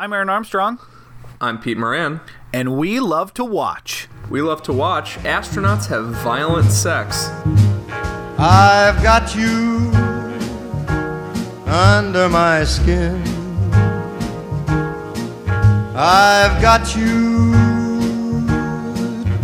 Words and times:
I'm 0.00 0.12
Aaron 0.12 0.28
Armstrong, 0.28 0.78
I'm 1.40 1.58
Pete 1.58 1.76
Moran. 1.76 2.20
and 2.52 2.76
we 2.76 3.00
love 3.00 3.34
to 3.34 3.44
watch. 3.44 4.06
We 4.30 4.40
love 4.40 4.62
to 4.62 4.72
watch 4.72 5.16
astronauts 5.24 5.88
have 5.88 6.06
violent 6.22 6.70
sex. 6.70 7.28
I've 8.38 9.02
got 9.02 9.34
you 9.34 9.90
under 11.66 12.28
my 12.28 12.62
skin. 12.62 13.20
I've 15.96 16.62
got 16.62 16.94
you 16.94 17.50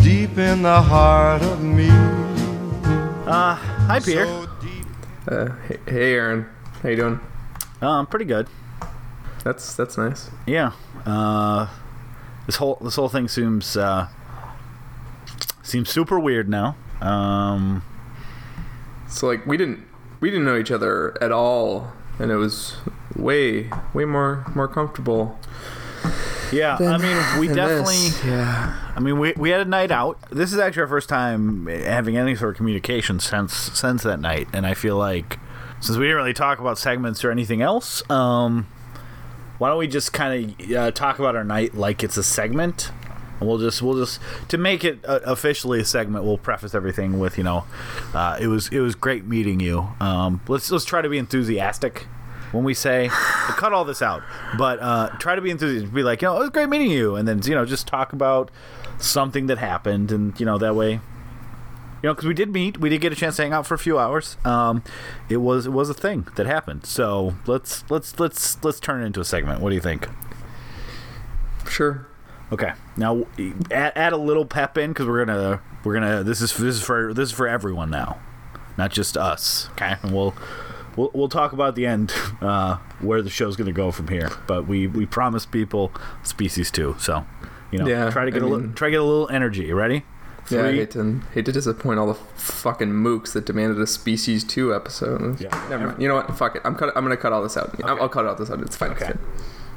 deep 0.01 0.37
in 0.37 0.61
the 0.61 0.81
heart 0.81 1.41
of 1.41 1.61
me. 1.61 1.89
Uh, 3.27 3.55
hi, 3.55 3.99
Peter. 3.99 4.25
So. 4.25 4.47
Uh, 5.27 5.55
hey, 5.67 5.79
hey, 5.85 6.13
Aaron, 6.13 6.45
how 6.81 6.87
you 6.87 6.95
doing? 6.95 7.19
I'm 7.81 8.05
pretty 8.05 8.23
good. 8.23 8.47
That's 9.45 9.75
that's 9.75 9.95
nice. 9.97 10.31
Yeah. 10.47 10.71
Uh, 11.05 11.67
this 12.47 12.55
whole 12.55 12.79
this 12.81 12.95
whole 12.95 13.09
thing 13.09 13.27
seems 13.27 13.77
uh, 13.77 14.07
seems 15.61 15.89
super 15.89 16.19
weird 16.19 16.49
now. 16.49 16.75
Um, 16.99 17.83
So 19.07 19.27
like 19.27 19.45
we 19.45 19.55
didn't 19.55 19.85
we 20.19 20.31
didn't 20.31 20.45
know 20.45 20.57
each 20.57 20.71
other 20.71 21.15
at 21.21 21.31
all, 21.31 21.93
and 22.17 22.31
it 22.31 22.37
was 22.37 22.77
way 23.15 23.69
way 23.93 24.05
more 24.05 24.51
more 24.55 24.67
comfortable. 24.67 25.37
yeah. 26.51 26.77
I 26.79 26.97
mean, 26.97 27.39
we 27.39 27.47
definitely. 27.47 27.93
this. 27.95 28.25
yeah. 28.25 28.91
I 28.95 28.99
mean, 28.99 29.19
we, 29.19 29.33
we 29.37 29.51
had 29.51 29.61
a 29.61 29.65
night 29.65 29.91
out. 29.91 30.17
This 30.31 30.53
is 30.53 30.57
actually 30.57 30.81
our 30.83 30.87
first 30.87 31.07
time 31.09 31.67
having 31.67 32.17
any 32.17 32.35
sort 32.35 32.51
of 32.51 32.57
communication 32.57 33.19
since 33.19 33.53
since 33.53 34.01
that 34.01 34.19
night, 34.19 34.47
and 34.53 34.65
I 34.65 34.73
feel 34.73 34.97
like 34.97 35.37
since 35.81 35.97
we 35.99 36.05
didn't 36.05 36.17
really 36.17 36.33
talk 36.33 36.57
about 36.57 36.79
segments 36.79 37.23
or 37.23 37.29
anything 37.29 37.61
else, 37.61 38.01
um, 38.09 38.67
why 39.57 39.69
don't 39.69 39.77
we 39.77 39.87
just 39.87 40.13
kind 40.13 40.55
of 40.61 40.71
uh, 40.71 40.91
talk 40.91 41.19
about 41.19 41.35
our 41.35 41.43
night 41.43 41.75
like 41.75 42.03
it's 42.03 42.17
a 42.17 42.23
segment? 42.23 42.91
And 43.39 43.49
we'll 43.49 43.57
just 43.57 43.81
we'll 43.81 43.97
just 43.97 44.19
to 44.49 44.57
make 44.57 44.83
it 44.83 44.99
uh, 45.05 45.19
officially 45.25 45.79
a 45.79 45.85
segment. 45.85 46.25
We'll 46.25 46.37
preface 46.37 46.73
everything 46.73 47.19
with 47.19 47.37
you 47.37 47.43
know, 47.43 47.65
uh, 48.13 48.37
it 48.39 48.47
was 48.47 48.69
it 48.69 48.79
was 48.79 48.95
great 48.95 49.25
meeting 49.25 49.59
you. 49.59 49.89
Um, 49.99 50.41
let's 50.47 50.71
let's 50.71 50.85
try 50.85 51.01
to 51.01 51.09
be 51.09 51.17
enthusiastic 51.17 52.07
when 52.51 52.63
we 52.63 52.73
say 52.73 53.09
cut 53.11 53.73
all 53.73 53.83
this 53.83 54.01
out, 54.01 54.23
but 54.57 54.79
uh, 54.81 55.09
try 55.19 55.35
to 55.35 55.41
be 55.41 55.51
enthusiastic. 55.51 55.93
Be 55.93 56.03
like, 56.03 56.21
you 56.21 56.27
know, 56.27 56.37
it 56.37 56.39
was 56.39 56.49
great 56.49 56.69
meeting 56.69 56.91
you, 56.91 57.15
and 57.15 57.27
then 57.27 57.41
you 57.43 57.55
know, 57.55 57.65
just 57.65 57.87
talk 57.87 58.13
about 58.13 58.51
something 58.99 59.47
that 59.47 59.57
happened, 59.57 60.11
and 60.11 60.39
you 60.39 60.45
know, 60.45 60.57
that 60.57 60.75
way, 60.75 61.01
you 62.05 62.09
know, 62.09 62.13
because 62.13 62.27
we 62.27 62.35
did 62.35 62.53
meet, 62.53 62.77
we 62.79 62.87
did 62.89 63.01
get 63.01 63.11
a 63.11 63.15
chance 63.15 63.35
to 63.37 63.41
hang 63.41 63.51
out 63.51 63.65
for 63.65 63.73
a 63.73 63.79
few 63.79 63.97
hours. 63.97 64.37
Um, 64.45 64.83
it 65.27 65.37
was 65.37 65.65
it 65.65 65.71
was 65.71 65.89
a 65.89 65.93
thing 65.95 66.27
that 66.35 66.45
happened. 66.45 66.85
So 66.85 67.33
let's 67.47 67.83
let's 67.89 68.19
let's 68.19 68.63
let's 68.63 68.79
turn 68.79 69.01
it 69.01 69.07
into 69.07 69.19
a 69.21 69.25
segment. 69.25 69.59
What 69.59 69.69
do 69.69 69.75
you 69.75 69.81
think? 69.81 70.07
Sure. 71.67 72.05
Okay, 72.51 72.73
now 72.95 73.25
add, 73.71 73.93
add 73.95 74.13
a 74.13 74.17
little 74.17 74.45
pep 74.45 74.77
in 74.77 74.91
because 74.91 75.07
we're 75.07 75.25
gonna 75.25 75.61
we're 75.83 75.95
gonna 75.95 76.23
this 76.23 76.41
is 76.41 76.55
this 76.55 76.75
is 76.75 76.83
for 76.83 77.11
this 77.11 77.29
is 77.29 77.35
for 77.35 77.47
everyone 77.47 77.89
now, 77.89 78.19
not 78.77 78.91
just 78.91 79.17
us. 79.17 79.69
Okay, 79.71 79.95
and 80.03 80.13
we'll 80.13 80.35
we'll 80.95 81.09
we'll 81.15 81.27
talk 81.27 81.53
about 81.53 81.73
the 81.73 81.87
end 81.87 82.13
uh, 82.39 82.77
where 82.99 83.23
the 83.23 83.31
show's 83.31 83.55
gonna 83.55 83.71
go 83.71 83.89
from 83.91 84.09
here. 84.09 84.29
But 84.45 84.67
we 84.67 84.85
we 84.85 85.07
promised 85.07 85.49
people 85.51 85.91
species 86.21 86.69
two, 86.69 86.95
so 86.99 87.25
you 87.71 87.79
know 87.79 87.87
Yeah, 87.87 88.11
try 88.11 88.25
to 88.25 88.31
get 88.31 88.43
I 88.43 88.45
a 88.45 88.49
little 88.49 88.65
mean- 88.67 88.75
try 88.75 88.89
to 88.89 88.91
get 88.91 89.01
a 89.01 89.03
little 89.03 89.27
energy. 89.29 89.63
You 89.63 89.73
ready? 89.75 90.03
Yeah, 90.49 90.65
I 90.65 90.71
hate 90.73 90.91
to 90.91 91.21
hate 91.33 91.45
to 91.45 91.51
disappoint 91.51 91.99
all 91.99 92.07
the 92.07 92.13
fucking 92.13 92.89
mooks 92.91 93.33
that 93.33 93.45
demanded 93.45 93.79
a 93.79 93.87
Species 93.87 94.43
Two 94.43 94.73
episode. 94.75 95.41
Yeah. 95.41 95.49
Never 95.69 95.87
mind. 95.87 96.01
You 96.01 96.07
know 96.07 96.15
what? 96.15 96.37
Fuck 96.37 96.55
it. 96.57 96.61
I'm 96.65 96.75
cut. 96.75 96.95
I'm 96.95 97.03
gonna 97.03 97.17
cut 97.17 97.33
all 97.33 97.41
this 97.43 97.57
out. 97.57 97.75
I'll, 97.83 98.01
I'll 98.03 98.09
cut 98.09 98.25
all 98.25 98.35
this 98.35 98.49
out. 98.51 98.59
It's 98.61 98.75
fine. 98.75 98.91
It's 98.91 99.01
Okay. 99.01 99.13
good. 99.13 99.19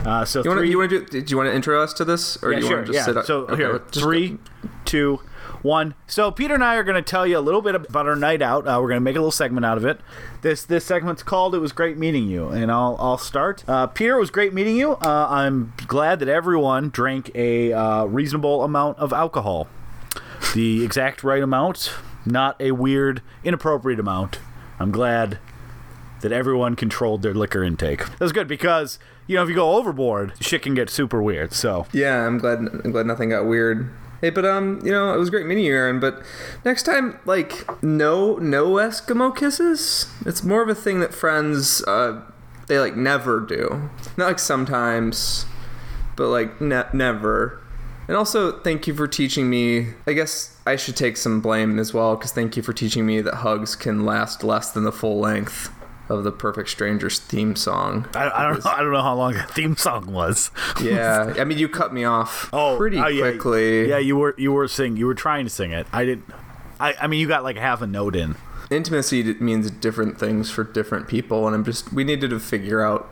Uh, 0.06 0.24
so 0.24 0.44
You 0.44 0.50
want 0.50 0.58
to? 0.58 0.62
three, 0.62 0.70
You 0.70 0.78
want 0.78 0.90
to 0.90 0.98
do? 1.00 1.06
Did 1.06 1.30
you 1.30 1.36
want 1.36 1.48
to 1.48 1.54
intro 1.54 1.82
us 1.82 1.92
to 1.94 2.04
this, 2.04 2.40
or 2.42 2.52
yeah, 2.52 2.58
do 2.58 2.62
you 2.64 2.68
sure, 2.68 2.76
want 2.76 2.86
to 2.86 2.92
just 2.92 3.02
yeah. 3.08 3.12
sit? 3.12 3.16
up? 3.16 3.24
So 3.26 3.38
Okay, 3.46 3.56
here, 3.56 3.82
three, 3.90 4.38
two, 4.84 5.20
one. 5.62 5.94
So 6.06 6.30
Peter 6.30 6.54
and 6.54 6.62
I 6.62 6.76
are 6.76 6.84
going 6.84 6.94
to 6.94 7.02
tell 7.02 7.26
you 7.26 7.36
a 7.36 7.40
little 7.40 7.60
bit 7.62 7.74
about 7.74 8.06
our 8.06 8.14
night 8.14 8.40
out. 8.40 8.64
Uh, 8.68 8.78
we're 8.80 8.86
going 8.88 8.98
to 9.00 9.04
make 9.04 9.16
a 9.16 9.18
little 9.18 9.32
segment 9.32 9.66
out 9.66 9.76
of 9.76 9.84
it. 9.84 10.00
This 10.42 10.62
this 10.64 10.84
segment's 10.84 11.24
called 11.24 11.52
"It 11.54 11.58
Was 11.58 11.72
Great 11.72 11.98
Meeting 11.98 12.28
You," 12.28 12.46
and 12.48 12.70
I'll 12.70 12.96
I'll 13.00 13.18
start. 13.18 13.64
Uh, 13.66 13.88
Peter, 13.88 14.16
it 14.16 14.20
was 14.20 14.30
great 14.30 14.54
meeting 14.54 14.76
you. 14.76 14.92
Uh, 14.92 15.26
I'm 15.30 15.72
glad 15.88 16.20
that 16.20 16.28
everyone 16.28 16.90
drank 16.90 17.32
a 17.34 17.72
uh, 17.72 18.04
reasonable 18.04 18.62
amount 18.62 18.98
of 18.98 19.12
alcohol, 19.12 19.66
the 20.54 20.84
exact 20.84 21.22
right 21.24 21.42
amount, 21.42 21.92
not 22.26 22.60
a 22.60 22.72
weird, 22.72 23.22
inappropriate 23.44 24.00
amount. 24.00 24.38
I'm 24.78 24.90
glad 24.90 25.38
that 26.20 26.32
everyone 26.32 26.74
controlled 26.76 27.22
their 27.22 27.34
liquor 27.34 27.62
intake. 27.62 28.04
That's 28.18 28.32
good 28.32 28.48
because 28.48 28.98
you 29.26 29.36
know 29.36 29.42
if 29.42 29.48
you 29.48 29.54
go 29.54 29.76
overboard, 29.76 30.32
shit 30.40 30.62
can 30.62 30.74
get 30.74 30.90
super 30.90 31.22
weird. 31.22 31.52
So 31.52 31.86
Yeah, 31.92 32.26
I'm 32.26 32.38
glad. 32.38 32.58
I'm 32.58 32.90
glad 32.90 33.06
nothing 33.06 33.30
got 33.30 33.46
weird. 33.46 33.90
Hey, 34.20 34.30
but 34.30 34.44
um, 34.44 34.80
you 34.84 34.90
know, 34.90 35.14
it 35.14 35.16
was 35.18 35.30
great 35.30 35.46
meeting 35.46 35.64
you, 35.64 35.74
Aaron. 35.74 36.00
But 36.00 36.22
next 36.64 36.82
time, 36.82 37.20
like, 37.24 37.82
no, 37.82 38.34
no 38.36 38.72
Eskimo 38.72 39.34
kisses. 39.34 40.12
It's 40.26 40.42
more 40.42 40.60
of 40.60 40.68
a 40.68 40.74
thing 40.74 40.98
that 41.00 41.14
friends, 41.14 41.84
uh, 41.86 42.22
they 42.66 42.80
like 42.80 42.96
never 42.96 43.40
do. 43.40 43.90
Not 44.16 44.26
like 44.26 44.38
sometimes, 44.40 45.46
but 46.16 46.28
like 46.28 46.60
ne- 46.60 46.88
never. 46.92 47.62
And 48.08 48.16
also, 48.16 48.58
thank 48.60 48.86
you 48.86 48.94
for 48.94 49.06
teaching 49.06 49.50
me. 49.50 49.88
I 50.06 50.14
guess 50.14 50.56
I 50.66 50.76
should 50.76 50.96
take 50.96 51.16
some 51.18 51.40
blame 51.42 51.78
as 51.78 51.92
well, 51.92 52.16
because 52.16 52.32
thank 52.32 52.56
you 52.56 52.62
for 52.62 52.72
teaching 52.72 53.04
me 53.04 53.20
that 53.20 53.34
hugs 53.34 53.76
can 53.76 54.04
last 54.06 54.42
less 54.42 54.70
than 54.72 54.84
the 54.84 54.92
full 54.92 55.20
length 55.20 55.70
of 56.08 56.24
the 56.24 56.32
Perfect 56.32 56.70
Strangers 56.70 57.18
theme 57.18 57.54
song. 57.54 58.08
I, 58.14 58.30
I 58.30 58.42
don't 58.48 58.64
know. 58.64 58.70
I 58.70 58.80
don't 58.82 58.92
know 58.92 59.02
how 59.02 59.14
long 59.14 59.34
that 59.34 59.50
theme 59.50 59.76
song 59.76 60.10
was. 60.10 60.50
Yeah, 60.82 61.34
I 61.38 61.44
mean, 61.44 61.58
you 61.58 61.68
cut 61.68 61.92
me 61.92 62.04
off 62.04 62.48
Oh, 62.50 62.78
pretty 62.78 62.96
oh, 62.98 63.08
yeah. 63.08 63.20
quickly. 63.32 63.90
Yeah, 63.90 63.98
you 63.98 64.16
were 64.16 64.34
you 64.38 64.52
were 64.52 64.68
sing 64.68 64.96
you 64.96 65.04
were 65.06 65.14
trying 65.14 65.44
to 65.44 65.50
sing 65.50 65.70
it. 65.72 65.86
I 65.92 66.06
didn't. 66.06 66.24
I, 66.80 66.94
I 67.02 67.06
mean, 67.08 67.20
you 67.20 67.28
got 67.28 67.42
like 67.44 67.58
half 67.58 67.82
a 67.82 67.86
note 67.86 68.16
in. 68.16 68.36
intimacy 68.70 69.22
means 69.34 69.70
different 69.70 70.18
things 70.18 70.50
for 70.50 70.62
different 70.64 71.08
people 71.08 71.46
and 71.46 71.54
i'm 71.56 71.64
just 71.64 71.90
we 71.92 72.04
needed 72.04 72.28
to 72.30 72.38
figure 72.38 72.82
out 72.82 73.10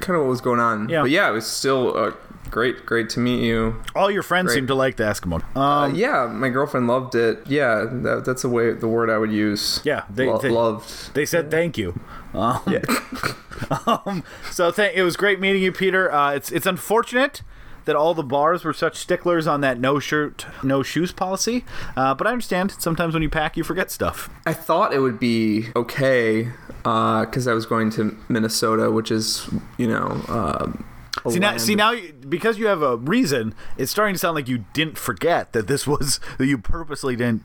kind 0.00 0.14
of 0.14 0.22
what 0.24 0.28
was 0.30 0.40
going 0.42 0.60
on 0.60 0.88
Yeah. 0.90 1.00
but 1.02 1.10
yeah 1.10 1.28
it 1.28 1.32
was 1.32 1.46
still 1.46 1.96
uh, 1.96 2.12
great 2.52 2.86
great 2.86 3.08
to 3.08 3.18
meet 3.18 3.42
you 3.42 3.82
All 3.96 4.10
your 4.10 4.22
friends 4.22 4.46
Great. 4.48 4.54
seem 4.56 4.66
to 4.68 4.74
like 4.76 4.96
the 4.96 5.04
Eskimo. 5.04 5.42
Um, 5.56 5.62
uh, 5.62 5.88
yeah 5.88 6.26
my 6.26 6.48
girlfriend 6.50 6.86
loved 6.86 7.14
it 7.16 7.44
yeah 7.48 7.84
that, 7.90 8.24
that's 8.24 8.42
the 8.42 8.48
way 8.48 8.72
the 8.72 8.86
word 8.86 9.10
i 9.10 9.18
would 9.18 9.32
use 9.32 9.80
Yeah, 9.84 10.04
they- 10.08 10.26
Lo- 10.28 10.38
they- 10.38 10.50
loved 10.50 11.14
they 11.14 11.24
said 11.26 11.50
thank 11.50 11.76
you. 11.78 11.98
Um, 12.34 12.60
um, 13.86 14.24
so 14.50 14.70
th- 14.70 14.92
it 14.94 15.02
was 15.02 15.16
great 15.16 15.38
meeting 15.40 15.62
you, 15.62 15.70
Peter. 15.72 16.10
Uh, 16.12 16.32
it's 16.32 16.50
it's 16.50 16.66
unfortunate 16.66 17.42
that 17.84 17.94
all 17.96 18.14
the 18.14 18.22
bars 18.22 18.64
were 18.64 18.72
such 18.72 18.96
sticklers 18.96 19.46
on 19.46 19.60
that 19.60 19.78
no 19.78 19.98
shirt, 19.98 20.46
no 20.62 20.82
shoes 20.82 21.12
policy. 21.12 21.64
Uh, 21.96 22.14
but 22.14 22.26
I 22.26 22.30
understand. 22.30 22.70
Sometimes 22.78 23.12
when 23.12 23.22
you 23.22 23.28
pack, 23.28 23.56
you 23.56 23.64
forget 23.64 23.90
stuff. 23.90 24.30
i 24.46 24.52
thought 24.54 24.92
it 24.94 25.00
would 25.00 25.18
be 25.20 25.66
okay 25.76 26.48
because 26.82 27.46
i 27.46 27.52
was 27.52 27.64
going 27.66 27.88
to 27.90 28.16
minnesota 28.28 28.90
which 28.90 29.10
is 29.12 29.48
you 29.78 29.86
know 29.86 30.06
um, 30.28 30.84
See 31.30 31.38
now, 31.38 31.56
see 31.58 31.74
now, 31.76 31.92
you- 31.92 32.14
because 32.32 32.58
you 32.58 32.66
have 32.66 32.80
a 32.80 32.96
reason, 32.96 33.54
it's 33.76 33.92
starting 33.92 34.14
to 34.14 34.18
sound 34.18 34.34
like 34.34 34.48
you 34.48 34.64
didn't 34.72 34.96
forget 34.96 35.52
that 35.52 35.68
this 35.68 35.86
was 35.86 36.18
that 36.38 36.46
you 36.46 36.56
purposely 36.58 37.14
didn't 37.14 37.44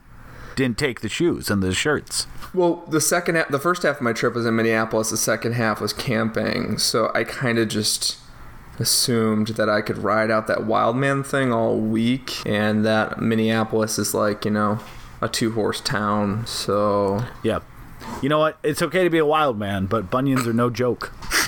didn't 0.55 0.79
take 0.79 1.01
the 1.01 1.09
shoes 1.09 1.51
and 1.51 1.61
the 1.61 1.71
shirts. 1.71 2.25
Well, 2.51 2.77
the 2.87 3.01
second 3.01 3.35
half, 3.35 3.49
the 3.49 3.59
first 3.59 3.83
half 3.83 3.97
of 3.97 4.01
my 4.01 4.13
trip 4.13 4.33
was 4.33 4.47
in 4.47 4.55
Minneapolis. 4.55 5.11
The 5.11 5.17
second 5.17 5.53
half 5.53 5.79
was 5.79 5.93
camping. 5.93 6.79
So 6.79 7.11
I 7.13 7.25
kind 7.25 7.59
of 7.59 7.67
just 7.67 8.17
assumed 8.79 9.49
that 9.49 9.69
I 9.69 9.81
could 9.81 9.99
ride 9.99 10.31
out 10.31 10.47
that 10.47 10.65
wild 10.65 10.95
man 10.95 11.21
thing 11.21 11.51
all 11.51 11.77
week, 11.77 12.45
and 12.45 12.85
that 12.85 13.19
Minneapolis 13.21 13.99
is 13.99 14.13
like 14.13 14.45
you 14.45 14.51
know 14.51 14.79
a 15.21 15.27
two 15.27 15.51
horse 15.51 15.81
town. 15.81 16.47
So 16.47 17.25
Yeah. 17.43 17.59
You 18.21 18.29
know 18.29 18.39
what? 18.39 18.57
It's 18.63 18.81
okay 18.81 19.03
to 19.03 19.09
be 19.09 19.17
a 19.17 19.25
wild 19.25 19.59
man, 19.59 19.85
but 19.85 20.09
bunions 20.09 20.47
are 20.47 20.53
no 20.53 20.69
joke. 20.69 21.11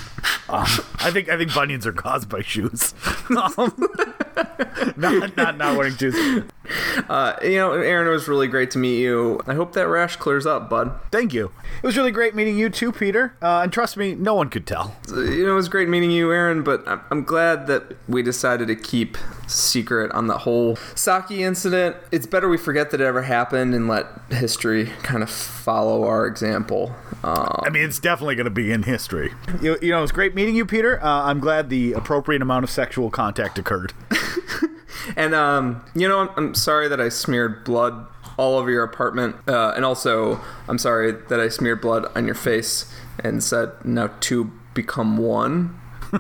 Um, 0.50 0.64
I 1.00 1.12
think 1.12 1.30
I 1.30 1.38
think 1.38 1.54
bunions 1.54 1.86
are 1.86 1.94
caused 1.94 2.30
by 2.30 2.42
shoes. 2.42 2.94
Um, 3.30 3.76
not, 4.98 5.38
not 5.38 5.58
not 5.58 5.78
wearing 5.78 5.96
shoes. 5.96 6.44
uh, 7.10 7.36
you 7.42 7.56
know, 7.56 7.74
Aaron, 7.74 8.08
it 8.08 8.12
was 8.12 8.28
really 8.28 8.48
great 8.48 8.72
to 8.72 8.78
meet 8.78 9.00
you. 9.00 9.40
I 9.48 9.54
hope 9.54 9.74
that 9.74 9.88
rash 9.88 10.16
clears 10.16 10.46
up, 10.46 10.70
bud. 10.70 10.92
Thank 11.12 11.34
you. 11.34 11.52
It 11.82 11.86
was 11.86 11.98
really 11.98 12.12
great 12.12 12.36
meeting 12.36 12.58
you 12.58 12.70
too, 12.70 12.92
Peter. 12.92 13.36
Uh, 13.42 13.62
and 13.64 13.74
trust 13.74 13.98
me, 13.98 14.16
no 14.16 14.34
one 14.34 14.50
could 14.50 14.66
tell. 14.68 14.96
You 15.08 15.46
know, 15.46 15.54
it 15.54 15.56
was 15.56 15.70
great 15.70 15.90
meeting 15.90 16.12
you, 16.12 16.32
Aaron. 16.32 16.64
But 16.64 16.88
I'm, 16.88 17.02
I'm 17.12 17.24
glad 17.24 17.68
that 17.68 17.96
we 18.08 18.22
decided 18.22 18.68
to 18.68 18.76
keep 18.76 19.18
secret 19.48 20.12
on 20.12 20.28
the 20.28 20.40
whole 20.40 20.76
Saki 20.96 21.44
incident. 21.44 21.96
It's 22.12 22.28
better 22.28 22.48
we 22.48 22.58
forget 22.58 22.92
that 22.92 23.02
it 23.02 23.06
ever 23.06 23.24
happened 23.24 23.74
and 23.74 23.88
let 23.88 24.06
history 24.30 24.88
kind 25.04 25.24
of 25.24 25.30
follow 25.30 26.04
our 26.04 26.28
example. 26.28 26.96
Um, 27.24 27.62
I 27.64 27.70
mean, 27.70 27.84
it's 27.84 28.00
definitely 28.00 28.36
going 28.36 28.46
to 28.46 28.52
be 28.52 28.72
in 28.72 28.84
history. 28.84 29.34
You, 29.62 29.78
you 29.82 29.92
know, 29.92 30.00
it 30.00 30.02
was 30.02 30.12
great 30.12 30.36
meeting 30.36 30.56
you, 30.56 30.66
Peter. 30.66 31.04
Uh, 31.04 31.24
I'm 31.24 31.40
glad 31.40 31.70
the 31.70 31.94
appropriate 31.94 32.42
amount 32.42 32.64
of 32.64 32.70
sexual 32.70 33.10
contact 33.10 33.58
occurred. 33.58 33.94
And 35.16 35.34
um, 35.36 35.84
you 35.96 36.08
know, 36.08 36.20
I'm, 36.20 36.30
I'm 36.38 36.56
sorry 36.56 36.88
that 36.88 37.00
I 37.02 37.10
smeared 37.10 37.64
blood 37.64 38.06
all 38.38 38.58
over 38.58 38.70
your 38.72 38.84
apartment, 38.84 39.36
uh, 39.48 39.74
and 39.76 39.84
also 39.86 40.40
I'm 40.68 40.78
sorry 40.78 41.12
that 41.12 41.40
I 41.40 41.50
smeared 41.50 41.82
blood 41.82 42.06
on 42.16 42.26
your 42.26 42.36
face 42.36 42.92
and 43.24 43.44
said 43.44 43.72
now 43.84 44.12
two 44.20 44.52
become 44.74 45.18
one. 45.18 45.80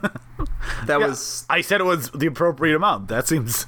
That 0.85 0.99
Yeah, 0.99 1.07
was 1.07 1.45
I 1.49 1.61
said 1.61 1.81
it 1.81 1.85
was 1.85 2.11
the 2.11 2.27
appropriate 2.27 2.75
amount. 2.75 3.07
That 3.09 3.27
seems. 3.27 3.65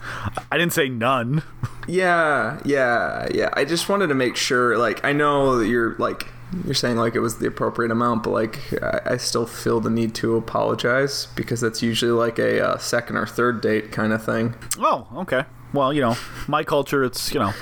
I 0.51 0.57
didn't 0.57 0.73
say 0.73 0.87
none. 0.87 1.43
Yeah, 1.87 2.59
yeah, 2.63 3.27
yeah. 3.33 3.49
I 3.53 3.65
just 3.65 3.89
wanted 3.89 4.07
to 4.07 4.15
make 4.15 4.35
sure. 4.37 4.77
Like, 4.77 5.03
I 5.03 5.11
know 5.11 5.57
that 5.57 5.67
you're 5.67 5.95
like 5.97 6.27
you're 6.65 6.73
saying 6.73 6.97
like 6.97 7.15
it 7.15 7.19
was 7.19 7.37
the 7.37 7.47
appropriate 7.47 7.91
amount, 7.91 8.23
but 8.23 8.31
like 8.31 8.59
I, 8.81 9.13
I 9.13 9.17
still 9.17 9.45
feel 9.45 9.79
the 9.79 9.89
need 9.89 10.13
to 10.15 10.35
apologize 10.35 11.27
because 11.35 11.61
that's 11.61 11.81
usually 11.81 12.11
like 12.11 12.39
a 12.39 12.65
uh, 12.65 12.77
second 12.77 13.17
or 13.17 13.25
third 13.25 13.61
date 13.61 13.91
kind 13.91 14.13
of 14.13 14.23
thing. 14.23 14.55
Oh, 14.79 15.07
okay. 15.17 15.45
Well, 15.73 15.93
you 15.93 16.01
know, 16.01 16.17
my 16.47 16.63
culture, 16.63 17.03
it's 17.03 17.33
you 17.33 17.39
know, 17.39 17.53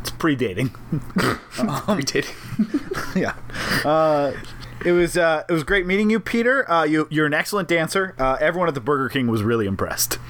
it's 0.00 0.10
predating. 0.10 0.70
Dating. 2.06 2.34
yeah. 3.20 3.34
Uh, 3.84 4.32
it 4.84 4.92
was 4.92 5.16
uh, 5.16 5.44
it 5.48 5.52
was 5.52 5.64
great 5.64 5.86
meeting 5.86 6.10
you, 6.10 6.20
Peter. 6.20 6.70
Uh, 6.70 6.84
you 6.84 7.08
you're 7.10 7.26
an 7.26 7.34
excellent 7.34 7.68
dancer. 7.68 8.14
Uh, 8.18 8.36
everyone 8.40 8.68
at 8.68 8.74
the 8.74 8.80
Burger 8.80 9.08
King 9.08 9.26
was 9.26 9.42
really 9.42 9.66
impressed. 9.66 10.18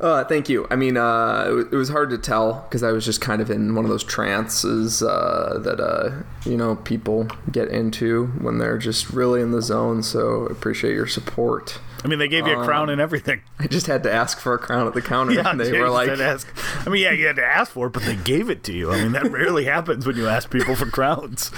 Uh, 0.00 0.24
thank 0.24 0.48
you. 0.48 0.66
I 0.70 0.76
mean, 0.76 0.96
uh, 0.96 1.44
it, 1.46 1.72
it 1.72 1.76
was 1.76 1.88
hard 1.88 2.10
to 2.10 2.18
tell 2.18 2.66
because 2.68 2.82
I 2.82 2.90
was 2.90 3.04
just 3.04 3.20
kind 3.20 3.40
of 3.40 3.48
in 3.48 3.76
one 3.76 3.84
of 3.84 3.90
those 3.90 4.02
trances 4.02 5.02
uh, 5.02 5.58
that 5.62 6.24
you 6.44 6.56
know 6.56 6.76
people 6.76 7.28
get 7.50 7.68
into 7.68 8.26
when 8.40 8.58
they're 8.58 8.78
just 8.78 9.10
really 9.10 9.40
in 9.40 9.52
the 9.52 9.62
zone. 9.62 10.02
So 10.02 10.46
appreciate 10.46 10.94
your 10.94 11.06
support. 11.06 11.78
I 12.04 12.08
mean, 12.08 12.18
they 12.18 12.28
gave 12.28 12.46
you 12.46 12.58
a 12.58 12.64
crown 12.64 12.84
um, 12.84 12.88
and 12.90 13.00
everything. 13.00 13.42
I 13.58 13.66
just 13.68 13.86
had 13.86 14.02
to 14.02 14.12
ask 14.12 14.38
for 14.40 14.54
a 14.54 14.58
crown 14.58 14.86
at 14.86 14.94
the 14.94 15.02
counter, 15.02 15.32
Yeah, 15.34 15.50
and 15.50 15.60
they 15.60 15.78
were 15.78 15.88
like, 15.90 16.08
ask. 16.08 16.48
I 16.86 16.90
mean, 16.90 17.02
yeah, 17.02 17.12
you 17.12 17.26
had 17.26 17.36
to 17.36 17.44
ask 17.44 17.70
for 17.72 17.86
it, 17.86 17.90
but 17.92 18.02
they 18.02 18.16
gave 18.16 18.50
it 18.50 18.64
to 18.64 18.72
you. 18.72 18.90
I 18.92 19.00
mean, 19.02 19.12
that 19.12 19.24
rarely 19.30 19.64
happens 19.64 20.06
when 20.06 20.16
you 20.16 20.26
ask 20.28 20.50
people 20.50 20.74
for 20.74 20.86
crowns. 20.86 21.50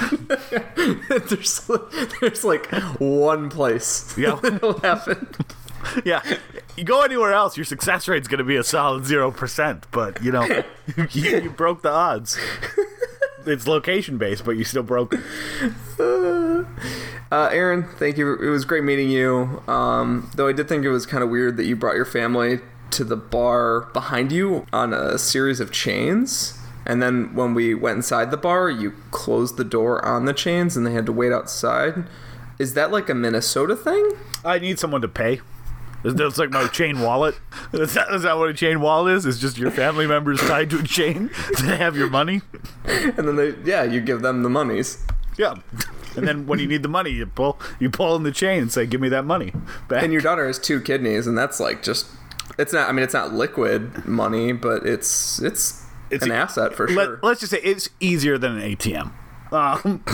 there's 1.09 1.71
there's 2.21 2.45
like 2.45 2.67
one 3.01 3.49
place 3.51 4.17
Yeah. 4.19 4.39
that'll 4.43 4.81
happen. 4.81 5.29
Yeah, 6.05 6.23
you 6.77 6.85
go 6.85 7.03
anywhere 7.03 7.33
else, 7.35 7.59
your 7.59 7.65
success 7.65 8.09
rate's 8.09 8.27
going 8.27 8.39
to 8.39 8.45
be 8.45 8.57
a 8.57 8.65
solid 8.65 9.05
zero 9.05 9.31
percent. 9.31 9.87
But 9.91 10.23
you 10.23 10.33
know, 10.33 10.63
you, 10.97 11.07
you 11.41 11.51
broke 11.51 11.83
the 11.83 11.91
odds. 11.91 12.39
It's 13.47 13.67
location 13.67 14.19
based, 14.19 14.45
but 14.45 14.53
you 14.53 14.65
still 14.65 14.83
broke. 14.83 15.15
Uh, 17.33 17.49
Aaron, 17.51 17.83
thank 17.99 18.17
you. 18.17 18.37
It 18.37 18.49
was 18.49 18.65
great 18.65 18.85
meeting 18.85 19.11
you. 19.11 19.61
Um, 19.67 20.31
though 20.37 20.47
I 20.47 20.53
did 20.53 20.69
think 20.69 20.85
it 20.85 20.91
was 20.91 21.05
kind 21.05 21.25
of 21.25 21.31
weird 21.31 21.57
that 21.57 21.65
you 21.65 21.75
brought 21.75 21.97
your 21.97 22.05
family 22.05 22.61
to 22.93 23.03
the 23.03 23.17
bar 23.17 23.89
behind 23.93 24.31
you 24.31 24.67
on 24.73 24.95
a 24.95 25.19
series 25.19 25.59
of 25.59 25.73
chains. 25.73 26.57
And 26.87 27.03
then 27.03 27.35
when 27.35 27.53
we 27.55 27.75
went 27.75 27.97
inside 27.97 28.31
the 28.31 28.37
bar, 28.37 28.71
you 28.71 28.93
closed 29.11 29.57
the 29.57 29.65
door 29.65 30.05
on 30.05 30.27
the 30.27 30.33
chains 30.33 30.77
and 30.77 30.87
they 30.87 30.93
had 30.93 31.07
to 31.07 31.13
wait 31.13 31.33
outside. 31.33 32.05
Is 32.61 32.75
that 32.75 32.93
like 32.93 33.09
a 33.09 33.15
Minnesota 33.15 33.75
thing? 33.75 34.13
I 34.45 34.61
need 34.61 34.79
someone 34.79 35.01
to 35.01 35.09
pay. 35.09 35.41
That's 36.05 36.39
like 36.39 36.51
my 36.51 36.69
chain 36.69 37.01
wallet. 37.01 37.35
Is 37.73 37.95
that, 37.95 38.13
is 38.13 38.23
that 38.23 38.37
what 38.37 38.51
a 38.51 38.55
chain 38.55 38.81
wallet 38.81 39.15
is? 39.15 39.27
It's 39.27 39.39
just 39.39 39.57
your 39.57 39.71
family 39.71 40.07
members 40.07 40.39
tied 40.41 40.69
to 40.71 40.81
a 40.81 40.83
chain 40.83 41.31
to 41.57 41.77
have 41.77 41.97
your 41.97 42.11
money. 42.11 42.43
And 42.85 43.17
then 43.17 43.37
they, 43.37 43.55
yeah, 43.65 43.85
you 43.85 44.01
give 44.01 44.21
them 44.21 44.43
the 44.43 44.51
monies. 44.51 44.99
Yeah. 45.39 45.55
And 46.17 46.29
then 46.29 46.47
when 46.47 46.59
you 46.59 46.67
need 46.67 46.83
the 46.83 46.89
money, 46.89 47.11
you 47.11 47.27
pull 47.27 47.59
you 47.81 47.91
pull 47.91 48.15
in 48.17 48.23
the 48.23 48.31
chain 48.31 48.63
and 48.63 48.71
say, 48.71 48.87
"Give 48.87 49.01
me 49.01 49.09
that 49.09 49.25
money." 49.25 49.53
Back. 49.89 50.05
And 50.05 50.13
your 50.13 50.23
daughter 50.23 50.47
has 50.47 50.61
two 50.61 50.81
kidneys, 50.81 51.27
and 51.27 51.37
that's 51.37 51.59
like 51.59 51.83
just. 51.83 52.07
It's 52.57 52.73
not. 52.73 52.89
I 52.89 52.93
mean, 52.93 53.03
it's 53.03 53.15
not 53.15 53.33
liquid 53.33 54.07
money, 54.07 54.53
but 54.53 54.87
it's 54.87 55.43
it's, 55.43 55.85
It's 56.11 56.25
an 56.25 56.31
e- 56.31 56.35
asset 56.35 56.75
for 56.75 56.87
Let, 56.87 57.05
sure. 57.05 57.21
Let's 57.23 57.41
just 57.41 57.51
say 57.51 57.61
it's 57.63 57.89
easier 57.99 58.39
than 58.39 58.59
an 58.59 58.77
ATM. 58.77 59.11
Um, 59.51 60.05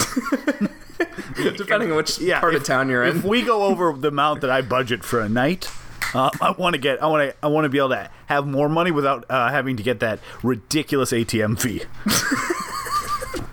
Depending 1.56 1.90
on 1.90 1.96
which 1.96 2.18
yeah, 2.18 2.40
part 2.40 2.54
if, 2.54 2.62
of 2.62 2.66
town 2.66 2.88
you're 2.88 3.04
in. 3.04 3.18
If 3.18 3.24
we 3.24 3.42
go 3.42 3.64
over 3.64 3.92
the 3.92 4.08
amount 4.08 4.42
that 4.42 4.50
I 4.50 4.62
budget 4.62 5.04
for 5.04 5.20
a 5.20 5.28
night, 5.28 5.70
uh, 6.14 6.30
I 6.40 6.52
want 6.52 6.74
to 6.74 6.80
get, 6.80 7.02
I 7.02 7.06
want 7.06 7.30
to, 7.30 7.36
I 7.42 7.48
want 7.48 7.64
to 7.64 7.68
be 7.68 7.78
able 7.78 7.90
to 7.90 8.10
have 8.26 8.46
more 8.46 8.68
money 8.68 8.90
without 8.90 9.24
uh, 9.30 9.50
having 9.50 9.76
to 9.76 9.82
get 9.82 10.00
that 10.00 10.20
ridiculous 10.42 11.12
ATM 11.12 11.60
fee. 11.60 11.82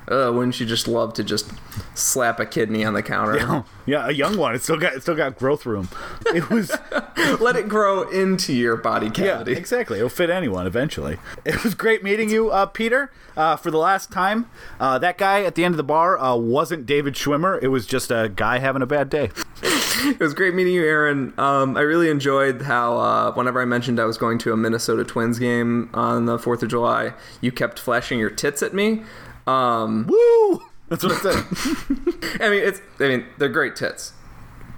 Uh, 0.10 0.32
wouldn't 0.34 0.60
you 0.60 0.66
just 0.66 0.88
love 0.88 1.14
to 1.14 1.24
just 1.24 1.52
slap 1.94 2.40
a 2.40 2.46
kidney 2.46 2.84
on 2.86 2.94
the 2.94 3.04
counter? 3.04 3.38
yeah, 3.38 3.64
yeah 3.86 4.08
a 4.08 4.12
young 4.12 4.38
one. 4.38 4.56
It 4.56 4.64
still 4.64 4.78
got, 4.78 4.94
it 4.94 5.02
still 5.02 5.16
got 5.16 5.38
growth 5.38 5.66
room. 5.66 5.90
It 6.28 6.50
was, 6.50 6.72
Let 7.40 7.56
it 7.56 7.68
grow 7.68 8.08
into 8.10 8.54
your 8.54 8.78
body 8.78 9.10
cavity. 9.10 9.52
yeah, 9.52 9.58
exactly. 9.58 9.98
It'll 9.98 10.10
fit 10.10 10.30
anyone 10.30 10.66
eventually. 10.68 11.18
It 11.46 11.64
was 11.64 11.74
great 11.74 12.04
meeting 12.04 12.30
you, 12.30 12.52
uh, 12.52 12.68
Peter. 12.68 13.12
Uh, 13.36 13.56
for 13.56 13.70
the 13.70 13.78
last 13.78 14.12
time, 14.12 14.50
uh, 14.80 14.98
that 14.98 15.18
guy 15.18 15.44
at 15.44 15.56
the 15.56 15.64
end 15.64 15.74
of 15.74 15.78
the 15.78 15.84
bar 15.84 16.18
uh, 16.18 16.36
wasn't 16.36 16.86
David 16.86 17.14
Schwimmer. 17.14 17.62
It 17.62 17.68
was 17.68 17.86
just 17.86 18.10
a 18.10 18.32
guy 18.34 18.58
having 18.60 18.82
a 18.82 18.88
bad 18.88 19.10
day. 19.10 19.32
It 20.00 20.20
was 20.20 20.36
great 20.36 20.54
meeting 20.54 20.76
you, 20.76 20.84
Aaron. 20.84 21.34
Um, 21.40 21.76
I 21.76 21.82
really 21.82 22.12
enjoyed 22.12 22.62
how 22.62 23.00
uh, 23.00 23.32
whenever 23.34 23.60
I 23.60 23.66
mentioned 23.66 24.00
I 24.00 24.06
was 24.06 24.16
going 24.16 24.38
to 24.40 24.54
a 24.54 24.58
Minnesota 24.58 25.04
Twins 25.04 25.40
game 25.40 25.90
on 25.92 26.28
the 26.28 26.38
Fourth 26.38 26.62
of 26.62 26.70
July, 26.70 27.14
you 27.42 27.52
kept 27.52 27.80
flashing 27.80 28.20
your 28.20 28.30
tits 28.30 28.62
at 28.62 28.76
me. 28.76 29.02
Um, 29.48 30.06
Woo! 30.08 30.62
That's 30.90 31.04
what 31.04 31.14
I 31.14 31.18
said. 31.20 31.36
I 32.42 32.50
mean, 32.50 32.64
it's. 32.64 32.82
I 33.00 33.08
mean, 33.08 33.26
they're 33.38 33.50
great 33.50 33.76
tits, 33.76 34.14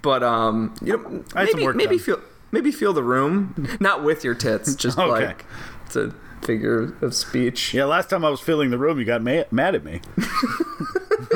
but 0.01 0.23
um, 0.23 0.73
you 0.81 0.97
know, 0.97 1.23
I 1.35 1.45
maybe 1.45 1.67
maybe 1.73 1.97
done. 1.97 1.99
feel 2.05 2.21
maybe 2.51 2.71
feel 2.71 2.93
the 2.93 3.03
room, 3.03 3.77
not 3.79 4.03
with 4.03 4.23
your 4.23 4.35
tits, 4.35 4.73
just 4.75 4.97
Okay. 4.99 5.25
like 5.27 5.45
it's 5.85 5.95
a 5.95 6.13
figure 6.41 6.95
of 7.01 7.13
speech. 7.13 7.73
Yeah, 7.73 7.85
last 7.85 8.09
time 8.09 8.23
I 8.25 8.29
was 8.29 8.39
filling 8.39 8.69
the 8.69 8.77
room, 8.77 8.97
you 8.99 9.05
got 9.05 9.21
ma- 9.21 9.43
mad 9.51 9.75
at 9.75 9.83
me. 9.83 10.01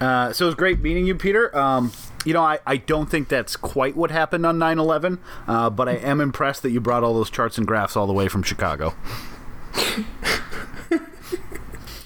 uh, 0.00 0.32
so 0.32 0.44
it 0.44 0.46
was 0.46 0.54
great 0.54 0.80
meeting 0.80 1.06
you, 1.06 1.14
Peter. 1.14 1.56
Um, 1.56 1.92
you 2.24 2.32
know, 2.32 2.42
I, 2.42 2.58
I 2.66 2.76
don't 2.76 3.08
think 3.08 3.28
that's 3.28 3.56
quite 3.56 3.96
what 3.96 4.10
happened 4.10 4.44
on 4.44 4.58
9 4.58 4.78
11, 4.78 5.18
uh, 5.46 5.70
but 5.70 5.88
I 5.88 5.94
am 5.94 6.20
impressed 6.20 6.62
that 6.62 6.70
you 6.70 6.80
brought 6.80 7.02
all 7.02 7.14
those 7.14 7.30
charts 7.30 7.56
and 7.58 7.66
graphs 7.66 7.96
all 7.96 8.06
the 8.06 8.12
way 8.12 8.28
from 8.28 8.42
Chicago. 8.42 8.94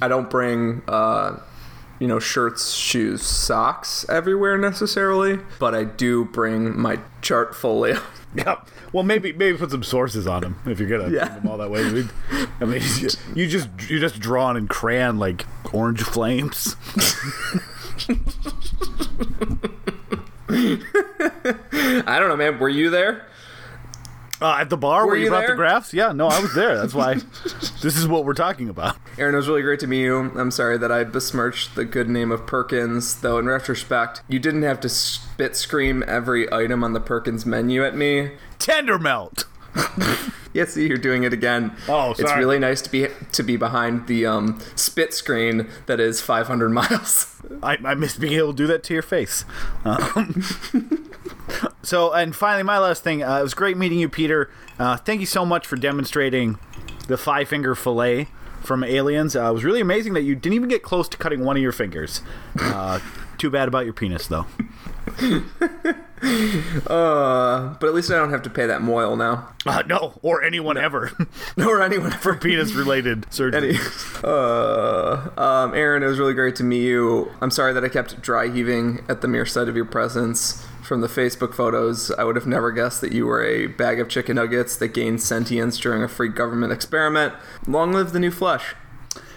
I 0.03 0.09
don't 0.09 0.29
bring, 0.31 0.83
uh, 0.89 1.39
you 1.99 2.07
know, 2.09 2.19
shirts, 2.19 2.73
shoes, 2.75 3.23
socks 3.23 4.07
everywhere 4.09 4.57
necessarily, 4.59 5.39
but 5.59 5.75
I 5.75 5.85
do 5.85 6.25
bring 6.27 6.79
my 6.79 6.99
chart 7.23 7.55
folio. 7.55 8.01
Yeah. 8.33 8.61
Well, 8.93 9.03
maybe 9.03 9.33
maybe 9.33 9.59
put 9.59 9.73
some 9.73 9.83
sources 9.83 10.29
on 10.29 10.43
them 10.43 10.57
if 10.65 10.79
you're 10.79 10.89
gonna 10.89 11.13
Yeah. 11.13 11.25
them 11.27 11.49
all 11.49 11.59
that 11.59 11.69
way. 11.69 11.85
I 11.85 11.91
mean, 11.91 12.11
I 12.61 12.65
mean, 12.65 12.81
you, 13.01 13.09
you 13.35 13.49
just 13.49 13.69
you 13.91 13.99
just 13.99 14.21
drawn 14.21 14.57
in 14.57 14.69
crayon 14.69 15.19
like 15.19 15.45
orange 15.73 16.03
flames. 16.05 16.77
I 20.49 22.17
don't 22.19 22.29
know, 22.29 22.37
man. 22.37 22.59
Were 22.59 22.69
you 22.69 22.91
there? 22.91 23.27
Uh, 24.43 24.57
at 24.59 24.71
the 24.71 24.77
bar 24.77 25.03
Were 25.03 25.09
where 25.09 25.17
you, 25.17 25.25
you 25.25 25.31
brought 25.31 25.43
the 25.43 25.47
there? 25.49 25.57
graphs? 25.57 25.93
Yeah, 25.93 26.13
no, 26.13 26.27
I 26.29 26.41
was 26.41 26.55
there. 26.55 26.77
That's 26.79 26.95
why 26.95 27.15
this 27.83 27.97
is 27.97 28.09
what 28.09 28.25
we're 28.25 28.33
talking 28.35 28.69
about. 28.71 28.97
Aaron, 29.19 29.35
it 29.35 29.37
was 29.37 29.49
really 29.49 29.63
great 29.63 29.81
to 29.81 29.87
meet 29.87 30.01
you. 30.03 30.17
I'm 30.37 30.51
sorry 30.51 30.79
that 30.79 30.91
I 30.91 31.05
besmirched 31.05 31.75
the 31.75 31.85
good 31.85 32.09
name 32.09 32.33
of 32.33 32.47
Perkins, 32.47 33.21
though 33.21 33.39
in 33.39 33.47
retrospect, 33.47 34.23
you 34.29 34.39
didn't 34.39 34.63
have 34.63 34.81
to 34.81 34.89
spit 34.89 35.57
scream 35.57 36.03
every 36.07 36.51
item 36.53 36.83
on 36.83 36.95
the 36.95 37.01
Perkins 37.01 37.45
menu 37.45 37.85
at 37.85 37.95
me. 37.95 38.33
Tender 38.59 38.99
melt. 38.99 39.45
Yeah, 40.53 40.65
see, 40.65 40.89
you're 40.89 40.99
doing 40.99 41.23
it 41.23 41.33
again. 41.33 41.77
Oh, 41.89 42.11
It's 42.11 42.23
really 42.35 42.59
nice 42.59 42.83
to 42.83 42.91
be 42.91 43.07
to 43.31 43.43
be 43.45 43.57
behind 43.57 44.09
the 44.09 44.27
um, 44.27 44.61
spit 44.75 45.15
screen 45.15 45.69
that 45.87 46.01
is 46.01 46.21
500 46.21 46.71
miles. 46.71 47.41
I, 47.63 47.79
I 47.85 47.95
miss 47.95 48.17
being 48.17 48.33
able 48.33 48.51
to 48.51 48.57
do 48.57 48.67
that 48.67 48.83
to 48.83 48.93
your 48.95 49.03
face. 49.05 49.45
Um, 49.85 50.43
so, 51.83 52.13
and 52.13 52.35
finally, 52.35 52.63
my 52.63 52.79
last 52.79 53.03
thing. 53.03 53.23
Uh, 53.23 53.39
it 53.39 53.43
was 53.43 53.55
great 53.55 53.77
meeting 53.77 53.99
you, 53.99 54.09
Peter. 54.09 54.51
Uh, 54.79 54.97
thank 54.97 55.21
you 55.21 55.27
so 55.27 55.45
much 55.45 55.67
for 55.67 55.77
demonstrating 55.77 56.59
the 57.09 57.17
five 57.17 57.49
finger 57.49 57.75
fillet 57.75 58.29
from 58.63 58.85
Aliens. 58.85 59.35
Uh, 59.35 59.51
it 59.51 59.53
was 59.53 59.65
really 59.65 59.81
amazing 59.81 60.15
that 60.15 60.23
you 60.23 60.35
didn't 60.35 60.55
even 60.55 60.69
get 60.69 60.83
close 60.83 61.09
to 61.09 61.17
cutting 61.17 61.45
one 61.45 61.57
of 61.57 61.63
your 61.63 61.73
fingers. 61.73 62.23
Uh, 62.59 63.01
too 63.39 63.51
bad 63.51 63.69
about 63.69 63.85
your 63.85 63.95
penis, 63.95 64.27
though. 64.27 64.47
Uh, 66.87 67.75
but 67.81 67.87
at 67.87 67.95
least 67.95 68.11
I 68.11 68.17
don't 68.17 68.31
have 68.31 68.43
to 68.43 68.51
pay 68.51 68.67
that 68.67 68.83
mohel 68.83 69.17
now. 69.17 69.49
Uh, 69.65 69.83
no, 69.87 70.19
or 70.23 70.43
anyone 70.43 70.77
ever 70.77 71.13
Or 71.59 71.81
anyone 71.83 72.11
for 72.11 72.35
penis 72.35 72.75
related 72.75 73.33
surgery. 73.33 73.71
Any, 73.71 73.79
uh, 74.23 75.31
um, 75.39 75.75
Aaron, 75.75 76.03
it 76.03 76.07
was 76.07 76.19
really 76.19 76.35
great 76.35 76.57
to 76.57 76.65
meet 76.65 76.83
you. 76.83 77.31
I'm 77.41 77.51
sorry 77.51 77.73
that 77.73 77.85
I 77.85 77.89
kept 77.89 78.21
dry 78.21 78.49
heaving 78.49 79.05
at 79.09 79.23
the 79.23 79.29
mere 79.29 79.47
sight 79.47 79.69
of 79.69 79.77
your 79.77 79.87
presence. 79.87 80.67
From 80.91 81.03
the 81.03 81.07
Facebook 81.07 81.55
photos, 81.55 82.11
I 82.11 82.25
would 82.25 82.35
have 82.35 82.49
never 82.49 82.73
guessed 82.73 83.01
that 83.03 83.13
you 83.13 83.25
were 83.25 83.45
a 83.45 83.69
bag 83.69 84.01
of 84.01 84.09
chicken 84.09 84.35
nuggets 84.35 84.77
that 84.79 84.89
gained 84.89 85.23
sentience 85.23 85.79
during 85.79 86.03
a 86.03 86.09
free 86.09 86.31
government 86.31 86.73
experiment. 86.73 87.33
Long 87.69 87.93
live 87.93 88.11
the 88.13 88.19
new 88.19 88.33
flesh. 88.33 88.75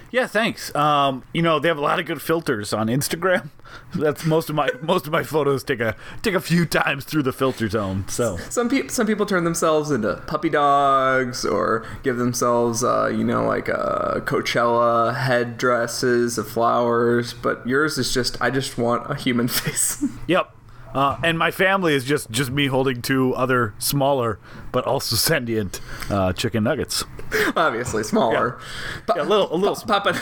Yeah, 0.09 0.25
thanks. 0.25 0.73
Um, 0.73 1.23
you 1.31 1.43
know, 1.43 1.59
they 1.59 1.67
have 1.67 1.77
a 1.77 1.81
lot 1.81 1.99
of 1.99 2.07
good 2.07 2.23
filters 2.23 2.73
on 2.73 2.87
Instagram. 2.87 3.49
That's 3.93 4.25
most 4.25 4.49
of 4.49 4.55
my 4.55 4.71
most 4.81 5.05
of 5.05 5.11
my 5.11 5.21
photos 5.21 5.63
take 5.63 5.79
a 5.79 5.95
take 6.23 6.33
a 6.33 6.39
few 6.39 6.65
times 6.65 7.05
through 7.05 7.21
the 7.21 7.31
filter 7.31 7.69
zone. 7.69 8.05
So 8.07 8.37
Some 8.49 8.67
people, 8.67 8.89
some 8.89 9.05
people 9.05 9.27
turn 9.27 9.43
themselves 9.43 9.91
into 9.91 10.23
puppy 10.25 10.49
dogs 10.49 11.45
or 11.45 11.85
give 12.01 12.17
themselves, 12.17 12.83
uh, 12.83 13.09
you 13.15 13.23
know, 13.23 13.45
like 13.45 13.69
uh, 13.69 14.21
Coachella 14.21 15.15
headdresses 15.15 16.39
of 16.39 16.47
flowers. 16.47 17.35
But 17.35 17.67
yours 17.67 17.99
is 17.99 18.11
just, 18.11 18.41
I 18.41 18.49
just 18.49 18.79
want 18.79 19.07
a 19.07 19.13
human 19.13 19.47
face. 19.63 20.03
Yep. 20.25 20.51
Uh, 20.93 21.17
and 21.23 21.39
my 21.39 21.49
family 21.51 21.93
is 21.95 22.03
just 22.05 22.29
just 22.29 22.51
me 22.51 22.67
holding 22.67 23.01
two 23.01 23.33
other 23.35 23.73
smaller 23.79 24.39
but 24.71 24.85
also 24.85 25.15
sentient 25.15 25.81
uh, 26.09 26.31
chicken 26.33 26.63
nuggets. 26.63 27.03
Obviously 27.55 28.03
smaller. 28.03 28.59
Pa- 29.07 29.13
Yeah, 29.17 29.23
a 29.23 29.25
little- 29.25 29.53
a 29.53 29.57
little 29.57 29.75
pa- 29.75 29.99
Papa, 30.01 30.21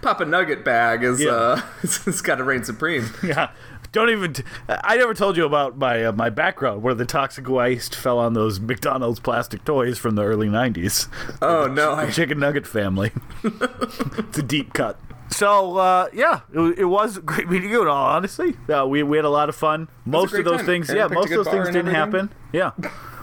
Papa 0.00 0.24
Nugget 0.24 0.64
bag 0.64 1.02
is 1.02 1.20
Yeah. 1.20 1.30
uh, 1.32 1.62
it's 1.82 2.20
got 2.20 2.36
to 2.36 2.44
reign 2.44 2.64
supreme. 2.64 3.06
Yeah. 3.22 3.50
Don't 3.90 4.08
even. 4.08 4.32
T- 4.32 4.42
I 4.70 4.96
never 4.96 5.12
told 5.12 5.36
you 5.36 5.44
about 5.44 5.76
my 5.76 6.04
uh, 6.06 6.12
my 6.12 6.30
background 6.30 6.82
where 6.82 6.94
the 6.94 7.04
toxic 7.04 7.46
waste 7.46 7.94
fell 7.94 8.18
on 8.18 8.32
those 8.32 8.58
McDonald's 8.58 9.20
plastic 9.20 9.64
toys 9.66 9.98
from 9.98 10.14
the 10.14 10.22
early 10.22 10.48
'90s. 10.48 11.08
Oh 11.42 11.66
no, 11.66 11.94
The 11.96 12.02
I, 12.02 12.10
chicken 12.10 12.38
nugget 12.38 12.66
family. 12.66 13.10
it's 13.44 14.38
a 14.38 14.42
deep 14.42 14.72
cut. 14.72 14.98
So 15.32 15.76
uh, 15.78 16.08
yeah, 16.12 16.40
it, 16.52 16.78
it 16.80 16.84
was 16.84 17.18
great 17.18 17.48
meeting 17.48 17.70
you. 17.70 17.82
In 17.82 17.88
all 17.88 18.06
honesty, 18.06 18.56
uh, 18.68 18.86
we 18.86 19.02
we 19.02 19.16
had 19.16 19.24
a 19.24 19.30
lot 19.30 19.48
of 19.48 19.56
fun. 19.56 19.88
Most 20.04 20.34
of 20.34 20.44
those 20.44 20.58
time. 20.58 20.66
things, 20.66 20.90
Aaron 20.90 21.10
yeah, 21.10 21.14
most 21.14 21.32
of 21.32 21.44
those 21.44 21.48
things 21.52 21.66
didn't 21.68 21.94
happen. 21.94 22.30
Yeah, 22.52 22.72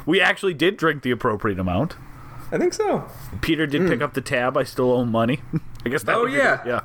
we 0.06 0.20
actually 0.20 0.54
did 0.54 0.78
drink 0.78 1.04
the 1.04 1.12
appropriate 1.12 1.60
amount. 1.60 1.96
I 2.52 2.58
think 2.58 2.74
so. 2.74 3.08
Peter 3.42 3.68
did 3.68 3.88
pick 3.88 4.02
up 4.02 4.16
the 4.16 4.22
tab. 4.22 4.58
I 4.58 4.64
still 4.64 4.92
owe 4.92 5.06
money. 5.06 5.42
I 5.86 5.90
guess 5.90 6.04
that. 6.04 6.14
Hmm. 6.14 6.18
Oh, 6.18 6.22
would 6.24 6.32
be 6.32 6.38
yeah. 6.38 6.64
yeah. 6.66 6.82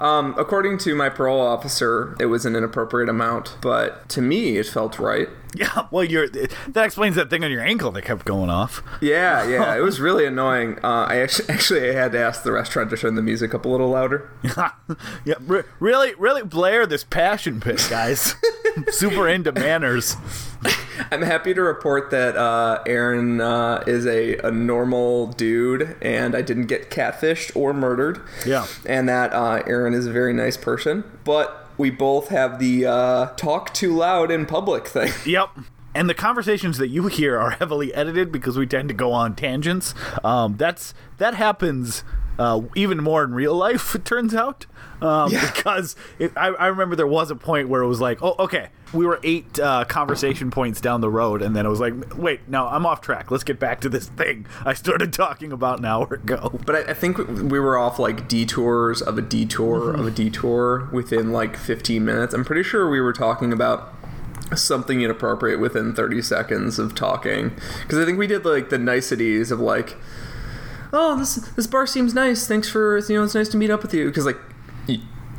Um, 0.00 0.34
according 0.36 0.78
to 0.78 0.94
my 0.94 1.08
parole 1.08 1.40
officer, 1.40 2.16
it 2.18 2.26
was 2.26 2.44
an 2.44 2.56
inappropriate 2.56 3.08
amount, 3.08 3.56
but 3.62 4.08
to 4.10 4.20
me, 4.20 4.56
it 4.56 4.66
felt 4.66 4.98
right. 4.98 5.28
Yeah. 5.54 5.86
Well, 5.90 6.04
you're 6.04 6.28
that 6.28 6.84
explains 6.84 7.16
that 7.16 7.30
thing 7.30 7.42
on 7.42 7.50
your 7.50 7.62
ankle 7.62 7.90
that 7.92 8.02
kept 8.02 8.24
going 8.26 8.50
off. 8.50 8.82
Yeah, 9.00 9.48
yeah, 9.48 9.74
it 9.76 9.80
was 9.80 9.98
really 9.98 10.26
annoying. 10.26 10.78
Uh, 10.84 11.06
I 11.08 11.16
actually, 11.16 11.48
actually, 11.54 11.88
I 11.88 11.92
had 11.94 12.12
to 12.12 12.18
ask 12.18 12.42
the 12.42 12.52
restaurant 12.52 12.90
to 12.90 12.96
turn 12.96 13.14
the 13.14 13.22
music 13.22 13.54
up 13.54 13.64
a 13.64 13.68
little 13.68 13.88
louder. 13.88 14.30
yeah, 15.24 15.34
re- 15.40 15.62
really, 15.80 16.14
really 16.16 16.42
blare 16.42 16.86
this 16.86 17.02
passion 17.02 17.60
pit, 17.60 17.84
guys. 17.88 18.34
Super 18.90 19.26
into 19.26 19.50
manners. 19.52 20.16
I'm 21.10 21.22
happy 21.22 21.54
to 21.54 21.62
report 21.62 22.10
that 22.10 22.36
uh, 22.36 22.82
Aaron 22.86 23.40
uh, 23.40 23.82
is 23.86 24.06
a, 24.06 24.36
a 24.38 24.50
normal 24.50 25.28
dude, 25.28 25.96
and 26.02 26.34
I 26.34 26.42
didn't 26.42 26.66
get 26.66 26.90
catfished 26.90 27.56
or 27.56 27.72
murdered. 27.72 28.20
Yeah. 28.46 28.66
and 28.86 29.08
that 29.08 29.32
uh, 29.32 29.62
Aaron 29.66 29.94
is 29.94 30.06
a 30.06 30.12
very 30.12 30.32
nice 30.34 30.56
person, 30.56 31.04
but 31.24 31.67
we 31.78 31.90
both 31.90 32.28
have 32.28 32.58
the 32.58 32.84
uh, 32.84 33.26
talk 33.36 33.72
too 33.72 33.96
loud 33.96 34.30
in 34.30 34.44
public 34.46 34.86
thing. 34.86 35.12
Yep. 35.24 35.50
And 35.94 36.08
the 36.08 36.14
conversations 36.14 36.78
that 36.78 36.88
you 36.88 37.06
hear 37.08 37.38
are 37.38 37.50
heavily 37.50 37.92
edited 37.92 38.30
because 38.30 38.56
we 38.56 38.66
tend 38.66 38.88
to 38.88 38.94
go 38.94 39.12
on 39.12 39.34
tangents. 39.34 39.94
Um, 40.22 40.56
that's 40.56 40.94
that 41.16 41.34
happens 41.34 42.04
uh, 42.38 42.62
even 42.76 43.02
more 43.02 43.24
in 43.24 43.34
real 43.34 43.54
life. 43.54 43.94
It 43.98 44.04
turns 44.04 44.34
out 44.34 44.66
um, 45.02 45.30
Yeah. 45.32 45.50
because 45.54 45.96
it, 46.18 46.32
I, 46.36 46.48
I 46.48 46.66
remember 46.68 46.94
there 46.96 47.06
was 47.06 47.30
a 47.30 47.36
point 47.36 47.68
where 47.68 47.82
it 47.82 47.88
was 47.88 48.00
like, 48.00 48.22
oh, 48.22 48.34
okay, 48.38 48.68
we 48.92 49.04
were 49.06 49.18
eight 49.22 49.58
uh, 49.58 49.84
conversation 49.84 50.50
points 50.50 50.80
down 50.80 51.00
the 51.00 51.10
road, 51.10 51.42
and 51.42 51.54
then 51.54 51.66
it 51.66 51.68
was 51.68 51.80
like, 51.80 51.94
wait, 52.16 52.48
no, 52.48 52.66
I'm 52.68 52.86
off 52.86 53.00
track. 53.00 53.30
Let's 53.30 53.44
get 53.44 53.58
back 53.58 53.80
to 53.82 53.88
this 53.88 54.06
thing 54.06 54.46
I 54.64 54.72
started 54.74 55.12
talking 55.12 55.52
about 55.52 55.78
an 55.80 55.84
hour 55.84 56.14
ago. 56.14 56.58
But 56.64 56.74
I, 56.76 56.90
I 56.92 56.94
think 56.94 57.18
we 57.18 57.58
were 57.60 57.76
off 57.76 57.98
like 57.98 58.28
detours 58.28 59.02
of 59.02 59.18
a 59.18 59.22
detour 59.22 59.92
of 59.94 60.06
a 60.06 60.10
detour 60.10 60.88
within 60.92 61.32
like 61.32 61.56
15 61.56 62.04
minutes. 62.04 62.32
I'm 62.34 62.44
pretty 62.44 62.62
sure 62.62 62.88
we 62.88 63.00
were 63.00 63.12
talking 63.12 63.52
about 63.52 63.92
something 64.54 65.02
inappropriate 65.02 65.60
within 65.60 65.94
30 65.94 66.22
seconds 66.22 66.78
of 66.78 66.94
talking 66.94 67.50
because 67.82 67.98
I 67.98 68.06
think 68.06 68.18
we 68.18 68.26
did 68.26 68.44
like 68.46 68.70
the 68.70 68.78
niceties 68.78 69.50
of 69.50 69.60
like, 69.60 69.96
oh 70.92 71.16
this 71.18 71.36
this 71.56 71.66
bar 71.66 71.86
seems 71.86 72.14
nice. 72.14 72.46
Thanks 72.46 72.68
for 72.68 72.98
you 72.98 73.16
know 73.16 73.24
it's 73.24 73.34
nice 73.34 73.48
to 73.50 73.56
meet 73.56 73.70
up 73.70 73.82
with 73.82 73.94
you 73.94 74.06
because 74.06 74.26
like 74.26 74.38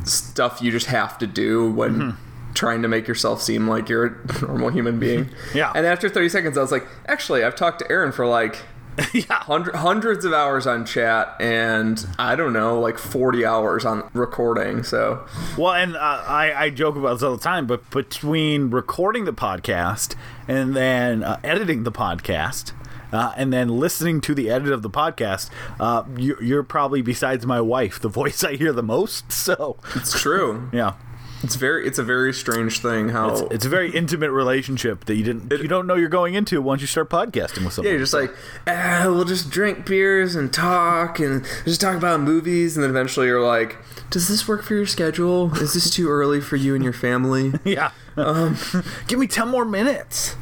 stuff 0.05 0.61
you 0.61 0.71
just 0.71 0.87
have 0.87 1.17
to 1.19 1.27
do 1.27 1.71
when. 1.71 2.17
Trying 2.55 2.81
to 2.81 2.87
make 2.87 3.07
yourself 3.07 3.41
seem 3.41 3.69
like 3.69 3.87
you're 3.87 4.05
a 4.07 4.41
normal 4.41 4.69
human 4.69 4.99
being. 4.99 5.29
Yeah. 5.53 5.71
And 5.73 5.85
after 5.85 6.09
30 6.09 6.29
seconds, 6.29 6.57
I 6.57 6.61
was 6.61 6.71
like, 6.71 6.85
actually, 7.07 7.43
I've 7.43 7.55
talked 7.55 7.79
to 7.79 7.89
Aaron 7.89 8.11
for 8.11 8.25
like 8.25 8.57
yeah. 9.13 9.43
hundred, 9.43 9.75
hundreds 9.75 10.25
of 10.25 10.33
hours 10.33 10.67
on 10.67 10.83
chat 10.85 11.35
and 11.39 12.05
I 12.17 12.35
don't 12.35 12.51
know, 12.51 12.79
like 12.81 12.97
40 12.97 13.45
hours 13.45 13.85
on 13.85 14.09
recording. 14.13 14.83
So, 14.83 15.25
Well, 15.57 15.73
and 15.73 15.95
uh, 15.95 15.99
I, 15.99 16.53
I 16.65 16.69
joke 16.71 16.97
about 16.97 17.13
this 17.13 17.23
all 17.23 17.37
the 17.37 17.41
time, 17.41 17.65
but 17.67 17.87
between 17.91 18.71
recording 18.71 19.23
the 19.25 19.31
podcast 19.33 20.15
and 20.47 20.75
then 20.75 21.23
uh, 21.23 21.39
editing 21.43 21.83
the 21.83 21.91
podcast, 21.93 22.73
uh, 23.11 23.33
and 23.37 23.51
then 23.51 23.67
listening 23.79 24.21
to 24.21 24.35
the 24.35 24.49
edit 24.49 24.71
of 24.71 24.81
the 24.81 24.89
podcast, 24.89 25.49
uh, 25.79 26.03
you, 26.17 26.37
you're 26.41 26.63
probably, 26.63 27.01
besides 27.01 27.45
my 27.45 27.61
wife, 27.61 27.99
the 27.99 28.09
voice 28.19 28.43
I 28.43 28.55
hear 28.55 28.71
the 28.73 28.83
most. 28.83 29.31
So, 29.31 29.77
it's 29.95 30.19
true. 30.19 30.69
yeah. 30.71 30.93
It's 31.41 31.55
very, 31.55 31.87
it's 31.87 31.97
a 31.97 32.03
very 32.03 32.33
strange 32.33 32.79
thing 32.79 33.09
how 33.09 33.47
It's 33.47 33.65
a 33.65 33.69
very 33.69 33.91
intimate 33.91 34.31
relationship 34.31 35.05
that 35.05 35.15
you 35.15 35.23
didn't, 35.23 35.49
you 35.51 35.69
don't 35.69 35.87
know 35.87 35.95
you're 35.95 36.09
going 36.09 36.33
into 36.33 36.61
once 36.61 36.81
you 36.81 36.87
start 36.87 37.09
podcasting 37.09 37.63
with 37.63 37.73
someone. 37.73 37.85
yeah, 37.85 37.91
you're 37.91 37.99
just 37.99 38.13
like, 38.13 38.31
ah, 38.67 39.03
we'll 39.05 39.23
just 39.23 39.49
drink 39.49 39.85
beers 39.85 40.35
and 40.35 40.51
talk 40.51 41.19
and 41.19 41.45
just 41.63 41.79
talk 41.79 41.95
about 41.95 42.19
movies. 42.19 42.75
And 42.75 42.83
then 42.83 42.89
eventually 42.89 43.27
you're 43.27 43.45
like, 43.45 43.77
does 44.09 44.27
this 44.27 44.47
work 44.49 44.63
for 44.63 44.73
your 44.73 44.85
schedule? 44.85 45.53
Is 45.55 45.73
this 45.73 45.89
too 45.89 46.09
early 46.09 46.41
for 46.41 46.57
you 46.57 46.75
and 46.75 46.83
your 46.83 46.93
family? 46.93 47.53
yeah. 47.63 47.91
Um, 48.19 48.57
give 49.07 49.19
me 49.19 49.27
ten 49.27 49.47
more 49.47 49.65
minutes. 49.65 50.35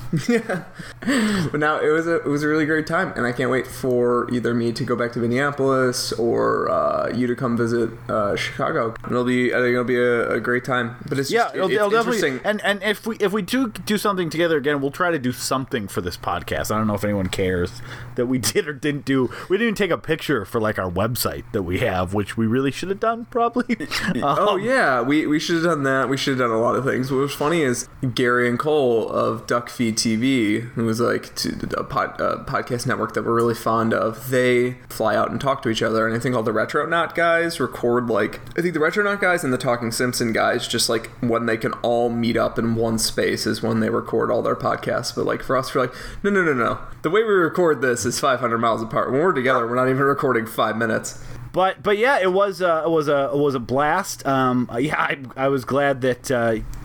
But 1.02 1.60
now 1.60 1.80
it 1.80 1.90
was 1.90 2.08
a 2.08 2.16
it 2.18 2.26
was 2.26 2.44
a 2.44 2.48
really 2.48 2.66
great 2.66 2.88
time, 2.88 3.14
and 3.16 3.26
I 3.26 3.32
can't 3.32 3.52
wait 3.52 3.68
for 3.68 4.30
either 4.34 4.54
me 4.54 4.72
to 4.74 4.84
go 4.84 4.96
back 4.96 5.12
to 5.14 5.20
Minneapolis 5.20 6.12
or 6.14 6.70
uh, 6.70 7.10
you 7.14 7.28
to 7.28 7.36
come 7.36 7.56
visit 7.58 7.90
uh, 8.10 8.36
Chicago. 8.36 8.94
It'll 9.06 9.24
be 9.24 9.54
I 9.54 9.58
think 9.58 9.72
it'll 9.74 9.84
be 9.84 9.98
a, 10.00 10.32
a 10.36 10.40
great 10.40 10.64
time. 10.66 10.96
But 11.08 11.20
it's 11.20 11.32
Yeah, 11.32 11.44
just, 11.44 11.56
it'll, 11.56 11.70
it- 11.70 11.74
it'll 11.76 11.90
definitely. 11.90 12.18
interesting. 12.30 12.50
And 12.50 12.62
and 12.64 12.84
if 12.84 13.06
we 13.06 13.16
if 13.18 13.32
we 13.32 13.42
do 13.42 13.70
do 13.70 13.98
something 13.98 14.30
together 14.30 14.58
again, 14.58 14.82
we'll 14.82 14.92
try 14.92 15.12
to 15.12 15.20
do 15.20 15.32
something 15.32 15.88
for 15.88 16.02
this 16.02 16.18
podcast. 16.18 16.72
I 16.74 16.78
don't 16.78 16.88
know 16.88 16.96
if 16.96 17.04
anyone 17.04 17.28
cares 17.28 17.82
that 18.16 18.26
we 18.28 18.38
did 18.54 18.68
or 18.68 18.74
didn't 18.74 19.06
do. 19.06 19.30
We 19.50 19.58
didn't 19.58 19.68
even 19.68 19.76
take 19.76 19.92
a 19.92 19.98
picture 19.98 20.46
for 20.46 20.60
like 20.60 20.80
our 20.80 20.90
website 20.90 21.44
that 21.52 21.64
we 21.64 21.80
have, 21.80 22.14
which 22.14 22.38
we 22.38 22.48
really 22.48 22.72
should 22.72 22.90
have 22.90 23.00
done 23.00 23.26
probably. 23.26 23.78
Oh 24.22 24.56
Um, 24.56 24.62
yeah, 24.64 25.02
we, 25.02 25.28
we 25.28 25.40
should 25.40 25.56
have 25.56 25.64
done 25.66 25.84
that. 25.84 26.10
We 26.10 26.18
should 26.18 26.32
have 26.40 26.50
done 26.50 26.56
a 26.58 26.60
lot 26.60 26.76
of 26.76 26.84
things. 26.86 27.12
What 27.12 27.18
was 27.20 27.34
funny 27.34 27.62
is 27.68 27.88
Gary 28.16 28.50
and 28.50 28.58
Cole 28.58 29.10
of 29.10 29.46
Duckfeed 29.46 29.94
TV, 29.94 30.62
who 30.62 30.86
was 30.86 31.00
like 31.00 31.32
a, 31.76 31.84
pod, 31.84 32.20
a 32.20 32.44
podcast 32.46 32.88
network 32.88 33.14
that 33.14 33.26
we're 33.26 33.36
really 33.36 33.54
fond 33.54 33.94
of. 33.94 34.30
They 34.30 34.78
fly 34.90 35.16
out 35.16 35.32
and 35.32 35.40
talk 35.40 35.62
to 35.64 35.70
each 35.70 35.84
other, 35.84 36.08
and 36.08 36.16
I 36.16 36.20
think 36.20 36.36
all 36.36 36.44
the 36.44 36.54
Retro 36.54 36.78
Retronaut 36.78 37.16
guys 37.16 37.60
record 37.60 38.08
like 38.10 38.40
I 38.58 38.62
think 38.62 38.74
the 38.74 38.80
Retro 38.80 39.04
Retronaut 39.04 39.22
guys 39.22 39.44
and 39.44 39.52
the 39.52 39.58
Talking 39.58 39.92
Simpson 39.92 40.32
guys 40.32 40.68
just 40.68 40.90
like 40.90 41.10
when 41.22 41.46
they 41.46 41.58
can 41.58 41.74
all 41.84 42.10
meet 42.10 42.38
up 42.38 42.58
in 42.58 42.76
one 42.76 42.98
space 42.98 43.46
is 43.46 43.62
when 43.62 43.80
they 43.80 43.90
record 43.90 44.32
all 44.32 44.42
their 44.42 44.56
podcasts. 44.56 45.14
But 45.16 45.26
like 45.26 45.44
for 45.44 45.58
us, 45.58 45.74
we're 45.74 45.82
like 45.82 45.94
no 46.24 46.30
no 46.30 46.44
no 46.44 46.54
no. 46.54 46.80
The 47.02 47.10
way 47.10 47.24
we 47.24 47.30
record 47.30 47.82
this 47.82 48.06
is 48.06 48.20
500 48.20 48.58
miles 48.58 48.82
apart. 48.82 49.12
When 49.12 49.22
we're 49.22 49.34
together, 49.34 49.68
we're 49.68 49.76
not 49.76 49.90
even 49.90 50.04
recording 50.04 50.46
five 50.46 50.78
minutes. 50.78 51.24
But 51.58 51.82
but 51.82 51.98
yeah, 51.98 52.20
it 52.20 52.32
was 52.32 52.62
uh, 52.62 52.84
it 52.86 52.90
was 52.92 53.08
a 53.08 53.32
it 53.34 53.38
was 53.40 53.56
a 53.56 53.60
blast. 53.60 54.24
Um, 54.28 54.70
yeah, 54.78 54.96
I, 54.96 55.18
I 55.36 55.48
was 55.48 55.66
glad 55.66 56.02
that 56.02 56.22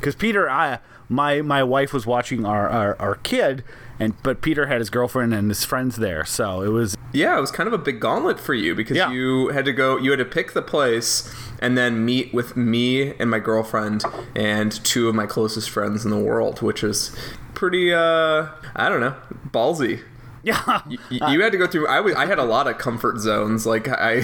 because 0.00 0.14
Peter, 0.14 0.48
I 0.48 0.78
my 1.10 1.42
my 1.42 1.62
wife 1.62 1.92
was 1.92 2.06
watching 2.06 2.46
our, 2.46 2.70
our 2.70 2.96
our 2.98 3.16
kid, 3.16 3.64
and 4.00 4.14
but 4.22 4.40
Peter 4.40 4.68
had 4.68 4.78
his 4.78 4.88
girlfriend 4.88 5.34
and 5.34 5.50
his 5.50 5.62
friends 5.62 5.96
there, 5.96 6.24
so 6.24 6.62
it 6.62 6.68
was 6.68 6.96
Yeah, 7.12 7.36
it 7.36 7.40
was 7.42 7.50
kind 7.50 7.66
of 7.66 7.74
a 7.74 7.78
big 7.78 8.00
gauntlet 8.00 8.40
for 8.40 8.54
you 8.54 8.74
because 8.74 8.96
Yeah. 8.96 9.10
you 9.12 9.48
had 9.48 9.66
to 9.66 9.74
go, 9.74 9.98
you 9.98 10.10
had 10.10 10.20
to 10.20 10.24
pick 10.24 10.54
the 10.54 10.62
place 10.62 11.30
and 11.60 11.76
then 11.76 12.02
meet 12.02 12.32
with 12.32 12.56
me 12.56 13.12
and 13.18 13.28
my 13.30 13.40
girlfriend 13.40 14.02
and 14.34 14.72
two 14.84 15.06
of 15.10 15.14
my 15.14 15.26
closest 15.26 15.68
friends 15.68 16.06
in 16.06 16.10
the 16.10 16.18
world, 16.18 16.62
which 16.62 16.82
is 16.82 17.14
pretty, 17.52 17.92
uh, 17.92 18.46
I 18.74 18.88
don't 18.88 19.00
know, 19.00 19.16
ballsy. 19.50 20.00
yeah. 20.44 20.82
Y- 20.88 21.32
you 21.32 21.42
had 21.42 21.52
to 21.52 21.58
go 21.58 21.66
through. 21.66 21.88
I 21.88 22.26
had 22.26 22.38
a 22.38 22.44
lot 22.44 22.66
of 22.66 22.78
comfort 22.78 23.18
zones. 23.18 23.66
Like 23.66 23.88
I, 23.88 24.22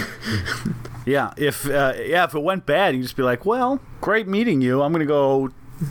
Yeah, 1.06 1.32
if 1.38 1.66
uh, 1.66 1.94
yeah, 1.96 2.24
if 2.24 2.34
it 2.34 2.42
went 2.42 2.66
bad, 2.66 2.94
you'd 2.94 3.02
just 3.02 3.16
be 3.16 3.22
like, 3.22 3.46
"Well, 3.46 3.80
great 4.02 4.28
meeting 4.28 4.60
you. 4.60 4.82
I'm 4.82 4.92
gonna 4.92 5.06
go 5.06 5.50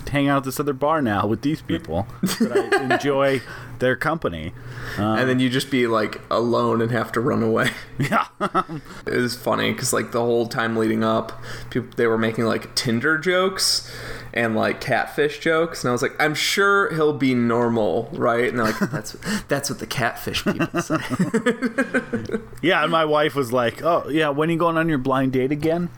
hang 0.09 0.27
out 0.27 0.37
at 0.37 0.43
this 0.43 0.59
other 0.59 0.73
bar 0.73 1.01
now 1.01 1.25
with 1.25 1.41
these 1.41 1.61
people. 1.61 2.05
I 2.39 2.87
enjoy 2.91 3.41
their 3.79 3.95
company." 3.95 4.53
and 4.97 5.29
then 5.29 5.39
you 5.39 5.49
just 5.49 5.69
be 5.71 5.85
like 5.87 6.21
alone 6.31 6.81
and 6.81 6.91
have 6.91 7.11
to 7.13 7.19
run 7.21 7.41
away. 7.43 7.69
Yeah, 7.99 8.27
It 9.07 9.17
was 9.17 9.35
funny 9.35 9.71
because 9.71 9.91
like 9.93 10.11
the 10.11 10.21
whole 10.21 10.47
time 10.47 10.75
leading 10.75 11.03
up, 11.03 11.41
people 11.71 11.89
they 11.95 12.05
were 12.07 12.17
making 12.17 12.45
like 12.45 12.73
Tinder 12.75 13.17
jokes 13.17 13.91
and 14.33 14.55
like 14.55 14.81
catfish 14.81 15.39
jokes, 15.39 15.83
and 15.83 15.89
I 15.89 15.91
was 15.91 16.01
like, 16.01 16.15
I'm 16.19 16.35
sure 16.35 16.93
he'll 16.93 17.13
be 17.13 17.33
normal, 17.33 18.09
right? 18.13 18.49
And 18.49 18.59
they're 18.59 18.65
like, 18.67 18.79
that's 18.91 19.13
that's 19.47 19.69
what 19.69 19.79
the 19.79 19.87
catfish 19.87 20.43
people 20.43 20.81
say. 20.81 20.97
yeah. 22.61 22.83
And 22.83 22.91
my 22.91 23.05
wife 23.05 23.35
was 23.35 23.51
like, 23.51 23.81
"Oh, 23.83 24.07
yeah, 24.09 24.29
when 24.29 24.49
are 24.49 24.53
you 24.53 24.59
going 24.59 24.77
on 24.77 24.89
your 24.89 24.97
blind 24.97 25.33
date 25.33 25.51
again?" 25.51 25.89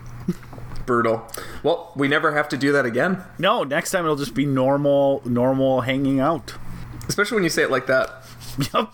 Brutal. 0.85 1.27
Well, 1.61 1.91
we 1.95 2.07
never 2.07 2.33
have 2.33 2.49
to 2.49 2.57
do 2.57 2.71
that 2.71 2.83
again, 2.83 3.23
No, 3.37 3.63
next 3.63 3.91
time 3.91 4.05
it'll 4.05 4.15
just 4.15 4.33
be 4.33 4.47
normal, 4.47 5.21
normal 5.23 5.81
hanging 5.81 6.19
out. 6.19 6.53
Especially 7.09 7.35
when 7.35 7.43
you 7.43 7.49
say 7.49 7.63
it 7.63 7.71
like 7.71 7.87
that. 7.87 8.23
Yep. 8.73 8.89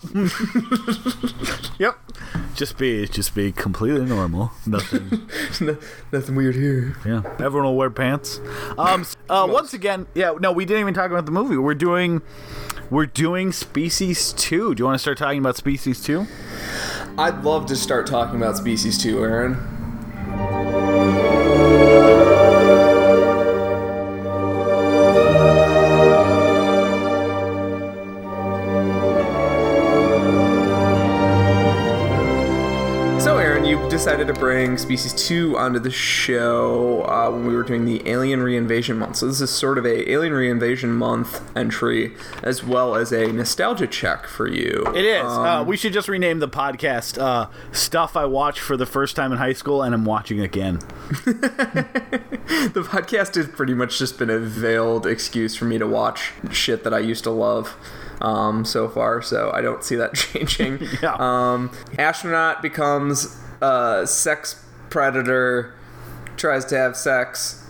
yep. 1.78 1.98
just 2.54 2.78
be 2.78 3.06
just 3.06 3.34
be 3.34 3.52
completely 3.52 4.04
normal. 4.04 4.52
Nothing. 4.66 5.28
Nothing 6.12 6.34
weird 6.34 6.54
here. 6.56 6.96
yeah, 7.04 7.22
everyone 7.38 7.64
will 7.64 7.76
wear 7.76 7.90
pants. 7.90 8.40
Um. 8.78 9.06
Uh, 9.28 9.46
once 9.48 9.74
again, 9.74 10.06
yeah. 10.14 10.34
No, 10.40 10.52
we 10.52 10.64
didn't 10.64 10.80
even 10.80 10.94
talk 10.94 11.10
about 11.10 11.26
the 11.26 11.32
movie. 11.32 11.56
We're 11.56 11.74
doing. 11.74 12.22
We're 12.88 13.06
doing 13.06 13.50
Species 13.50 14.32
2. 14.34 14.76
Do 14.76 14.80
you 14.80 14.84
want 14.84 14.94
to 14.94 15.00
start 15.00 15.18
talking 15.18 15.40
about 15.40 15.56
Species 15.56 16.00
2? 16.04 16.24
I'd 17.18 17.42
love 17.42 17.66
to 17.66 17.74
start 17.74 18.06
talking 18.06 18.36
about 18.36 18.56
Species 18.56 19.02
2, 19.02 19.24
Aaron. 19.24 19.75
Decided 34.06 34.32
to 34.32 34.38
bring 34.38 34.78
Species 34.78 35.12
2 35.14 35.58
onto 35.58 35.80
the 35.80 35.90
show 35.90 37.02
uh, 37.06 37.28
when 37.28 37.44
we 37.44 37.56
were 37.56 37.64
doing 37.64 37.84
the 37.84 38.08
Alien 38.08 38.38
Reinvasion 38.38 38.98
Month. 38.98 39.16
So, 39.16 39.26
this 39.26 39.40
is 39.40 39.50
sort 39.50 39.78
of 39.78 39.84
a 39.84 40.08
Alien 40.08 40.32
Reinvasion 40.32 40.90
Month 40.90 41.42
entry, 41.56 42.14
as 42.44 42.62
well 42.62 42.94
as 42.94 43.10
a 43.10 43.32
nostalgia 43.32 43.88
check 43.88 44.28
for 44.28 44.46
you. 44.46 44.86
It 44.94 45.04
is. 45.04 45.24
Um, 45.24 45.44
uh, 45.44 45.64
we 45.64 45.76
should 45.76 45.92
just 45.92 46.08
rename 46.08 46.38
the 46.38 46.46
podcast 46.46 47.20
uh, 47.20 47.48
"Stuff 47.72 48.16
I 48.16 48.26
Watched 48.26 48.60
for 48.60 48.76
the 48.76 48.86
First 48.86 49.16
Time 49.16 49.32
in 49.32 49.38
High 49.38 49.54
School 49.54 49.82
and 49.82 49.92
I'm 49.92 50.04
Watching 50.04 50.38
Again." 50.38 50.78
The 52.46 52.82
podcast 52.82 53.34
has 53.34 53.48
pretty 53.48 53.74
much 53.74 53.98
just 53.98 54.18
been 54.18 54.30
a 54.30 54.38
veiled 54.38 55.04
excuse 55.04 55.56
for 55.56 55.64
me 55.64 55.78
to 55.78 55.86
watch 55.86 56.32
shit 56.52 56.84
that 56.84 56.94
I 56.94 57.00
used 57.00 57.24
to 57.24 57.30
love 57.30 57.76
um, 58.20 58.64
so 58.64 58.88
far, 58.88 59.20
so 59.20 59.50
I 59.52 59.62
don't 59.62 59.82
see 59.82 59.96
that 59.96 60.14
changing. 60.14 60.78
Yeah. 61.02 61.16
Um, 61.18 61.72
astronaut 61.98 62.62
becomes 62.62 63.36
a 63.60 64.06
sex 64.06 64.64
predator, 64.90 65.74
tries 66.36 66.64
to 66.66 66.76
have 66.76 66.96
sex, 66.96 67.64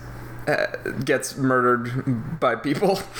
uh, 0.46 0.66
gets 1.04 1.36
murdered 1.36 2.38
by 2.40 2.54
people. 2.54 3.00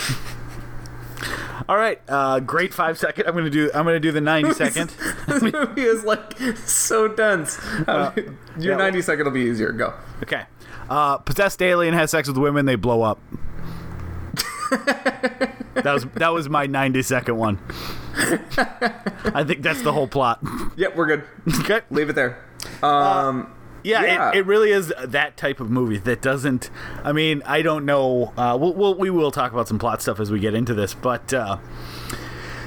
All 1.69 1.77
right, 1.77 2.01
uh, 2.09 2.39
great 2.41 2.73
five 2.73 2.99
second. 2.99 3.27
I'm 3.27 3.35
gonna 3.35 3.51
do. 3.51 3.71
I'm 3.75 3.85
gonna 3.85 3.99
do 3.99 4.13
the 4.13 4.21
90 4.21 4.53
second. 4.55 4.91
this 5.27 5.43
movie 5.53 5.83
is 5.83 6.05
like 6.05 6.39
so 6.59 7.09
dense. 7.09 7.59
Uh, 7.89 8.13
Your 8.59 8.73
yeah. 8.73 8.77
90 8.77 9.03
second 9.03 9.25
will 9.25 9.33
be 9.33 9.41
easier. 9.41 9.73
Go. 9.73 9.95
Okay. 10.23 10.45
Uh, 10.89 11.19
possessed 11.19 11.61
alien 11.63 11.95
has 11.95 12.11
sex 12.13 12.29
with 12.29 12.37
women. 12.37 12.67
They 12.67 12.77
blow 12.77 13.03
up. 13.03 13.19
that 14.71 15.85
was 15.93 16.05
that 16.15 16.33
was 16.33 16.49
my 16.49 16.67
90 16.67 17.03
second 17.03 17.37
one. 17.37 17.59
I 18.15 19.45
think 19.45 19.63
that's 19.63 19.83
the 19.83 19.93
whole 19.93 20.09
plot. 20.09 20.41
Yep, 20.77 20.95
we're 20.97 21.07
good. 21.07 21.25
Okay. 21.61 21.81
Leave 21.91 22.11
it 22.11 22.15
there. 22.15 22.45
Um, 22.83 23.53
Yeah, 23.83 24.03
Yeah. 24.03 24.31
It, 24.31 24.39
it 24.39 24.47
really 24.47 24.71
is 24.71 24.93
that 25.01 25.37
type 25.37 25.61
of 25.61 25.71
movie 25.71 25.99
that 25.99 26.21
doesn't. 26.21 26.71
I 27.05 27.13
mean, 27.13 27.43
I 27.47 27.63
don't 27.63 27.85
know. 27.85 28.33
Uh, 28.37 28.57
we'll, 28.61 28.75
we'll, 28.75 28.95
we 28.95 29.11
will 29.11 29.31
talk 29.31 29.53
about 29.53 29.69
some 29.69 29.79
plot 29.79 30.03
stuff 30.03 30.19
as 30.19 30.31
we 30.31 30.41
get 30.41 30.55
into 30.55 30.75
this, 30.75 30.93
but 30.95 31.33
uh, 31.33 31.59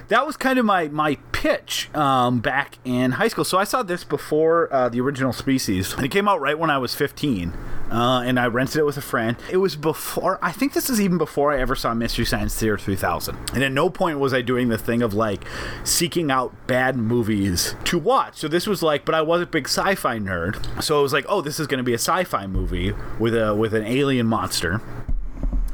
that 0.09 0.25
was 0.25 0.35
kind 0.35 0.59
of 0.59 0.65
my 0.65 0.87
my 0.89 1.15
pitch 1.31 1.93
um, 1.95 2.39
back 2.39 2.77
in 2.83 3.11
high 3.11 3.29
school. 3.29 3.45
So 3.45 3.57
I 3.57 3.63
saw 3.63 3.81
this 3.81 4.03
before 4.03 4.71
uh, 4.73 4.89
the 4.89 4.99
original 4.99 5.31
Species, 5.31 5.93
and 5.93 6.05
it 6.05 6.09
came 6.09 6.27
out 6.27 6.41
right 6.41 6.57
when 6.57 6.69
I 6.69 6.77
was 6.77 6.93
15. 6.93 7.53
Uh, 7.91 8.21
and 8.23 8.39
I 8.39 8.45
rented 8.45 8.77
it 8.77 8.85
with 8.85 8.97
a 8.97 9.01
friend. 9.01 9.35
It 9.49 9.57
was 9.57 9.75
before, 9.75 10.37
I 10.43 10.51
think 10.51 10.73
this 10.73 10.91
is 10.91 11.01
even 11.01 11.17
before 11.17 11.51
I 11.51 11.59
ever 11.59 11.75
saw 11.75 11.93
Mystery 11.95 12.23
Science 12.23 12.55
Theater 12.55 12.77
3000. 12.77 13.35
And 13.55 13.63
at 13.63 13.71
no 13.71 13.89
point 13.89 14.19
was 14.19 14.31
I 14.31 14.41
doing 14.41 14.69
the 14.69 14.77
thing 14.77 15.01
of 15.01 15.15
like 15.15 15.43
seeking 15.83 16.29
out 16.29 16.53
bad 16.67 16.97
movies 16.97 17.75
to 17.85 17.97
watch. 17.97 18.37
So 18.37 18.47
this 18.47 18.67
was 18.67 18.83
like, 18.83 19.05
but 19.05 19.15
I 19.15 19.23
was 19.23 19.41
a 19.41 19.47
big 19.47 19.67
sci 19.67 19.95
fi 19.95 20.19
nerd. 20.19 20.83
So 20.83 20.99
it 20.99 21.01
was 21.01 21.13
like, 21.13 21.25
oh, 21.27 21.41
this 21.41 21.59
is 21.59 21.65
going 21.65 21.79
to 21.79 21.83
be 21.83 21.93
a 21.93 21.97
sci 21.97 22.25
fi 22.25 22.45
movie 22.45 22.93
with, 23.17 23.35
a, 23.35 23.55
with 23.55 23.73
an 23.73 23.85
alien 23.85 24.27
monster. 24.27 24.81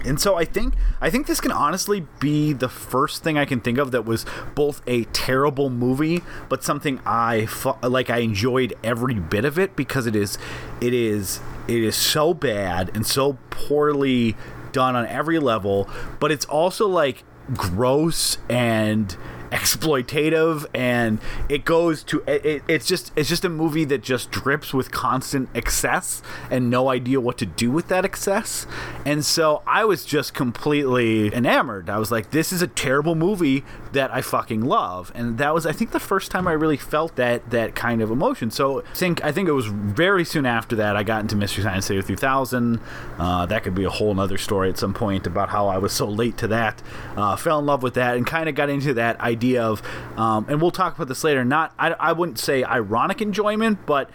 And 0.06 0.20
so 0.20 0.36
I 0.36 0.46
think 0.46 0.74
I 1.02 1.10
think 1.10 1.28
this 1.28 1.42
can 1.42 1.52
honestly 1.52 2.06
be 2.20 2.54
the 2.54 2.70
first 2.70 3.24
thing 3.24 3.38
I 3.38 3.46
can 3.46 3.60
think 3.60 3.78
of 3.78 3.92
that 3.92 4.06
was 4.06 4.26
both 4.54 4.82
a 4.88 5.06
terrible 5.06 5.70
movie, 5.70 6.22
but 6.50 6.64
something 6.64 7.00
I 7.06 7.48
like. 7.84 8.10
I 8.10 8.20
enjoyed 8.20 8.74
every 8.84 9.16
bit 9.16 9.46
of 9.46 9.58
it 9.58 9.76
because 9.76 10.06
it 10.06 10.16
is, 10.16 10.38
it 10.80 10.94
is, 10.94 11.40
it 11.68 11.84
is 11.84 11.96
so 11.96 12.34
bad 12.34 12.92
and 12.94 13.06
so 13.06 13.38
poorly 13.50 14.36
done 14.72 14.96
on 14.96 15.08
every 15.08 15.40
level. 15.40 15.90
But 16.20 16.32
it's 16.32 16.46
also 16.46 16.88
like 16.88 17.24
gross 17.54 18.38
and 18.50 19.16
exploitative 19.56 20.66
and 20.74 21.20
it 21.50 21.66
goes 21.66 22.04
to 22.04 22.24
it, 22.28 22.46
it- 22.46 22.64
it's 22.68 22.86
just 22.88 23.12
it's 23.16 23.30
just 23.30 23.46
a 23.46 23.50
movie 23.50 23.86
that 23.86 24.02
just 24.02 24.32
drips 24.32 24.74
with 24.74 24.92
constant 24.92 25.50
excess 25.54 26.22
and 26.50 26.70
no 26.70 26.90
idea 26.90 27.20
what 27.22 27.38
to 27.38 27.46
do 27.46 27.70
with 27.72 27.88
that 27.90 28.04
excess. 28.06 28.66
And 29.06 29.24
so 29.24 29.62
i 29.68 29.86
was 29.86 30.04
just 30.06 30.34
completely 30.34 31.34
enamored. 31.34 31.90
I 31.90 31.98
was 32.00 32.12
like 32.12 32.32
this 32.32 32.52
is 32.52 32.62
a 32.62 32.68
terrible 32.68 33.16
movie 33.16 33.64
that 33.94 34.14
i 34.14 34.22
fucking 34.22 34.62
love. 34.62 35.12
And 35.16 35.38
that 35.38 35.54
was 35.54 35.66
i 35.66 35.72
think 35.72 35.92
the 35.92 36.00
first 36.00 36.32
time 36.32 36.48
i 36.48 36.52
really 36.54 36.78
felt 36.78 37.16
that 37.16 37.50
that 37.52 37.76
kind 37.76 38.02
of 38.02 38.10
emotion. 38.12 38.52
So 38.52 38.80
i 38.82 38.94
think 38.96 39.24
i 39.24 39.32
think 39.32 39.48
it 39.48 39.54
was 39.54 39.68
very 39.68 40.26
soon 40.26 40.46
after 40.46 40.76
that 40.78 40.96
i 40.96 41.04
got 41.04 41.22
into 41.22 41.36
mystery 41.36 41.64
science 41.64 41.88
theater 41.88 42.02
3000 42.02 42.80
uh, 43.20 43.46
that 43.46 43.64
could 43.64 43.76
be 43.76 43.84
a 43.84 43.90
whole 43.90 44.14
nother 44.14 44.38
story 44.38 44.70
at 44.70 44.78
some 44.78 44.94
point 44.94 45.28
about 45.28 45.50
how 45.50 45.68
i 45.68 45.78
was 45.78 45.94
so 45.94 46.08
late 46.08 46.38
to 46.38 46.48
that. 46.48 46.82
Uh, 47.16 47.36
fell 47.36 47.60
in 47.60 47.66
love 47.66 47.84
with 47.84 47.94
that 47.94 48.18
and 48.18 48.26
kind 48.28 48.50
of 48.50 48.56
got 48.56 48.70
into 48.70 48.94
that 48.94 49.20
idea 49.22 49.45
of 49.54 49.82
um, 50.18 50.46
and 50.50 50.62
we'll 50.62 50.72
talk 50.72 50.96
about 50.96 51.08
this 51.08 51.24
later 51.24 51.46
not 51.46 51.74
I, 51.78 51.92
I 51.92 52.12
wouldn't 52.12 52.40
say 52.40 52.64
ironic 52.64 53.22
enjoyment 53.22 53.86
but 53.86 54.10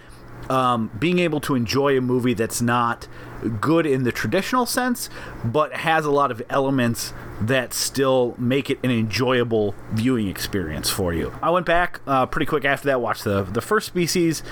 um, 0.48 0.90
being 0.98 1.18
able 1.18 1.40
to 1.42 1.54
enjoy 1.54 1.96
a 1.96 2.00
movie 2.00 2.34
that's 2.34 2.60
not 2.60 3.06
good 3.60 3.86
in 3.86 4.02
the 4.02 4.12
traditional 4.12 4.66
sense, 4.66 5.08
but 5.44 5.72
has 5.72 6.04
a 6.04 6.10
lot 6.10 6.30
of 6.30 6.42
elements 6.50 7.12
that 7.40 7.72
still 7.72 8.34
make 8.38 8.68
it 8.68 8.78
an 8.82 8.90
enjoyable 8.90 9.74
viewing 9.92 10.28
experience 10.28 10.90
for 10.90 11.14
you. 11.14 11.32
I 11.42 11.50
went 11.50 11.66
back 11.66 12.00
uh, 12.06 12.26
pretty 12.26 12.46
quick 12.46 12.64
after 12.64 12.86
that, 12.86 13.00
watched 13.00 13.24
the 13.24 13.44
the 13.44 13.60
first 13.60 13.86
Species, 13.86 14.42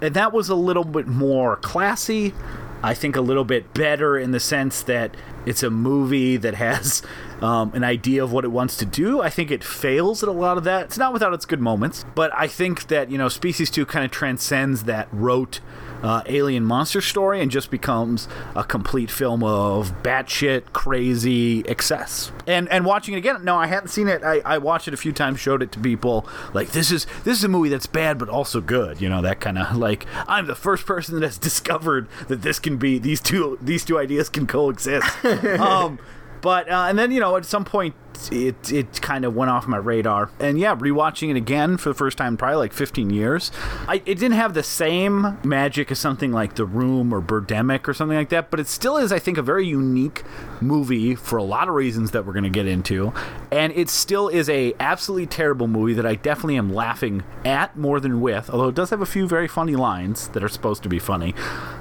and 0.00 0.14
that 0.14 0.32
was 0.32 0.48
a 0.48 0.54
little 0.54 0.84
bit 0.84 1.06
more 1.06 1.56
classy. 1.56 2.34
I 2.82 2.94
think 2.94 3.14
a 3.14 3.20
little 3.20 3.44
bit 3.44 3.72
better 3.74 4.18
in 4.18 4.32
the 4.32 4.40
sense 4.40 4.82
that 4.82 5.16
it's 5.46 5.62
a 5.62 5.70
movie 5.70 6.36
that 6.36 6.54
has 6.54 7.02
um, 7.42 7.72
an 7.74 7.84
idea 7.84 8.22
of 8.22 8.32
what 8.32 8.44
it 8.44 8.48
wants 8.48 8.76
to 8.78 8.86
do. 8.86 9.20
I 9.20 9.28
think 9.28 9.50
it 9.50 9.64
fails 9.64 10.22
at 10.22 10.28
a 10.28 10.32
lot 10.32 10.56
of 10.56 10.64
that. 10.64 10.86
It's 10.86 10.98
not 10.98 11.12
without 11.12 11.34
its 11.34 11.44
good 11.44 11.60
moments, 11.60 12.04
but 12.14 12.30
I 12.34 12.46
think 12.46 12.88
that 12.88 13.10
you 13.10 13.18
know 13.18 13.28
Species 13.28 13.70
Two 13.70 13.84
kind 13.84 14.04
of 14.04 14.10
transcends 14.10 14.84
that 14.84 15.08
rote 15.12 15.60
uh, 16.02 16.22
alien 16.26 16.64
monster 16.64 17.00
story 17.00 17.40
and 17.40 17.50
just 17.50 17.70
becomes 17.70 18.28
a 18.56 18.64
complete 18.64 19.10
film 19.10 19.42
of 19.42 19.92
batshit 20.02 20.72
crazy 20.72 21.66
excess. 21.66 22.32
And 22.46 22.68
and 22.68 22.84
watching 22.84 23.14
it 23.14 23.18
again, 23.18 23.44
no, 23.44 23.56
I 23.56 23.66
hadn't 23.66 23.88
seen 23.88 24.08
it. 24.08 24.22
I, 24.22 24.40
I 24.44 24.58
watched 24.58 24.88
it 24.88 24.94
a 24.94 24.96
few 24.96 25.12
times, 25.12 25.40
showed 25.40 25.62
it 25.62 25.72
to 25.72 25.78
people. 25.78 26.26
Like 26.52 26.72
this 26.72 26.90
is 26.90 27.06
this 27.24 27.38
is 27.38 27.44
a 27.44 27.48
movie 27.48 27.68
that's 27.68 27.86
bad 27.86 28.18
but 28.18 28.28
also 28.28 28.60
good. 28.60 29.00
You 29.00 29.08
know 29.08 29.22
that 29.22 29.40
kind 29.40 29.58
of 29.58 29.76
like 29.82 30.06
I'm 30.26 30.46
the 30.46 30.54
first 30.54 30.86
person 30.86 31.18
that 31.18 31.26
has 31.26 31.38
discovered 31.52 32.08
that 32.28 32.42
this 32.42 32.58
can 32.58 32.76
be 32.76 32.98
these 32.98 33.20
two 33.20 33.58
these 33.60 33.84
two 33.84 33.98
ideas 33.98 34.28
can 34.28 34.46
coexist. 34.46 35.24
um, 35.24 35.98
but 36.42 36.70
uh, 36.70 36.86
and 36.88 36.98
then 36.98 37.10
you 37.10 37.20
know 37.20 37.36
at 37.36 37.46
some 37.46 37.64
point 37.64 37.94
it 38.30 38.72
it 38.72 39.00
kind 39.02 39.24
of 39.24 39.34
went 39.34 39.50
off 39.50 39.66
my 39.66 39.76
radar. 39.76 40.30
And 40.38 40.58
yeah, 40.58 40.76
rewatching 40.76 41.30
it 41.30 41.36
again 41.36 41.76
for 41.76 41.88
the 41.88 41.94
first 41.94 42.18
time 42.18 42.36
probably 42.36 42.56
like 42.56 42.72
15 42.72 43.10
years. 43.10 43.50
I 43.88 43.96
it 44.06 44.18
didn't 44.18 44.32
have 44.32 44.54
the 44.54 44.62
same 44.62 45.38
magic 45.42 45.90
as 45.90 45.98
something 45.98 46.32
like 46.32 46.54
The 46.54 46.64
Room 46.64 47.12
or 47.12 47.20
Birdemic 47.20 47.88
or 47.88 47.94
something 47.94 48.16
like 48.16 48.28
that, 48.28 48.50
but 48.50 48.60
it 48.60 48.68
still 48.68 48.96
is 48.96 49.12
I 49.12 49.18
think 49.18 49.38
a 49.38 49.42
very 49.42 49.66
unique 49.66 50.22
movie 50.60 51.14
for 51.14 51.38
a 51.38 51.42
lot 51.42 51.68
of 51.68 51.74
reasons 51.74 52.10
that 52.12 52.26
we're 52.26 52.34
going 52.34 52.44
to 52.44 52.50
get 52.50 52.66
into. 52.66 53.12
And 53.50 53.72
it 53.72 53.88
still 53.88 54.28
is 54.28 54.48
a 54.48 54.74
absolutely 54.78 55.26
terrible 55.26 55.66
movie 55.66 55.94
that 55.94 56.06
I 56.06 56.14
definitely 56.14 56.56
am 56.56 56.72
laughing 56.72 57.22
at 57.44 57.76
more 57.76 58.00
than 58.00 58.20
with, 58.20 58.50
although 58.50 58.68
it 58.68 58.74
does 58.74 58.90
have 58.90 59.00
a 59.00 59.06
few 59.06 59.26
very 59.26 59.48
funny 59.48 59.76
lines 59.76 60.28
that 60.28 60.44
are 60.44 60.48
supposed 60.48 60.82
to 60.82 60.88
be 60.88 60.98
funny. 60.98 61.34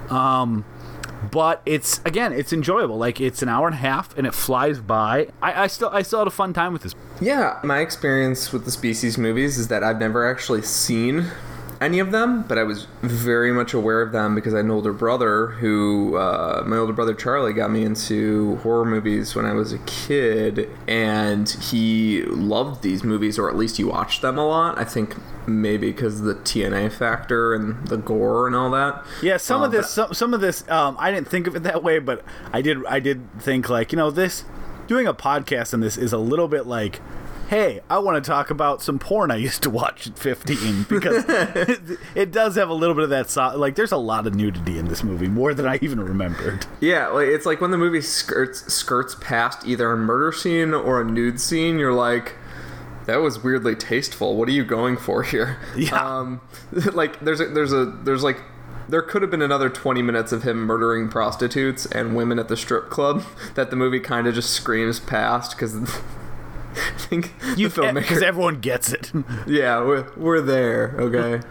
Um 0.10 0.65
but 1.29 1.62
it's 1.65 2.01
again 2.05 2.34
it's 2.34 2.51
enjoyable. 2.53 2.97
Like 2.97 3.21
it's 3.21 3.41
an 3.41 3.49
hour 3.49 3.67
and 3.67 3.75
a 3.75 3.79
half 3.79 4.17
and 4.17 4.25
it 4.25 4.34
flies 4.34 4.79
by. 4.79 5.27
I, 5.41 5.63
I 5.63 5.67
still 5.67 5.89
i 5.89 6.01
still 6.01 6.19
had 6.19 6.27
a 6.27 6.31
fun 6.31 6.53
time 6.53 6.73
with 6.73 6.84
this. 6.84 6.95
Yeah, 7.19 7.60
my 7.63 7.79
experience 7.79 8.51
with 8.51 8.65
the 8.65 8.71
Species 8.71 9.17
movies 9.17 9.57
is 9.57 9.67
that 9.67 9.84
I've 9.84 9.99
never 9.99 10.29
actually 10.29 10.63
seen 10.63 11.27
any 11.82 12.00
of 12.00 12.12
them, 12.12 12.44
but 12.44 12.58
I 12.58 12.63
was 12.63 12.86
very 13.02 13.52
much 13.52 13.74
aware 13.74 14.02
of 14.02 14.12
them 14.12 14.36
because 14.36 14.54
I 14.54 14.58
had 14.58 14.65
an 14.65 14.72
older 14.72 14.94
brother 14.94 15.48
who, 15.48 16.15
uh, 16.15 16.63
my 16.65 16.78
older 16.78 16.94
brother 16.94 17.13
Charlie, 17.15 17.54
got 17.54 17.72
me 17.72 17.84
into 17.84 18.58
horror 18.58 18.86
movies 18.86 19.36
when 19.36 19.46
I 19.46 19.54
was 19.54 19.74
a 19.74 19.80
kid, 19.80 20.70
and 20.88 21.50
he 21.50 22.22
loved 22.24 22.84
these 22.84 23.04
movies, 23.04 23.39
or 23.39 23.50
at 23.50 23.56
least 23.58 23.78
he 23.78 23.84
watched 23.84 24.22
them 24.22 24.38
a 24.38 24.46
lot. 24.48 24.78
I 24.78 24.84
think 24.84 25.15
maybe 25.48 25.88
because 25.91 26.20
of 26.20 26.26
the 26.28 26.36
TNA 26.36 26.91
factor 26.94 27.54
and 27.56 27.88
the 27.88 27.98
gore 27.98 28.46
and 28.46 28.56
all 28.56 28.70
that. 28.72 29.04
yeah 29.24 29.38
some 29.38 29.62
Uh, 29.62 29.65
of 29.65 29.72
this 29.72 29.89
some, 29.89 30.13
some 30.13 30.34
of 30.36 30.39
this 30.39 30.70
um, 30.70 30.96
i 31.00 31.10
didn't 31.10 31.28
think 31.28 31.48
of 31.48 31.56
it 31.56 31.63
that 31.63 31.82
way 31.84 31.98
but 31.98 32.24
i 32.54 32.62
did 32.62 32.86
i 32.86 33.00
did 33.00 33.28
think 33.41 33.67
like 33.67 33.91
you 33.91 33.98
know 33.98 34.12
this 34.12 34.44
doing 34.86 35.08
a 35.08 35.13
podcast 35.15 35.74
on 35.74 35.80
this 35.80 35.98
is 35.98 36.13
a 36.13 36.17
little 36.20 36.48
bit 36.48 36.67
like 36.67 37.00
hey, 37.52 37.82
I 37.90 38.00
want 38.00 38.24
to 38.24 38.26
talk 38.26 38.50
about 38.50 38.82
some 38.82 38.98
porn 38.98 39.30
I 39.30 39.36
used 39.36 39.62
to 39.64 39.70
watch 39.70 40.08
at 40.08 40.18
15 40.18 40.84
because 40.84 41.26
it, 41.28 42.00
it 42.16 42.32
does 42.32 42.56
have 42.56 42.70
a 42.70 42.74
little 42.74 42.96
bit 42.96 43.04
of 43.04 43.10
that. 43.10 43.30
So- 43.30 43.58
like, 43.58 43.76
there's 43.76 43.92
a 43.92 43.98
lot 43.98 44.26
of 44.26 44.34
nudity 44.34 44.80
in 44.80 44.88
this 44.88 45.04
movie, 45.04 45.28
more 45.28 45.54
than 45.54 45.68
I 45.68 45.78
even 45.82 46.00
remembered. 46.00 46.66
Yeah, 46.80 47.10
like 47.10 47.28
it's 47.28 47.46
like 47.46 47.60
when 47.60 47.72
the 47.72 47.78
movie 47.78 48.00
skirts 48.00 48.74
skirts 48.74 49.18
past 49.20 49.68
either 49.68 49.92
a 49.92 49.98
murder 49.98 50.32
scene 50.32 50.74
or 50.74 51.02
a 51.02 51.04
nude 51.04 51.42
scene, 51.42 51.78
you're 51.78 51.94
like, 51.94 52.36
that 53.06 53.18
was 53.18 53.44
weirdly 53.44 53.76
tasteful. 53.76 54.38
What 54.38 54.48
are 54.48 54.54
you 54.54 54.64
going 54.64 54.96
for 54.96 55.22
here? 55.22 55.60
Yeah. 55.76 55.96
Um, 55.96 56.40
like 56.94 57.20
there's 57.20 57.42
a, 57.42 57.48
there's 57.48 57.74
a 57.74 57.86
there's 57.86 58.24
like 58.24 58.42
there 58.88 59.02
could 59.02 59.22
have 59.24 59.32
been 59.32 59.42
another 59.42 59.70
20 59.70 60.02
minutes 60.02 60.32
of 60.32 60.44
him 60.44 60.58
murdering 60.60 61.10
prostitutes 61.10 61.86
and 61.88 62.16
women 62.16 62.40
at 62.40 62.48
the 62.48 62.56
strip 62.56 62.90
club 62.90 63.24
that 63.56 63.72
the 63.72 63.76
movie 63.76 64.00
kind 64.00 64.26
of 64.26 64.36
just 64.36 64.52
screams 64.52 65.02
past 65.02 65.52
because 65.52 65.76
think 66.97 67.34
You 67.57 67.69
filmmaker 67.69 67.95
because 67.95 68.21
everyone 68.21 68.60
gets 68.60 68.91
it. 68.91 69.12
yeah, 69.47 69.79
we're, 69.79 70.12
we're 70.15 70.41
there. 70.41 70.95
Okay. 70.97 71.41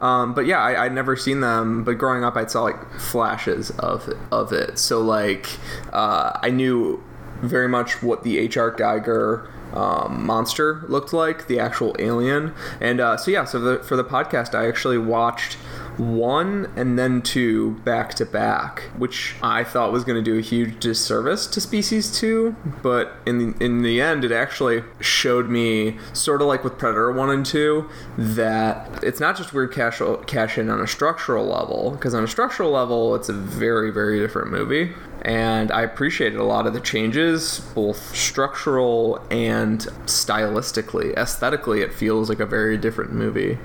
um, 0.00 0.34
but 0.34 0.46
yeah, 0.46 0.58
I, 0.60 0.84
I'd 0.84 0.92
never 0.92 1.16
seen 1.16 1.40
them. 1.40 1.84
But 1.84 1.98
growing 1.98 2.24
up, 2.24 2.36
I 2.36 2.46
saw 2.46 2.62
like 2.62 2.92
flashes 2.98 3.70
of 3.72 4.08
of 4.32 4.52
it. 4.52 4.78
So 4.78 5.00
like, 5.00 5.48
uh, 5.92 6.38
I 6.42 6.50
knew 6.50 7.02
very 7.42 7.68
much 7.68 8.02
what 8.02 8.22
the 8.22 8.38
H.R. 8.38 8.74
Giger 8.74 9.48
um, 9.74 10.24
monster 10.24 10.84
looked 10.88 11.12
like, 11.12 11.46
the 11.46 11.58
actual 11.58 11.94
alien. 11.98 12.54
And 12.80 13.00
uh, 13.00 13.16
so 13.16 13.30
yeah, 13.30 13.44
so 13.44 13.58
the, 13.58 13.82
for 13.82 13.96
the 13.96 14.04
podcast, 14.04 14.54
I 14.54 14.68
actually 14.68 14.98
watched 14.98 15.56
one 15.98 16.72
and 16.76 16.98
then 16.98 17.22
two 17.22 17.72
back 17.84 18.14
to 18.14 18.26
back, 18.26 18.90
which 18.96 19.36
I 19.42 19.64
thought 19.64 19.92
was 19.92 20.04
going 20.04 20.22
to 20.22 20.30
do 20.30 20.38
a 20.38 20.42
huge 20.42 20.80
disservice 20.80 21.46
to 21.48 21.60
Species 21.60 22.18
Two, 22.18 22.56
but 22.82 23.16
in 23.26 23.38
the, 23.38 23.64
in 23.64 23.82
the 23.82 24.00
end, 24.00 24.24
it 24.24 24.32
actually 24.32 24.82
showed 25.00 25.48
me 25.48 25.98
sort 26.12 26.40
of 26.42 26.48
like 26.48 26.64
with 26.64 26.78
Predator 26.78 27.12
One 27.12 27.30
and 27.30 27.46
Two 27.46 27.88
that 28.18 29.02
it's 29.02 29.20
not 29.20 29.36
just 29.36 29.52
weird 29.52 29.72
cash 29.72 30.00
cash 30.26 30.58
in 30.58 30.70
on 30.70 30.80
a 30.80 30.86
structural 30.86 31.46
level, 31.46 31.92
because 31.92 32.14
on 32.14 32.24
a 32.24 32.28
structural 32.28 32.70
level, 32.70 33.14
it's 33.14 33.28
a 33.28 33.32
very 33.32 33.90
very 33.90 34.18
different 34.18 34.50
movie. 34.50 34.92
And 35.24 35.72
I 35.72 35.82
appreciated 35.82 36.38
a 36.38 36.44
lot 36.44 36.66
of 36.66 36.74
the 36.74 36.80
changes, 36.80 37.60
both 37.74 38.14
structural 38.14 39.24
and 39.30 39.80
stylistically. 40.04 41.16
Aesthetically, 41.16 41.80
it 41.80 41.94
feels 41.94 42.28
like 42.28 42.40
a 42.40 42.46
very 42.46 42.76
different 42.76 43.12
movie. 43.12 43.58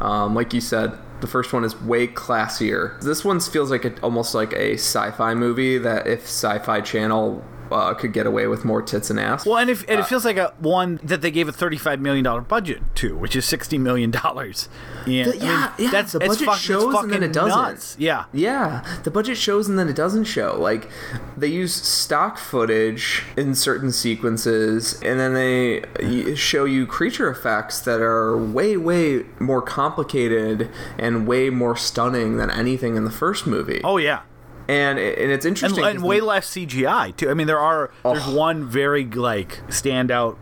Um, 0.00 0.34
like 0.34 0.52
you 0.52 0.60
said, 0.60 0.98
the 1.20 1.26
first 1.26 1.52
one 1.52 1.64
is 1.64 1.80
way 1.80 2.06
classier. 2.06 3.00
This 3.00 3.24
one 3.24 3.40
feels 3.40 3.70
like 3.70 3.84
a, 3.86 3.98
almost 4.02 4.34
like 4.34 4.52
a 4.52 4.74
sci-fi 4.74 5.34
movie 5.34 5.78
that 5.78 6.06
if 6.06 6.24
Sci-Fi 6.24 6.82
Channel 6.82 7.42
uh, 7.70 7.94
could 7.94 8.12
get 8.12 8.26
away 8.26 8.46
with 8.46 8.64
more 8.64 8.82
tits 8.82 9.10
and 9.10 9.18
ass. 9.20 9.44
Well, 9.46 9.58
and, 9.58 9.70
if, 9.70 9.88
and 9.88 10.00
it 10.00 10.06
feels 10.06 10.24
like 10.24 10.36
a 10.36 10.52
one 10.58 11.00
that 11.02 11.20
they 11.22 11.30
gave 11.30 11.48
a 11.48 11.52
thirty-five 11.52 12.00
million 12.00 12.24
dollar 12.24 12.40
budget 12.40 12.82
to, 12.96 13.16
which 13.16 13.34
is 13.36 13.44
sixty 13.44 13.78
million 13.78 14.10
dollars. 14.10 14.68
Yeah, 15.06 15.24
The- 15.24 15.36
yeah, 15.38 15.72
yeah, 15.78 15.90
That's 15.90 16.12
the 16.12 16.20
budget 16.20 16.46
fuck- 16.46 16.58
shows 16.58 16.94
and 16.94 17.12
then 17.12 17.22
it 17.22 17.32
doesn't. 17.32 17.56
nuts. 17.58 17.96
Yeah, 17.98 18.24
Yeah, 18.32 18.84
the 19.04 19.10
budget 19.10 19.36
shows 19.36 19.68
and 19.68 19.78
then 19.78 19.88
it 19.88 19.96
doesn't 19.96 20.24
show. 20.24 20.56
Like 20.58 20.88
they 21.36 21.46
use 21.48 21.74
stock 21.74 22.38
footage 22.38 23.22
in 23.36 23.54
certain 23.54 23.92
sequences, 23.92 25.00
and 25.02 25.18
then 25.20 25.34
they 25.34 26.34
show 26.34 26.64
you 26.64 26.86
creature 26.86 27.28
effects 27.30 27.80
that 27.80 28.00
are 28.00 28.36
way, 28.36 28.76
way 28.76 29.24
more 29.38 29.62
complicated 29.62 30.70
and 30.98 31.26
way 31.26 31.50
more 31.50 31.76
stunning 31.76 32.36
than 32.36 32.50
anything 32.50 32.96
in 32.96 33.04
the 33.04 33.10
first 33.10 33.46
movie. 33.46 33.80
Oh 33.84 33.96
yeah. 33.98 34.20
And 34.68 34.98
and 34.98 35.30
it's 35.32 35.44
And, 35.44 35.52
interesting. 35.56 35.84
and 35.84 35.98
'cause 35.98 36.04
way 36.04 36.20
less 36.20 36.48
CGI 36.48 37.10
too. 37.16 37.30
I 37.30 37.34
mean, 37.34 37.46
there 37.46 37.58
are 37.60 37.90
there's 38.04 38.26
Oh. 38.26 38.36
one 38.36 38.64
very 38.64 39.04
like 39.04 39.60
standout 39.68 40.36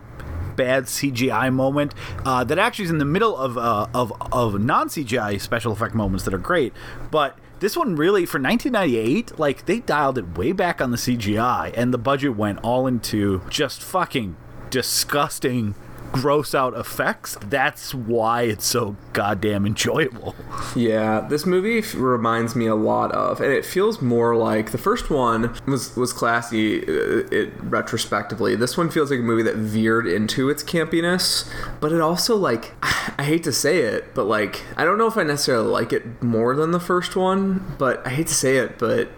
bad 0.55 0.85
CGI 0.87 1.49
moment 1.51 1.93
uh, 2.25 2.43
that 2.45 2.57
actually 2.57 2.85
is 2.85 2.91
in 2.91 2.97
the 2.97 3.05
middle 3.05 3.35
of 3.37 3.57
uh, 3.57 3.87
of 3.93 4.13
of 4.31 4.59
non 4.61 4.87
CGI 4.89 5.37
special 5.39 5.71
effect 5.73 5.93
moments 5.95 6.23
that 6.25 6.33
are 6.33 6.37
great, 6.39 6.73
but. 7.11 7.37
This 7.61 7.77
one 7.77 7.95
really, 7.95 8.25
for 8.25 8.37
1998, 8.37 9.39
like 9.39 9.65
they 9.65 9.79
dialed 9.79 10.17
it 10.17 10.37
way 10.37 10.51
back 10.51 10.81
on 10.81 10.91
the 10.91 10.97
CGI, 10.97 11.71
and 11.77 11.93
the 11.93 11.97
budget 11.97 12.35
went 12.35 12.59
all 12.61 12.85
into 12.85 13.41
just 13.49 13.81
fucking 13.81 14.35
disgusting, 14.69 15.73
gross 16.15 16.55
out 16.55 16.73
effects. 16.77 17.37
That's 17.41 17.93
why 17.93 18.43
it's 18.43 18.65
so 18.65 18.95
goddamn 19.11 19.65
enjoyable. 19.65 20.33
Yeah, 20.73 21.19
this 21.19 21.45
movie 21.45 21.81
reminds 21.97 22.55
me 22.55 22.67
a 22.67 22.75
lot 22.75 23.11
of, 23.11 23.41
and 23.41 23.51
it 23.51 23.65
feels 23.65 24.01
more 24.01 24.35
like 24.35 24.71
the 24.71 24.77
first 24.77 25.09
one 25.09 25.53
was 25.67 25.95
was 25.97 26.13
classy. 26.13 26.81
Uh, 26.81 27.27
it 27.31 27.51
retrospectively, 27.61 28.55
this 28.55 28.77
one 28.77 28.89
feels 28.89 29.11
like 29.11 29.19
a 29.19 29.23
movie 29.23 29.43
that 29.43 29.57
veered 29.57 30.07
into 30.07 30.49
its 30.49 30.63
campiness, 30.63 31.51
but 31.81 31.91
it 31.91 31.99
also 31.99 32.37
like 32.37 32.71
I 33.17 33.23
hate 33.23 33.43
to 33.43 33.51
say 33.51 33.79
it, 33.79 34.13
but 34.13 34.23
like 34.23 34.63
I 34.77 34.85
don't 34.85 34.97
know 34.97 35.07
if 35.07 35.17
I 35.17 35.23
necessarily 35.23 35.67
like 35.67 35.91
it 35.91 36.23
more 36.23 36.55
than 36.55 36.71
the 36.71 36.79
first 36.79 37.17
one, 37.17 37.75
but 37.77 38.05
I 38.07 38.11
hate 38.11 38.27
to 38.27 38.33
say 38.33 38.55
it, 38.57 38.79
but 38.79 39.09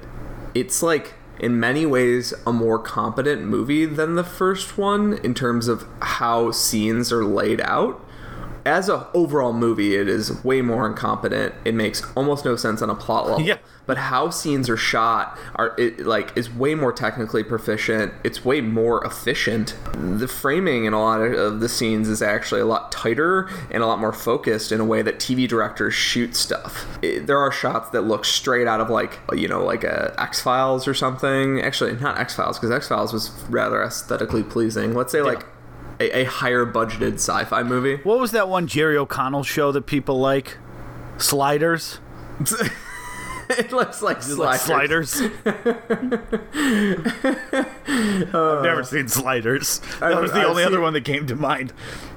it's 0.55 0.81
like 0.81 1.13
in 1.39 1.59
many 1.59 1.85
ways 1.85 2.33
a 2.45 2.53
more 2.53 2.79
competent 2.79 3.43
movie 3.43 3.85
than 3.85 4.15
the 4.15 4.23
first 4.23 4.77
one 4.77 5.13
in 5.19 5.33
terms 5.33 5.67
of 5.67 5.85
how 6.01 6.51
scenes 6.51 7.11
are 7.11 7.25
laid 7.25 7.61
out 7.61 8.03
as 8.67 8.89
a 8.89 9.07
overall 9.13 9.53
movie, 9.53 9.95
it 9.95 10.09
is 10.09 10.43
way 10.43 10.61
more 10.61 10.85
incompetent. 10.85 11.55
It 11.63 11.73
makes 11.73 12.03
almost 12.15 12.43
no 12.43 12.55
sense 12.57 12.81
on 12.81 12.89
a 12.89 12.95
plot 12.95 13.27
level. 13.27 13.41
Yeah. 13.47 13.57
But 13.87 13.97
how 13.97 14.29
scenes 14.29 14.69
are 14.69 14.77
shot 14.77 15.39
are 15.55 15.73
it 15.77 16.05
like 16.05 16.35
is 16.37 16.53
way 16.53 16.75
more 16.75 16.91
technically 16.93 17.43
proficient. 17.43 18.13
It's 18.23 18.45
way 18.45 18.61
more 18.61 19.03
efficient. 19.03 19.75
The 19.93 20.27
framing 20.27 20.85
in 20.85 20.93
a 20.93 20.99
lot 21.01 21.21
of 21.21 21.61
the 21.61 21.69
scenes 21.69 22.07
is 22.09 22.21
actually 22.21 22.61
a 22.61 22.65
lot 22.65 22.91
tighter 22.91 23.49
and 23.71 23.81
a 23.81 23.87
lot 23.87 23.99
more 23.99 24.13
focused 24.13 24.71
in 24.71 24.79
a 24.79 24.85
way 24.85 25.01
that 25.01 25.19
TV 25.19 25.47
directors 25.47 25.93
shoot 25.95 26.35
stuff. 26.35 26.85
It- 27.01 27.25
there 27.27 27.39
are 27.39 27.51
shots 27.51 27.89
that 27.91 28.01
look 28.01 28.25
straight 28.25 28.67
out 28.67 28.79
of 28.81 28.89
like 28.89 29.19
you 29.33 29.47
know 29.47 29.63
like 29.65 29.83
a 29.83 30.13
X 30.19 30.41
Files 30.41 30.87
or 30.87 30.93
something. 30.93 31.61
Actually, 31.61 31.93
not 31.95 32.19
X 32.19 32.35
Files 32.35 32.59
because 32.59 32.71
X 32.71 32.87
Files 32.89 33.13
was 33.13 33.29
rather 33.49 33.81
aesthetically 33.83 34.43
pleasing. 34.43 34.93
Let's 34.93 35.11
say 35.11 35.21
like. 35.21 35.45
A, 35.99 36.19
a 36.19 36.23
higher 36.25 36.63
budgeted 36.63 37.13
sci-fi 37.15 37.63
movie. 37.63 37.95
What 38.03 38.19
was 38.19 38.29
that 38.29 38.47
one 38.47 38.67
Jerry 38.67 38.95
O'Connell 38.95 39.41
show 39.41 39.71
that 39.71 39.87
people 39.87 40.19
like? 40.19 40.59
Sliders? 41.17 41.97
it 43.57 43.71
looks 43.71 44.01
like 44.01 44.17
Like 44.37 44.59
sliders. 44.59 45.09
sliders. 45.11 45.31
I've 47.89 48.63
never 48.63 48.81
uh, 48.81 48.83
seen 48.83 49.07
sliders. 49.07 49.79
That 49.99 50.21
was 50.21 50.31
the 50.31 50.39
I've 50.39 50.47
only 50.47 50.63
other 50.63 50.81
one 50.81 50.93
that 50.93 51.05
came 51.05 51.27
to 51.27 51.35
mind. 51.35 51.73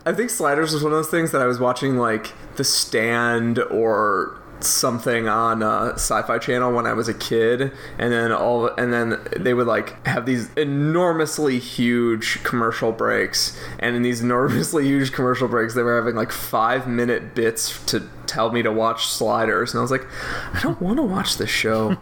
I 0.06 0.12
think 0.12 0.30
Sliders 0.30 0.72
was 0.72 0.82
one 0.82 0.92
of 0.92 0.98
those 0.98 1.10
things 1.10 1.30
that 1.32 1.42
I 1.42 1.46
was 1.46 1.60
watching 1.60 1.96
like 1.96 2.32
The 2.56 2.64
Stand 2.64 3.58
or 3.58 4.39
something 4.64 5.28
on 5.28 5.62
uh, 5.62 5.92
Sci-Fi 5.94 6.38
Channel 6.38 6.72
when 6.72 6.86
I 6.86 6.92
was 6.92 7.08
a 7.08 7.14
kid, 7.14 7.72
and 7.98 8.12
then 8.12 8.32
all 8.32 8.66
and 8.66 8.92
then 8.92 9.18
they 9.36 9.54
would 9.54 9.66
like 9.66 10.06
have 10.06 10.26
these 10.26 10.52
enormously 10.54 11.58
huge 11.58 12.42
commercial 12.42 12.92
breaks, 12.92 13.58
and 13.78 13.96
in 13.96 14.02
these 14.02 14.20
enormously 14.22 14.84
huge 14.84 15.12
commercial 15.12 15.48
breaks, 15.48 15.74
they 15.74 15.82
were 15.82 15.96
having 15.96 16.16
like 16.16 16.32
five 16.32 16.86
minute 16.86 17.34
bits 17.34 17.84
to 17.86 18.08
tell 18.26 18.50
me 18.50 18.62
to 18.62 18.72
watch 18.72 19.06
Sliders, 19.06 19.72
and 19.72 19.78
I 19.78 19.82
was 19.82 19.90
like, 19.90 20.06
I 20.54 20.60
don't 20.60 20.80
want 20.80 20.98
to 20.98 21.02
watch 21.02 21.36
this 21.36 21.50
show. 21.50 21.96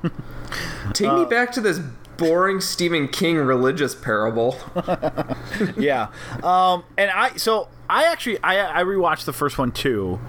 Take 0.92 1.12
me 1.12 1.24
back 1.24 1.52
to 1.52 1.60
this 1.60 1.80
boring 2.18 2.60
Stephen 2.60 3.08
King 3.08 3.36
religious 3.36 3.94
parable. 3.94 4.58
yeah. 5.78 6.08
Um, 6.42 6.84
and 6.98 7.10
I 7.10 7.36
so 7.36 7.68
I 7.88 8.04
actually 8.04 8.38
I 8.42 8.80
I 8.80 8.84
rewatched 8.84 9.24
the 9.24 9.32
first 9.32 9.56
one 9.56 9.72
too. 9.72 10.20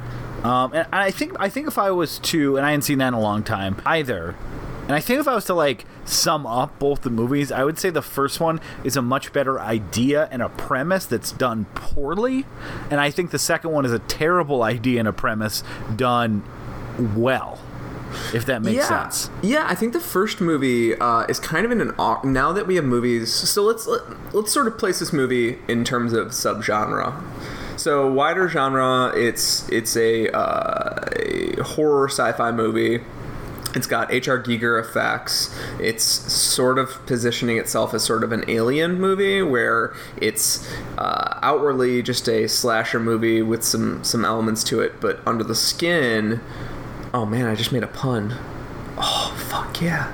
Um, 0.43 0.73
and 0.73 0.87
I 0.91 1.11
think 1.11 1.35
I 1.39 1.49
think 1.49 1.67
if 1.67 1.77
I 1.77 1.91
was 1.91 2.19
to 2.19 2.57
and 2.57 2.65
I 2.65 2.71
hadn't 2.71 2.83
seen 2.83 2.99
that 2.99 3.09
in 3.09 3.13
a 3.13 3.19
long 3.19 3.43
time 3.43 3.81
either. 3.85 4.35
And 4.83 4.95
I 4.95 5.01
think 5.01 5.19
if 5.19 5.27
I 5.27 5.35
was 5.35 5.45
to 5.45 5.53
like 5.53 5.85
sum 6.03 6.47
up 6.47 6.79
both 6.79 7.01
the 7.01 7.11
movies, 7.11 7.51
I 7.51 7.63
would 7.63 7.77
say 7.77 7.91
the 7.91 8.01
first 8.01 8.39
one 8.39 8.59
is 8.83 8.97
a 8.97 9.03
much 9.03 9.31
better 9.31 9.59
idea 9.59 10.27
and 10.31 10.41
a 10.41 10.49
premise 10.49 11.05
that's 11.05 11.31
done 11.31 11.65
poorly, 11.75 12.45
and 12.89 12.99
I 12.99 13.11
think 13.11 13.29
the 13.29 13.37
second 13.37 13.69
one 13.69 13.85
is 13.85 13.91
a 13.91 13.99
terrible 13.99 14.63
idea 14.63 14.97
and 14.97 15.07
a 15.07 15.13
premise 15.13 15.63
done 15.95 16.43
well. 17.15 17.59
If 18.33 18.47
that 18.47 18.63
makes 18.63 18.87
sense. 18.87 19.29
Yeah, 19.43 19.67
I 19.67 19.75
think 19.75 19.93
the 19.93 19.99
first 19.99 20.41
movie 20.41 20.95
uh, 20.95 21.25
is 21.25 21.39
kind 21.39 21.65
of 21.65 21.71
in 21.71 21.81
an 21.81 21.93
now 22.23 22.51
that 22.51 22.65
we 22.65 22.75
have 22.75 22.85
movies. 22.85 23.31
So 23.31 23.61
let's 23.61 23.85
let, 23.85 24.01
let's 24.33 24.51
sort 24.51 24.65
of 24.65 24.79
place 24.79 24.97
this 24.97 25.13
movie 25.13 25.59
in 25.67 25.83
terms 25.83 26.13
of 26.13 26.29
subgenre. 26.29 27.13
So 27.79 28.11
wider 28.11 28.49
genre, 28.49 29.13
it's 29.15 29.69
it's 29.69 29.95
a, 29.95 30.29
uh, 30.35 30.99
a 31.15 31.63
horror 31.63 32.09
sci-fi 32.09 32.51
movie. 32.51 33.05
It's 33.73 33.87
got 33.87 34.11
H.R. 34.11 34.43
Giger 34.43 34.83
effects. 34.83 35.57
It's 35.79 36.03
sort 36.03 36.77
of 36.77 37.05
positioning 37.05 37.57
itself 37.57 37.93
as 37.93 38.03
sort 38.03 38.25
of 38.25 38.33
an 38.33 38.43
alien 38.49 38.99
movie, 38.99 39.41
where 39.41 39.93
it's 40.17 40.69
uh, 40.97 41.39
outwardly 41.41 42.03
just 42.03 42.27
a 42.27 42.47
slasher 42.49 42.99
movie 42.99 43.41
with 43.41 43.63
some 43.63 44.03
some 44.03 44.25
elements 44.25 44.61
to 44.65 44.81
it, 44.81 44.99
but 44.99 45.25
under 45.25 45.45
the 45.45 45.55
skin, 45.55 46.41
oh 47.13 47.25
man, 47.25 47.45
I 47.45 47.55
just 47.55 47.71
made 47.71 47.83
a 47.83 47.87
pun. 47.87 48.35
Oh 48.97 49.33
fuck 49.49 49.81
yeah. 49.81 50.11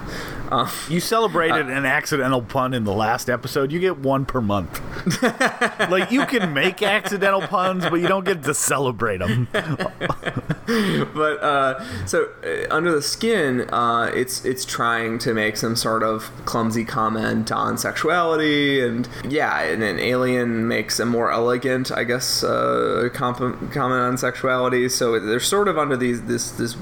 Um, 0.52 0.70
You 0.90 1.00
celebrated 1.00 1.70
an 1.70 1.86
accidental 1.86 2.42
pun 2.42 2.74
in 2.74 2.84
the 2.84 2.94
last 2.94 3.30
episode. 3.30 3.72
You 3.72 3.80
get 3.80 3.98
one 3.98 4.26
per 4.26 4.42
month. 4.42 4.82
like 5.90 6.12
you 6.12 6.26
can 6.26 6.54
make 6.54 6.82
accidental 6.82 7.42
puns, 7.42 7.84
but 7.90 7.96
you 7.96 8.08
don't 8.08 8.26
get 8.26 8.44
to 8.44 8.54
celebrate 8.54 9.18
them. 9.18 9.48
but 9.52 11.44
uh, 11.44 12.06
so 12.06 12.30
uh, 12.44 12.74
under 12.74 12.92
the 12.92 13.02
skin, 13.02 13.70
uh, 13.72 14.12
it's 14.14 14.46
it's 14.46 14.66
trying 14.66 15.18
to 15.20 15.34
make 15.34 15.58
some 15.58 15.76
sort 15.76 16.04
of 16.04 16.32
clumsy 16.46 16.86
comment 16.86 17.52
on 17.52 17.78
sexuality, 17.78 18.82
and 18.82 19.08
yeah, 19.28 19.62
and 19.62 19.84
an 19.84 20.00
alien 20.00 20.68
makes 20.68 21.00
a 21.00 21.06
more 21.06 21.32
elegant, 21.32 21.92
I 21.92 22.04
guess, 22.04 22.44
uh, 22.44 23.10
comp- 23.14 23.72
comment 23.72 24.02
on 24.02 24.18
sexuality. 24.18 24.90
So 24.90 25.20
they're 25.20 25.40
sort 25.40 25.68
of 25.68 25.78
under 25.78 25.98
these 25.98 26.24
this 26.24 26.52
this 26.52 26.76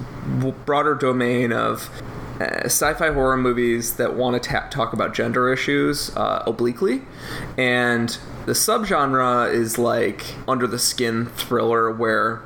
broader 0.66 0.96
domain 0.96 1.52
of. 1.52 1.90
Uh, 2.40 2.66
sci-fi 2.66 3.12
horror 3.12 3.38
movies 3.38 3.98
that 3.98 4.16
want 4.16 4.42
to 4.42 4.50
ta- 4.50 4.68
talk 4.70 4.94
about 4.94 5.14
gender 5.14 5.54
issues 5.54 6.16
uh, 6.16 6.44
obliquely, 6.48 7.02
and 7.58 8.18
the 8.46 8.54
subgenre 8.54 9.54
is 9.54 9.78
like 9.78 10.36
under 10.48 10.66
the 10.66 10.80
skin 10.80 11.28
thriller 11.28 11.92
where 11.92 12.42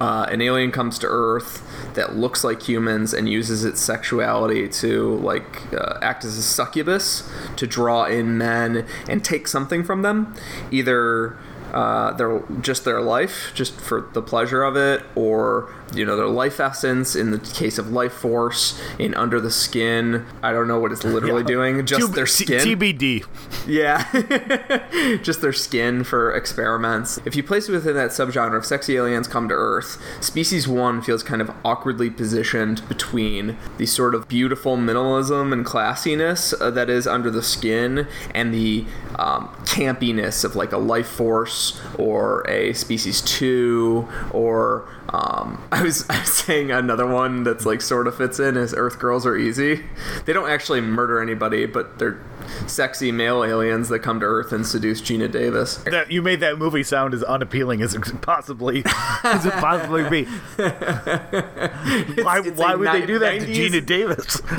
uh, 0.00 0.26
an 0.30 0.40
alien 0.40 0.70
comes 0.70 0.98
to 0.98 1.06
Earth 1.06 1.66
that 1.94 2.16
looks 2.16 2.44
like 2.44 2.62
humans 2.62 3.12
and 3.12 3.28
uses 3.28 3.64
its 3.64 3.80
sexuality 3.80 4.68
to 4.68 5.16
like 5.16 5.72
uh, 5.74 5.98
act 6.00 6.24
as 6.24 6.38
a 6.38 6.42
succubus 6.42 7.28
to 7.56 7.66
draw 7.66 8.04
in 8.04 8.38
men 8.38 8.86
and 9.08 9.24
take 9.24 9.46
something 9.46 9.84
from 9.84 10.02
them, 10.02 10.34
either 10.70 11.36
uh, 11.72 12.12
their 12.12 12.42
just 12.60 12.84
their 12.84 13.00
life, 13.00 13.52
just 13.54 13.74
for 13.80 14.08
the 14.12 14.22
pleasure 14.22 14.62
of 14.62 14.76
it, 14.76 15.02
or 15.14 15.72
you 15.94 16.04
know 16.04 16.16
their 16.16 16.28
life 16.28 16.60
essence. 16.60 17.14
In 17.14 17.30
the 17.30 17.38
case 17.38 17.78
of 17.78 17.90
life 17.92 18.12
force, 18.12 18.80
in 18.98 19.14
under 19.14 19.40
the 19.40 19.50
skin, 19.50 20.26
I 20.42 20.52
don't 20.52 20.68
know 20.68 20.78
what 20.78 20.92
it's 20.92 21.04
literally 21.04 21.44
doing. 21.44 21.84
Just 21.86 22.08
T- 22.08 22.12
their 22.14 22.26
T- 22.26 22.44
skin. 22.44 22.60
TBD. 22.78 23.26
Yeah. 23.66 25.18
Just 25.22 25.40
their 25.40 25.52
skin 25.52 26.04
for 26.04 26.32
experiments. 26.32 27.18
If 27.24 27.36
you 27.36 27.42
place 27.42 27.68
it 27.68 27.72
within 27.72 27.94
that 27.94 28.10
subgenre 28.10 28.56
of 28.56 28.64
sexy 28.64 28.96
aliens 28.96 29.28
come 29.28 29.48
to 29.48 29.54
Earth, 29.54 30.00
Species 30.20 30.66
1 30.66 31.02
feels 31.02 31.22
kind 31.22 31.40
of 31.42 31.50
awkwardly 31.64 32.10
positioned 32.10 32.86
between 32.88 33.56
the 33.78 33.86
sort 33.86 34.14
of 34.14 34.28
beautiful 34.28 34.76
minimalism 34.76 35.52
and 35.52 35.64
classiness 35.64 36.54
uh, 36.60 36.70
that 36.70 36.88
is 36.90 37.06
under 37.06 37.30
the 37.30 37.42
skin 37.42 38.06
and 38.34 38.52
the 38.54 38.84
um, 39.18 39.48
campiness 39.64 40.44
of 40.44 40.56
like 40.56 40.72
a 40.72 40.78
life 40.78 41.08
force 41.08 41.80
or 41.98 42.48
a 42.48 42.72
Species 42.72 43.20
2 43.22 44.08
or. 44.32 44.88
Um, 45.12 45.62
I 45.72 45.82
was 45.82 46.08
I 46.08 46.20
was 46.20 46.32
saying 46.32 46.70
another 46.70 47.06
one 47.06 47.42
that's 47.42 47.66
like 47.66 47.82
sort 47.82 48.06
of 48.06 48.16
fits 48.16 48.38
in 48.38 48.56
is 48.56 48.74
Earth 48.74 48.98
Girls 48.98 49.26
Are 49.26 49.36
Easy. 49.36 49.84
They 50.24 50.32
don't 50.32 50.48
actually 50.48 50.80
murder 50.80 51.20
anybody, 51.20 51.66
but 51.66 51.98
they're 51.98 52.20
sexy 52.66 53.12
male 53.12 53.44
aliens 53.44 53.88
that 53.88 54.00
come 54.00 54.20
to 54.20 54.26
Earth 54.26 54.52
and 54.52 54.66
seduce 54.66 55.00
Geena 55.00 55.30
Davis. 55.30 55.76
That 55.76 56.10
you 56.10 56.22
made 56.22 56.40
that 56.40 56.58
movie 56.58 56.82
sound 56.82 57.14
as 57.14 57.22
unappealing 57.22 57.82
as 57.82 57.94
it 57.94 58.02
possibly 58.22 58.82
as 59.24 59.46
it 59.46 59.52
possibly 59.54 60.08
be. 60.08 60.24
why 60.24 60.30
it's 62.44 62.58
why 62.58 62.74
would 62.74 62.92
they 62.92 63.06
do 63.06 63.18
that 63.18 63.40
to 63.40 63.46
Geena 63.46 63.84
Davis? 63.84 64.40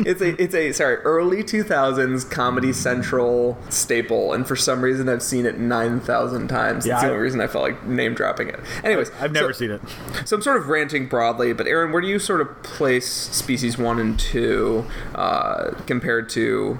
It's 0.00 0.20
a 0.20 0.40
it's 0.40 0.54
a 0.54 0.72
sorry 0.72 0.96
early 0.96 1.42
two 1.42 1.62
thousands 1.62 2.24
Comedy 2.24 2.72
Central 2.72 3.58
staple, 3.68 4.32
and 4.32 4.46
for 4.46 4.54
some 4.54 4.82
reason 4.82 5.08
I've 5.08 5.22
seen 5.22 5.46
it 5.46 5.58
nine 5.58 6.00
thousand 6.00 6.48
times. 6.48 6.86
Yeah, 6.86 6.94
That's 6.94 7.04
the 7.04 7.10
only 7.10 7.22
reason 7.22 7.40
I 7.40 7.46
felt 7.46 7.64
like 7.64 7.84
name 7.84 8.14
dropping 8.14 8.48
it. 8.48 8.60
Anyways, 8.84 9.10
I've 9.20 9.32
never 9.32 9.52
so, 9.52 9.58
seen 9.58 9.70
it. 9.72 9.80
So 10.24 10.36
I'm 10.36 10.42
sort 10.42 10.56
of 10.56 10.68
ranting 10.68 11.08
broadly, 11.08 11.52
but 11.52 11.66
Aaron, 11.66 11.92
where 11.92 12.00
do 12.00 12.08
you 12.08 12.18
sort 12.18 12.40
of 12.40 12.62
place 12.62 13.08
Species 13.08 13.78
One 13.78 13.98
and 13.98 14.18
Two 14.18 14.84
uh, 15.14 15.72
compared 15.86 16.28
to? 16.30 16.78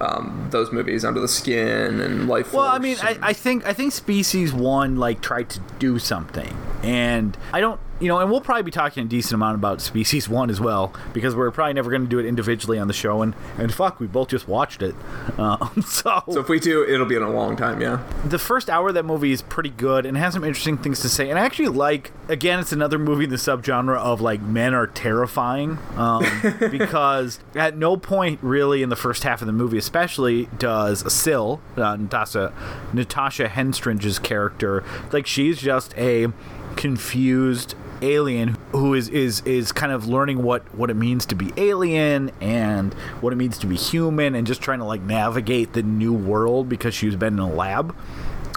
Um, 0.00 0.48
those 0.50 0.72
movies, 0.72 1.04
Under 1.04 1.20
the 1.20 1.28
Skin 1.28 2.00
and 2.00 2.26
Life 2.26 2.54
Well, 2.54 2.62
I 2.64 2.78
Force 2.78 2.82
mean, 2.82 2.96
I, 3.02 3.18
I 3.20 3.32
think 3.34 3.66
I 3.66 3.74
think 3.74 3.92
Species 3.92 4.52
One 4.52 4.96
like 4.96 5.20
tried 5.20 5.50
to 5.50 5.60
do 5.78 5.98
something, 5.98 6.56
and 6.82 7.36
I 7.52 7.60
don't, 7.60 7.78
you 8.00 8.08
know, 8.08 8.18
and 8.18 8.30
we'll 8.30 8.40
probably 8.40 8.62
be 8.62 8.70
talking 8.70 9.04
a 9.04 9.06
decent 9.06 9.34
amount 9.34 9.56
about 9.56 9.80
Species 9.80 10.28
One 10.28 10.50
as 10.50 10.60
well 10.60 10.92
because 11.12 11.36
we're 11.36 11.50
probably 11.50 11.74
never 11.74 11.90
going 11.90 12.02
to 12.02 12.08
do 12.08 12.18
it 12.18 12.26
individually 12.26 12.78
on 12.78 12.88
the 12.88 12.94
show, 12.94 13.22
and 13.22 13.34
and 13.58 13.72
fuck, 13.72 14.00
we 14.00 14.06
both 14.06 14.28
just 14.28 14.48
watched 14.48 14.82
it, 14.82 14.94
um, 15.38 15.82
so, 15.86 16.22
So 16.30 16.40
if 16.40 16.48
we 16.48 16.58
do, 16.58 16.84
it'll 16.84 17.06
be 17.06 17.16
in 17.16 17.22
a 17.22 17.30
long 17.30 17.56
time, 17.56 17.80
yeah. 17.80 18.02
the 18.24 18.38
first 18.38 18.70
hour 18.70 18.88
of 18.88 18.94
that 18.94 19.04
movie 19.04 19.32
is 19.32 19.42
pretty 19.42 19.70
good 19.70 20.06
and 20.06 20.16
has 20.16 20.34
some 20.34 20.44
interesting 20.44 20.78
things 20.78 21.00
to 21.00 21.08
say, 21.08 21.28
and 21.30 21.38
I 21.38 21.44
actually 21.44 21.68
like. 21.68 22.12
Again, 22.28 22.60
it's 22.60 22.70
another 22.70 22.96
movie 22.96 23.24
in 23.24 23.30
the 23.30 23.36
subgenre 23.36 23.96
of 23.96 24.20
like 24.20 24.40
men 24.40 24.72
are 24.72 24.86
terrifying, 24.86 25.78
um, 25.96 26.24
because 26.70 27.40
at 27.56 27.76
no 27.76 27.96
point 27.96 28.38
really 28.40 28.82
in 28.82 28.88
the 28.88 28.96
first 28.96 29.24
half 29.24 29.40
of 29.40 29.46
the 29.46 29.52
movie, 29.52 29.78
especially, 29.78 30.46
does 30.56 31.00
Sil, 31.12 31.60
uh, 31.76 31.96
Natasha 31.96 32.52
Natasha 32.92 33.48
Henstridge's 33.48 34.18
character, 34.18 34.84
like 35.12 35.26
she's 35.26 35.60
just 35.60 35.92
a 35.98 36.28
confused 36.76 37.74
alien 38.02 38.56
who 38.72 38.94
is 38.94 39.08
is 39.08 39.40
is 39.42 39.72
kind 39.72 39.92
of 39.92 40.06
learning 40.06 40.42
what 40.42 40.62
what 40.74 40.90
it 40.90 40.94
means 40.94 41.26
to 41.26 41.34
be 41.34 41.52
alien 41.56 42.30
and 42.40 42.94
what 43.20 43.32
it 43.32 43.36
means 43.36 43.58
to 43.58 43.66
be 43.66 43.76
human 43.76 44.34
and 44.34 44.46
just 44.46 44.60
trying 44.60 44.78
to 44.78 44.84
like 44.84 45.02
navigate 45.02 45.72
the 45.72 45.82
new 45.82 46.12
world 46.12 46.68
because 46.68 46.94
she's 46.94 47.16
been 47.16 47.34
in 47.34 47.38
a 47.38 47.52
lab 47.52 47.94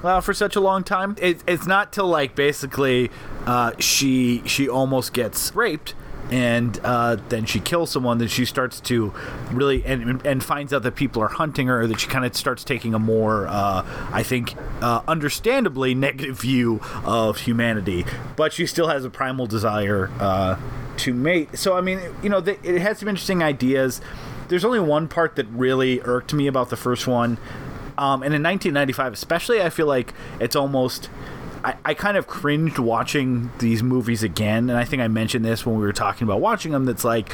uh, 0.04 0.22
for 0.22 0.34
such 0.34 0.56
a 0.56 0.60
long 0.60 0.84
time. 0.84 1.16
It, 1.20 1.44
it's 1.48 1.66
not 1.66 1.94
till 1.94 2.08
like 2.08 2.36
basically 2.36 3.10
uh, 3.46 3.72
she 3.80 4.44
she 4.46 4.68
almost 4.68 5.14
gets 5.14 5.56
raped. 5.56 5.96
And 6.34 6.80
uh, 6.84 7.18
then 7.30 7.46
she 7.46 7.60
kills 7.60 7.92
someone. 7.92 8.18
Then 8.18 8.28
she 8.28 8.44
starts 8.44 8.80
to 8.82 9.14
really 9.52 9.86
and 9.86 10.26
and 10.26 10.44
finds 10.44 10.74
out 10.74 10.82
that 10.82 10.96
people 10.96 11.22
are 11.22 11.28
hunting 11.28 11.68
her. 11.68 11.86
That 11.86 12.00
she 12.00 12.08
kind 12.08 12.26
of 12.26 12.36
starts 12.36 12.64
taking 12.64 12.96
a 12.96 13.00
more, 13.00 13.46
uh, 13.48 13.86
I 14.12 14.24
think, 14.24 14.56
uh, 14.82 15.02
understandably 15.08 15.94
negative 15.94 16.42
view 16.42 16.82
of 17.06 17.38
humanity. 17.42 18.04
But 18.36 18.52
she 18.52 18.66
still 18.66 18.88
has 18.88 19.06
a 19.06 19.12
primal 19.12 19.46
desire 19.46 20.10
uh, 20.20 20.58
to 20.98 21.14
mate. 21.14 21.56
So 21.56 21.78
I 21.78 21.82
mean, 21.82 22.00
you 22.24 22.30
know, 22.30 22.40
it 22.40 22.82
has 22.82 22.98
some 22.98 23.10
interesting 23.10 23.44
ideas. 23.44 24.02
There's 24.48 24.66
only 24.66 24.80
one 24.80 25.08
part 25.08 25.36
that 25.36 25.46
really 25.50 26.02
irked 26.02 26.34
me 26.34 26.48
about 26.48 26.72
the 26.72 26.78
first 26.78 27.06
one, 27.06 27.38
um, 27.96 28.24
and 28.24 28.34
in 28.34 28.42
1995, 28.42 29.14
especially, 29.14 29.62
I 29.62 29.70
feel 29.70 29.86
like 29.86 30.16
it's 30.40 30.56
almost. 30.56 31.12
I, 31.64 31.76
I 31.86 31.94
kind 31.94 32.18
of 32.18 32.28
cringed 32.28 32.78
watching 32.78 33.52
these 33.60 33.82
movies 33.82 34.24
again, 34.24 34.70
and 34.70 34.78
I 34.78 34.84
think 34.84 35.02
I 35.02 35.08
mentioned 35.08 35.46
this 35.46 35.66
when 35.66 35.76
we 35.76 35.82
were 35.82 35.94
talking 35.94 36.26
about 36.28 36.42
watching 36.42 36.74
them. 36.74 36.86
That's 36.86 37.06
like, 37.06 37.32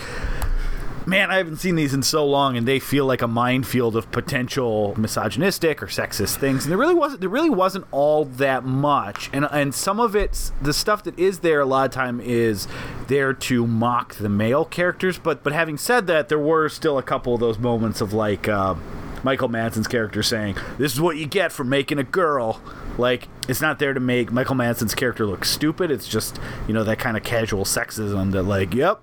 man, 1.08 1.32
I 1.32 1.38
haven't 1.38 1.58
seen 1.58 1.76
these 1.76 1.94
in 1.94 2.04
so 2.04 2.26
long, 2.26 2.56
and 2.56 2.68
they 2.68 2.80
feel 2.80 3.06
like 3.06 3.24
a 3.24 3.28
minefield 3.28 3.96
of 3.96 4.12
potential 4.12 4.94
misogynistic 4.98 5.82
or 5.82 5.88
sexist 5.88 6.38
things. 6.38 6.64
And 6.64 6.72
there 6.72 6.78
really 6.78 6.94
wasn't. 6.94 7.22
There 7.22 7.30
really 7.30 7.50
wasn't 7.50 7.86
all 7.92 8.26
that 8.26 8.64
much, 8.64 9.30
and 9.34 9.48
and 9.52 9.74
some 9.74 10.00
of 10.00 10.16
it's 10.16 10.52
the 10.62 10.74
stuff 10.74 11.04
that 11.04 11.18
is 11.18 11.40
there. 11.40 11.62
A 11.62 11.66
lot 11.66 11.86
of 11.86 11.92
time 11.92 12.22
is 12.22 12.68
there 13.08 13.34
to 13.34 13.66
mock 13.66 14.16
the 14.16 14.30
male 14.30 14.66
characters, 14.66 15.18
but 15.18 15.44
but 15.44 15.54
having 15.54 15.78
said 15.78 16.06
that, 16.08 16.30
there 16.30 16.40
were 16.40 16.70
still 16.70 17.00
a 17.00 17.04
couple 17.04 17.34
of 17.34 17.40
those 17.40 17.58
moments 17.58 18.00
of 18.00 18.14
like. 18.14 18.48
Uh, 18.48 18.76
Michael 19.24 19.50
Madsen's 19.50 19.88
character 19.88 20.24
saying, 20.24 20.56
"This 20.78 20.94
is 20.94 21.02
what 21.02 21.18
you 21.18 21.26
get 21.26 21.52
for 21.52 21.64
making 21.64 22.00
a 22.00 22.04
girl." 22.04 22.62
Like 22.98 23.28
it's 23.48 23.62
not 23.62 23.80
there 23.80 23.94
to 23.94 24.00
make 24.00 24.32
Michael 24.32 24.56
Madsen's 24.56 24.96
character 24.96 25.26
look 25.26 25.46
stupid. 25.46 25.92
It's 25.92 26.08
just 26.08 26.40
you 26.68 26.74
know 26.74 26.84
that 26.84 27.00
kind 27.00 27.18
of 27.18 27.24
casual 27.24 27.64
sexism 27.64 28.32
that 28.32 28.44
like, 28.44 28.74
yep, 28.74 29.02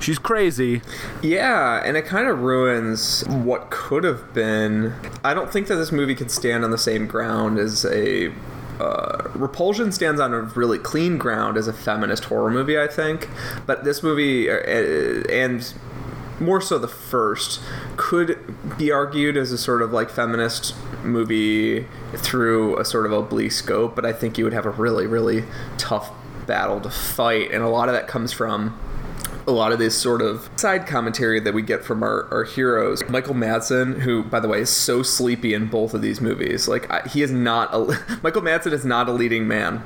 she's 0.00 0.18
crazy. 0.18 0.82
Yeah, 1.22 1.82
and 1.84 1.96
it 1.96 2.04
kind 2.04 2.28
of 2.28 2.40
ruins 2.40 3.24
what 3.28 3.70
could 3.70 4.04
have 4.04 4.34
been. 4.34 4.94
I 5.24 5.34
don't 5.34 5.52
think 5.52 5.68
that 5.68 5.76
this 5.76 5.92
movie 5.92 6.14
could 6.14 6.30
stand 6.30 6.64
on 6.64 6.70
the 6.70 6.78
same 6.78 7.06
ground 7.06 7.58
as 7.58 7.84
a. 7.84 8.32
Uh, 8.80 9.28
Repulsion 9.34 9.92
stands 9.92 10.20
on 10.20 10.34
a 10.34 10.40
really 10.40 10.78
clean 10.78 11.16
ground 11.16 11.56
as 11.56 11.68
a 11.68 11.72
feminist 11.72 12.24
horror 12.24 12.50
movie, 12.50 12.78
I 12.78 12.88
think. 12.88 13.28
But 13.64 13.84
this 13.84 14.02
movie, 14.02 14.50
uh, 14.50 14.56
and 15.30 15.72
more 16.40 16.60
so 16.60 16.78
the 16.78 16.88
first, 16.88 17.60
could 17.96 18.38
be 18.78 18.90
argued 18.90 19.36
as 19.36 19.52
a 19.52 19.58
sort 19.58 19.82
of 19.82 19.92
like 19.92 20.10
feminist 20.10 20.74
movie 21.02 21.86
through 22.14 22.78
a 22.78 22.84
sort 22.84 23.06
of 23.06 23.12
oblique 23.12 23.52
scope. 23.52 23.94
But 23.94 24.04
I 24.04 24.12
think 24.12 24.38
you 24.38 24.44
would 24.44 24.52
have 24.52 24.66
a 24.66 24.70
really, 24.70 25.06
really 25.06 25.44
tough 25.78 26.10
battle 26.46 26.80
to 26.80 26.90
fight, 26.90 27.50
and 27.52 27.62
a 27.62 27.68
lot 27.68 27.88
of 27.88 27.94
that 27.94 28.08
comes 28.08 28.32
from 28.32 28.78
a 29.46 29.50
lot 29.50 29.72
of 29.72 29.78
this 29.78 29.98
sort 29.98 30.22
of 30.22 30.48
side 30.56 30.86
commentary 30.86 31.40
that 31.40 31.52
we 31.54 31.62
get 31.62 31.84
from 31.84 32.02
our, 32.02 32.32
our 32.32 32.44
heroes. 32.44 33.02
Michael 33.08 33.34
Madsen, 33.34 34.00
who, 34.00 34.22
by 34.22 34.40
the 34.40 34.48
way, 34.48 34.60
is 34.60 34.70
so 34.70 35.02
sleepy 35.02 35.54
in 35.54 35.66
both 35.66 35.94
of 35.94 36.02
these 36.02 36.20
movies. 36.20 36.68
Like, 36.68 36.90
I, 36.90 37.06
he 37.08 37.22
is 37.22 37.32
not 37.32 37.74
a. 37.74 37.98
Michael 38.22 38.42
Madsen 38.42 38.72
is 38.72 38.84
not 38.84 39.08
a 39.08 39.12
leading 39.12 39.48
man. 39.48 39.82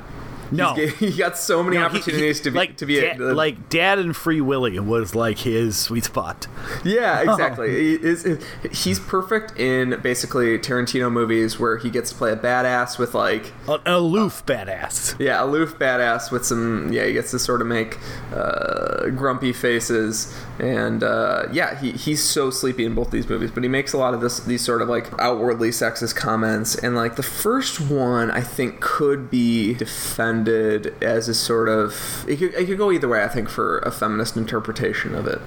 No. 0.50 0.74
He's, 0.74 0.94
he 0.98 1.16
got 1.18 1.37
so 1.38 1.62
many 1.62 1.76
No, 1.78 1.85
opportunities 1.87 2.38
he- 2.38 2.44
to 2.44 2.50
be 2.50 2.56
like 2.59 2.76
to 2.78 2.87
be 2.87 2.98
a, 2.98 3.16
da- 3.16 3.24
like 3.32 3.68
Dad 3.68 3.98
and 3.98 4.14
Free 4.16 4.40
Willy 4.40 4.78
was 4.78 5.14
like 5.14 5.38
his 5.38 5.76
sweet 5.76 6.04
spot. 6.04 6.46
yeah 6.85 7.20
exactly 7.30 7.70
he 7.80 7.94
is 7.94 8.38
he's 8.72 8.98
perfect 9.00 9.59
in 9.59 9.98
basically 10.02 10.59
Tarantino 10.59 11.11
movies 11.11 11.59
where 11.59 11.76
he 11.78 11.90
gets 11.90 12.11
to 12.11 12.16
play 12.16 12.32
a 12.32 12.37
badass 12.37 12.98
with 12.98 13.14
like 13.14 13.52
An 13.68 13.80
aloof 13.87 14.44
badass. 14.46 15.18
yeah 15.18 15.42
aloof 15.42 15.78
badass 15.78 16.30
with 16.30 16.44
some 16.46 16.92
yeah 16.92 17.04
he 17.06 17.12
gets 17.12 17.30
to 17.32 17.38
sort 17.38 17.61
of 17.61 17.66
make 17.66 17.98
uh, 18.35 19.09
grumpy 19.11 19.52
faces 19.52 20.35
and 20.59 21.03
uh, 21.03 21.45
yeah, 21.53 21.79
he, 21.81 21.92
he's 21.92 22.23
so 22.23 22.51
sleepy 22.51 22.85
in 22.85 22.95
both 22.95 23.11
these 23.11 23.29
movies. 23.29 23.51
But 23.51 23.62
he 23.62 23.69
makes 23.69 23.92
a 23.92 23.99
lot 23.99 24.14
of 24.14 24.21
this 24.21 24.40
these 24.40 24.62
sort 24.64 24.83
of 24.83 24.88
like 24.88 25.07
outwardly 25.21 25.71
sexist 25.71 26.14
comments, 26.16 26.75
and 26.75 26.95
like 26.97 27.16
the 27.16 27.23
first 27.23 27.81
one, 27.81 28.31
I 28.31 28.40
think 28.40 28.81
could 28.81 29.31
be 29.31 29.75
defended 29.75 30.95
as 31.03 31.29
a 31.29 31.35
sort 31.35 31.69
of 31.69 32.25
it 32.29 32.37
could, 32.38 32.55
it 32.55 32.66
could 32.66 32.79
go 32.79 32.90
either 32.92 33.09
way. 33.09 33.23
I 33.23 33.29
think 33.29 33.49
for 33.49 33.79
a 33.81 33.90
feminist 33.90 34.37
interpretation 34.37 35.14
of 35.14 35.27
it, 35.27 35.40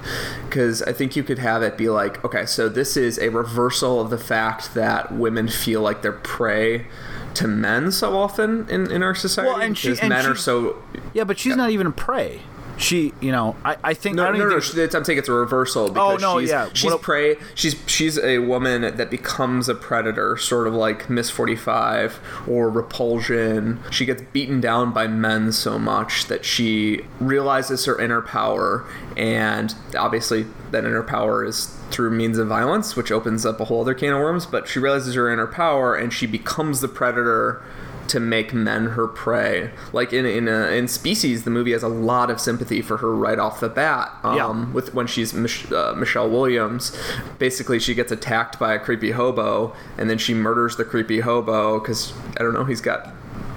because 0.48 0.82
I 0.82 0.92
think 0.92 1.16
you 1.16 1.22
could 1.22 1.38
have 1.38 1.62
it 1.62 1.76
be 1.76 1.88
like, 1.88 2.24
okay, 2.24 2.46
so 2.46 2.68
this 2.68 2.96
is 2.96 3.18
a 3.18 3.28
reversal 3.30 4.00
of 4.00 4.10
the 4.10 4.18
fact 4.18 4.74
that 4.74 5.12
women 5.12 5.48
feel 5.48 5.80
like 5.82 6.02
they're 6.02 6.12
prey 6.12 6.86
to 7.34 7.46
men 7.46 7.92
so 7.92 8.16
often 8.16 8.68
in, 8.68 8.90
in 8.90 9.02
our 9.02 9.14
society. 9.14 9.50
Well, 9.52 9.60
and 9.60 9.78
she- 9.78 9.90
and 9.98 10.08
men 10.08 10.26
are 10.26 10.34
she- 10.34 10.42
so 10.42 10.76
Yeah, 11.14 11.24
but 11.24 11.38
she's 11.38 11.54
not 11.56 11.70
even 11.70 11.86
a 11.86 11.92
prey. 11.92 12.42
She, 12.80 13.12
you 13.20 13.30
know, 13.30 13.56
I, 13.64 13.76
I 13.84 13.94
think 13.94 14.14
I 14.14 14.16
no, 14.16 14.24
don't 14.32 14.38
no, 14.38 14.56
no. 14.56 14.60
think- 14.60 14.94
I'm 14.94 15.04
saying 15.04 15.18
it's 15.18 15.28
a 15.28 15.32
reversal 15.32 15.84
oh, 15.84 15.92
because 15.92 16.22
no, 16.22 16.40
she's, 16.40 16.48
yeah. 16.48 16.68
she's 16.72 16.90
What- 16.90 17.02
prey. 17.02 17.36
She's 17.54 17.76
she's 17.86 18.18
a 18.18 18.38
woman 18.38 18.96
that 18.96 19.10
becomes 19.10 19.68
a 19.68 19.74
predator, 19.74 20.36
sort 20.38 20.66
of 20.66 20.72
like 20.74 21.10
Miss 21.10 21.28
45 21.28 22.18
or 22.48 22.70
Repulsion. 22.70 23.80
She 23.90 24.06
gets 24.06 24.22
beaten 24.32 24.60
down 24.60 24.92
by 24.92 25.06
men 25.06 25.52
so 25.52 25.78
much 25.78 26.26
that 26.26 26.44
she 26.44 27.02
realizes 27.20 27.84
her 27.84 28.00
inner 28.00 28.22
power, 28.22 28.86
and 29.16 29.74
obviously 29.96 30.46
that 30.70 30.84
inner 30.84 31.02
power 31.02 31.44
is 31.44 31.76
through 31.90 32.10
means 32.12 32.38
of 32.38 32.48
violence, 32.48 32.96
which 32.96 33.10
opens 33.12 33.44
up 33.44 33.60
a 33.60 33.64
whole 33.66 33.82
other 33.82 33.94
can 33.94 34.12
of 34.14 34.20
worms. 34.20 34.46
But 34.46 34.68
she 34.68 34.78
realizes 34.78 35.14
her 35.16 35.30
inner 35.30 35.46
power, 35.46 35.94
and 35.94 36.12
she 36.12 36.26
becomes 36.26 36.80
the 36.80 36.88
predator 36.88 37.62
to 38.10 38.20
make 38.20 38.52
men 38.54 38.86
her 38.86 39.06
prey. 39.08 39.70
Like 39.92 40.12
in 40.12 40.24
in 40.26 40.46
a, 40.48 40.68
in 40.68 40.86
Species, 40.88 41.44
the 41.44 41.50
movie 41.50 41.72
has 41.72 41.82
a 41.82 41.88
lot 41.88 42.30
of 42.30 42.40
sympathy 42.40 42.82
for 42.82 42.98
her 42.98 43.14
right 43.14 43.38
off 43.38 43.60
the 43.60 43.68
bat. 43.68 44.10
Um, 44.22 44.36
Yeah. 44.36 44.72
With 44.72 44.94
when 44.94 45.06
she's 45.06 45.32
Mich- 45.34 45.70
uh, 45.72 45.94
Michelle 45.96 46.28
Williams, 46.30 46.96
basically 47.38 47.78
she 47.78 47.94
gets 47.94 48.12
attacked 48.12 48.58
by 48.58 48.74
a 48.74 48.78
creepy 48.78 49.12
hobo, 49.12 49.74
and 49.98 50.08
then 50.10 50.18
she 50.18 50.34
murders 50.34 50.76
the 50.76 50.84
creepy 50.84 51.20
hobo 51.20 51.78
because 51.80 52.12
I 52.38 52.42
don't 52.42 52.54
know 52.54 52.64
he's 52.64 52.80
got 52.80 53.08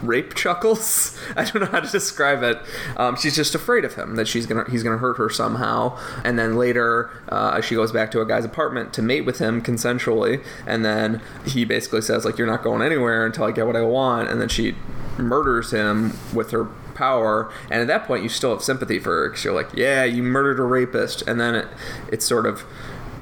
rape 0.06 0.34
chuckles. 0.36 1.18
I 1.36 1.44
don't 1.44 1.62
know 1.62 1.68
how 1.68 1.80
to 1.80 1.90
describe 1.90 2.44
it. 2.44 2.60
Um, 2.98 3.16
she's 3.16 3.36
just 3.36 3.56
afraid 3.56 3.86
of 3.86 3.96
him 3.96 4.16
that 4.16 4.28
she's 4.28 4.46
gonna 4.46 4.70
he's 4.70 4.84
gonna 4.84 4.98
hurt 4.98 5.18
her 5.18 5.30
somehow. 5.30 5.98
And 6.24 6.38
then 6.38 6.58
later, 6.58 7.10
uh, 7.30 7.62
she 7.62 7.76
goes 7.76 7.92
back 7.92 8.12
to 8.12 8.22
a 8.22 8.26
guy's 8.26 8.46
apartment 8.46 8.94
to 8.94 9.02
mate 9.02 9.22
with 9.22 9.40
him 9.40 9.62
consensually. 9.62 10.44
And 10.68 10.84
then 10.84 11.22
he 11.46 11.66
basically 11.66 12.02
says 12.02 12.26
like, 12.26 12.38
"You're 12.38 12.48
not 12.48 12.64
going 12.64 12.82
anywhere 12.82 13.26
until 13.26 13.46
I 13.46 13.52
get 13.52 13.66
what 13.66 13.76
I 13.76 13.82
want." 13.82 14.30
And 14.30 14.40
then 14.40 14.50
she 14.50 14.76
murders 15.18 15.72
him 15.72 16.18
with 16.34 16.52
her 16.52 16.66
power 16.96 17.52
and 17.72 17.82
at 17.82 17.88
that 17.88 18.06
point 18.06 18.24
you 18.24 18.30
still 18.30 18.52
have 18.52 18.64
sympathy 18.64 19.00
for 19.00 19.10
her 19.10 19.30
because 19.30 19.44
you're 19.44 19.54
like 19.54 19.70
yeah 19.74 20.04
you 20.04 20.22
murdered 20.22 20.60
a 20.60 20.64
rapist 20.64 21.24
and 21.24 21.40
then 21.40 21.56
it, 21.56 21.68
it 22.12 22.22
sort 22.22 22.46
of 22.46 22.64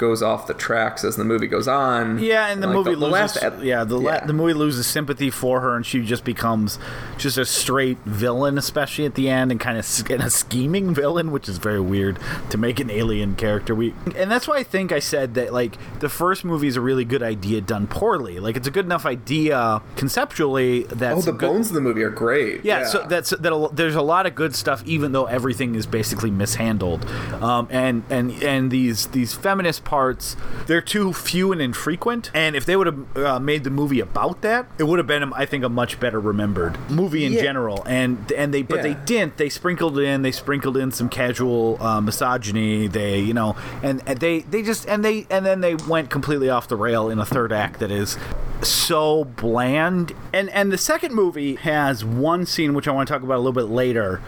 goes 0.01 0.21
off 0.21 0.47
the 0.47 0.53
tracks 0.53 1.03
as 1.05 1.15
the 1.15 1.23
movie 1.23 1.47
goes 1.47 1.67
on 1.67 2.19
Yeah, 2.19 2.47
and 2.47 2.61
the 2.61 2.67
Like, 2.67 2.75
movie 2.75 2.91
the 2.95 3.07
loses. 3.07 3.41
last 3.43 3.61
yeah, 3.63 3.83
the 3.85 3.97
la- 3.97 4.25
the 4.25 4.33
movie 4.33 4.53
loses 4.53 4.85
sympathy 4.87 5.29
for 5.29 5.61
her, 5.61 5.75
and 5.75 5.85
she 5.85 6.01
just 6.03 6.25
becomes 6.25 6.79
just 7.17 7.37
a 7.37 7.45
straight 7.45 7.97
villain, 8.05 8.57
especially 8.57 9.05
at 9.05 9.15
the 9.15 9.29
end, 9.29 9.51
and 9.51 9.59
kind 9.59 9.77
of 9.77 9.85
and 10.11 10.21
a 10.23 10.29
scheming 10.29 10.93
villain, 10.93 11.31
which 11.31 11.47
is 11.47 11.57
very 11.59 11.79
weird 11.79 12.17
to 12.49 12.57
make 12.57 12.79
an 12.79 12.89
alien 12.89 13.35
character. 13.35 13.73
We 13.75 13.93
and 14.15 14.29
that's 14.31 14.47
why 14.47 14.57
I 14.57 14.63
think 14.63 14.91
I 14.91 14.99
said 14.99 15.35
that 15.35 15.53
like 15.53 15.77
the 15.99 16.09
first 16.09 16.43
movie 16.43 16.67
is 16.67 16.75
a 16.75 16.81
really 16.81 17.05
good 17.05 17.23
idea 17.23 17.61
done 17.61 17.85
poorly. 17.87 18.39
Like 18.39 18.57
it's 18.57 18.67
a 18.67 18.71
good 18.71 18.85
enough 18.85 19.05
idea 19.05 19.81
conceptually. 19.95 20.83
That's 20.83 21.19
oh 21.27 21.31
the 21.31 21.37
good- 21.37 21.47
bones 21.47 21.67
of 21.69 21.75
the 21.75 21.81
movie 21.81 22.01
are 22.03 22.09
great 22.09 22.65
yeah, 22.65 22.85
so 22.85 23.05
that's 23.07 23.29
that. 23.29 23.69
There's 23.73 23.95
a 23.95 24.01
lot 24.01 24.25
of 24.25 24.33
good 24.35 24.55
stuff, 24.55 24.83
even 24.85 25.11
though 25.11 25.25
everything 25.25 25.75
is 25.75 25.85
basically 25.85 26.31
mishandled. 26.31 27.05
Um, 27.41 27.67
and 27.69 28.03
and 28.09 28.31
and 28.43 28.71
these 28.71 29.07
these 29.07 29.33
feminist 29.33 29.83
parts, 29.91 30.37
they're 30.67 30.81
too 30.81 31.11
few 31.11 31.51
and 31.51 31.61
infrequent. 31.61 32.31
And 32.33 32.55
if 32.55 32.65
they 32.65 32.77
would 32.77 32.87
have 32.87 33.17
uh, 33.17 33.39
made 33.41 33.65
the 33.65 33.69
movie 33.69 33.99
about 33.99 34.41
that, 34.41 34.65
it 34.79 34.83
would 34.85 34.99
have 34.99 35.05
been, 35.07 35.33
I 35.33 35.45
think, 35.45 35.65
a 35.65 35.69
much 35.69 35.99
better 35.99 36.17
remembered 36.17 36.77
movie 36.89 37.25
in 37.25 37.33
Yeah. 37.33 37.41
general. 37.41 37.83
And 37.85 38.31
and 38.31 38.53
they, 38.53 38.61
but 38.61 38.83
they 38.83 38.93
didn't. 38.93 39.35
They 39.35 39.49
sprinkled 39.49 39.99
in. 39.99 40.21
They 40.21 40.31
sprinkled 40.31 40.77
in 40.77 40.91
some 40.91 41.09
casual 41.09 41.77
uh, 41.83 41.99
misogyny. 41.99 42.87
They, 42.87 43.19
you 43.19 43.33
know, 43.33 43.57
and, 43.83 44.01
and 44.07 44.17
they 44.21 44.39
they 44.39 44.63
just 44.63 44.87
and 44.87 45.03
they 45.03 45.27
and 45.29 45.45
then 45.45 45.59
they 45.59 45.75
went 45.75 46.09
completely 46.09 46.49
off 46.49 46.69
the 46.69 46.77
rail 46.77 47.09
in 47.09 47.19
a 47.19 47.25
third 47.25 47.51
act 47.51 47.81
that 47.81 47.91
is 47.91 48.17
so 48.61 49.25
bland. 49.25 50.13
And 50.31 50.49
and 50.51 50.71
the 50.71 50.77
second 50.77 51.13
movie 51.13 51.55
has 51.55 52.05
one 52.05 52.45
scene 52.45 52.73
which 52.73 52.87
I 52.87 52.91
want 52.91 53.09
to 53.09 53.13
talk 53.13 53.23
about 53.23 53.35
a 53.35 53.43
little 53.43 53.51
bit 53.51 53.67
later 53.69 54.21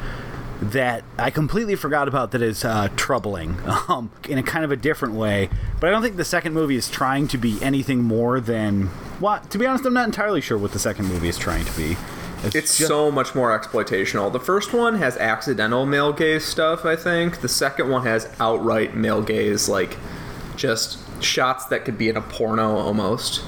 that 0.63 1.03
I 1.17 1.29
completely 1.29 1.75
forgot 1.75 2.07
about 2.07 2.31
that 2.31 2.41
is 2.41 2.63
uh, 2.65 2.89
troubling 2.95 3.57
um, 3.87 4.11
in 4.27 4.37
a 4.37 4.43
kind 4.43 4.65
of 4.65 4.71
a 4.71 4.75
different 4.75 5.13
way. 5.13 5.49
But 5.79 5.87
I 5.87 5.91
don't 5.91 6.01
think 6.01 6.17
the 6.17 6.25
second 6.25 6.53
movie 6.53 6.75
is 6.75 6.89
trying 6.89 7.27
to 7.29 7.37
be 7.37 7.61
anything 7.61 8.01
more 8.03 8.39
than. 8.39 8.89
Well, 9.19 9.39
to 9.49 9.57
be 9.57 9.65
honest, 9.65 9.85
I'm 9.85 9.93
not 9.93 10.05
entirely 10.05 10.41
sure 10.41 10.57
what 10.57 10.71
the 10.71 10.79
second 10.79 11.05
movie 11.07 11.29
is 11.29 11.37
trying 11.37 11.65
to 11.65 11.77
be. 11.77 11.97
It's 12.45 12.77
just- 12.77 12.87
so 12.87 13.09
much 13.09 13.35
more 13.35 13.57
exploitational. 13.57 14.31
The 14.31 14.39
first 14.39 14.73
one 14.73 14.95
has 14.95 15.15
accidental 15.17 15.85
male 15.85 16.11
gaze 16.11 16.43
stuff, 16.43 16.83
I 16.85 16.95
think. 16.95 17.39
The 17.39 17.47
second 17.47 17.89
one 17.89 18.03
has 18.05 18.27
outright 18.39 18.95
male 18.95 19.21
gaze, 19.21 19.69
like 19.69 19.97
just 20.57 20.99
shots 21.23 21.65
that 21.67 21.85
could 21.85 21.97
be 21.97 22.09
in 22.09 22.17
a 22.17 22.21
porno 22.21 22.75
almost. 22.77 23.43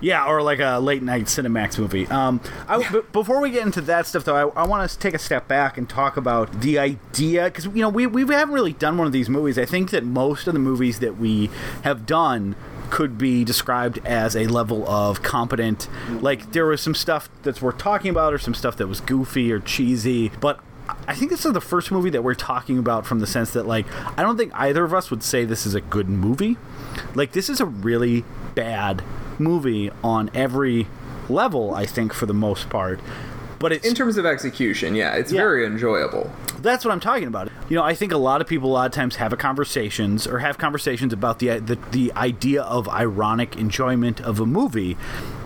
Yeah, 0.00 0.26
or 0.26 0.42
like 0.42 0.60
a 0.60 0.78
late 0.78 1.02
night 1.02 1.24
Cinemax 1.24 1.78
movie. 1.78 2.06
Um, 2.08 2.40
I, 2.68 2.88
b- 2.90 3.00
before 3.12 3.40
we 3.40 3.50
get 3.50 3.64
into 3.64 3.80
that 3.82 4.06
stuff, 4.06 4.24
though, 4.24 4.50
I, 4.50 4.62
I 4.62 4.66
want 4.66 4.88
to 4.90 4.98
take 4.98 5.14
a 5.14 5.18
step 5.18 5.48
back 5.48 5.78
and 5.78 5.88
talk 5.88 6.16
about 6.16 6.60
the 6.60 6.78
idea 6.78 7.44
because 7.44 7.64
you 7.66 7.82
know 7.82 7.88
we 7.88 8.06
we 8.06 8.22
haven't 8.22 8.54
really 8.54 8.72
done 8.72 8.98
one 8.98 9.06
of 9.06 9.12
these 9.12 9.28
movies. 9.28 9.58
I 9.58 9.64
think 9.64 9.90
that 9.90 10.04
most 10.04 10.46
of 10.46 10.52
the 10.52 10.60
movies 10.60 10.98
that 11.00 11.16
we 11.16 11.50
have 11.82 12.06
done 12.06 12.56
could 12.90 13.18
be 13.18 13.44
described 13.44 13.98
as 14.04 14.36
a 14.36 14.46
level 14.46 14.88
of 14.88 15.22
competent. 15.22 15.88
Like 16.22 16.52
there 16.52 16.66
was 16.66 16.80
some 16.80 16.94
stuff 16.94 17.28
that's 17.42 17.60
worth 17.60 17.78
talking 17.78 18.10
about, 18.10 18.32
or 18.32 18.38
some 18.38 18.54
stuff 18.54 18.76
that 18.76 18.86
was 18.86 19.00
goofy 19.00 19.50
or 19.52 19.60
cheesy, 19.60 20.30
but. 20.40 20.60
I 21.08 21.16
think 21.16 21.32
this 21.32 21.44
is 21.44 21.52
the 21.52 21.60
first 21.60 21.90
movie 21.90 22.10
that 22.10 22.22
we're 22.22 22.34
talking 22.34 22.78
about 22.78 23.06
from 23.06 23.18
the 23.18 23.26
sense 23.26 23.52
that, 23.54 23.66
like, 23.66 23.86
I 24.16 24.22
don't 24.22 24.36
think 24.36 24.52
either 24.54 24.84
of 24.84 24.94
us 24.94 25.10
would 25.10 25.24
say 25.24 25.44
this 25.44 25.66
is 25.66 25.74
a 25.74 25.80
good 25.80 26.08
movie. 26.08 26.56
Like, 27.16 27.32
this 27.32 27.48
is 27.50 27.60
a 27.60 27.66
really 27.66 28.24
bad 28.54 29.02
movie 29.40 29.90
on 30.04 30.30
every 30.34 30.86
level, 31.28 31.74
I 31.74 31.86
think, 31.86 32.12
for 32.12 32.26
the 32.26 32.34
most 32.34 32.68
part. 32.70 33.00
But 33.58 33.72
it's 33.72 33.86
In 33.86 33.94
terms 33.94 34.18
of 34.18 34.26
execution, 34.26 34.94
yeah, 34.94 35.14
it's 35.14 35.32
Yeah. 35.32 35.40
very 35.40 35.64
enjoyable. 35.66 36.30
that's 36.60 36.84
what 36.84 36.92
I'm 36.92 37.00
talking 37.00 37.26
about. 37.28 37.48
You 37.68 37.76
know, 37.76 37.82
I 37.82 37.94
think 37.94 38.12
a 38.12 38.16
lot 38.18 38.40
of 38.40 38.46
people 38.46 38.70
a 38.70 38.74
lot 38.74 38.86
of 38.86 38.92
times 38.92 39.16
have 39.16 39.32
a 39.32 39.36
conversations 39.36 40.26
or 40.26 40.40
have 40.40 40.58
conversations 40.58 41.12
about 41.12 41.38
the 41.38 41.58
the, 41.58 41.78
the 41.92 42.12
idea 42.16 42.62
of 42.62 42.88
ironic 42.88 43.56
enjoyment 43.56 44.20
of 44.20 44.40
a 44.40 44.46
movie. 44.46 44.96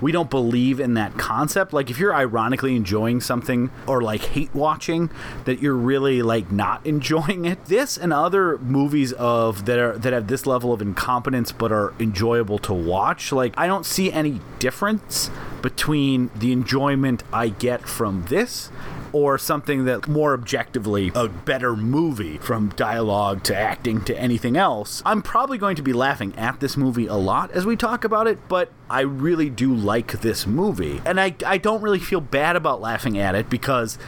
We 0.01 0.13
don't 0.13 0.31
believe 0.31 0.81
in 0.81 0.95
that 0.95 1.17
concept. 1.17 1.73
Like 1.73 1.91
if 1.91 1.99
you're 1.99 2.15
ironically 2.15 2.77
enjoying 2.77 3.21
something 3.21 3.71
or 3.87 4.03
like 4.03 4.23
hate 4.23 4.55
watching 4.55 5.11
that 5.45 5.61
you're 5.61 5.75
really 5.75 6.23
like 6.23 6.51
not 6.51 6.85
enjoying 6.87 7.45
it. 7.45 7.65
This 7.67 7.97
and 7.97 8.13
other 8.13 8.59
movies 8.59 9.13
of 9.15 9.67
that 9.67 9.79
are 9.79 9.99
that 9.99 10.13
have 10.13 10.27
this 10.27 10.47
level 10.47 10.73
of 10.73 10.83
incompetence 10.83 11.53
but 11.53 11.73
are 11.73 11.95
enjoyable 11.99 12.59
to 12.61 12.73
watch. 12.75 13.33
Like 13.33 13.55
I 13.57 13.67
don't 13.67 13.87
see 13.87 14.13
any 14.13 14.41
difference 14.59 15.31
between 15.63 16.31
the 16.35 16.53
enjoyment 16.53 17.23
I 17.33 17.49
get 17.49 17.87
from 17.89 18.25
this 18.29 18.71
or 19.13 19.39
something 19.39 19.85
that 19.85 20.09
more 20.09 20.35
objectively 20.35 21.11
a 21.15 21.29
better 21.29 21.77
movie 21.77 22.39
from 22.39 22.69
dialogue 22.71 23.43
to 23.45 23.57
acting 23.57 24.03
to 24.05 24.19
anything 24.19 24.57
else. 24.57 25.03
I'm 25.05 25.23
probably 25.23 25.59
going 25.59 25.77
to 25.77 25.83
be 25.83 25.93
laughing 25.93 26.35
at 26.37 26.61
this 26.61 26.77
movie 26.77 27.07
a 27.07 27.15
lot 27.15 27.51
as 27.53 27.67
we 27.67 27.77
talk 27.77 28.05
about 28.05 28.27
it, 28.27 28.49
but 28.49 28.71
I 28.89 29.01
really 29.01 29.51
do 29.51 29.75
like 29.75 30.21
this 30.21 30.47
movie. 30.47 31.01
And 31.05 31.21
I, 31.21 31.35
I 31.47 31.59
don't 31.59 31.83
really 31.83 31.99
feel 31.99 32.21
bad 32.21 32.57
about 32.57 32.81
laughing 32.81 33.19
at 33.19 33.35
it 33.35 33.51
because 33.51 33.99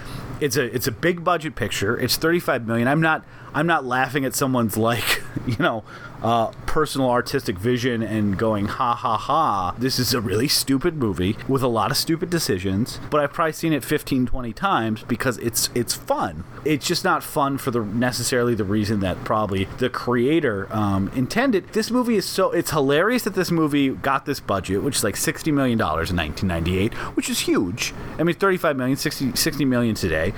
it's 0.41 0.57
a 0.57 0.75
it's 0.75 0.87
a 0.87 0.93
big 0.93 1.23
budget 1.23 1.55
picture. 1.55 1.99
It's 1.99 2.17
35 2.17 2.67
million. 2.67 2.89
I'm 2.89 3.01
not 3.01 3.25
I'm 3.55 3.67
not 3.67 3.85
laughing 3.85 4.25
at 4.25 4.35
someone's 4.35 4.77
like, 4.77 5.23
you 5.47 5.57
know, 5.59 5.85
uh, 6.23 6.53
personal 6.67 7.11
artistic 7.11 7.59
vision 7.59 8.03
and 8.03 8.39
going 8.39 8.67
ha 8.67 8.95
ha 8.95 9.17
ha. 9.17 9.75
This 9.79 9.99
is 9.99 10.15
a 10.15 10.21
really 10.21 10.49
stupid 10.49 10.97
movie 10.97 11.37
with 11.49 11.63
a 11.63 11.69
lot 11.69 11.91
of 11.91 11.97
stupid 11.97 12.31
decisions, 12.31 13.01
but 13.11 13.21
I've 13.21 13.33
probably 13.33 13.53
seen 13.53 13.73
it 13.73 13.85
15 13.85 14.27
20 14.27 14.53
times 14.53 15.03
because 15.03 15.39
it's 15.39 15.71
it's 15.75 15.95
fun. 15.95 16.45
It's 16.65 16.87
just 16.87 17.05
not 17.05 17.23
fun 17.23 17.59
for 17.59 17.71
the 17.71 17.81
necessarily 17.81 18.55
the 18.55 18.65
reason 18.65 19.01
that 19.01 19.23
probably 19.25 19.65
the 19.79 19.91
creator 19.91 20.69
um, 20.71 21.11
intended. 21.15 21.73
This 21.73 21.91
movie 21.91 22.17
is 22.17 22.25
so 22.25 22.51
it's 22.53 22.71
hilarious 22.71 23.25
that 23.25 23.35
this 23.35 23.51
movie 23.51 23.91
got 23.91 24.25
this 24.25 24.41
budget, 24.41 24.83
which 24.83 24.97
is 24.97 25.05
like 25.05 25.17
60 25.17 25.51
million 25.53 25.79
dollars 25.79 26.11
in 26.11 26.17
1998, 26.17 26.95
which 27.17 27.29
is 27.29 27.41
huge. 27.41 27.93
I 28.19 28.23
mean 28.23 28.35
35 28.35 28.77
million, 28.77 28.97
60 28.97 29.35
60 29.35 29.65
million 29.65 29.95
today 29.95 30.33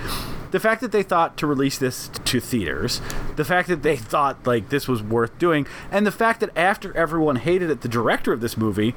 the 0.55 0.59
fact 0.61 0.79
that 0.79 0.93
they 0.93 1.03
thought 1.03 1.35
to 1.35 1.45
release 1.45 1.77
this 1.77 2.09
to 2.23 2.39
theaters, 2.39 3.01
the 3.35 3.43
fact 3.43 3.67
that 3.67 3.83
they 3.83 3.97
thought 3.97 4.47
like 4.47 4.69
this 4.69 4.87
was 4.87 5.03
worth 5.03 5.37
doing, 5.37 5.67
and 5.91 6.07
the 6.07 6.13
fact 6.13 6.39
that 6.39 6.49
after 6.55 6.95
everyone 6.95 7.35
hated 7.35 7.69
it, 7.69 7.81
the 7.81 7.89
director 7.89 8.31
of 8.31 8.39
this 8.39 8.55
movie 8.55 8.91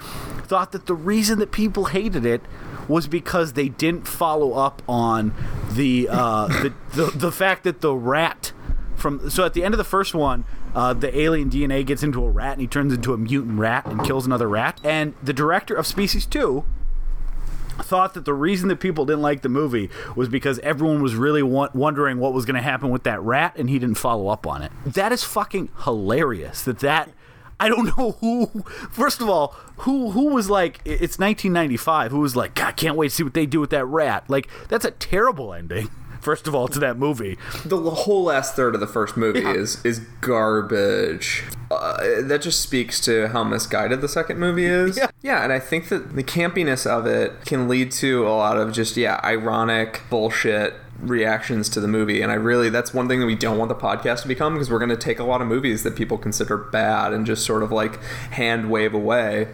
thought 0.44 0.70
that 0.70 0.86
the 0.86 0.94
reason 0.94 1.40
that 1.40 1.50
people 1.50 1.86
hated 1.86 2.24
it 2.24 2.42
was 2.86 3.08
because 3.08 3.54
they 3.54 3.68
didn't 3.68 4.06
follow 4.06 4.52
up 4.52 4.82
on 4.88 5.34
the 5.72 6.06
uh, 6.08 6.46
the, 6.62 6.72
the 6.94 7.10
the 7.12 7.32
fact 7.32 7.64
that 7.64 7.80
the 7.80 7.92
rat 7.92 8.52
from 8.94 9.28
so 9.28 9.44
at 9.44 9.52
the 9.54 9.64
end 9.64 9.74
of 9.74 9.78
the 9.78 9.84
first 9.84 10.14
one, 10.14 10.44
uh, 10.76 10.94
the 10.94 11.18
alien 11.18 11.50
DNA 11.50 11.84
gets 11.84 12.04
into 12.04 12.24
a 12.24 12.30
rat 12.30 12.52
and 12.52 12.60
he 12.60 12.68
turns 12.68 12.92
into 12.92 13.12
a 13.12 13.18
mutant 13.18 13.58
rat 13.58 13.84
and 13.84 14.04
kills 14.04 14.26
another 14.26 14.48
rat. 14.48 14.80
And 14.84 15.14
the 15.20 15.32
director 15.32 15.74
of 15.74 15.88
Species 15.88 16.24
Two 16.24 16.64
thought 17.82 18.14
that 18.14 18.24
the 18.24 18.34
reason 18.34 18.68
that 18.68 18.76
people 18.76 19.04
didn't 19.06 19.22
like 19.22 19.42
the 19.42 19.48
movie 19.48 19.90
was 20.16 20.28
because 20.28 20.58
everyone 20.60 21.02
was 21.02 21.14
really 21.14 21.42
wondering 21.42 22.18
what 22.18 22.32
was 22.32 22.44
going 22.44 22.56
to 22.56 22.62
happen 22.62 22.90
with 22.90 23.04
that 23.04 23.20
rat 23.22 23.54
and 23.56 23.70
he 23.70 23.78
didn't 23.78 23.96
follow 23.96 24.28
up 24.28 24.46
on 24.46 24.62
it. 24.62 24.72
That 24.84 25.12
is 25.12 25.24
fucking 25.24 25.70
hilarious. 25.84 26.62
That 26.62 26.80
that 26.80 27.10
I 27.60 27.68
don't 27.68 27.86
know 27.98 28.12
who. 28.20 28.62
First 28.90 29.20
of 29.20 29.28
all, 29.28 29.48
who 29.78 30.10
who 30.10 30.26
was 30.34 30.50
like 30.50 30.80
it's 30.84 31.18
1995. 31.18 32.10
Who 32.10 32.20
was 32.20 32.36
like 32.36 32.54
God, 32.54 32.76
can't 32.76 32.96
wait 32.96 33.08
to 33.08 33.14
see 33.14 33.22
what 33.22 33.34
they 33.34 33.46
do 33.46 33.60
with 33.60 33.70
that 33.70 33.84
rat. 33.86 34.24
Like 34.28 34.48
that's 34.68 34.84
a 34.84 34.90
terrible 34.90 35.52
ending. 35.52 35.90
First 36.20 36.46
of 36.48 36.54
all, 36.54 36.68
to 36.68 36.78
that 36.80 36.96
movie. 36.98 37.38
The 37.64 37.78
whole 37.78 38.24
last 38.24 38.54
third 38.56 38.74
of 38.74 38.80
the 38.80 38.86
first 38.86 39.16
movie 39.16 39.40
Yeah. 39.40 39.52
is 39.54 39.84
is 39.84 40.00
garbage. 40.20 41.44
Uh, 41.70 42.22
that 42.22 42.40
just 42.42 42.60
speaks 42.60 43.00
to 43.02 43.28
how 43.28 43.44
misguided 43.44 44.00
the 44.00 44.08
second 44.08 44.38
movie 44.38 44.64
is. 44.84 44.96
Yeah. 44.96 45.10
yeah, 45.22 45.44
and 45.44 45.52
I 45.52 45.58
think 45.58 45.88
that 45.90 46.16
the 46.16 46.24
campiness 46.24 46.86
of 46.86 47.06
it 47.06 47.44
can 47.44 47.68
lead 47.68 47.90
to 47.92 48.26
a 48.26 48.30
lot 48.30 48.56
of 48.56 48.72
just 48.72 48.96
yeah 48.96 49.20
ironic 49.22 50.02
bullshit 50.10 50.74
reactions 51.00 51.68
to 51.68 51.78
the 51.78 51.86
movie 51.86 52.20
and 52.22 52.32
i 52.32 52.34
really 52.34 52.68
that's 52.68 52.92
one 52.92 53.06
thing 53.06 53.20
that 53.20 53.26
we 53.26 53.36
don't 53.36 53.56
want 53.56 53.68
the 53.68 53.74
podcast 53.74 54.22
to 54.22 54.26
become 54.26 54.54
because 54.54 54.68
we're 54.68 54.80
going 54.80 54.88
to 54.88 54.96
take 54.96 55.20
a 55.20 55.22
lot 55.22 55.40
of 55.40 55.46
movies 55.46 55.84
that 55.84 55.94
people 55.94 56.18
consider 56.18 56.56
bad 56.56 57.12
and 57.12 57.24
just 57.24 57.46
sort 57.46 57.62
of 57.62 57.70
like 57.70 58.02
hand 58.32 58.68
wave 58.68 58.92
away 58.92 59.46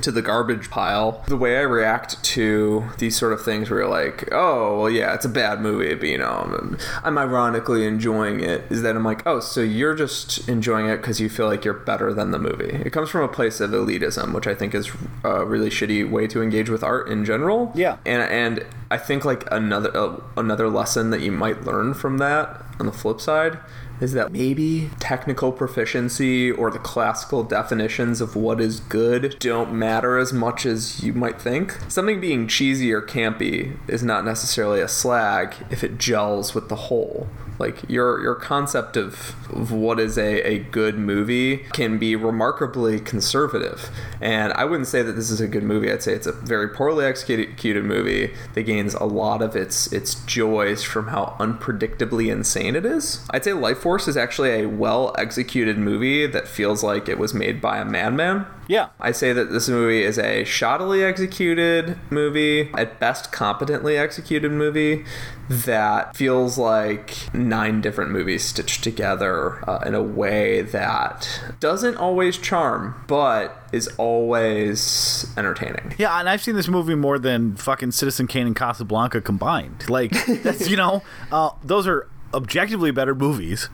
to 0.00 0.10
the 0.10 0.22
garbage 0.22 0.70
pile. 0.70 1.22
The 1.28 1.36
way 1.36 1.58
I 1.58 1.62
react 1.62 2.22
to 2.24 2.84
these 2.98 3.16
sort 3.16 3.32
of 3.32 3.42
things 3.42 3.70
where 3.70 3.80
you're 3.80 3.88
like, 3.88 4.28
oh, 4.32 4.80
well, 4.80 4.90
yeah, 4.90 5.14
it's 5.14 5.24
a 5.24 5.28
bad 5.28 5.60
movie, 5.60 5.94
but 5.94 6.08
you 6.08 6.18
know, 6.18 6.28
I'm, 6.28 6.78
I'm 7.04 7.18
ironically 7.18 7.84
enjoying 7.86 8.40
it, 8.40 8.64
is 8.70 8.82
that 8.82 8.96
I'm 8.96 9.04
like, 9.04 9.26
oh, 9.26 9.40
so 9.40 9.60
you're 9.60 9.94
just 9.94 10.48
enjoying 10.48 10.86
it 10.88 10.96
because 10.98 11.20
you 11.20 11.28
feel 11.28 11.46
like 11.46 11.64
you're 11.64 11.74
better 11.74 12.12
than 12.12 12.30
the 12.30 12.38
movie. 12.38 12.74
It 12.84 12.90
comes 12.90 13.10
from 13.10 13.22
a 13.22 13.28
place 13.28 13.60
of 13.60 13.70
elitism, 13.70 14.34
which 14.34 14.46
I 14.46 14.54
think 14.54 14.74
is 14.74 14.90
a 15.24 15.44
really 15.44 15.70
shitty 15.70 16.10
way 16.10 16.26
to 16.28 16.42
engage 16.42 16.68
with 16.68 16.82
art 16.82 17.08
in 17.08 17.24
general. 17.24 17.72
Yeah. 17.74 17.98
And, 18.06 18.22
and 18.22 18.66
I 18.90 18.98
think 18.98 19.24
like 19.24 19.50
another, 19.50 19.96
uh, 19.96 20.20
another 20.36 20.68
lesson 20.68 21.10
that 21.10 21.20
you 21.20 21.32
might 21.32 21.64
learn 21.64 21.94
from 21.94 22.18
that 22.18 22.64
on 22.80 22.86
the 22.86 22.92
flip 22.92 23.20
side 23.20 23.58
is 24.02 24.12
that 24.12 24.32
maybe 24.32 24.90
technical 24.98 25.52
proficiency 25.52 26.50
or 26.50 26.72
the 26.72 26.78
classical 26.78 27.44
definitions 27.44 28.20
of 28.20 28.34
what 28.34 28.60
is 28.60 28.80
good 28.80 29.36
don't 29.38 29.72
matter 29.72 30.18
as 30.18 30.32
much 30.32 30.66
as 30.66 31.04
you 31.04 31.12
might 31.12 31.40
think. 31.40 31.78
Something 31.88 32.20
being 32.20 32.48
cheesy 32.48 32.92
or 32.92 33.00
campy 33.00 33.78
is 33.86 34.02
not 34.02 34.24
necessarily 34.24 34.80
a 34.80 34.88
slag 34.88 35.54
if 35.70 35.84
it 35.84 35.98
gels 35.98 36.52
with 36.52 36.68
the 36.68 36.74
whole. 36.74 37.28
Like 37.58 37.88
your 37.88 38.20
your 38.22 38.34
concept 38.34 38.96
of, 38.96 39.34
of 39.50 39.70
what 39.72 40.00
is 40.00 40.18
a, 40.18 40.42
a 40.42 40.58
good 40.58 40.98
movie 40.98 41.58
can 41.72 41.98
be 41.98 42.16
remarkably 42.16 43.00
conservative. 43.00 43.90
And 44.20 44.52
I 44.54 44.64
wouldn't 44.64 44.88
say 44.88 45.02
that 45.02 45.12
this 45.12 45.30
is 45.30 45.40
a 45.40 45.48
good 45.48 45.62
movie. 45.62 45.90
I'd 45.90 46.02
say 46.02 46.14
it's 46.14 46.26
a 46.26 46.32
very 46.32 46.68
poorly 46.68 47.04
executed 47.04 47.84
movie 47.84 48.34
that 48.54 48.62
gains 48.62 48.94
a 48.94 49.04
lot 49.04 49.42
of 49.42 49.56
its 49.56 49.92
its 49.92 50.14
joys 50.24 50.82
from 50.82 51.08
how 51.08 51.36
unpredictably 51.38 52.30
insane 52.30 52.76
it 52.76 52.84
is. 52.86 53.24
I'd 53.30 53.44
say 53.44 53.52
Life 53.52 53.78
Force 53.78 54.08
is 54.08 54.16
actually 54.16 54.50
a 54.50 54.66
well 54.66 55.14
executed 55.18 55.78
movie 55.78 56.26
that 56.26 56.48
feels 56.48 56.82
like 56.82 57.08
it 57.08 57.18
was 57.18 57.34
made 57.34 57.60
by 57.60 57.78
a 57.78 57.84
madman. 57.84 58.46
Yeah. 58.72 58.88
I 58.98 59.12
say 59.12 59.34
that 59.34 59.52
this 59.52 59.68
movie 59.68 60.02
is 60.02 60.16
a 60.16 60.44
shoddily 60.44 61.04
executed 61.04 61.98
movie, 62.08 62.70
at 62.72 62.98
best 62.98 63.30
competently 63.30 63.98
executed 63.98 64.50
movie 64.50 65.04
that 65.50 66.16
feels 66.16 66.56
like 66.56 67.34
nine 67.34 67.82
different 67.82 68.12
movies 68.12 68.42
stitched 68.42 68.82
together 68.82 69.62
uh, 69.68 69.80
in 69.84 69.94
a 69.94 70.02
way 70.02 70.62
that 70.62 71.28
doesn't 71.60 71.96
always 71.98 72.38
charm, 72.38 73.04
but 73.08 73.62
is 73.72 73.88
always 73.98 75.26
entertaining. 75.36 75.94
Yeah, 75.98 76.18
and 76.18 76.26
I've 76.26 76.42
seen 76.42 76.54
this 76.54 76.68
movie 76.68 76.94
more 76.94 77.18
than 77.18 77.56
fucking 77.56 77.90
Citizen 77.90 78.26
Kane 78.26 78.46
and 78.46 78.56
Casablanca 78.56 79.20
combined. 79.20 79.90
Like, 79.90 80.12
that's, 80.42 80.70
you 80.70 80.78
know, 80.78 81.02
uh, 81.30 81.50
those 81.62 81.86
are 81.86 82.08
objectively 82.32 82.90
better 82.90 83.14
movies. 83.14 83.68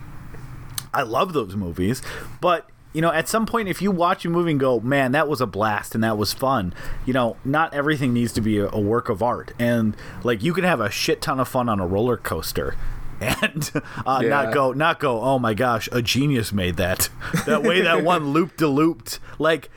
I 0.92 1.02
love 1.02 1.34
those 1.34 1.54
movies, 1.54 2.02
but 2.40 2.68
you 2.98 3.02
know, 3.02 3.12
at 3.12 3.28
some 3.28 3.46
point, 3.46 3.68
if 3.68 3.80
you 3.80 3.92
watch 3.92 4.24
a 4.24 4.28
movie 4.28 4.50
and 4.50 4.58
go, 4.58 4.80
"Man, 4.80 5.12
that 5.12 5.28
was 5.28 5.40
a 5.40 5.46
blast 5.46 5.94
and 5.94 6.02
that 6.02 6.18
was 6.18 6.32
fun," 6.32 6.74
you 7.06 7.12
know, 7.12 7.36
not 7.44 7.72
everything 7.72 8.12
needs 8.12 8.32
to 8.32 8.40
be 8.40 8.58
a, 8.58 8.68
a 8.72 8.80
work 8.80 9.08
of 9.08 9.22
art, 9.22 9.52
and 9.56 9.96
like 10.24 10.42
you 10.42 10.52
can 10.52 10.64
have 10.64 10.80
a 10.80 10.90
shit 10.90 11.22
ton 11.22 11.38
of 11.38 11.46
fun 11.46 11.68
on 11.68 11.78
a 11.78 11.86
roller 11.86 12.16
coaster. 12.16 12.74
And 13.20 13.70
uh, 14.04 14.18
Yeah. 14.22 14.28
not 14.28 14.52
go, 14.52 14.72
not 14.72 14.98
go. 14.98 15.20
Oh 15.20 15.38
my 15.38 15.54
gosh, 15.54 15.88
a 15.92 16.02
genius 16.02 16.52
made 16.52 16.76
that. 16.76 17.08
That 17.46 17.62
way, 17.62 17.82
that 17.82 18.02
one 18.02 18.28
loop 18.32 18.56
de 18.56 18.66
looped. 18.66 19.20
Like 19.38 19.70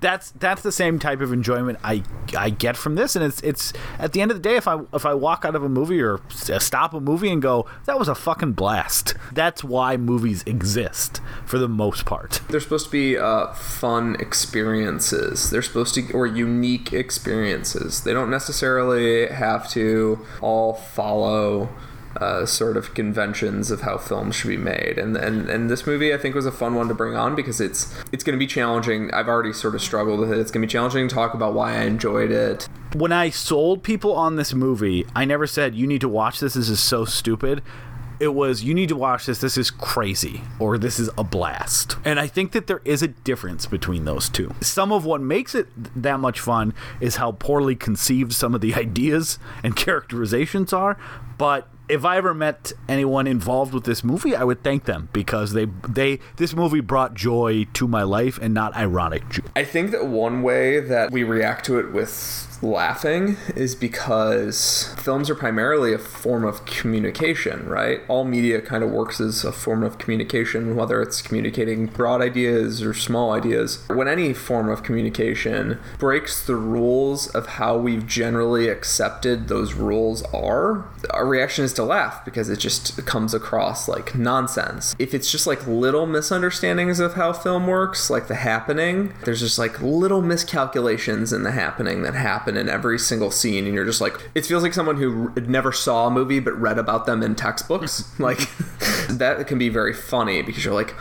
that's 0.00 0.30
that's 0.32 0.62
the 0.62 0.72
same 0.72 0.98
type 0.98 1.20
of 1.20 1.32
enjoyment 1.32 1.78
I 1.82 2.02
I 2.36 2.50
get 2.50 2.76
from 2.76 2.94
this, 2.94 3.16
and 3.16 3.24
it's 3.24 3.40
it's 3.42 3.72
at 3.98 4.12
the 4.12 4.20
end 4.20 4.30
of 4.30 4.36
the 4.36 4.42
day, 4.42 4.56
if 4.56 4.68
I 4.68 4.80
if 4.92 5.06
I 5.06 5.14
walk 5.14 5.44
out 5.44 5.54
of 5.54 5.62
a 5.62 5.68
movie 5.68 6.00
or 6.00 6.20
stop 6.30 6.94
a 6.94 7.00
movie 7.00 7.30
and 7.30 7.40
go, 7.40 7.66
that 7.86 7.98
was 7.98 8.08
a 8.08 8.14
fucking 8.14 8.52
blast. 8.52 9.14
That's 9.32 9.64
why 9.64 9.96
movies 9.96 10.42
exist 10.46 11.20
for 11.44 11.58
the 11.58 11.68
most 11.68 12.04
part. 12.04 12.40
They're 12.48 12.60
supposed 12.60 12.86
to 12.86 12.92
be 12.92 13.16
uh, 13.16 13.52
fun 13.52 14.16
experiences. 14.20 15.50
They're 15.50 15.62
supposed 15.62 15.94
to, 15.94 16.12
or 16.12 16.26
unique 16.26 16.92
experiences. 16.92 18.04
They 18.04 18.12
don't 18.12 18.30
necessarily 18.30 19.28
have 19.28 19.68
to 19.70 20.24
all 20.40 20.74
follow 20.74 21.68
uh, 22.16 22.46
sort 22.46 22.76
of 22.76 22.94
conventions 22.94 23.70
of 23.70 23.82
how 23.82 23.98
films 23.98 24.34
should 24.36 24.48
be 24.48 24.56
made. 24.56 24.98
And, 24.98 25.16
and 25.16 25.48
and 25.48 25.70
this 25.70 25.86
movie, 25.86 26.12
I 26.14 26.18
think, 26.18 26.34
was 26.34 26.46
a 26.46 26.52
fun 26.52 26.74
one 26.74 26.88
to 26.88 26.94
bring 26.94 27.16
on 27.16 27.34
because 27.34 27.60
it's 27.60 27.94
it's 28.12 28.24
going 28.24 28.38
to 28.38 28.38
be 28.38 28.46
challenging. 28.46 29.12
I've 29.12 29.28
already 29.28 29.52
sort 29.52 29.74
of 29.74 29.82
struggled 29.82 30.20
with 30.20 30.32
it. 30.32 30.38
It's 30.38 30.50
going 30.50 30.62
to 30.62 30.66
be 30.66 30.70
challenging 30.72 31.08
to 31.08 31.14
talk 31.14 31.34
about 31.34 31.54
why 31.54 31.76
I 31.76 31.82
enjoyed 31.82 32.30
it. 32.30 32.68
When 32.94 33.12
I 33.12 33.30
sold 33.30 33.82
people 33.82 34.12
on 34.12 34.36
this 34.36 34.54
movie, 34.54 35.06
I 35.14 35.24
never 35.24 35.46
said 35.46 35.74
you 35.74 35.86
need 35.86 36.00
to 36.02 36.08
watch 36.08 36.40
this. 36.40 36.54
This 36.54 36.68
is 36.68 36.80
so 36.80 37.04
stupid. 37.04 37.62
It 38.20 38.32
was 38.32 38.62
you 38.62 38.74
need 38.74 38.88
to 38.90 38.96
watch 38.96 39.26
this. 39.26 39.40
This 39.40 39.58
is 39.58 39.70
crazy, 39.70 40.42
or 40.60 40.78
this 40.78 41.00
is 41.00 41.10
a 41.18 41.24
blast. 41.24 41.96
And 42.04 42.20
I 42.20 42.28
think 42.28 42.52
that 42.52 42.68
there 42.68 42.80
is 42.84 43.02
a 43.02 43.08
difference 43.08 43.66
between 43.66 44.04
those 44.04 44.28
two. 44.28 44.54
Some 44.60 44.92
of 44.92 45.04
what 45.04 45.20
makes 45.20 45.54
it 45.54 45.66
that 46.00 46.20
much 46.20 46.38
fun 46.38 46.74
is 47.00 47.16
how 47.16 47.32
poorly 47.32 47.74
conceived 47.74 48.32
some 48.32 48.54
of 48.54 48.60
the 48.60 48.74
ideas 48.76 49.38
and 49.64 49.74
characterizations 49.74 50.72
are. 50.72 50.96
But 51.36 51.68
if 51.88 52.04
I 52.04 52.16
ever 52.16 52.32
met 52.32 52.72
anyone 52.88 53.26
involved 53.26 53.74
with 53.74 53.84
this 53.84 54.02
movie, 54.02 54.34
I 54.34 54.44
would 54.44 54.62
thank 54.62 54.84
them 54.84 55.08
because 55.12 55.52
they 55.52 55.66
they 55.88 56.18
this 56.36 56.54
movie 56.54 56.80
brought 56.80 57.14
joy 57.14 57.66
to 57.74 57.86
my 57.88 58.02
life 58.02 58.38
and 58.40 58.54
not 58.54 58.74
ironic 58.76 59.28
joy. 59.28 59.44
I 59.54 59.64
think 59.64 59.90
that 59.90 60.06
one 60.06 60.42
way 60.42 60.80
that 60.80 61.10
we 61.12 61.22
react 61.22 61.66
to 61.66 61.78
it 61.78 61.92
with 61.92 62.53
laughing 62.64 63.36
is 63.54 63.74
because 63.74 64.92
films 64.98 65.30
are 65.30 65.34
primarily 65.34 65.92
a 65.92 65.98
form 65.98 66.44
of 66.44 66.64
communication, 66.64 67.68
right? 67.68 68.00
All 68.08 68.24
media 68.24 68.60
kind 68.60 68.82
of 68.82 68.90
works 68.90 69.20
as 69.20 69.44
a 69.44 69.52
form 69.52 69.82
of 69.82 69.98
communication, 69.98 70.74
whether 70.74 71.00
it's 71.02 71.22
communicating 71.22 71.86
broad 71.86 72.22
ideas 72.22 72.82
or 72.82 72.94
small 72.94 73.32
ideas. 73.32 73.84
When 73.88 74.08
any 74.08 74.32
form 74.32 74.68
of 74.68 74.82
communication 74.82 75.78
breaks 75.98 76.44
the 76.44 76.56
rules 76.56 77.28
of 77.28 77.46
how 77.46 77.76
we've 77.76 78.06
generally 78.06 78.68
accepted 78.68 79.48
those 79.48 79.74
rules 79.74 80.22
are, 80.32 80.88
our 81.10 81.26
reaction 81.26 81.64
is 81.64 81.72
to 81.74 81.84
laugh 81.84 82.24
because 82.24 82.48
it 82.48 82.58
just 82.58 83.04
comes 83.04 83.34
across 83.34 83.88
like 83.88 84.14
nonsense. 84.14 84.96
If 84.98 85.12
it's 85.14 85.30
just 85.30 85.46
like 85.46 85.66
little 85.66 86.06
misunderstandings 86.06 86.98
of 86.98 87.14
how 87.14 87.32
film 87.32 87.66
works, 87.66 88.08
like 88.08 88.26
the 88.28 88.36
happening, 88.36 89.12
there's 89.24 89.40
just 89.40 89.58
like 89.58 89.80
little 89.80 90.22
miscalculations 90.22 91.32
in 91.32 91.42
the 91.42 91.52
happening 91.52 92.02
that 92.02 92.14
happen 92.14 92.53
in 92.56 92.68
every 92.68 92.98
single 92.98 93.30
scene, 93.30 93.66
and 93.66 93.74
you're 93.74 93.84
just 93.84 94.00
like, 94.00 94.30
it 94.34 94.46
feels 94.46 94.62
like 94.62 94.74
someone 94.74 94.96
who 94.96 95.32
never 95.46 95.72
saw 95.72 96.06
a 96.06 96.10
movie 96.10 96.40
but 96.40 96.58
read 96.60 96.78
about 96.78 97.06
them 97.06 97.22
in 97.22 97.34
textbooks. 97.34 98.12
like, 98.18 98.48
that 99.08 99.46
can 99.46 99.58
be 99.58 99.68
very 99.68 99.94
funny 99.94 100.42
because 100.42 100.64
you're 100.64 100.74
like, 100.74 100.94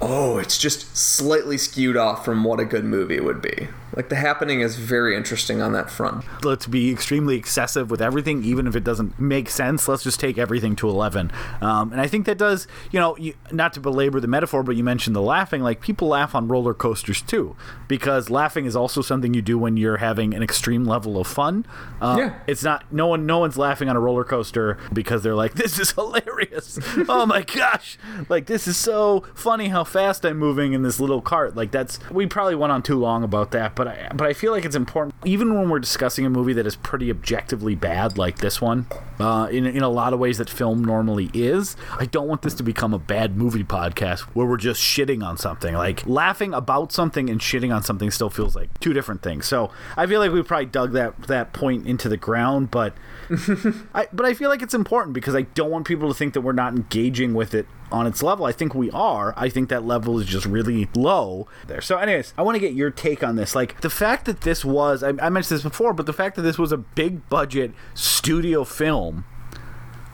oh, 0.00 0.38
it's 0.38 0.58
just 0.58 0.96
slightly 0.96 1.58
skewed 1.58 1.96
off 1.96 2.24
from 2.24 2.44
what 2.44 2.60
a 2.60 2.64
good 2.64 2.84
movie 2.84 3.20
would 3.20 3.42
be. 3.42 3.68
Like, 3.94 4.08
the 4.08 4.16
happening 4.16 4.60
is 4.60 4.76
very 4.76 5.16
interesting 5.16 5.60
on 5.62 5.72
that 5.72 5.90
front. 5.90 6.24
let's 6.44 6.66
be 6.66 6.90
extremely 6.90 7.36
excessive 7.36 7.90
with 7.90 8.00
everything, 8.00 8.44
even 8.44 8.66
if 8.66 8.76
it 8.76 8.84
doesn't 8.84 9.18
make 9.20 9.48
sense. 9.50 9.88
Let's 9.88 10.02
just 10.02 10.20
take 10.20 10.38
everything 10.38 10.76
to 10.76 10.88
11. 10.88 11.30
Um, 11.60 11.92
and 11.92 12.00
I 12.00 12.06
think 12.06 12.26
that 12.26 12.38
does, 12.38 12.66
you 12.90 13.00
know, 13.00 13.16
you, 13.16 13.34
not 13.50 13.72
to 13.74 13.80
belabor 13.80 14.20
the 14.20 14.28
metaphor, 14.28 14.62
but 14.62 14.76
you 14.76 14.84
mentioned 14.84 15.14
the 15.16 15.22
laughing. 15.22 15.62
Like, 15.62 15.80
people 15.80 16.08
laugh 16.08 16.34
on 16.34 16.48
roller 16.48 16.74
coasters 16.74 17.22
too, 17.22 17.56
because 17.88 18.30
laughing 18.30 18.64
is 18.64 18.76
also 18.76 19.02
something 19.02 19.34
you 19.34 19.42
do 19.42 19.58
when 19.58 19.76
you're 19.76 19.98
having 19.98 20.34
an 20.34 20.42
extreme 20.42 20.84
level 20.84 21.18
of 21.18 21.26
fun. 21.26 21.66
Uh, 22.00 22.16
Yeah. 22.18 22.38
It's 22.46 22.62
not, 22.62 22.84
no 22.92 23.06
one, 23.06 23.26
no 23.26 23.38
one's 23.38 23.56
laughing 23.58 23.88
on 23.88 23.96
a 23.96 24.00
roller 24.00 24.24
coaster 24.24 24.78
because 24.92 25.22
they're 25.22 25.34
like, 25.34 25.54
this 25.60 25.78
is 25.78 25.92
hilarious. 25.92 26.78
oh 27.08 27.26
my 27.26 27.42
gosh. 27.42 27.98
Like, 28.28 28.46
this 28.46 28.66
is 28.66 28.76
so 28.76 29.24
funny 29.34 29.68
how 29.68 29.84
fast 29.84 30.24
I'm 30.24 30.38
moving 30.38 30.72
in 30.72 30.82
this 30.82 31.00
little 31.00 31.20
cart. 31.20 31.56
Like, 31.56 31.70
that's, 31.70 31.98
we 32.10 32.26
probably 32.26 32.54
went 32.54 32.72
on 32.72 32.82
too 32.82 32.98
long 32.98 33.24
about 33.24 33.50
that, 33.52 33.74
but 33.80 33.88
I 33.88 34.10
but 34.14 34.26
I 34.26 34.34
feel 34.34 34.52
like 34.52 34.66
it's 34.66 34.76
important, 34.76 35.14
even 35.24 35.54
when 35.54 35.70
we're 35.70 35.78
discussing 35.78 36.26
a 36.26 36.28
movie 36.28 36.52
that 36.52 36.66
is 36.66 36.76
pretty 36.76 37.10
objectively 37.10 37.74
bad, 37.74 38.18
like 38.18 38.36
this 38.36 38.60
one, 38.60 38.84
uh, 39.18 39.48
in 39.50 39.64
in 39.64 39.82
a 39.82 39.88
lot 39.88 40.12
of 40.12 40.18
ways 40.18 40.36
that 40.36 40.50
film 40.50 40.84
normally 40.84 41.30
is. 41.32 41.76
I 41.98 42.04
don't 42.04 42.28
want 42.28 42.42
this 42.42 42.52
to 42.56 42.62
become 42.62 42.92
a 42.92 42.98
bad 42.98 43.38
movie 43.38 43.64
podcast 43.64 44.20
where 44.34 44.46
we're 44.46 44.58
just 44.58 44.82
shitting 44.82 45.24
on 45.24 45.38
something. 45.38 45.74
Like 45.74 46.06
laughing 46.06 46.52
about 46.52 46.92
something 46.92 47.30
and 47.30 47.40
shitting 47.40 47.74
on 47.74 47.82
something 47.82 48.10
still 48.10 48.28
feels 48.28 48.54
like 48.54 48.78
two 48.80 48.92
different 48.92 49.22
things. 49.22 49.46
So 49.46 49.70
I 49.96 50.06
feel 50.06 50.20
like 50.20 50.30
we 50.30 50.42
probably 50.42 50.66
dug 50.66 50.92
that 50.92 51.22
that 51.22 51.54
point 51.54 51.86
into 51.86 52.10
the 52.10 52.18
ground, 52.18 52.70
but 52.70 52.92
I 53.94 54.08
but 54.12 54.26
I 54.26 54.34
feel 54.34 54.50
like 54.50 54.62
it's 54.62 54.74
important 54.74 55.14
because 55.14 55.36
I 55.36 55.42
don't 55.42 55.70
want 55.70 55.86
people 55.86 56.08
to 56.08 56.14
think 56.14 56.34
that 56.34 56.40
we're 56.40 56.52
not 56.52 56.74
engaging 56.74 57.32
with 57.32 57.54
it 57.54 57.66
on 57.92 58.06
its 58.06 58.22
level. 58.22 58.44
I 58.44 58.52
think 58.52 58.74
we 58.74 58.90
are. 58.90 59.34
I 59.36 59.48
think 59.48 59.68
that 59.68 59.84
level 59.84 60.18
is 60.18 60.26
just 60.26 60.46
really 60.46 60.88
low 60.94 61.46
there. 61.66 61.80
So, 61.80 61.96
anyways, 61.98 62.34
I 62.36 62.42
want 62.42 62.56
to 62.56 62.60
get 62.60 62.72
your 62.72 62.90
take 62.90 63.22
on 63.22 63.36
this. 63.36 63.54
Like 63.54 63.80
the 63.82 63.90
fact 63.90 64.24
that 64.24 64.40
this 64.40 64.64
was, 64.64 65.02
I, 65.02 65.10
I 65.20 65.28
mentioned 65.28 65.58
this 65.58 65.62
before, 65.62 65.92
but 65.92 66.06
the 66.06 66.12
fact 66.12 66.36
that 66.36 66.42
this 66.42 66.58
was 66.58 66.72
a 66.72 66.76
big 66.76 67.28
budget 67.28 67.72
studio 67.94 68.64
film. 68.64 69.24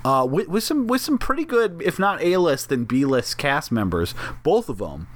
Uh, 0.05 0.25
with, 0.25 0.47
with 0.47 0.63
some 0.63 0.87
with 0.87 1.01
some 1.01 1.19
pretty 1.19 1.45
good, 1.45 1.83
if 1.85 1.99
not 1.99 2.23
A 2.23 2.37
list, 2.37 2.69
then 2.69 2.85
B 2.85 3.05
list 3.05 3.39
cast 3.39 3.73
members, 3.73 4.15
both 4.45 4.69
of 4.69 4.79
them. 4.79 5.09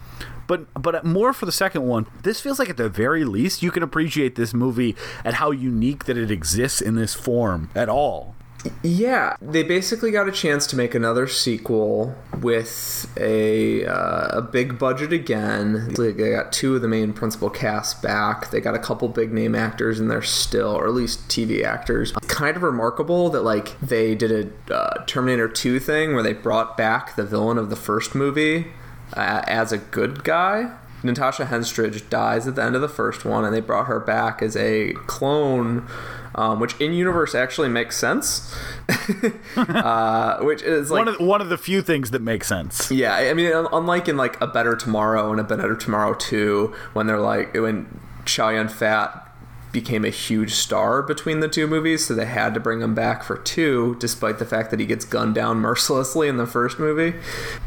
But 0.50 0.82
but 0.82 1.04
more 1.04 1.32
for 1.32 1.46
the 1.46 1.52
second 1.52 1.86
one. 1.86 2.08
This 2.24 2.40
feels 2.40 2.58
like 2.58 2.68
at 2.68 2.76
the 2.76 2.88
very 2.88 3.24
least 3.24 3.62
you 3.62 3.70
can 3.70 3.84
appreciate 3.84 4.34
this 4.34 4.52
movie 4.52 4.96
at 5.24 5.34
how 5.34 5.52
unique 5.52 6.06
that 6.06 6.18
it 6.18 6.32
exists 6.32 6.80
in 6.80 6.96
this 6.96 7.14
form 7.14 7.70
at 7.76 7.88
all. 7.88 8.34
Yeah, 8.82 9.36
they 9.40 9.62
basically 9.62 10.10
got 10.10 10.28
a 10.28 10.32
chance 10.32 10.66
to 10.66 10.76
make 10.76 10.96
another 10.96 11.28
sequel 11.28 12.16
with 12.40 13.08
a 13.16 13.86
uh, 13.86 14.38
a 14.38 14.42
big 14.42 14.76
budget 14.76 15.12
again. 15.12 15.94
They 15.96 16.12
got 16.12 16.50
two 16.50 16.74
of 16.74 16.82
the 16.82 16.88
main 16.88 17.12
principal 17.12 17.48
cast 17.48 18.02
back. 18.02 18.50
They 18.50 18.60
got 18.60 18.74
a 18.74 18.80
couple 18.80 19.08
big 19.08 19.32
name 19.32 19.54
actors 19.54 20.00
in 20.00 20.08
there 20.08 20.20
still, 20.20 20.72
or 20.72 20.88
at 20.88 20.94
least 20.94 21.28
TV 21.28 21.62
actors. 21.62 22.10
Kind 22.26 22.56
of 22.56 22.64
remarkable 22.64 23.30
that 23.30 23.42
like 23.42 23.78
they 23.78 24.16
did 24.16 24.52
a 24.68 24.74
uh, 24.74 25.04
Terminator 25.06 25.48
2 25.48 25.78
thing 25.78 26.12
where 26.12 26.24
they 26.24 26.32
brought 26.32 26.76
back 26.76 27.14
the 27.14 27.24
villain 27.24 27.56
of 27.56 27.70
the 27.70 27.76
first 27.76 28.16
movie 28.16 28.66
uh, 29.14 29.42
as 29.46 29.72
a 29.72 29.78
good 29.78 30.24
guy. 30.24 30.76
Natasha 31.02 31.46
Henstridge 31.46 32.08
dies 32.10 32.46
at 32.46 32.56
the 32.56 32.62
end 32.62 32.74
of 32.74 32.82
the 32.82 32.88
first 32.88 33.24
one, 33.24 33.44
and 33.44 33.54
they 33.54 33.60
brought 33.60 33.86
her 33.86 34.00
back 34.00 34.42
as 34.42 34.54
a 34.56 34.92
clone 35.06 35.88
um, 36.34 36.60
which 36.60 36.80
in 36.80 36.92
universe 36.92 37.34
actually 37.34 37.68
makes 37.68 37.96
sense. 37.96 38.54
uh, 39.56 40.38
which 40.40 40.62
is 40.62 40.90
like 40.90 40.98
one 41.00 41.08
of 41.08 41.18
the, 41.18 41.24
one 41.24 41.40
of 41.40 41.48
the 41.48 41.58
few 41.58 41.82
things 41.82 42.10
that 42.12 42.22
make 42.22 42.44
sense. 42.44 42.90
Yeah, 42.90 43.14
I 43.14 43.34
mean, 43.34 43.52
unlike 43.52 44.08
in 44.08 44.16
like 44.16 44.40
a 44.40 44.46
Better 44.46 44.76
Tomorrow 44.76 45.30
and 45.32 45.40
a 45.40 45.44
Better 45.44 45.74
Tomorrow 45.74 46.14
Two, 46.14 46.74
when 46.92 47.06
they're 47.06 47.20
like 47.20 47.54
when 47.54 48.00
Chow 48.24 48.50
Yun 48.50 48.68
Fat 48.68 49.29
became 49.72 50.04
a 50.04 50.10
huge 50.10 50.52
star 50.52 51.02
between 51.02 51.40
the 51.40 51.48
two 51.48 51.66
movies, 51.66 52.06
so 52.06 52.14
they 52.14 52.26
had 52.26 52.54
to 52.54 52.60
bring 52.60 52.80
him 52.80 52.94
back 52.94 53.22
for 53.22 53.36
two, 53.36 53.96
despite 54.00 54.38
the 54.38 54.44
fact 54.44 54.70
that 54.70 54.80
he 54.80 54.86
gets 54.86 55.04
gunned 55.04 55.34
down 55.34 55.58
mercilessly 55.58 56.28
in 56.28 56.36
the 56.36 56.46
first 56.46 56.78
movie, 56.78 57.16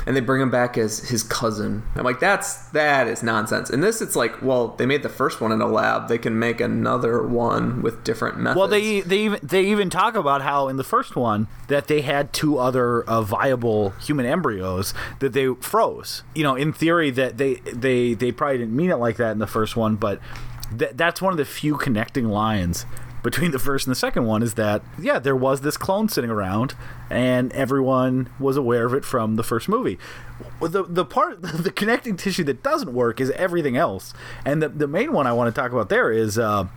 and 0.05 0.15
they 0.15 0.21
bring 0.21 0.41
him 0.41 0.51
back 0.51 0.77
as 0.77 1.09
his 1.09 1.23
cousin. 1.23 1.83
I'm 1.95 2.03
like, 2.03 2.19
that's 2.19 2.55
that 2.69 3.07
is 3.07 3.23
nonsense. 3.23 3.69
In 3.69 3.81
this, 3.81 4.01
it's 4.01 4.15
like, 4.15 4.41
well, 4.41 4.69
they 4.69 4.85
made 4.85 5.03
the 5.03 5.09
first 5.09 5.41
one 5.41 5.51
in 5.51 5.61
a 5.61 5.67
lab, 5.67 6.07
they 6.07 6.17
can 6.17 6.37
make 6.37 6.59
another 6.59 7.25
one 7.25 7.81
with 7.81 8.03
different 8.03 8.37
methods. 8.37 8.57
Well, 8.57 8.67
they 8.67 9.01
they 9.01 9.19
even 9.19 9.39
they 9.41 9.63
even 9.65 9.89
talk 9.89 10.15
about 10.15 10.41
how 10.41 10.67
in 10.67 10.77
the 10.77 10.83
first 10.83 11.15
one 11.15 11.47
that 11.67 11.87
they 11.87 12.01
had 12.01 12.33
two 12.33 12.57
other 12.57 13.03
uh, 13.03 13.21
viable 13.21 13.91
human 13.91 14.25
embryos 14.25 14.93
that 15.19 15.33
they 15.33 15.53
froze. 15.55 16.23
You 16.35 16.43
know, 16.43 16.55
in 16.55 16.73
theory, 16.73 17.11
that 17.11 17.37
they 17.37 17.55
they 17.55 18.13
they 18.13 18.31
probably 18.31 18.57
didn't 18.57 18.75
mean 18.75 18.91
it 18.91 18.97
like 18.97 19.17
that 19.17 19.31
in 19.31 19.39
the 19.39 19.47
first 19.47 19.75
one, 19.75 19.95
but 19.95 20.19
th- 20.78 20.91
that's 20.95 21.21
one 21.21 21.34
of 21.34 21.38
the 21.38 21.45
few 21.45 21.78
connecting 21.78 22.30
lines 22.30 22.86
between 23.24 23.51
the 23.51 23.59
first 23.59 23.88
and 23.88 23.91
the 23.91 23.99
second 23.99 24.26
one 24.26 24.43
is 24.43 24.55
that 24.55 24.84
yeah 24.99 25.17
there 25.17 25.36
was 25.36 25.61
this 25.61 25.78
clone 25.78 26.09
sitting 26.09 26.30
around 26.30 26.76
and 27.09 27.53
everyone 27.53 28.28
was 28.39 28.57
aware 28.57 28.86
of 28.86 28.93
it 28.93 29.05
from 29.05 29.36
the 29.36 29.43
first 29.43 29.69
movie. 29.69 29.97
The 30.59 30.84
the 30.84 31.05
part 31.05 31.41
the 31.41 31.71
connecting 31.71 32.17
tissue 32.17 32.43
that 32.45 32.63
doesn't 32.63 32.91
work 32.93 33.21
is 33.21 33.32
everything 33.32 33.78
else. 33.78 34.13
And 34.45 34.61
the 34.61 34.69
the 34.69 34.88
main 34.88 35.13
one 35.13 35.28
I 35.28 35.34
want 35.34 35.53
to 35.53 35.59
talk 35.59 35.71
about 35.71 35.89
there 35.89 36.11
is 36.11 36.38
uh, 36.38 36.67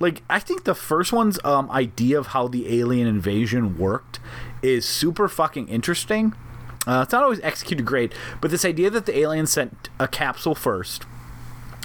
like 0.00 0.22
I 0.28 0.40
think 0.40 0.64
the 0.64 0.74
first 0.74 1.12
one's 1.12 1.38
um, 1.44 1.70
idea 1.70 2.18
of 2.18 2.28
how 2.28 2.48
the 2.48 2.80
alien 2.80 3.06
invasion 3.06 3.78
worked 3.78 4.20
is 4.62 4.86
super 4.86 5.28
fucking 5.28 5.68
interesting. 5.68 6.34
Uh, 6.86 7.02
it's 7.02 7.12
not 7.12 7.22
always 7.22 7.40
executed 7.40 7.84
great 7.84 8.14
but 8.40 8.50
this 8.50 8.64
idea 8.64 8.88
that 8.88 9.04
the 9.04 9.18
aliens 9.18 9.50
sent 9.50 9.90
a 10.00 10.08
capsule 10.08 10.54
first 10.54 11.04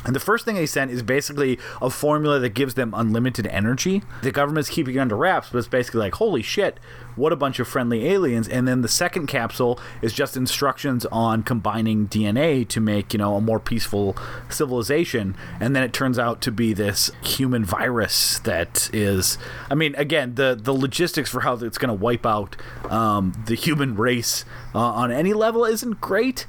and 0.06 0.16
the 0.16 0.20
first 0.20 0.46
thing 0.46 0.56
they 0.56 0.66
sent 0.66 0.92
is 0.92 1.02
basically 1.02 1.60
a 1.82 1.90
formula 1.90 2.40
that 2.40 2.50
gives 2.50 2.74
them 2.74 2.94
unlimited 2.96 3.48
energy. 3.48 4.04
The 4.22 4.32
government's 4.32 4.70
keeping 4.70 4.96
it 4.96 5.00
under 5.00 5.16
wraps, 5.16 5.50
but 5.50 5.60
it's 5.60 5.68
basically 5.68 6.02
like, 6.02 6.16
holy 6.16 6.42
shit, 6.42 6.80
what 7.16 7.32
a 7.32 7.36
bunch 7.36 7.60
of 7.60 7.68
friendly 7.68 8.08
aliens. 8.08 8.48
And 8.48 8.68
then 8.68 8.82
the 8.82 8.88
second 8.88 9.28
capsule 9.28 9.80
is 10.02 10.14
just 10.14 10.36
instructions 10.36 11.06
on 11.08 11.44
combining 11.44 12.08
DNA 12.08 12.68
to 12.70 12.82
make, 12.82 13.14
you 13.14 13.20
know, 13.20 13.36
a 13.36 13.42
more 13.42 13.60
peaceful 13.60 14.18
civilization. 14.50 15.36
And 15.60 15.76
then 15.76 15.84
it 15.84 15.94
turns 15.94 16.20
out 16.20 16.42
to 16.42 16.52
be 16.52 16.74
this 16.74 17.12
human 17.24 17.64
virus 17.64 18.40
that 18.40 18.90
is, 18.94 19.38
I 19.70 19.76
mean, 19.76 19.96
again, 19.96 20.36
the, 20.36 20.60
the 20.60 20.74
logistics 20.74 21.30
for 21.30 21.42
how 21.42 21.54
it's 21.54 21.78
going 21.78 21.96
to 21.96 22.02
wipe 22.02 22.26
out 22.26 22.56
um, 22.90 23.34
the 23.46 23.56
human 23.56 23.96
race 23.96 24.44
uh, 24.76 24.80
on 24.80 25.12
any 25.12 25.34
level 25.34 25.66
isn't 25.66 26.02
great 26.02 26.46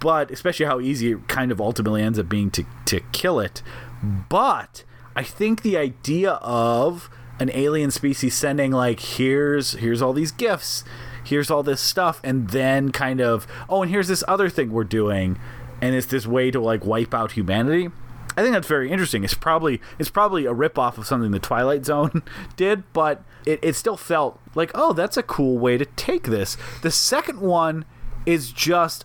but 0.00 0.30
especially 0.30 0.66
how 0.66 0.80
easy 0.80 1.12
it 1.12 1.28
kind 1.28 1.50
of 1.50 1.60
ultimately 1.60 2.02
ends 2.02 2.18
up 2.18 2.28
being 2.28 2.50
to, 2.52 2.64
to 2.86 3.00
kill 3.12 3.40
it. 3.40 3.62
But 4.02 4.84
I 5.16 5.22
think 5.22 5.62
the 5.62 5.76
idea 5.76 6.32
of 6.34 7.10
an 7.40 7.50
alien 7.54 7.90
species 7.90 8.34
sending 8.34 8.72
like 8.72 9.00
here's 9.00 9.72
here's 9.72 10.02
all 10.02 10.12
these 10.12 10.32
gifts, 10.32 10.84
here's 11.24 11.50
all 11.50 11.62
this 11.62 11.80
stuff, 11.80 12.20
and 12.24 12.50
then 12.50 12.90
kind 12.90 13.20
of 13.20 13.46
oh 13.68 13.82
and 13.82 13.90
here's 13.90 14.08
this 14.08 14.24
other 14.28 14.48
thing 14.48 14.70
we're 14.70 14.84
doing, 14.84 15.38
and 15.80 15.94
it's 15.94 16.06
this 16.06 16.26
way 16.26 16.50
to 16.50 16.60
like 16.60 16.84
wipe 16.84 17.14
out 17.14 17.32
humanity. 17.32 17.90
I 18.36 18.42
think 18.42 18.52
that's 18.54 18.68
very 18.68 18.90
interesting. 18.90 19.24
It's 19.24 19.34
probably 19.34 19.80
it's 19.98 20.10
probably 20.10 20.46
a 20.46 20.54
ripoff 20.54 20.96
of 20.96 21.06
something 21.06 21.32
the 21.32 21.40
Twilight 21.40 21.84
Zone 21.84 22.22
did, 22.56 22.84
but 22.92 23.24
it, 23.44 23.58
it 23.62 23.74
still 23.74 23.96
felt 23.96 24.38
like, 24.54 24.70
oh, 24.74 24.92
that's 24.92 25.16
a 25.16 25.22
cool 25.24 25.58
way 25.58 25.76
to 25.76 25.84
take 25.84 26.24
this. 26.24 26.56
The 26.82 26.92
second 26.92 27.40
one 27.40 27.84
is 28.26 28.52
just 28.52 29.04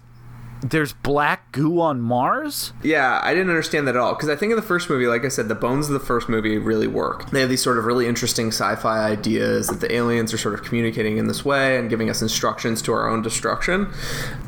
there's 0.64 0.94
black 0.94 1.52
goo 1.52 1.82
on 1.82 2.02
Mars? 2.02 2.74
Yeah, 2.82 3.20
I 3.22 3.34
didn't 3.34 3.50
understand 3.50 3.88
that 3.88 3.96
at 3.96 4.02
all 4.02 4.14
because 4.14 4.30
I 4.30 4.36
think 4.36 4.52
in 4.52 4.56
the 4.56 4.62
first 4.62 4.90
movie, 4.90 5.08
like 5.08 5.26
I 5.26 5.28
said, 5.28 5.48
the 5.48 5.56
bones 5.56 5.88
of 5.88 5.94
the 5.94 6.00
first 6.00 6.30
movie 6.30 6.58
really 6.58 6.88
work. 6.88 7.30
They 7.32 7.42
have 7.42 7.50
these 7.50 7.62
sort 7.62 7.78
of 7.78 7.86
really 7.86 8.08
interesting 8.08 8.48
sci-fi 8.48 9.00
ideas 9.00 9.68
that 9.68 9.82
the 9.82 9.94
aliens 9.94 10.34
are 10.34 10.38
sort 10.38 10.54
of 10.54 10.64
communicating 10.64 11.18
in 11.18 11.28
this 11.28 11.44
way 11.44 11.78
and 11.78 11.90
giving 11.90 12.10
us 12.10 12.22
instructions 12.22 12.82
to 12.84 12.94
our 12.94 13.10
own 13.10 13.22
destruction. 13.22 13.92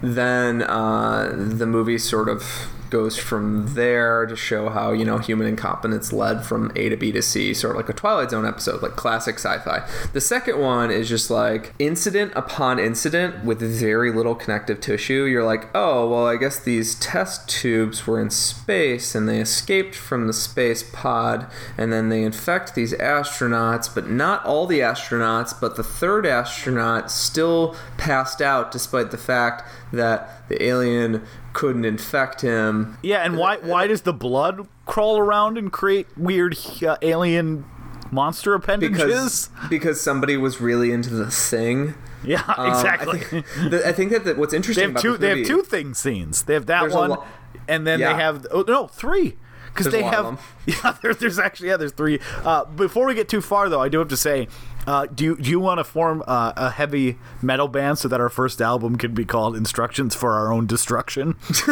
Then 0.02 0.64
uh, 0.64 1.34
the 1.36 1.66
movie 1.66 1.98
sort 1.98 2.30
of 2.30 2.70
goes 2.96 3.18
from 3.18 3.74
there 3.74 4.26
to 4.26 4.38
show 4.38 4.70
how 4.70 4.94
you 4.94 5.04
know 5.04 5.18
human 5.18 5.46
incompetence 5.46 6.14
led 6.14 6.46
from 6.46 6.72
A 6.78 6.88
to 6.88 6.96
B 6.96 7.12
to 7.12 7.22
C, 7.22 7.54
sort 7.54 7.72
of 7.72 7.76
like 7.76 7.90
a 7.90 7.94
Twilight 7.94 8.32
Zone 8.32 8.46
episode, 8.46 8.82
like 8.82 8.96
classic 8.96 9.36
sci-fi. 9.36 9.86
The 10.14 10.22
second 10.22 10.62
one 10.62 10.92
is 10.92 11.10
just 11.10 11.30
like 11.30 11.74
incident 11.78 12.32
upon 12.38 12.80
incident 12.80 13.44
with 13.44 13.60
very 13.60 14.14
little 14.14 14.34
connective 14.34 14.80
tissue. 14.80 15.26
You're 15.26 15.44
like, 15.44 15.68
oh 15.76 16.08
well, 16.08 16.26
I 16.26 16.38
guess 16.38 16.58
these 16.58 16.96
test 16.96 17.50
tubes 17.50 18.08
were 18.08 18.18
in 18.18 18.30
space 18.30 19.14
and 19.14 19.28
they 19.28 19.42
escaped 19.42 19.94
from 19.94 20.28
the 20.28 20.34
space 20.34 20.82
pod, 20.82 21.48
and 21.78 21.92
then 21.92 22.08
they 22.08 22.24
infect 22.24 22.76
these 22.76 22.94
astronauts, 22.94 23.94
but 23.94 24.10
not 24.10 24.46
all 24.46 24.68
the 24.68 24.80
astronauts, 24.80 25.54
but 25.60 25.76
the 25.76 25.84
third 25.84 26.26
astronaut 26.26 27.12
still 27.12 27.76
passed 27.98 28.42
out 28.42 28.72
despite 28.72 29.12
the 29.12 29.18
fact 29.18 29.68
that 29.96 30.48
the 30.50 30.62
alien 30.64 31.24
couldn't 31.54 31.86
infect 31.86 32.42
him. 32.42 32.98
Yeah, 33.02 33.20
and 33.24 33.38
why 33.38 33.58
why 33.58 33.88
does 33.88 34.02
the 34.02 34.14
blood 34.14 34.68
crawl 34.86 35.18
around 35.18 35.58
and 35.58 35.72
create 35.72 36.08
weird 36.18 36.58
uh, 36.86 36.98
alien 37.02 37.66
monster 38.12 38.54
appendages? 38.54 38.98
Because 39.02 39.50
because 39.70 40.02
somebody 40.02 40.38
was 40.38 40.62
really 40.62 40.92
into 40.92 41.10
the 41.10 41.30
thing. 41.32 41.96
Yeah, 42.24 42.40
exactly. 42.70 43.20
Um, 43.20 43.26
I, 43.26 43.42
think, 43.42 43.46
the, 43.70 43.88
I 43.88 43.92
think 43.92 44.12
that 44.12 44.26
the, 44.26 44.36
what's 44.36 44.54
interesting 44.54 44.82
they 44.82 44.86
have 44.86 44.92
about 44.92 45.02
two. 45.02 45.12
this 45.18 45.20
They 45.20 45.38
have 45.40 45.48
two 45.48 45.62
thing 45.64 45.94
scenes. 45.94 46.44
They 46.44 46.54
have 46.56 46.66
that 46.68 46.82
There's 46.82 46.94
one, 46.94 47.10
lo- 47.12 47.24
and 47.68 47.86
then 47.86 48.00
Yeah. 48.00 48.14
they 48.14 48.22
have 48.22 48.48
oh 48.52 48.64
no 48.68 48.88
three 48.88 49.38
because 49.68 49.92
they 49.92 50.02
a 50.02 50.06
lot 50.06 50.14
of 50.14 50.26
have 50.26 50.46
yeah. 50.84 50.98
There, 51.02 51.14
there's 51.14 51.38
actually 51.40 51.70
yeah. 51.70 51.78
There's 51.78 51.92
three. 51.92 52.20
Uh, 52.44 52.66
before 52.66 53.06
we 53.06 53.14
get 53.14 53.30
too 53.30 53.42
far 53.42 53.70
though, 53.70 53.82
I 53.82 53.90
do 53.90 54.00
have 54.00 54.10
to 54.10 54.18
say. 54.18 54.48
Uh, 54.88 55.06
do 55.08 55.24
you 55.24 55.36
do 55.38 55.50
you 55.50 55.60
want 55.60 55.80
to 55.80 55.84
form 55.84 56.24
uh, 56.28 56.54
a 56.56 56.70
heavy 56.70 57.18
metal 57.42 57.68
band 57.68 57.98
so 57.98 58.08
that 58.08 58.22
our 58.22 58.30
first 58.30 58.62
album 58.62 58.98
can 58.98 59.14
be 59.14 59.26
called 59.26 59.56
"Instructions 59.56 60.14
for 60.16 60.34
Our 60.34 60.52
Own 60.54 60.68
Destruction"? 60.68 61.36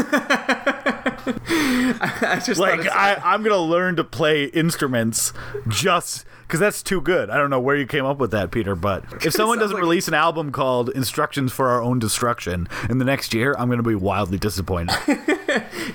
I 2.05 2.41
just 2.45 2.59
like 2.59 2.87
I, 2.89 3.21
I'm 3.23 3.43
gonna 3.43 3.57
learn 3.57 3.95
to 3.97 4.03
play 4.03 4.45
instruments 4.45 5.31
just 5.67 6.25
because 6.53 6.59
that's 6.61 6.83
too 6.83 7.01
good. 7.01 7.31
I 7.31 7.37
don't 7.37 7.49
know 7.49 7.59
where 7.59 7.75
you 7.75 7.87
came 7.87 8.05
up 8.05 8.19
with 8.19 8.29
that, 8.29 8.51
Peter, 8.51 8.75
but 8.75 9.03
if 9.25 9.33
someone 9.33 9.57
doesn't 9.57 9.73
like- 9.73 9.81
release 9.81 10.07
an 10.07 10.13
album 10.13 10.51
called 10.51 10.89
Instructions 10.89 11.51
for 11.51 11.69
Our 11.69 11.81
Own 11.81 11.97
Destruction 11.97 12.67
in 12.91 12.99
the 12.99 13.05
next 13.05 13.33
year, 13.33 13.55
I'm 13.57 13.69
going 13.69 13.81
to 13.81 13.89
be 13.89 13.95
wildly 13.95 14.37
disappointed. 14.37 14.95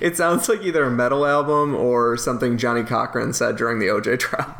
It 0.01 0.15
sounds 0.15 0.47
like 0.47 0.61
either 0.61 0.83
a 0.83 0.89
metal 0.89 1.25
album 1.25 1.75
or 1.75 2.15
something 2.15 2.57
Johnnie 2.57 2.83
Cochran 2.83 3.33
said 3.33 3.57
during 3.57 3.79
the 3.79 3.87
OJ 3.87 4.17
trial. 4.19 4.55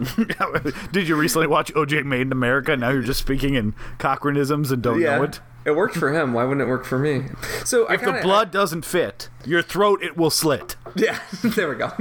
Did 0.91 1.07
you 1.07 1.15
recently 1.15 1.47
watch 1.47 1.73
OJ 1.73 2.03
Made 2.03 2.21
in 2.23 2.31
America? 2.33 2.75
Now 2.75 2.89
you're 2.89 3.01
just 3.03 3.21
speaking 3.21 3.53
in 3.53 3.73
Cochranisms 3.97 4.71
and 4.71 4.81
don't 4.81 4.99
know 4.99 5.23
it. 5.23 5.39
It 5.66 5.72
worked 5.76 5.95
for 5.97 6.12
him. 6.14 6.34
Why 6.34 6.43
wouldn't 6.45 6.66
it 6.66 6.70
work 6.70 6.86
for 6.86 6.97
me? 6.97 7.26
So 7.66 7.84
If 7.91 7.99
the 7.99 8.05
kinda- 8.07 8.22
blood 8.22 8.49
doesn't 8.51 8.86
fit 8.86 9.30
your 9.45 9.62
throat, 9.62 10.01
it 10.01 10.16
will 10.18 10.30
slit. 10.30 10.76
Yeah, 10.95 11.20
there 11.43 11.70
we 11.70 11.76
go. 11.76 11.91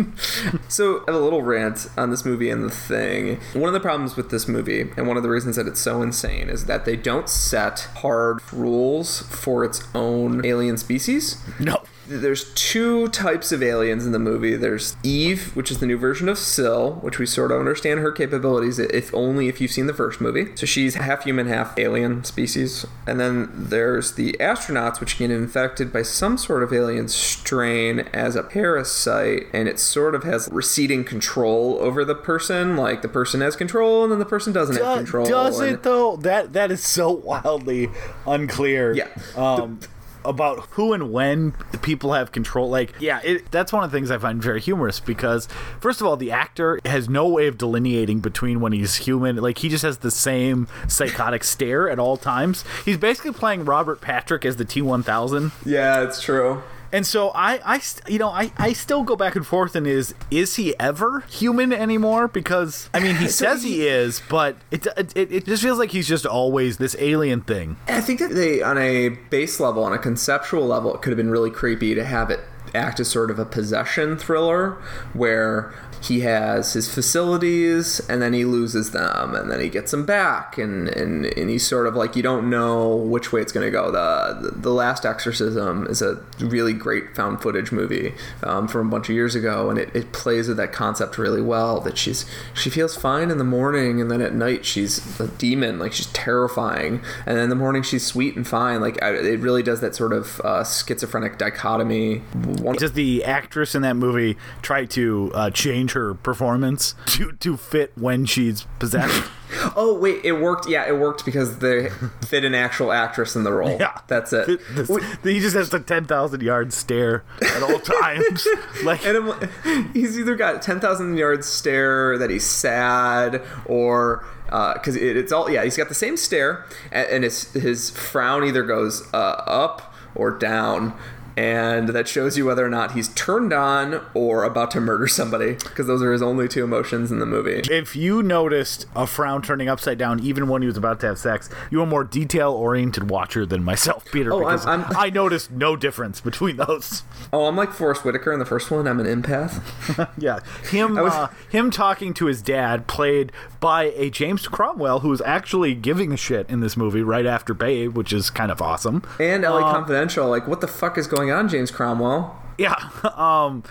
So 0.69 0.99
I 1.07 1.11
have 1.13 1.15
a 1.15 1.19
little 1.25 1.43
rant 1.43 1.89
on 1.97 2.11
this 2.11 2.25
movie 2.25 2.49
and 2.51 2.63
the 2.65 2.71
thing. 2.71 3.41
One 3.55 3.69
of 3.69 3.75
the 3.75 3.81
problems 3.81 4.17
with 4.17 4.31
this 4.31 4.49
movie, 4.49 4.91
and 4.97 5.07
one 5.07 5.17
of 5.17 5.23
the 5.23 5.29
reasons 5.29 5.57
that 5.57 5.67
it's 5.67 5.81
so 5.81 6.03
insane, 6.03 6.49
is 6.49 6.65
that 6.67 6.85
they 6.85 6.97
don't 6.97 7.29
set 7.29 7.81
hard 7.97 8.41
rules 8.53 9.23
for 9.23 9.65
its 9.65 9.83
own 9.95 10.45
alien 10.47 10.79
species. 10.79 11.37
No. 11.59 11.83
There's 12.09 12.53
two 12.55 13.09
types 13.09 13.53
of 13.53 13.63
aliens 13.63 14.07
in 14.07 14.13
the 14.13 14.19
movie. 14.19 14.57
There's 14.57 14.97
Eve, 15.03 15.55
which 15.55 15.71
is 15.71 15.79
the 15.79 15.87
new 15.87 15.99
version 15.99 16.29
of 16.29 16.39
Sil, 16.41 16.97
which 17.03 17.19
we 17.19 17.27
sort 17.27 17.53
of 17.53 17.59
understand 17.59 18.01
her 18.01 18.11
capabilities, 18.11 18.79
if 18.79 19.13
only 19.15 19.49
if 19.49 19.61
you've 19.61 19.71
seen 19.71 19.87
the 19.87 19.95
first 19.95 20.21
movie. 20.21 20.57
So 20.57 20.65
she's 20.65 20.95
half 20.95 21.25
human, 21.25 21.47
half 21.49 21.79
alien 21.79 22.25
species. 22.25 22.87
And 23.07 23.21
then 23.21 23.51
there's 23.53 24.13
the 24.15 24.35
astronauts, 24.41 25.01
which 25.01 25.19
get 25.19 25.31
infected 25.31 25.93
by 25.93 26.03
some 26.03 26.39
sort 26.39 26.63
of 26.63 26.73
alien 26.73 27.09
strain 27.09 28.01
as 28.15 28.37
a 28.37 28.43
parasite, 28.43 29.47
and 29.53 29.69
it 29.69 29.79
sort 29.79 30.15
of 30.15 30.25
has 30.25 30.49
receding 30.51 31.05
control 31.05 31.79
over 31.81 32.05
the 32.05 32.15
person. 32.15 32.77
Like 32.77 33.03
the 33.03 33.09
person 33.09 33.43
has 33.43 33.55
control, 33.55 34.03
and 34.03 34.11
then 34.11 34.19
the 34.19 34.25
person 34.25 34.53
doesn't 34.55 34.77
have 34.77 34.97
control. 34.99 35.27
does 35.27 35.61
it 35.61 35.83
though? 35.83 36.17
That 36.17 36.55
that 36.55 36.71
is 36.71 36.83
so 36.83 37.11
wildly 37.29 37.91
unclear. 38.27 38.95
Yeah. 38.95 39.09
Um, 39.37 39.81
about 40.25 40.66
who 40.71 40.93
and 40.93 41.12
when 41.12 41.53
people 41.83 42.12
have 42.12 42.33
control. 42.33 42.69
Like, 42.69 42.95
yeah, 43.01 43.21
it, 43.23 43.51
that's 43.51 43.73
one 43.73 43.85
of 43.85 43.91
the 43.91 43.97
things 43.97 44.11
I 44.11 44.19
find 44.19 44.43
very 44.43 44.61
humorous 44.61 45.01
because, 45.01 45.49
first 45.81 46.01
of 46.01 46.07
all, 46.07 46.16
the 46.16 46.31
actor 46.31 46.81
has 46.85 47.09
no 47.09 47.29
way 47.29 47.47
of 47.47 47.59
delineating 47.59 48.21
between 48.21 48.61
when 48.61 48.73
he's 48.73 48.97
human. 48.97 49.37
Like, 49.37 49.59
he 49.59 49.69
just 49.69 49.83
has 49.83 49.99
the 49.99 50.11
same 50.11 50.69
psychotic 50.89 51.45
stare 51.59 51.89
at 51.89 51.99
all 51.99 52.16
times. 52.16 52.64
He's 52.85 52.97
basically 52.97 53.33
playing 53.33 53.64
Robert 53.64 54.01
Patrick 54.01 54.45
as 54.45 54.57
the 54.57 54.64
T 54.64 54.83
one 54.83 55.03
thousand. 55.03 55.53
Yeah, 55.64 56.03
it's 56.03 56.21
true. 56.23 56.62
And 56.93 57.07
so 57.07 57.30
I, 57.34 57.61
I, 57.64 57.80
you 58.09 58.18
know, 58.18 58.28
I, 58.28 58.53
I 58.57 58.72
still 58.72 59.03
go 59.03 59.16
back 59.16 59.36
and 59.36 59.47
forth. 59.47 59.76
And 59.76 59.86
is 59.86 60.14
is 60.30 60.57
he 60.57 60.78
ever 60.78 61.20
human 61.28 61.72
anymore? 61.72 62.28
Because 62.28 62.89
I 62.95 63.01
mean, 63.01 63.16
he 63.16 63.28
says 63.28 63.62
he 63.62 63.86
is, 63.86 64.22
but 64.28 64.57
it, 64.70 64.86
it 64.97 65.32
it 65.32 65.47
just 65.47 65.62
feels 65.62 65.78
like 65.78 65.91
he's 65.91 66.09
just 66.09 66.26
always 66.26 66.78
this 66.78 66.97
alien 66.99 67.43
thing. 67.43 67.76
I 67.89 68.01
think 68.01 68.20
that 68.20 68.30
they, 68.30 68.62
on 68.62 68.78
a 68.78 69.11
base 69.30 69.61
level, 69.61 69.84
on 69.84 69.93
a 69.93 69.99
conceptual 69.99 70.66
level, 70.66 70.95
it 70.95 71.03
could 71.03 71.11
have 71.11 71.16
been 71.16 71.30
really 71.30 71.51
creepy 71.51 71.95
to 71.95 72.05
have 72.05 72.30
it 72.30 72.41
act 72.74 73.01
as 73.01 73.09
sort 73.09 73.30
of 73.30 73.39
a 73.39 73.45
possession 73.45 74.16
thriller 74.16 74.72
where 75.12 75.72
he 76.03 76.20
has 76.20 76.72
his 76.72 76.92
facilities 76.92 78.01
and 78.09 78.22
then 78.22 78.32
he 78.32 78.44
loses 78.44 78.92
them 78.92 79.34
and 79.34 79.51
then 79.51 79.61
he 79.61 79.68
gets 79.68 79.90
them 79.90 80.05
back 80.05 80.59
and, 80.59 80.88
and, 80.88 81.26
and 81.26 81.51
he's 81.51 81.66
sort 81.66 81.86
of 81.86 81.94
like 81.94 82.16
you 82.16 82.22
don't 82.22 82.49
know 82.49 82.94
which 82.94 83.32
way 83.32 83.40
it's 83.40 83.53
going 83.53 83.66
to 83.66 83.70
go. 83.70 83.90
The, 83.90 84.53
the 84.55 84.72
last 84.72 85.05
exorcism 85.05 85.86
is 85.86 86.03
a 86.03 86.22
really 86.40 86.72
great 86.72 87.14
found 87.16 87.42
footage 87.42 87.72
movie 87.72 88.14
um, 88.42 88.68
from 88.68 88.88
a 88.88 88.90
bunch 88.90 89.09
of 89.09 89.14
years 89.14 89.34
ago 89.34 89.70
and 89.70 89.78
it, 89.78 89.94
it 89.94 90.12
plays 90.12 90.49
with 90.49 90.57
that 90.57 90.72
concept 90.72 91.18
really 91.18 91.42
well 91.42 91.80
that 91.80 91.99
she's 91.99 92.24
she 92.55 92.70
feels 92.70 92.96
fine 92.96 93.30
in 93.30 93.38
the 93.38 93.44
morning 93.44 94.01
and 94.01 94.11
then 94.11 94.20
at 94.20 94.34
night 94.34 94.64
she's 94.64 95.18
a 95.20 95.28
demon 95.28 95.78
like 95.78 95.92
she's 95.92 96.07
terrifying 96.07 97.03
and 97.26 97.36
then 97.36 97.44
in 97.44 97.51
the 97.51 97.57
morning 97.57 97.82
she's 97.82 98.07
sweet 98.07 98.36
and 98.36 98.46
fine. 98.46 98.80
Like 98.80 99.03
I, 99.03 99.14
it 99.14 99.40
really 99.40 99.62
does 99.62 99.80
that 99.80 99.94
sort 99.94 100.12
of 100.12 100.40
uh, 100.40 100.64
schizophrenic 100.64 101.38
dichotomy. 101.38 102.18
One, 102.18 102.76
Does 102.76 102.92
the 102.92 103.24
actress 103.24 103.74
in 103.74 103.82
that 103.82 103.94
movie 103.94 104.36
try 104.62 104.84
to 104.86 105.30
uh, 105.34 105.51
change 105.51 105.88
her 105.93 106.14
performance 106.14 106.95
to 107.07 107.32
to 107.32 107.57
fit 107.57 107.93
when 107.97 108.24
she's 108.26 108.66
possessed? 108.78 109.28
oh 109.76 109.97
wait 109.99 110.22
it 110.24 110.32
worked 110.32 110.68
yeah 110.68 110.86
it 110.86 110.97
worked 110.99 111.24
because 111.24 111.59
they 111.61 111.89
fit 112.26 112.45
an 112.45 112.55
actual 112.55 112.93
actress 112.93 113.34
in 113.34 113.45
the 113.45 113.53
role 113.53 113.78
Yeah. 113.80 113.97
that's 114.07 114.30
it 114.32 114.61
This- 114.72 114.91
he 115.24 115.41
just 115.41 115.57
has 115.57 115.70
the 115.70 115.80
ten 115.80 116.05
thousand 116.05 116.43
yard 116.43 116.72
stare 116.72 117.24
at 117.41 117.62
all 117.62 117.78
times. 118.01 118.47
like 118.84 119.05
And 119.07 119.16
I'm, 119.32 119.93
he's 119.95 120.18
either 120.18 120.34
got 120.36 120.61
ten 120.62 120.80
thousand 120.80 121.16
yard 121.16 121.45
stare 121.45 122.18
that 122.18 122.28
he's 122.30 122.45
sad, 122.45 123.43
or 123.64 124.24
because 124.45 124.97
it, 124.97 125.16
it's 125.16 125.32
all 125.32 125.51
yeah, 125.51 125.62
he's 125.64 125.76
got 125.76 125.89
the 125.89 125.95
same 125.95 126.16
stare, 126.16 126.64
and, 126.93 127.09
and 127.09 127.24
his 127.24 127.53
his 127.53 127.91
frown 127.91 128.45
either 128.45 128.62
goes 128.62 129.03
uh, 129.14 129.16
up 129.47 129.95
or 130.14 130.30
down. 130.30 130.95
And 131.39 131.91
that 131.91 132.09
shows 132.09 132.36
you 132.36 132.47
whether 132.47 132.66
or 132.66 132.68
not 132.68 132.93
he's 132.93 133.09
turned 133.14 133.53
on 133.53 134.05
or 134.12 134.43
about 134.43 134.72
to 134.72 134.80
murder 134.80 135.07
somebody, 135.07 135.53
because 135.53 135.86
those 135.86 136.03
are 136.03 136.12
his 136.12 136.20
only 136.20 136.49
two 136.49 136.64
emotions 136.64 137.12
in 137.12 137.20
the 137.20 137.26
movie. 137.26 137.61
if 137.70 137.95
you 137.95 138.24
noticed 138.24 138.86
a 138.97 139.07
frown 139.07 139.41
turning 139.41 139.68
upside 139.68 139.99
down 139.99 140.18
even 140.18 140.49
when 140.49 140.62
he 140.62 140.66
was 140.66 140.76
about 140.76 140.99
to 141.01 141.07
have 141.07 141.16
sex, 141.16 141.49
you're 141.70 141.84
a 141.84 141.86
more 141.86 142.03
detail 142.03 142.51
oriented 142.53 143.09
watcher 143.09 143.47
than 143.47 143.62
myself, 143.62 144.05
Peter. 144.11 144.32
Oh, 144.32 144.39
I'm- 144.39 144.45
because 144.57 144.66
I'm- 144.66 144.84
I 144.97 145.11
noticed 145.11 145.53
no 145.53 145.76
difference 145.76 146.20
between 146.20 146.57
those. 146.57 147.05
Oh, 147.32 147.45
I'm 147.47 147.57
like 147.57 147.72
Forest 147.72 148.05
Whitaker 148.05 148.32
in 148.32 148.41
the 148.41 148.45
first 148.45 148.70
one. 148.72 148.89
I'm 148.89 148.99
an 148.99 149.07
empath. 149.22 150.09
Yeah, 150.18 150.41
him 150.70 150.97
was- 150.97 151.12
uh, 151.12 151.28
him 151.49 151.70
talking 151.70 152.12
to 152.14 152.26
his 152.26 152.43
dad, 152.43 152.89
played 152.89 153.30
by 153.61 153.84
a 153.95 154.11
James 154.11 154.49
Cromwell, 154.49 155.01
who 155.01 155.12
is 155.12 155.20
actually 155.24 155.74
giving 155.74 156.12
a 156.12 156.16
shit 156.16 156.49
in 156.51 156.59
this 156.61 156.76
movie 156.76 157.03
right 157.03 157.26
after 157.26 157.55
Babe, 157.55 157.97
which 157.97 158.12
is 158.12 158.28
kind 158.30 158.51
of 158.51 158.61
awesome. 158.61 159.03
And 159.20 159.45
LA 159.45 159.59
Uh, 159.68 159.72
Confidential. 159.72 160.28
Like, 160.28 160.49
what 160.49 160.61
the 160.61 160.66
fuck 160.66 160.99
is 160.99 161.07
going 161.07 161.28
on, 161.31 161.49
James 161.49 161.70
Cromwell? 161.70 162.37
Yeah. 162.59 162.74
Um 163.16 163.62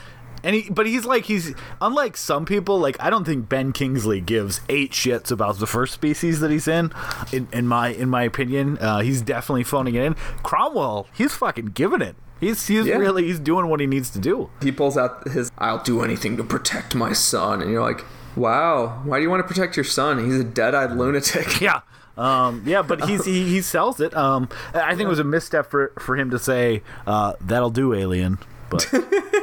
and 0.43 0.55
he 0.55 0.69
but 0.69 0.85
he's 0.85 1.03
like 1.03 1.25
he's 1.25 1.55
unlike 1.81 2.15
some 2.15 2.45
people, 2.45 2.79
like 2.79 2.95
I 2.99 3.09
don't 3.09 3.25
think 3.25 3.49
Ben 3.49 3.71
Kingsley 3.73 4.21
gives 4.21 4.61
eight 4.69 4.91
shits 4.91 5.31
about 5.31 5.57
the 5.57 5.65
first 5.65 5.93
species 5.95 6.39
that 6.41 6.51
he's 6.51 6.67
in. 6.67 6.91
In, 7.33 7.47
in 7.51 7.67
my 7.67 7.89
in 7.89 8.07
my 8.09 8.21
opinion. 8.23 8.77
Uh, 8.77 8.99
he's 8.99 9.21
definitely 9.23 9.63
phoning 9.63 9.95
it 9.95 10.03
in. 10.03 10.13
Cromwell, 10.43 11.07
he's 11.13 11.33
fucking 11.33 11.67
giving 11.67 12.01
it. 12.01 12.15
He's 12.39 12.67
he's 12.67 12.85
Yeah. 12.85 12.97
really 12.97 13.25
he's 13.25 13.39
doing 13.39 13.67
what 13.67 13.79
he 13.79 13.87
needs 13.87 14.11
to 14.11 14.19
do. 14.19 14.49
he 14.61 14.71
pulls 14.71 14.95
out 14.95 15.27
his 15.27 15.51
I'll 15.57 15.81
do 15.83 16.01
anything 16.03 16.37
to 16.37 16.43
protect 16.43 16.93
my 16.93 17.13
son 17.13 17.61
and 17.63 17.71
you're 17.71 17.81
like, 17.81 18.05
Wow, 18.35 19.01
why 19.05 19.17
do 19.17 19.23
you 19.23 19.31
want 19.31 19.41
to 19.41 19.47
protect 19.47 19.75
your 19.75 19.83
son? 19.83 20.23
He's 20.23 20.39
a 20.39 20.43
dead 20.43 20.75
eyed 20.75 20.91
lunatic. 20.91 21.59
Yeah. 21.59 21.81
Um, 22.17 22.63
yeah, 22.65 22.81
but 22.81 23.05
he's, 23.05 23.25
he 23.25 23.47
he 23.49 23.61
sells 23.61 23.99
it. 23.99 24.15
Um, 24.15 24.49
I 24.73 24.95
think 24.95 25.01
it 25.01 25.09
was 25.09 25.19
a 25.19 25.23
misstep 25.23 25.69
for 25.69 25.93
for 25.99 26.15
him 26.17 26.29
to 26.31 26.39
say 26.39 26.81
uh, 27.05 27.33
that'll 27.41 27.69
do, 27.69 27.93
alien. 27.93 28.39
But 28.69 28.91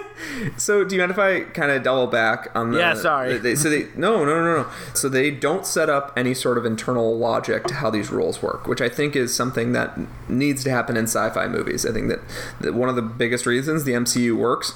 So 0.57 0.85
do 0.85 0.95
you 0.95 1.01
mind 1.01 1.11
if 1.11 1.19
I 1.19 1.41
kind 1.41 1.71
of 1.71 1.83
double 1.83 2.07
back 2.07 2.49
on 2.55 2.73
the 2.73 2.79
Yeah, 2.79 2.95
sorry. 2.95 3.39
They, 3.39 3.55
so 3.55 3.69
they 3.71 3.89
no 3.97 4.25
no 4.25 4.43
no 4.43 4.63
no. 4.63 4.67
So 4.95 5.09
they 5.09 5.31
don't 5.31 5.67
set 5.67 5.91
up 5.91 6.13
any 6.17 6.35
sort 6.35 6.59
of 6.59 6.65
internal 6.65 7.17
logic 7.17 7.65
to 7.65 7.75
how 7.75 7.91
these 7.91 8.11
rules 8.11 8.43
work, 8.43 8.67
which 8.67 8.81
I 8.81 8.89
think 8.89 9.17
is 9.17 9.35
something 9.35 9.73
that 9.73 9.99
needs 10.29 10.65
to 10.65 10.71
happen 10.71 10.97
in 10.97 11.05
sci-fi 11.05 11.47
movies. 11.49 11.85
I 11.85 11.93
think 11.93 12.09
that, 12.09 12.21
that 12.61 12.75
one 12.75 12.89
of 12.89 12.97
the 12.97 13.03
biggest 13.03 13.47
reasons 13.47 13.85
the 13.85 13.93
MCU 13.93 14.37
works 14.37 14.73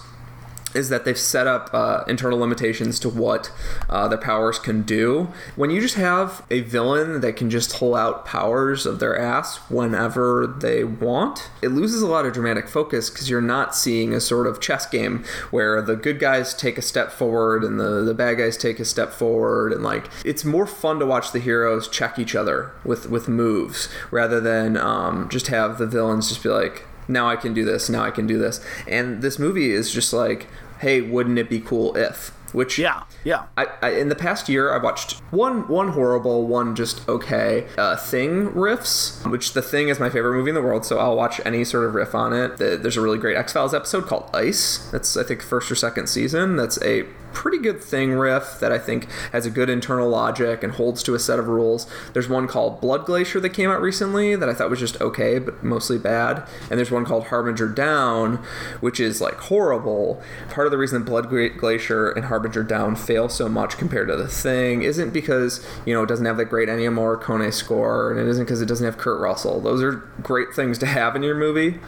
is 0.79 0.89
that 0.89 1.05
they've 1.05 1.19
set 1.19 1.47
up 1.47 1.69
uh, 1.75 2.05
internal 2.07 2.39
limitations 2.39 2.99
to 3.01 3.09
what 3.09 3.51
uh, 3.91 4.07
their 4.09 4.19
powers 4.19 4.59
can 4.59 4.83
do. 4.83 5.29
When 5.57 5.71
you 5.71 5.81
just 5.81 5.97
have 5.97 6.45
a 6.51 6.61
villain 6.61 7.21
that 7.21 7.37
can 7.37 7.51
just 7.51 7.75
pull 7.75 7.95
out 7.95 8.25
powers 8.25 8.87
of 8.87 9.01
their 9.01 9.19
ass 9.19 9.57
whenever 9.69 10.47
they 10.47 10.85
want, 10.85 11.51
it 11.61 11.69
loses 11.69 12.01
a 12.01 12.07
lot 12.07 12.25
of 12.25 12.33
dramatic 12.33 12.69
focus 12.69 13.11
because 13.11 13.29
you're 13.29 13.41
not 13.41 13.75
seeing 13.75 14.15
a 14.15 14.21
sort 14.21 14.47
of 14.47 14.61
chess 14.61 14.87
game 14.87 15.25
where 15.51 15.83
the 15.83 15.97
good 15.97 16.21
guys 16.21 16.55
take 16.55 16.79
a 16.79 16.83
step 16.83 17.11
forward 17.11 17.65
and 17.65 17.81
the, 17.81 18.03
the 18.03 18.15
bad 18.15 18.39
guys 18.39 18.57
take 18.57 18.79
a 18.79 18.85
step 18.85 19.11
forward 19.11 19.73
and 19.73 19.83
like 19.83 20.09
it's 20.25 20.45
more 20.45 20.67
fun 20.67 21.01
to 21.01 21.07
watch 21.07 21.33
the 21.33 21.41
heroes 21.41 21.89
check 21.89 22.19
each 22.19 22.35
other 22.35 22.71
with 22.85 23.09
with 23.09 23.29
moves 23.29 23.89
rather 24.11 24.41
than 24.41 24.77
um, 24.77 25.29
just 25.29 25.49
have 25.49 25.79
the 25.79 25.87
villains 25.87 26.29
just 26.29 26.43
be 26.43 26.49
like 26.49 26.85
now 27.09 27.29
I 27.29 27.37
can 27.37 27.55
do 27.55 27.65
this, 27.65 27.89
now 27.89 28.05
I 28.05 28.11
can 28.11 28.27
do 28.27 28.39
this. 28.39 28.61
And 28.87 29.23
this 29.23 29.39
movie 29.39 29.71
is 29.71 29.93
just 29.93 30.13
like, 30.13 30.47
hey, 30.81 31.01
wouldn't 31.01 31.39
it 31.39 31.49
be 31.49 31.61
cool 31.61 31.97
if? 31.97 32.33
Which 32.55 32.79
yeah, 32.79 33.03
yeah. 33.25 33.45
I, 33.59 33.67
I 33.83 33.91
in 33.91 34.09
the 34.09 34.15
past 34.15 34.49
year 34.49 34.73
I 34.73 34.79
watched 34.83 35.19
one 35.31 35.69
one 35.69 35.89
horrible, 35.89 36.47
one 36.47 36.75
just 36.75 37.07
okay 37.07 37.67
uh, 37.77 37.95
thing 37.97 38.49
riffs, 38.53 39.31
which 39.31 39.53
the 39.53 39.61
thing 39.61 39.91
is 39.91 40.01
my 40.01 40.09
favorite 40.09 40.33
movie 40.35 40.49
in 40.49 40.55
the 40.55 40.63
world, 40.63 40.87
so 40.87 40.99
I'll 40.99 41.15
watch 41.15 41.43
any 41.45 41.63
sort 41.63 41.85
of 41.85 41.95
riff 41.95 42.15
on 42.15 42.33
it. 42.33 42.57
The- 42.57 42.79
There's 42.81 42.97
a 42.97 43.03
really 43.03 43.19
great 43.19 43.37
X 43.37 43.53
Files 43.53 43.75
episode 43.75 44.07
called 44.07 44.31
Ice. 44.33 44.89
That's 44.91 45.15
I 45.15 45.25
think 45.25 45.43
first 45.43 45.71
or 45.71 45.75
second 45.75 46.07
season. 46.09 46.57
That's 46.57 46.81
a 46.83 47.05
pretty 47.33 47.59
good 47.59 47.83
thing 47.83 48.13
riff 48.13 48.59
that 48.61 48.73
I 48.73 48.79
think 48.79 49.11
has 49.33 49.47
a 49.47 49.51
good 49.51 49.69
internal 49.69 50.09
logic 50.09 50.63
and 50.63 50.73
holds 50.73 51.03
to 51.05 51.15
a 51.15 51.19
set 51.19 51.39
of 51.39 51.49
rules. 51.49 51.87
There's 52.13 52.29
one 52.29 52.49
called 52.49 52.81
Blood 52.81 53.05
Glacier 53.05 53.41
that 53.41 53.51
came 53.51 53.71
out 53.71 53.81
recently 53.81 54.37
that 54.37 54.49
I 54.49 54.55
thought 54.55 54.71
was 54.71 54.81
just 54.81 55.01
okay, 55.01 55.39
but 55.39 55.63
mostly 55.63 55.99
bad. 55.99 56.47
And 56.71 56.79
there's 56.79 56.91
one 56.91 57.05
called 57.05 57.29
Harbinger 57.29 57.69
Down, 57.69 58.37
which 58.81 59.01
is 59.01 59.21
like 59.21 59.37
horrible. 59.37 60.23
Part 60.51 60.67
of 60.67 60.71
the 60.71 60.79
reason 60.79 61.03
Blood 61.03 61.29
Glacier 61.29 62.11
and 62.11 62.27
Harbinger 62.27 62.65
Down 62.65 62.97
fail 62.97 63.29
so 63.29 63.49
much 63.49 63.79
compared 63.79 64.09
to 64.09 64.17
the 64.17 64.29
thing 64.29 64.83
isn't 64.83 65.13
because, 65.13 65.65
you 65.87 65.95
know, 65.95 66.03
it 66.03 66.09
doesn't 66.09 66.27
have 66.27 66.37
that 66.39 66.47
great 66.47 66.69
Ennio 66.69 66.93
Morricone 66.93 67.53
score, 67.53 68.11
and 68.11 68.21
it 68.21 68.27
isn't 68.29 68.45
because 68.45 68.61
it 68.61 68.67
doesn't 68.67 68.85
have 68.85 68.99
Kurt 68.99 69.21
Russell. 69.21 69.61
Those 69.61 69.83
are 69.83 69.93
great 70.23 70.55
things 70.55 70.79
to 70.79 70.87
have 70.87 71.15
in 71.17 71.23
your 71.23 71.35
movie, 71.35 71.79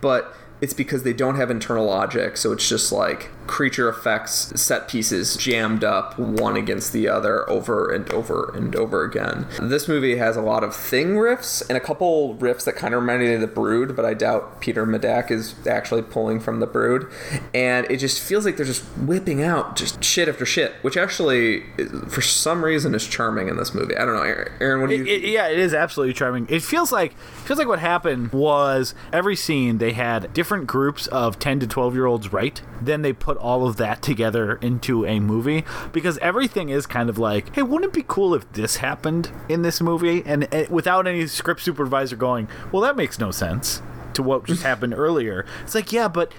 but 0.00 0.34
it's 0.60 0.72
because 0.72 1.02
they 1.02 1.12
don't 1.12 1.36
have 1.36 1.50
internal 1.50 1.84
logic, 1.84 2.36
so 2.36 2.52
it's 2.52 2.68
just 2.68 2.90
like 2.92 3.30
creature 3.46 3.88
effects 3.88 4.60
set 4.60 4.88
pieces 4.88 5.36
jammed 5.36 5.84
up 5.84 6.18
one 6.18 6.56
against 6.56 6.92
the 6.92 7.08
other 7.08 7.48
over 7.48 7.92
and 7.92 8.10
over 8.10 8.52
and 8.54 8.74
over 8.76 9.04
again. 9.04 9.46
This 9.60 9.88
movie 9.88 10.16
has 10.16 10.36
a 10.36 10.42
lot 10.42 10.64
of 10.64 10.74
thing 10.74 11.14
riffs 11.14 11.62
and 11.68 11.76
a 11.76 11.80
couple 11.80 12.36
riffs 12.36 12.64
that 12.64 12.76
kind 12.76 12.94
of 12.94 13.00
remind 13.00 13.20
me 13.20 13.34
of 13.34 13.40
the 13.40 13.46
Brood, 13.46 13.94
but 13.96 14.04
I 14.04 14.14
doubt 14.14 14.60
Peter 14.60 14.86
Medak 14.86 15.30
is 15.30 15.54
actually 15.66 16.02
pulling 16.02 16.40
from 16.40 16.60
the 16.60 16.66
Brood. 16.66 17.10
And 17.52 17.86
it 17.90 17.98
just 17.98 18.20
feels 18.20 18.44
like 18.44 18.56
they're 18.56 18.66
just 18.66 18.84
whipping 18.98 19.42
out 19.42 19.76
just 19.76 20.02
shit 20.02 20.28
after 20.28 20.46
shit, 20.46 20.72
which 20.82 20.96
actually, 20.96 21.64
for 22.08 22.20
some 22.22 22.64
reason, 22.64 22.94
is 22.94 23.06
charming 23.06 23.48
in 23.48 23.56
this 23.56 23.74
movie. 23.74 23.96
I 23.96 24.04
don't 24.04 24.14
know, 24.14 24.22
Aaron. 24.60 24.80
What 24.80 24.90
do 24.90 24.96
you? 24.96 25.04
It, 25.04 25.24
it, 25.24 25.30
yeah, 25.30 25.48
it 25.48 25.58
is 25.58 25.74
absolutely 25.74 26.14
charming. 26.14 26.46
It 26.48 26.62
feels 26.62 26.92
like 26.92 27.18
feels 27.18 27.58
like 27.58 27.68
what 27.68 27.78
happened 27.78 28.32
was 28.32 28.94
every 29.12 29.36
scene 29.36 29.78
they 29.78 29.92
had 29.92 30.32
different 30.32 30.66
groups 30.66 31.06
of 31.08 31.38
ten 31.38 31.60
to 31.60 31.66
twelve 31.66 31.94
year 31.94 32.06
olds 32.06 32.32
write. 32.32 32.62
Then 32.80 33.02
they 33.02 33.12
put 33.12 33.33
all 33.36 33.66
of 33.66 33.76
that 33.76 34.02
together 34.02 34.56
into 34.56 35.04
a 35.06 35.20
movie 35.20 35.64
because 35.92 36.18
everything 36.18 36.68
is 36.68 36.86
kind 36.86 37.08
of 37.08 37.18
like, 37.18 37.54
hey, 37.54 37.62
wouldn't 37.62 37.90
it 37.90 37.94
be 37.94 38.04
cool 38.06 38.34
if 38.34 38.50
this 38.52 38.76
happened 38.76 39.30
in 39.48 39.62
this 39.62 39.80
movie? 39.80 40.22
And, 40.24 40.52
and 40.52 40.68
without 40.68 41.06
any 41.06 41.26
script 41.26 41.62
supervisor 41.62 42.16
going, 42.16 42.48
well, 42.72 42.82
that 42.82 42.96
makes 42.96 43.18
no 43.18 43.30
sense 43.30 43.82
to 44.14 44.22
what 44.22 44.44
just 44.44 44.62
happened 44.64 44.94
earlier. 44.94 45.44
It's 45.62 45.74
like, 45.74 45.92
yeah, 45.92 46.08
but 46.08 46.32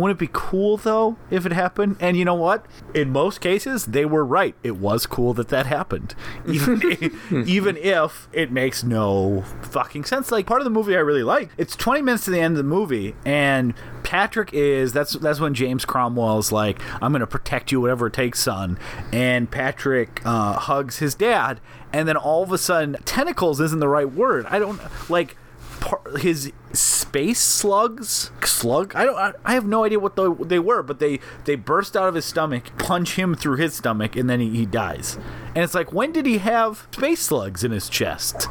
wouldn't 0.00 0.18
it 0.18 0.26
be 0.26 0.30
cool 0.32 0.76
though 0.76 1.16
if 1.30 1.46
it 1.46 1.52
happened? 1.52 1.96
And 2.00 2.16
you 2.16 2.24
know 2.24 2.34
what? 2.34 2.66
In 2.94 3.10
most 3.10 3.40
cases, 3.40 3.86
they 3.86 4.04
were 4.04 4.24
right. 4.24 4.54
It 4.62 4.76
was 4.76 5.06
cool 5.06 5.34
that 5.34 5.48
that 5.48 5.66
happened, 5.66 6.14
even 6.46 7.18
even 7.46 7.76
if 7.76 8.28
it 8.32 8.50
makes 8.50 8.82
no 8.82 9.42
fucking 9.62 10.04
sense. 10.04 10.30
Like 10.30 10.46
part 10.46 10.60
of 10.60 10.64
the 10.64 10.70
movie 10.70 10.96
I 10.96 11.00
really 11.00 11.22
like. 11.22 11.50
It's 11.56 11.76
20 11.76 12.02
minutes 12.02 12.24
to 12.24 12.30
the 12.30 12.40
end 12.40 12.52
of 12.52 12.58
the 12.58 12.64
movie, 12.64 13.14
and 13.24 13.74
Patrick 14.02 14.52
is 14.52 14.92
that's 14.92 15.12
that's 15.14 15.40
when 15.40 15.54
James 15.54 15.84
Cromwell's 15.84 16.52
like, 16.52 16.80
"I'm 17.02 17.12
going 17.12 17.20
to 17.20 17.26
protect 17.26 17.72
you, 17.72 17.80
whatever 17.80 18.06
it 18.06 18.12
takes, 18.12 18.40
son." 18.40 18.78
And 19.12 19.50
Patrick 19.50 20.20
uh, 20.24 20.54
hugs 20.54 20.98
his 20.98 21.14
dad, 21.14 21.60
and 21.92 22.08
then 22.08 22.16
all 22.16 22.42
of 22.42 22.52
a 22.52 22.58
sudden, 22.58 22.96
tentacles 23.04 23.60
isn't 23.60 23.80
the 23.80 23.88
right 23.88 24.10
word. 24.10 24.46
I 24.46 24.58
don't 24.58 24.80
like 25.08 25.36
his 26.18 26.52
space 26.72 27.40
slugs 27.40 28.30
slug 28.44 28.94
i 28.94 29.04
don't 29.04 29.16
I, 29.16 29.32
I, 29.44 29.54
have 29.54 29.66
no 29.66 29.84
idea 29.84 29.98
what 29.98 30.14
the, 30.14 30.34
they 30.34 30.58
were 30.58 30.82
but 30.82 30.98
they 30.98 31.18
they 31.44 31.56
burst 31.56 31.96
out 31.96 32.08
of 32.08 32.14
his 32.14 32.24
stomach 32.24 32.70
punch 32.78 33.16
him 33.16 33.34
through 33.34 33.56
his 33.56 33.74
stomach 33.74 34.14
and 34.14 34.28
then 34.28 34.40
he, 34.40 34.50
he 34.50 34.66
dies 34.66 35.18
and 35.54 35.58
it's 35.58 35.74
like 35.74 35.92
when 35.92 36.12
did 36.12 36.26
he 36.26 36.38
have 36.38 36.86
space 36.92 37.20
slugs 37.20 37.64
in 37.64 37.72
his 37.72 37.88
chest 37.88 38.48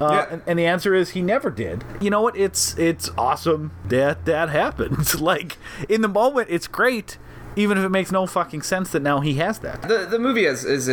uh, 0.00 0.08
yeah. 0.10 0.26
and, 0.28 0.42
and, 0.46 0.58
the 0.58 0.66
answer 0.66 0.92
is 0.92 1.10
he 1.10 1.22
never 1.22 1.50
did. 1.50 1.84
You 2.00 2.10
know 2.10 2.20
what? 2.20 2.36
It's 2.36 2.76
it's 2.76 3.10
awesome 3.16 3.70
that 3.84 4.24
that 4.24 4.48
happens. 4.50 5.20
like 5.20 5.56
in 5.88 6.02
the 6.02 6.08
moment, 6.08 6.48
it's 6.50 6.66
great 6.66 7.16
even 7.56 7.78
if 7.78 7.84
it 7.84 7.88
makes 7.88 8.10
no 8.10 8.26
fucking 8.26 8.62
sense 8.62 8.90
that 8.90 9.02
now 9.02 9.20
he 9.20 9.34
has 9.34 9.58
that. 9.60 9.82
The 9.82 10.06
the 10.10 10.18
movie 10.18 10.44
has 10.44 10.64
is 10.64 10.88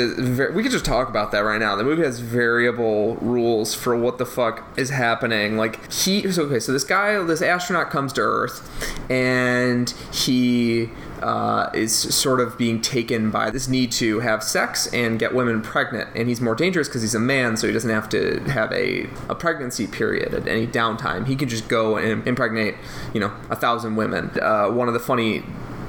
we 0.53 0.63
could 0.63 0.71
just 0.71 0.85
talk 0.85 1.09
about 1.09 1.31
that 1.31 1.39
right 1.39 1.59
now. 1.59 1.75
The 1.75 1.83
movie 1.83 2.03
has 2.03 2.19
variable 2.19 3.15
rules 3.17 3.73
for 3.73 3.95
what 3.95 4.17
the 4.17 4.25
fuck 4.25 4.63
is 4.77 4.89
happening. 4.89 5.57
Like 5.57 5.91
he 5.91 6.27
okay, 6.27 6.59
so 6.59 6.71
this 6.71 6.83
guy, 6.83 7.21
this 7.23 7.41
astronaut 7.41 7.89
comes 7.89 8.13
to 8.13 8.21
Earth, 8.21 8.69
and 9.09 9.89
he 10.11 10.89
uh, 11.21 11.69
is 11.73 11.93
sort 11.93 12.39
of 12.39 12.57
being 12.57 12.81
taken 12.81 13.29
by 13.29 13.49
this 13.49 13.67
need 13.67 13.91
to 13.91 14.19
have 14.19 14.43
sex 14.43 14.87
and 14.93 15.19
get 15.19 15.33
women 15.33 15.61
pregnant. 15.61 16.09
And 16.15 16.27
he's 16.27 16.41
more 16.41 16.55
dangerous 16.55 16.87
because 16.87 17.01
he's 17.01 17.15
a 17.15 17.19
man, 17.19 17.57
so 17.57 17.67
he 17.67 17.73
doesn't 17.73 17.89
have 17.89 18.09
to 18.09 18.39
have 18.41 18.71
a, 18.71 19.07
a 19.29 19.35
pregnancy 19.35 19.87
period 19.87 20.33
at 20.33 20.47
any 20.47 20.67
downtime. 20.67 21.27
He 21.27 21.35
can 21.35 21.49
just 21.49 21.67
go 21.67 21.97
and 21.97 22.27
impregnate, 22.27 22.75
you 23.13 23.19
know, 23.19 23.31
a 23.49 23.55
thousand 23.55 23.95
women. 23.95 24.31
Uh, 24.41 24.69
one 24.69 24.87
of 24.87 24.93
the 24.93 24.99
funny 24.99 25.43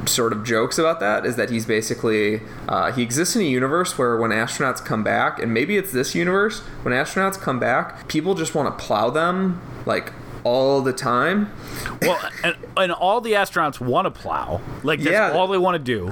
sort 0.06 0.32
of 0.32 0.44
jokes 0.44 0.78
about 0.78 1.00
that 1.00 1.24
is 1.24 1.36
that 1.36 1.50
he's 1.50 1.66
basically 1.66 2.40
uh, 2.68 2.92
he 2.92 3.02
exists 3.02 3.36
in 3.36 3.42
a 3.42 3.44
universe 3.44 3.96
where 3.98 4.16
when 4.16 4.30
astronauts 4.30 4.84
come 4.84 5.02
back, 5.02 5.38
and 5.38 5.52
maybe 5.52 5.76
it's 5.76 5.92
this 5.92 6.14
universe, 6.14 6.60
when 6.82 6.94
astronauts 6.94 7.38
come 7.38 7.58
back, 7.58 8.08
people 8.08 8.34
just 8.34 8.54
want 8.54 8.76
to 8.76 8.84
plow 8.84 9.10
them 9.10 9.60
like 9.86 10.12
all 10.44 10.80
the 10.80 10.92
time. 10.92 11.52
Well, 12.00 12.20
and, 12.44 12.56
and 12.76 12.92
all 12.92 13.20
the 13.20 13.32
astronauts 13.32 13.80
want 13.80 14.06
to 14.06 14.10
plow. 14.10 14.60
Like 14.82 15.00
that's 15.00 15.12
yeah. 15.12 15.32
all 15.32 15.46
they 15.46 15.58
want 15.58 15.74
to 15.74 15.78
do. 15.82 16.08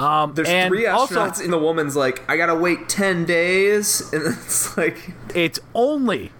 Um, 0.00 0.34
There's 0.34 0.48
three 0.68 0.84
astronauts, 0.84 1.16
also, 1.16 1.44
and 1.44 1.52
the 1.52 1.58
woman's 1.58 1.96
like, 1.96 2.22
"I 2.28 2.36
gotta 2.36 2.54
wait 2.54 2.88
ten 2.88 3.24
days," 3.24 4.00
and 4.12 4.26
it's 4.26 4.76
like, 4.76 5.12
it's 5.34 5.60
only 5.74 6.32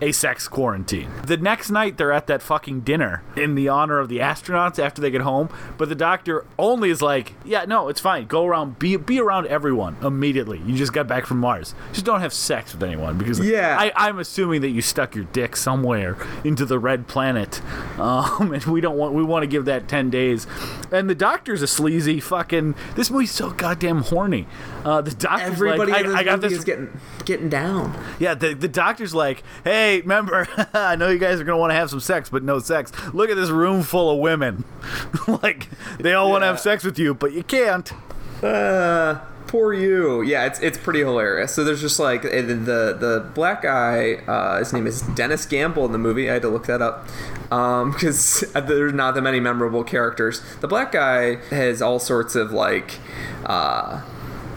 a 0.00 0.12
sex 0.12 0.48
quarantine. 0.48 1.10
The 1.24 1.36
next 1.36 1.70
night, 1.70 1.96
they're 1.96 2.12
at 2.12 2.26
that 2.28 2.42
fucking 2.42 2.80
dinner 2.80 3.22
in 3.36 3.54
the 3.54 3.68
honor 3.68 3.98
of 3.98 4.08
the 4.08 4.18
astronauts 4.18 4.78
after 4.78 5.00
they 5.00 5.10
get 5.10 5.22
home. 5.22 5.48
But 5.76 5.88
the 5.88 5.94
doctor 5.94 6.44
only 6.58 6.90
is 6.90 7.02
like, 7.02 7.34
"Yeah, 7.44 7.64
no, 7.66 7.88
it's 7.88 8.00
fine. 8.00 8.26
Go 8.26 8.46
around, 8.46 8.78
be 8.78 8.96
be 8.96 9.20
around 9.20 9.46
everyone 9.46 9.96
immediately. 10.02 10.60
You 10.64 10.76
just 10.76 10.92
got 10.92 11.06
back 11.06 11.26
from 11.26 11.38
Mars. 11.38 11.74
Just 11.92 12.04
don't 12.06 12.20
have 12.20 12.32
sex 12.32 12.72
with 12.72 12.82
anyone 12.82 13.18
because 13.18 13.40
yeah, 13.40 13.76
I, 13.78 13.92
I'm 13.94 14.18
assuming 14.18 14.60
that 14.62 14.70
you 14.70 14.82
stuck 14.82 15.14
your 15.14 15.24
dick 15.26 15.56
somewhere 15.56 16.16
into 16.44 16.64
the 16.64 16.78
red 16.78 17.06
planet, 17.06 17.60
um, 17.98 18.52
and 18.52 18.64
we 18.64 18.80
don't 18.80 18.96
want 18.96 19.14
we 19.14 19.22
want 19.22 19.42
to 19.42 19.46
give 19.46 19.64
that 19.66 19.88
ten 19.88 20.10
days. 20.10 20.46
And 20.92 21.08
the 21.08 21.14
doctor's 21.14 21.62
a 21.62 21.66
sleazy 21.66 22.20
fucking. 22.20 22.74
This 22.94 23.10
movie's 23.10 23.32
so 23.32 23.50
goddamn 23.50 24.02
horny. 24.02 24.46
Uh, 24.84 25.00
the 25.00 25.10
doctor's 25.10 25.52
Everybody 25.52 25.92
like, 25.92 26.06
I, 26.06 26.18
I 26.18 26.22
got 26.22 26.40
this 26.40 26.52
is 26.52 26.64
getting 26.64 26.88
getting 27.24 27.48
down. 27.48 27.98
Yeah, 28.18 28.34
the 28.34 28.54
the 28.54 28.68
doctor's 28.68 29.14
like, 29.14 29.42
hey 29.64 30.00
remember, 30.00 30.48
I 30.74 30.96
know 30.96 31.08
you 31.08 31.18
guys 31.18 31.40
are 31.40 31.44
going 31.44 31.56
to 31.56 31.60
want 31.60 31.70
to 31.70 31.76
have 31.76 31.90
some 31.90 32.00
sex, 32.00 32.30
but 32.30 32.42
no 32.42 32.58
sex. 32.58 32.92
Look 33.12 33.30
at 33.30 33.36
this 33.36 33.50
room 33.50 33.82
full 33.82 34.10
of 34.10 34.18
women. 34.18 34.64
like, 35.42 35.68
they 35.98 36.14
all 36.14 36.26
yeah. 36.26 36.32
want 36.32 36.42
to 36.42 36.46
have 36.46 36.60
sex 36.60 36.84
with 36.84 36.98
you, 36.98 37.14
but 37.14 37.32
you 37.32 37.42
can't. 37.42 37.92
Uh, 38.42 39.20
poor 39.48 39.72
you. 39.72 40.22
Yeah, 40.22 40.46
it's 40.46 40.60
it's 40.60 40.78
pretty 40.78 41.00
hilarious. 41.00 41.52
So 41.52 41.64
there's 41.64 41.80
just 41.80 41.98
like 41.98 42.22
the 42.22 42.42
the, 42.42 42.96
the 42.98 43.30
black 43.34 43.62
guy. 43.62 44.14
Uh, 44.26 44.58
his 44.58 44.72
name 44.72 44.86
is 44.86 45.02
Dennis 45.02 45.44
Gamble 45.44 45.84
in 45.86 45.92
the 45.92 45.98
movie. 45.98 46.30
I 46.30 46.34
had 46.34 46.42
to 46.42 46.48
look 46.48 46.66
that 46.66 46.80
up 46.80 47.08
because 47.42 48.44
um, 48.54 48.66
there's 48.66 48.92
not 48.92 49.14
that 49.14 49.22
many 49.22 49.40
memorable 49.40 49.82
characters. 49.82 50.42
The 50.60 50.68
black 50.68 50.92
guy 50.92 51.36
has 51.46 51.82
all 51.82 51.98
sorts 51.98 52.36
of 52.36 52.52
like, 52.52 52.98
uh, 53.44 54.02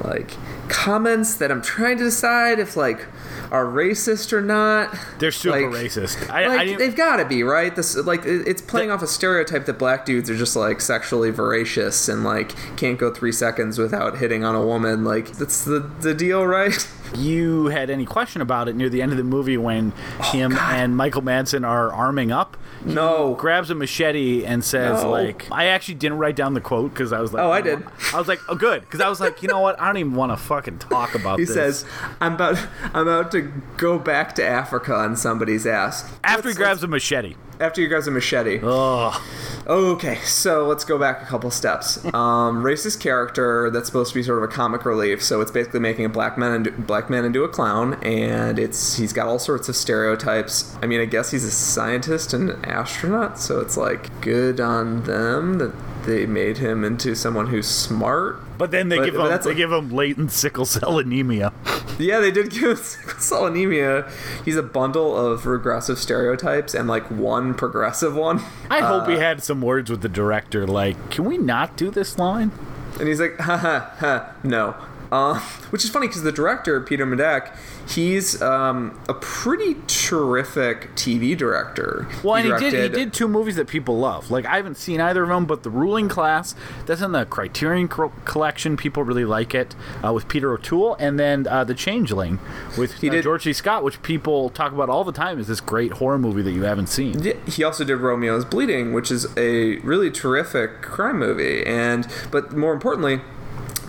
like 0.04 0.32
comments 0.70 1.36
that 1.36 1.52
I'm 1.52 1.62
trying 1.62 1.98
to 1.98 2.06
decide 2.06 2.60
if 2.60 2.76
like 2.76 3.06
are 3.52 3.66
racist 3.66 4.32
or 4.32 4.42
not. 4.42 4.96
They're 5.20 5.32
super 5.32 5.70
like, 5.70 5.84
racist. 5.86 6.30
I, 6.30 6.48
like, 6.48 6.60
I 6.60 6.76
they've 6.76 6.96
got 6.96 7.18
to 7.18 7.26
be 7.26 7.44
right. 7.44 7.76
This 7.76 7.96
like 7.96 8.26
it's 8.26 8.62
playing 8.62 8.88
the, 8.88 8.96
off 8.96 9.02
a 9.02 9.08
stereotype 9.08 9.66
that 9.66 9.78
black 9.78 10.06
dudes 10.06 10.30
are 10.30 10.38
just 10.38 10.56
like 10.56 10.80
sexually 10.82 11.30
voracious 11.30 12.08
and 12.08 12.24
like 12.24 12.56
can't 12.78 12.98
go 12.98 13.14
three 13.14 13.34
seconds 13.34 13.78
without 13.78 14.18
hitting 14.18 14.44
on 14.44 14.56
a 14.56 14.66
woman. 14.66 15.04
Like 15.04 15.32
that's 15.34 15.66
the 15.66 15.80
the 15.80 16.14
deal, 16.14 16.46
right? 16.46 16.88
You 17.16 17.68
had 17.68 17.90
any 17.90 18.06
question 18.06 18.42
about 18.42 18.68
it 18.68 18.76
near 18.76 18.90
the 18.90 19.02
end 19.02 19.12
of 19.12 19.18
the 19.18 19.24
movie 19.24 19.58
when 19.58 19.94
oh, 20.20 20.24
him 20.32 20.52
God. 20.52 20.76
and 20.76 20.96
Michael 20.96 21.22
Madsen 21.22 21.68
are 21.68 21.92
arming 21.92 22.32
up? 22.32 22.58
No. 22.84 23.36
grabs 23.36 23.70
a 23.70 23.76
machete 23.76 24.46
and 24.46 24.64
says, 24.64 25.04
no. 25.04 25.12
like, 25.12 25.52
I 25.52 25.66
actually 25.66 25.96
didn't 25.96 26.18
write 26.18 26.36
down 26.36 26.54
the 26.54 26.62
quote 26.62 26.94
because 26.94 27.14
I 27.14 27.20
was 27.20 27.34
like, 27.34 27.44
oh, 27.44 27.52
I 27.52 27.62
did. 27.62 27.84
I 28.14 28.18
was 28.18 28.28
like, 28.28 28.40
oh, 28.50 28.56
good. 28.56 28.82
Because 28.82 29.02
I 29.02 29.10
was 29.10 29.20
like, 29.20 29.42
you 29.42 29.48
know 29.48 29.60
what? 29.60 29.80
I 29.80 29.88
don't 29.88 29.98
even 29.98 30.16
want 30.16 30.32
to 30.32 30.38
fucking 30.38 30.80
talk 30.80 31.16
about 31.16 31.40
he 31.40 31.46
this. 31.46 31.54
Says, 31.54 31.86
I'm 32.20 32.36
about, 32.36 32.58
I'm 32.94 33.08
about 33.08 33.32
to 33.34 33.52
go 33.78 34.00
back 34.00 34.34
to 34.36 34.46
Africa 34.46 34.94
on 34.94 35.16
somebody's 35.16 35.68
ass. 35.68 36.12
After 36.24 36.50
he 36.50 36.56
grabs 36.56 36.84
a 36.84 36.88
machete. 36.88 37.36
After 37.62 37.80
you 37.80 37.88
grabs 37.88 38.08
a 38.08 38.12
machete. 38.12 38.60
Ugh. 38.64 39.22
Okay, 39.68 40.16
so 40.24 40.66
let's 40.66 40.84
go 40.84 40.98
back 40.98 41.22
a 41.22 41.26
couple 41.26 41.52
steps. 41.52 42.00
Um, 42.12 42.62
racist 42.62 43.00
character 43.00 43.70
that's 43.72 43.86
supposed 43.88 44.12
to 44.12 44.20
be 44.20 44.22
sort 44.24 44.44
of 44.44 44.50
a 44.50 44.52
comic 44.52 44.86
relief. 44.86 45.24
So 45.24 45.40
it's 45.42 45.50
basically 45.50 45.80
making 45.80 46.06
a 46.06 46.10
black 46.10 46.38
man 46.38 46.54
into, 46.54 46.72
black 46.72 47.10
man 47.10 47.24
into 47.24 47.44
a 47.44 47.48
clown, 47.48 47.94
and 48.04 48.60
it's 48.60 48.98
he's 48.98 49.14
got 49.14 49.28
all 49.28 49.40
sorts 49.40 49.70
of 49.70 49.76
stereotypes. 49.76 50.76
I 50.82 50.88
mean, 50.88 51.00
I 51.00 51.06
guess 51.06 51.32
he's 51.32 51.46
a 51.46 51.52
scientist 51.52 52.34
and 52.34 52.50
an 52.50 52.66
astronaut, 52.66 53.40
so 53.40 53.60
it's 53.60 53.78
like 53.78 54.22
good 54.22 54.60
on 54.60 55.04
them 55.04 55.58
that 55.60 55.74
they 56.06 56.26
made 56.26 56.58
him 56.58 56.84
into 56.84 57.16
someone 57.16 57.48
who's 57.48 57.68
smart. 57.68 58.42
But 58.62 58.70
then 58.70 58.90
they 58.90 58.98
but, 58.98 59.06
give 59.06 59.16
him 59.16 59.40
they 59.44 59.56
give 59.56 59.72
him 59.72 59.90
latent 59.90 60.32
sickle 60.32 60.66
cell 60.66 61.00
anemia. 61.00 61.52
Yeah, 61.98 62.20
they 62.20 62.30
did 62.30 62.52
give 62.52 62.62
him 62.62 62.76
sickle 62.76 63.20
cell 63.20 63.48
anemia. 63.48 64.08
He's 64.46 64.56
a 64.56 64.62
bundle 64.62 65.18
of 65.18 65.48
regressive 65.48 65.98
stereotypes 65.98 66.76
and 66.76 66.88
like 66.88 67.10
one 67.10 67.56
progressive 67.56 68.16
one. 68.16 68.42
I 68.70 68.82
uh, 68.82 69.00
hope 69.00 69.10
he 69.10 69.18
had 69.18 69.42
some 69.42 69.62
words 69.62 69.90
with 69.90 70.02
the 70.02 70.10
director, 70.10 70.68
like, 70.68 71.10
"Can 71.10 71.26
we 71.26 71.40
not 71.40 71.76
do 71.76 71.90
this 71.90 72.20
line?" 72.20 72.52
and 73.00 73.08
he's 73.08 73.20
like, 73.20 73.40
ha 73.40 73.58
ha 73.58 73.96
ha, 73.98 74.34
no. 74.44 74.76
Uh, 75.12 75.40
which 75.72 75.84
is 75.84 75.90
funny 75.90 76.08
because 76.08 76.24
the 76.24 76.32
director 76.32 76.80
Peter 76.80 77.06
Medak, 77.06 77.54
he's 77.90 78.42
um, 78.42 78.98
a 79.10 79.14
pretty 79.14 79.76
terrific 79.88 80.96
TV 80.96 81.38
director. 81.38 82.08
Well, 82.24 82.36
and 82.36 82.46
he 82.64 82.70
did 82.70 82.84
he 82.84 82.90
did 82.98 83.14
two 83.14 83.28
movies 83.28 83.58
that 83.58 83.68
people 83.68 83.98
love. 83.98 84.32
Like 84.32 84.46
I 84.46 84.56
haven't 84.56 84.78
seen 84.78 85.02
either 85.02 85.24
of 85.24 85.30
them, 85.30 85.46
but 85.46 85.64
The 85.64 85.70
Ruling 85.70 86.08
Class, 86.08 86.56
that's 86.86 87.02
in 87.02 87.12
the 87.12 87.26
Criterion 87.26 87.90
co- 87.90 88.14
collection. 88.24 88.78
People 88.78 89.04
really 89.04 89.26
like 89.26 89.54
it 89.54 89.76
uh, 90.02 90.14
with 90.14 90.30
Peter 90.30 90.54
O'Toole, 90.54 90.96
and 90.98 91.20
then 91.20 91.46
uh, 91.46 91.66
The 91.66 91.74
Changeling 91.74 92.40
with 92.78 92.94
He 92.94 93.10
uh, 93.10 93.12
did- 93.12 93.24
George 93.24 93.44
C. 93.44 93.52
Scott, 93.52 93.84
which 93.84 94.02
people 94.04 94.50
talk 94.50 94.72
about 94.72 94.90
all 94.90 95.04
the 95.04 95.12
time. 95.12 95.40
Is 95.40 95.48
this 95.48 95.60
great 95.60 95.94
horror 95.94 96.20
movie 96.20 96.42
that 96.42 96.52
you 96.52 96.64
haven't 96.64 96.88
seen? 96.88 97.22
He 97.48 97.64
also 97.66 97.84
did 97.84 97.98
Romeo's 97.98 98.46
Bleeding, 98.46 98.94
which 98.94 99.12
is 99.12 99.28
a 99.38 99.78
really 99.80 100.10
terrific 100.10 100.82
crime 100.82 101.20
movie. 101.20 101.66
And 101.66 102.08
but 102.32 102.54
more 102.56 102.74
importantly, 102.74 103.20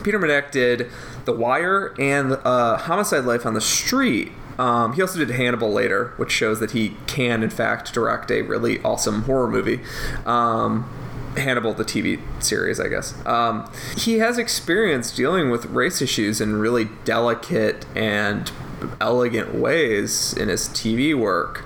Peter 0.03 0.18
Medak 0.18 0.51
did 0.51 0.91
The 1.25 1.33
Wire 1.33 1.95
and 1.99 2.33
uh, 2.45 2.79
Homicide: 2.79 3.25
Life 3.25 3.47
on 3.47 3.55
the 3.55 3.61
Street. 3.61 4.33
Um, 4.59 4.93
he 4.93 5.03
also 5.03 5.18
did 5.18 5.31
Hannibal 5.31 5.73
later, 5.73 6.12
which 6.16 6.31
shows 6.31 6.61
that 6.61 6.73
he 6.73 6.97
can, 7.07 7.43
in 7.43 7.51
fact, 7.51 7.93
direct 7.93 8.31
a 8.31 8.43
really 8.43 8.83
awesome 8.83 9.23
horror 9.23 9.49
movie. 9.49 9.81
Um, 10.27 10.89
Hannibal, 11.37 11.73
the 11.73 11.85
TV 11.85 12.20
series, 12.43 12.79
I 12.79 12.89
guess. 12.89 13.14
Um, 13.25 13.70
he 13.97 14.18
has 14.18 14.37
experience 14.37 15.11
dealing 15.11 15.51
with 15.51 15.64
race 15.66 16.03
issues 16.03 16.41
in 16.41 16.57
really 16.57 16.89
delicate 17.05 17.87
and 17.97 18.53
elegant 19.01 19.55
ways 19.55 20.35
in 20.35 20.49
his 20.49 20.68
TV 20.68 21.18
work 21.18 21.64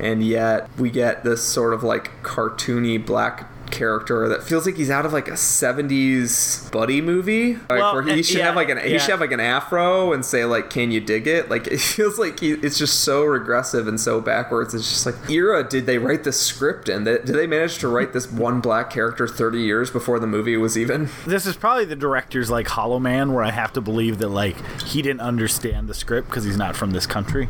and 0.00 0.22
yet 0.22 0.68
we 0.78 0.90
get 0.90 1.24
this 1.24 1.42
sort 1.42 1.72
of 1.72 1.82
like 1.82 2.22
cartoony 2.22 3.04
black 3.04 3.48
character 3.70 4.28
that 4.28 4.42
feels 4.42 4.66
like 4.66 4.76
he's 4.76 4.90
out 4.90 5.04
of 5.06 5.12
like 5.12 5.28
a 5.28 5.36
70s 5.36 6.70
buddy 6.72 7.00
movie. 7.00 7.54
Like 7.54 7.68
Well, 7.70 7.94
where 7.94 8.02
he 8.02 8.10
and- 8.12 8.26
should 8.26 8.38
yeah, 8.38 8.46
have 8.46 8.56
like 8.56 8.68
an 8.68 8.78
he 8.78 8.98
should 8.98 9.10
have 9.10 9.20
like 9.20 9.32
an 9.32 9.40
afro 9.40 10.12
and 10.12 10.24
say 10.24 10.44
like 10.44 10.70
can 10.70 10.90
you 10.90 11.00
dig 11.00 11.26
it? 11.26 11.50
Like 11.50 11.66
it 11.70 11.80
feels 11.80 12.18
like 12.18 12.40
he, 12.40 12.52
it's 12.52 12.78
just 12.78 13.00
so 13.00 13.24
regressive 13.24 13.86
and 13.88 14.00
so 14.00 14.20
backwards. 14.20 14.74
It's 14.74 14.88
just 14.88 15.06
like 15.06 15.30
era 15.30 15.66
did 15.68 15.86
they 15.86 15.98
write 15.98 16.24
this 16.24 16.40
script 16.40 16.88
and 16.88 17.04
did 17.04 17.26
they 17.26 17.46
manage 17.46 17.78
to 17.78 17.88
write 17.88 18.12
this 18.12 18.30
one 18.30 18.60
black 18.60 18.90
character 18.90 19.26
30 19.28 19.58
years 19.60 19.90
before 19.90 20.18
the 20.18 20.26
movie 20.26 20.56
was 20.56 20.76
even? 20.78 21.08
This 21.26 21.46
is 21.46 21.56
probably 21.56 21.84
the 21.84 21.96
director's 21.96 22.50
like 22.50 22.68
Hollow 22.68 22.98
Man, 22.98 23.32
where 23.32 23.42
I 23.44 23.50
have 23.50 23.72
to 23.74 23.80
believe 23.80 24.18
that 24.18 24.28
like 24.28 24.56
he 24.82 25.02
didn't 25.02 25.20
understand 25.20 25.88
the 25.88 25.94
script 25.94 26.28
because 26.28 26.44
he's 26.44 26.56
not 26.56 26.76
from 26.76 26.90
this 26.92 27.06
country. 27.06 27.48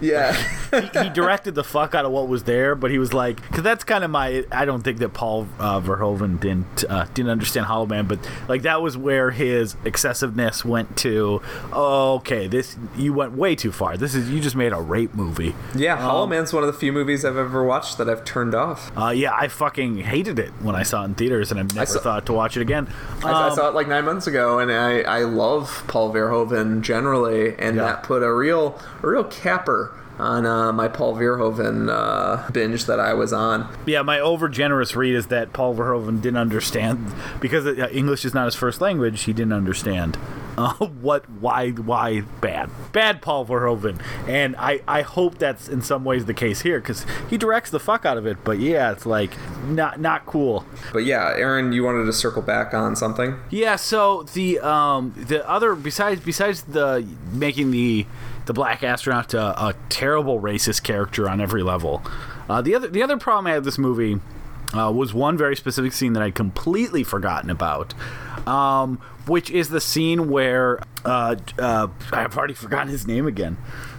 Yeah 0.00 0.32
he, 0.70 1.02
he 1.04 1.08
directed 1.10 1.54
the 1.54 1.64
fuck 1.64 1.94
out 1.94 2.04
of 2.04 2.12
what 2.12 2.28
was 2.28 2.44
there, 2.44 2.74
but 2.74 2.90
he 2.90 2.98
was 2.98 3.12
like, 3.14 3.40
because 3.48 3.62
that's 3.62 3.84
kind 3.84 4.04
of 4.04 4.10
my. 4.10 4.44
I 4.52 4.64
don't 4.66 4.82
think 4.82 4.98
that 4.98 5.10
Paul 5.10 5.48
uh, 5.58 5.80
Verhoeven 5.80 6.38
didn't 6.40 6.84
uh, 6.88 7.06
didn't 7.14 7.30
understand 7.30 7.66
Hollow 7.66 7.86
Man, 7.86 8.06
but 8.06 8.18
like 8.48 8.62
that 8.62 8.82
was 8.82 8.96
where 8.96 9.30
his 9.30 9.76
excessiveness 9.84 10.64
went 10.64 10.96
to. 10.98 11.40
Oh, 11.72 12.14
okay, 12.16 12.46
this 12.48 12.76
you 12.96 13.12
went 13.14 13.32
way 13.32 13.54
too 13.56 13.72
far. 13.72 13.96
This 13.96 14.14
is 14.14 14.30
you 14.30 14.40
just 14.40 14.56
made 14.56 14.72
a 14.72 14.80
rape 14.80 15.14
movie. 15.14 15.54
yeah 15.74 15.96
hollow 15.96 16.24
Um, 16.24 16.30
man's 16.30 16.52
one 16.52 16.62
of 16.62 16.66
the 16.72 16.78
few 16.78 16.92
movies 16.92 17.24
i've 17.24 17.36
ever 17.36 17.64
watched 17.64 17.96
that 17.98 18.08
i've 18.08 18.24
turned 18.24 18.54
off 18.54 18.90
Uh, 18.96 19.08
yeah, 19.10 19.32
I 19.34 19.48
fucking 19.48 19.98
hated 19.98 20.38
it 20.38 20.50
when 20.60 20.74
I 20.74 20.82
saw 20.82 21.02
it 21.02 21.06
in 21.06 21.14
theaters, 21.14 21.50
and 21.50 21.58
I've 21.58 21.74
never 21.74 21.86
saw- 21.86 22.00
thought 22.00 22.26
to 22.26 22.32
watch 22.32 22.56
it 22.56 22.60
again. 22.60 22.88
I, 23.24 23.30
I 23.30 23.48
Um, 23.48 23.54
saw 23.54 23.68
it 23.68 23.74
like 23.74 23.88
nine 23.88 24.04
months 24.04 24.26
ago, 24.26 24.58
and 24.58 24.70
I, 24.70 25.00
I 25.00 25.20
love 25.24 25.84
Paul 25.88 26.12
Verhoeven 26.12 26.82
generally, 26.82 27.54
and 27.58 27.76
Yeah. 27.76 27.84
that 27.84 28.02
put 28.02 28.22
a 28.22 28.32
real 28.32 28.78
a 29.02 29.06
real 29.06 29.24
capper 29.24 29.87
on 30.18 30.46
uh, 30.46 30.72
my 30.72 30.88
Paul 30.88 31.14
Verhoeven 31.14 31.88
uh, 31.90 32.50
binge 32.50 32.86
that 32.86 32.98
I 32.98 33.14
was 33.14 33.32
on. 33.32 33.72
Yeah, 33.86 34.02
my 34.02 34.18
overgenerous 34.18 34.96
read 34.96 35.14
is 35.14 35.28
that 35.28 35.52
Paul 35.52 35.74
Verhoeven 35.74 36.20
didn't 36.20 36.38
understand 36.38 37.12
because 37.40 37.66
uh, 37.66 37.88
English 37.92 38.24
is 38.24 38.34
not 38.34 38.46
his 38.46 38.54
first 38.54 38.80
language. 38.80 39.22
He 39.22 39.32
didn't 39.32 39.52
understand 39.52 40.18
uh, 40.58 40.72
what, 41.00 41.28
why, 41.30 41.70
why 41.70 42.22
bad, 42.40 42.70
bad 42.92 43.22
Paul 43.22 43.46
Verhoeven, 43.46 44.00
and 44.26 44.56
I, 44.56 44.80
I 44.88 45.02
hope 45.02 45.38
that's 45.38 45.68
in 45.68 45.82
some 45.82 46.04
ways 46.04 46.24
the 46.24 46.34
case 46.34 46.62
here 46.62 46.80
because 46.80 47.06
he 47.30 47.38
directs 47.38 47.70
the 47.70 47.80
fuck 47.80 48.04
out 48.04 48.16
of 48.16 48.26
it. 48.26 48.38
But 48.42 48.58
yeah, 48.58 48.90
it's 48.90 49.06
like 49.06 49.30
not 49.66 50.00
not 50.00 50.26
cool. 50.26 50.64
But 50.92 51.04
yeah, 51.04 51.32
Aaron, 51.36 51.72
you 51.72 51.84
wanted 51.84 52.06
to 52.06 52.12
circle 52.12 52.42
back 52.42 52.74
on 52.74 52.96
something. 52.96 53.38
Yeah, 53.50 53.76
so 53.76 54.24
the 54.34 54.58
um 54.58 55.14
the 55.16 55.48
other 55.48 55.74
besides 55.74 56.20
besides 56.20 56.62
the 56.62 57.06
making 57.32 57.70
the 57.70 58.06
the 58.48 58.52
black 58.52 58.82
astronaut 58.82 59.32
a, 59.34 59.76
terrible 59.88 60.40
racist 60.40 60.82
character 60.82 61.28
on 61.28 61.40
every 61.40 61.62
level, 61.62 62.02
uh, 62.48 62.60
the 62.60 62.74
other 62.74 62.88
the 62.88 63.02
other 63.02 63.16
problem 63.16 63.46
I 63.46 63.50
had 63.50 63.58
with 63.58 63.66
this 63.66 63.78
movie 63.78 64.18
uh, 64.76 64.90
was 64.90 65.14
one 65.14 65.36
very 65.38 65.54
specific 65.54 65.92
scene 65.92 66.14
that 66.14 66.22
I'd 66.22 66.34
completely 66.34 67.04
forgotten 67.04 67.50
about, 67.50 67.94
um, 68.48 68.96
which 69.26 69.50
is 69.50 69.68
the 69.68 69.80
scene 69.80 70.28
where 70.28 70.80
uh, 71.04 71.36
uh, 71.58 71.88
I've 72.12 72.36
already 72.36 72.54
forgotten 72.54 72.88
his 72.88 73.06
name 73.06 73.26
again. 73.26 73.56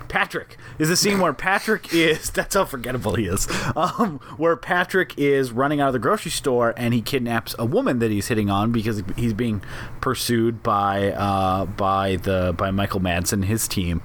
Patrick 0.10 0.58
is 0.80 0.90
the 0.90 0.98
scene 0.98 1.20
where 1.20 1.34
Patrick 1.34 1.94
is 1.94 2.30
that's 2.40 2.56
how 2.56 2.66
forgettable 2.66 3.16
he 3.16 3.28
is. 3.28 3.48
Um, 3.76 4.20
where 4.38 4.58
Patrick 4.58 5.18
is 5.18 5.52
running 5.52 5.80
out 5.80 5.88
of 5.88 5.94
the 5.94 6.00
grocery 6.00 6.32
store 6.32 6.74
and 6.76 6.94
he 6.94 7.02
kidnaps 7.02 7.56
a 7.58 7.66
woman 7.66 8.00
that 8.00 8.12
he's 8.12 8.28
hitting 8.28 8.50
on 8.50 8.72
because 8.72 9.04
he's 9.16 9.34
being 9.34 9.64
pursued 10.02 10.62
by 10.64 11.12
uh, 11.14 11.66
by 11.66 12.18
the 12.18 12.54
by 12.58 12.72
Michael 12.72 13.00
Madsen 13.00 13.46
his 13.46 13.68
team, 13.68 14.02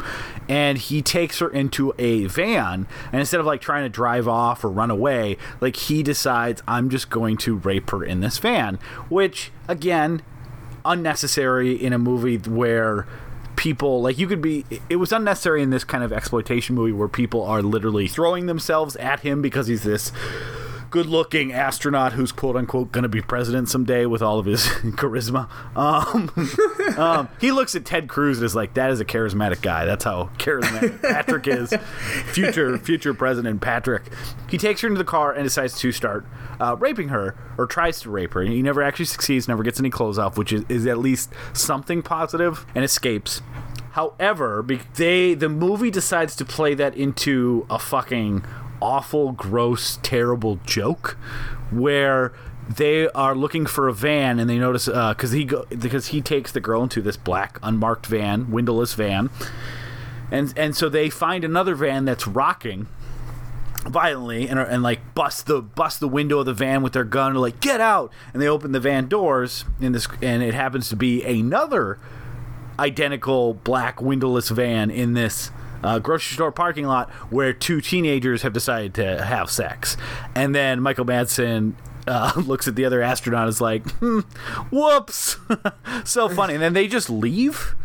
and 0.48 0.78
he 0.78 1.02
takes 1.02 1.38
her 1.40 1.48
into 1.48 1.92
a 1.98 2.26
van 2.26 2.86
and 3.10 3.20
instead 3.20 3.40
of 3.40 3.46
like 3.46 3.60
trying 3.60 3.84
to 3.84 3.88
drive 3.88 4.28
off 4.28 4.62
or 4.62 4.68
run 4.68 4.90
away, 4.90 5.36
like 5.60 5.76
he 5.76 6.02
decides 6.02 6.62
I'm 6.68 6.90
just 6.90 7.10
going 7.10 7.38
to 7.38 7.56
rape 7.56 7.90
her 7.90 8.04
in 8.04 8.20
this 8.20 8.38
van, 8.38 8.76
which 9.08 9.50
again 9.66 10.22
unnecessary 10.84 11.72
in 11.72 11.92
a 11.92 11.98
movie 11.98 12.36
where 12.36 13.06
people 13.56 14.02
like 14.02 14.18
you 14.18 14.26
could 14.26 14.42
be 14.42 14.64
it 14.88 14.96
was 14.96 15.12
unnecessary 15.12 15.62
in 15.62 15.70
this 15.70 15.84
kind 15.84 16.02
of 16.02 16.12
exploitation 16.12 16.74
movie 16.74 16.92
where 16.92 17.08
people 17.08 17.42
are 17.42 17.62
literally 17.62 18.08
throwing 18.08 18.46
themselves 18.46 18.96
at 18.96 19.20
him 19.20 19.42
because 19.42 19.66
he's 19.66 19.82
this 19.82 20.12
good 20.94 21.06
looking 21.06 21.52
astronaut 21.52 22.12
who's 22.12 22.30
quote 22.30 22.54
unquote 22.54 22.92
going 22.92 23.02
to 23.02 23.08
be 23.08 23.20
president 23.20 23.68
someday 23.68 24.06
with 24.06 24.22
all 24.22 24.38
of 24.38 24.46
his 24.46 24.60
charisma. 24.94 25.48
Um, 25.76 26.30
um, 26.96 27.28
he 27.40 27.50
looks 27.50 27.74
at 27.74 27.84
ted 27.84 28.08
cruz 28.08 28.38
and 28.38 28.44
is 28.44 28.54
like 28.54 28.74
that 28.74 28.92
is 28.92 29.00
a 29.00 29.04
charismatic 29.04 29.60
guy. 29.60 29.86
That's 29.86 30.04
how 30.04 30.30
charismatic 30.38 31.02
patrick 31.02 31.48
is. 31.48 31.74
Future 32.32 32.78
future 32.78 33.12
president 33.12 33.60
patrick. 33.60 34.04
He 34.48 34.56
takes 34.56 34.82
her 34.82 34.86
into 34.86 34.98
the 34.98 35.04
car 35.04 35.32
and 35.32 35.42
decides 35.42 35.76
to 35.80 35.90
start 35.90 36.26
uh, 36.60 36.76
raping 36.78 37.08
her 37.08 37.34
or 37.58 37.66
tries 37.66 37.98
to 38.02 38.10
rape 38.10 38.34
her. 38.34 38.42
He 38.42 38.62
never 38.62 38.80
actually 38.80 39.06
succeeds 39.06 39.48
never 39.48 39.64
gets 39.64 39.80
any 39.80 39.90
clothes 39.90 40.16
off 40.16 40.38
which 40.38 40.52
is, 40.52 40.62
is 40.68 40.86
at 40.86 40.98
least 40.98 41.32
something 41.54 42.02
positive 42.02 42.64
and 42.72 42.84
escapes. 42.84 43.42
However, 43.94 44.64
they 44.94 45.34
the 45.34 45.48
movie 45.48 45.90
decides 45.90 46.36
to 46.36 46.44
play 46.44 46.74
that 46.74 46.96
into 46.96 47.66
a 47.68 47.80
fucking 47.80 48.44
awful, 48.84 49.32
gross, 49.32 49.98
terrible 50.02 50.60
joke, 50.66 51.16
where 51.70 52.34
they 52.68 53.08
are 53.08 53.34
looking 53.34 53.64
for 53.64 53.88
a 53.88 53.94
van 53.94 54.38
and 54.38 54.48
they 54.48 54.58
notice 54.58 54.86
uh, 54.88 55.14
because 55.14 55.32
he 55.32 55.44
go 55.44 55.64
because 55.78 56.08
he 56.08 56.20
takes 56.20 56.52
the 56.52 56.60
girl 56.60 56.82
into 56.82 57.00
this 57.00 57.16
black 57.16 57.58
unmarked 57.62 58.06
van, 58.06 58.50
windowless 58.50 58.92
van, 58.92 59.30
and 60.30 60.52
and 60.56 60.76
so 60.76 60.88
they 60.88 61.08
find 61.08 61.44
another 61.44 61.74
van 61.74 62.04
that's 62.04 62.26
rocking 62.26 62.86
violently 63.86 64.48
and, 64.48 64.58
and 64.58 64.82
like 64.82 65.14
bust 65.14 65.46
the 65.46 65.60
bust 65.60 66.00
the 66.00 66.08
window 66.08 66.38
of 66.38 66.46
the 66.46 66.54
van 66.54 66.82
with 66.82 66.92
their 66.92 67.04
gun 67.04 67.34
like 67.34 67.60
get 67.60 67.80
out! 67.80 68.12
And 68.34 68.42
they 68.42 68.48
open 68.48 68.72
the 68.72 68.80
van 68.80 69.08
doors 69.08 69.64
in 69.80 69.92
this 69.92 70.06
and 70.20 70.42
it 70.42 70.54
happens 70.54 70.90
to 70.90 70.96
be 70.96 71.22
another 71.24 71.98
identical 72.78 73.54
black 73.54 74.00
windowless 74.02 74.50
van 74.50 74.90
in 74.90 75.14
this 75.14 75.50
uh, 75.84 75.98
grocery 75.98 76.34
store 76.34 76.50
parking 76.50 76.86
lot 76.86 77.10
where 77.30 77.52
two 77.52 77.80
teenagers 77.80 78.42
have 78.42 78.52
decided 78.52 78.94
to 78.94 79.22
have 79.22 79.50
sex. 79.50 79.96
And 80.34 80.54
then 80.54 80.80
Michael 80.80 81.04
Madsen 81.04 81.74
uh, 82.06 82.32
looks 82.46 82.66
at 82.66 82.74
the 82.74 82.84
other 82.86 83.02
astronaut 83.02 83.42
and 83.42 83.50
is 83.50 83.60
like, 83.60 83.88
hmm, 83.92 84.20
whoops. 84.70 85.36
so 86.04 86.28
funny. 86.28 86.54
And 86.54 86.62
then 86.62 86.72
they 86.72 86.88
just 86.88 87.10
leave. 87.10 87.76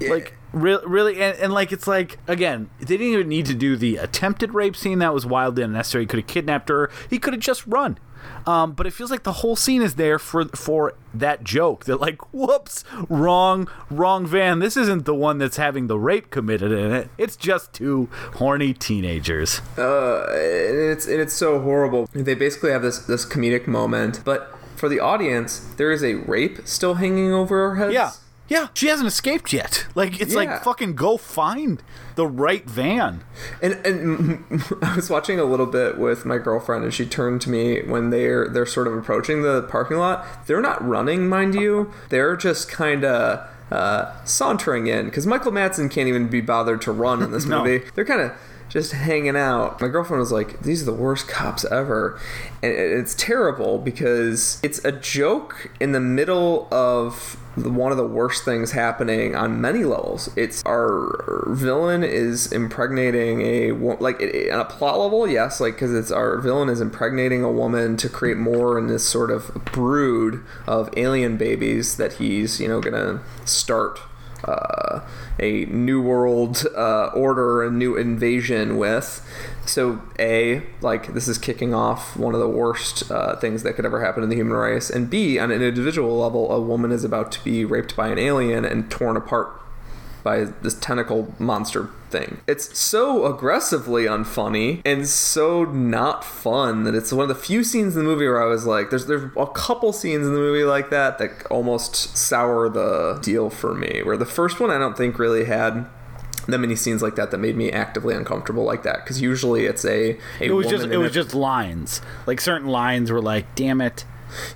Like, 0.00 0.38
re- 0.52 0.78
really? 0.86 1.20
And, 1.20 1.36
and, 1.38 1.52
like, 1.52 1.72
it's 1.72 1.88
like, 1.88 2.18
again, 2.28 2.70
they 2.78 2.86
didn't 2.86 3.08
even 3.08 3.28
need 3.28 3.46
to 3.46 3.54
do 3.54 3.76
the 3.76 3.96
attempted 3.96 4.54
rape 4.54 4.76
scene. 4.76 5.00
That 5.00 5.12
was 5.12 5.26
wildly 5.26 5.64
unnecessary. 5.64 6.04
He 6.04 6.06
could 6.06 6.20
have 6.20 6.28
kidnapped 6.28 6.68
her. 6.68 6.90
He 7.10 7.18
could 7.18 7.34
have 7.34 7.42
just 7.42 7.66
run. 7.66 7.98
Um, 8.48 8.72
but 8.72 8.86
it 8.86 8.92
feels 8.92 9.10
like 9.10 9.24
the 9.24 9.32
whole 9.42 9.56
scene 9.56 9.82
is 9.82 9.94
there 9.96 10.18
for 10.18 10.46
for 10.66 10.94
that 11.12 11.44
joke 11.44 11.84
that 11.84 12.00
like 12.00 12.18
whoops 12.32 12.84
wrong 13.08 13.68
wrong 13.90 14.26
van 14.26 14.58
this 14.60 14.76
isn't 14.76 15.04
the 15.04 15.14
one 15.14 15.36
that's 15.38 15.56
having 15.56 15.86
the 15.86 15.98
rape 15.98 16.30
committed 16.30 16.70
in 16.70 16.92
it 16.92 17.08
it's 17.18 17.36
just 17.36 17.72
two 17.72 18.08
horny 18.36 18.72
teenagers 18.72 19.60
Uh, 19.76 20.20
and 20.30 20.78
it's 20.92 21.06
and 21.06 21.20
it's 21.20 21.34
so 21.34 21.60
horrible. 21.60 22.08
They 22.14 22.34
basically 22.34 22.70
have 22.70 22.82
this 22.82 22.98
this 23.12 23.24
comedic 23.26 23.66
moment, 23.66 24.20
but 24.24 24.40
for 24.76 24.88
the 24.88 25.00
audience, 25.00 25.50
there 25.76 25.90
is 25.90 26.02
a 26.04 26.14
rape 26.14 26.56
still 26.66 26.94
hanging 26.94 27.32
over 27.32 27.54
our 27.68 27.74
heads. 27.76 27.92
Yeah. 27.94 28.12
Yeah, 28.48 28.68
she 28.74 28.88
hasn't 28.88 29.06
escaped 29.06 29.52
yet. 29.52 29.86
Like 29.94 30.20
it's 30.20 30.32
Yeah. 30.32 30.38
like 30.38 30.64
fucking 30.64 30.94
go 30.94 31.16
find 31.18 31.82
the 32.14 32.26
right 32.26 32.64
van. 32.68 33.20
And 33.62 33.74
and 33.84 34.62
I 34.82 34.96
was 34.96 35.10
watching 35.10 35.38
a 35.38 35.44
little 35.44 35.66
bit 35.66 35.98
with 35.98 36.24
my 36.24 36.38
girlfriend, 36.38 36.84
and 36.84 36.92
she 36.94 37.04
turned 37.06 37.40
to 37.42 37.50
me 37.50 37.82
when 37.82 38.10
they're 38.10 38.48
they're 38.48 38.66
sort 38.66 38.86
of 38.86 38.94
approaching 38.94 39.42
the 39.42 39.62
parking 39.62 39.98
lot. 39.98 40.46
They're 40.46 40.60
not 40.62 40.86
running, 40.86 41.28
mind 41.28 41.54
you. 41.54 41.92
They're 42.08 42.36
just 42.36 42.70
kind 42.70 43.04
of 43.04 43.46
uh, 43.70 44.24
sauntering 44.24 44.86
in 44.86 45.04
because 45.06 45.26
Michael 45.26 45.52
Madsen 45.52 45.90
can't 45.90 46.08
even 46.08 46.28
be 46.28 46.40
bothered 46.40 46.80
to 46.82 46.92
run 46.92 47.22
in 47.22 47.32
this 47.32 47.44
No. 47.46 47.62
movie. 47.62 47.84
They're 47.94 48.04
kind 48.06 48.22
of 48.22 48.32
just 48.68 48.92
hanging 48.92 49.36
out. 49.36 49.80
My 49.80 49.88
girlfriend 49.88 50.20
was 50.20 50.32
like, 50.32 50.60
"These 50.62 50.82
are 50.82 50.86
the 50.86 50.92
worst 50.92 51.28
cops 51.28 51.64
ever," 51.66 52.18
and 52.62 52.72
it's 52.72 53.14
terrible 53.14 53.78
because 53.78 54.58
it's 54.62 54.84
a 54.84 54.92
joke 54.92 55.70
in 55.80 55.92
the 55.92 56.00
middle 56.00 56.68
of 56.70 57.36
one 57.56 57.90
of 57.90 57.98
the 57.98 58.06
worst 58.06 58.44
things 58.44 58.72
happening 58.72 59.34
on 59.34 59.60
many 59.60 59.84
levels. 59.84 60.30
It's 60.36 60.62
our 60.64 61.44
villain 61.48 62.04
is 62.04 62.52
impregnating 62.52 63.42
a 63.42 63.72
like 63.72 64.20
on 64.52 64.60
a 64.60 64.64
plot 64.64 64.98
level, 64.98 65.26
yes, 65.26 65.60
like 65.60 65.74
because 65.74 65.94
it's 65.94 66.10
our 66.10 66.38
villain 66.38 66.68
is 66.68 66.80
impregnating 66.80 67.42
a 67.42 67.50
woman 67.50 67.96
to 67.98 68.08
create 68.08 68.36
more 68.36 68.78
in 68.78 68.86
this 68.86 69.08
sort 69.08 69.30
of 69.30 69.52
brood 69.66 70.44
of 70.66 70.90
alien 70.96 71.36
babies 71.36 71.96
that 71.96 72.14
he's 72.14 72.60
you 72.60 72.68
know 72.68 72.80
gonna 72.80 73.20
start 73.44 73.98
uh, 74.44 75.00
a 75.38 75.64
new 75.66 76.00
world 76.00 76.66
uh, 76.76 77.06
order, 77.08 77.64
a 77.64 77.70
new 77.70 77.96
invasion 77.96 78.76
with. 78.76 79.24
So, 79.66 80.00
A, 80.18 80.62
like, 80.80 81.12
this 81.14 81.28
is 81.28 81.36
kicking 81.36 81.74
off 81.74 82.16
one 82.16 82.34
of 82.34 82.40
the 82.40 82.48
worst 82.48 83.10
uh, 83.10 83.36
things 83.36 83.62
that 83.64 83.74
could 83.74 83.84
ever 83.84 84.02
happen 84.02 84.22
in 84.22 84.28
the 84.28 84.36
human 84.36 84.56
race. 84.56 84.88
And 84.88 85.10
B, 85.10 85.38
on 85.38 85.50
an 85.50 85.62
individual 85.62 86.18
level, 86.18 86.50
a 86.50 86.60
woman 86.60 86.90
is 86.90 87.04
about 87.04 87.30
to 87.32 87.44
be 87.44 87.64
raped 87.64 87.94
by 87.94 88.08
an 88.08 88.18
alien 88.18 88.64
and 88.64 88.90
torn 88.90 89.16
apart 89.16 89.60
by 90.22 90.44
this 90.62 90.74
tentacle 90.74 91.34
monster 91.38 91.88
thing. 92.10 92.40
It's 92.46 92.78
so 92.78 93.26
aggressively 93.26 94.04
unfunny 94.04 94.80
and 94.84 95.06
so 95.06 95.64
not 95.64 96.24
fun 96.24 96.84
that 96.84 96.94
it's 96.94 97.12
one 97.12 97.22
of 97.22 97.28
the 97.28 97.42
few 97.42 97.62
scenes 97.64 97.96
in 97.96 98.02
the 98.04 98.08
movie 98.08 98.26
where 98.26 98.42
I 98.42 98.46
was 98.46 98.66
like, 98.66 98.90
there's 98.90 99.06
there's 99.06 99.30
a 99.36 99.46
couple 99.46 99.92
scenes 99.92 100.26
in 100.26 100.32
the 100.34 100.38
movie 100.40 100.64
like 100.64 100.90
that 100.90 101.18
that 101.18 101.46
almost 101.50 102.16
sour 102.16 102.68
the 102.68 103.18
deal 103.22 103.50
for 103.50 103.74
me. 103.74 104.02
Where 104.02 104.16
the 104.16 104.26
first 104.26 104.60
one 104.60 104.70
I 104.70 104.78
don't 104.78 104.96
think 104.96 105.18
really 105.18 105.44
had 105.44 105.86
that 106.46 106.58
many 106.58 106.74
scenes 106.76 107.02
like 107.02 107.14
that 107.16 107.30
that 107.30 107.38
made 107.38 107.56
me 107.56 107.70
actively 107.70 108.14
uncomfortable 108.14 108.64
like 108.64 108.82
that 108.82 109.04
because 109.04 109.20
usually 109.20 109.66
it's 109.66 109.84
a, 109.84 110.12
a 110.40 110.44
It 110.44 110.50
was 110.52 110.66
just 110.66 110.86
it 110.86 110.96
was 110.96 111.10
a- 111.10 111.14
just 111.14 111.34
lines. 111.34 112.00
Like 112.26 112.40
certain 112.40 112.68
lines 112.68 113.10
were 113.10 113.20
like, 113.20 113.54
"Damn 113.54 113.80
it." 113.82 114.04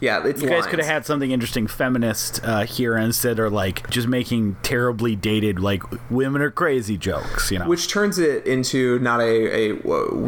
Yeah 0.01 0.27
it's 0.27 0.43
You 0.43 0.49
guys 0.49 0.67
could 0.67 0.79
have 0.79 0.89
had 0.89 1.07
something 1.07 1.31
interesting 1.31 1.67
feminist 1.67 2.41
uh, 2.45 2.65
here 2.65 2.97
instead 2.97 3.39
or 3.39 3.51
like 3.51 3.89
just 3.91 4.09
making 4.09 4.57
terribly 4.63 5.17
dated 5.17 5.59
like 5.59 5.83
women 6.11 6.43
are 6.43 6.51
crazy 6.51 6.97
jokes, 6.97 7.51
you 7.51 7.59
know. 7.59 7.69
which 7.69 7.89
turns 7.89 8.19
it 8.19 8.47
into 8.47 8.99
not 9.01 9.21
a, 9.21 9.55
a 9.55 9.69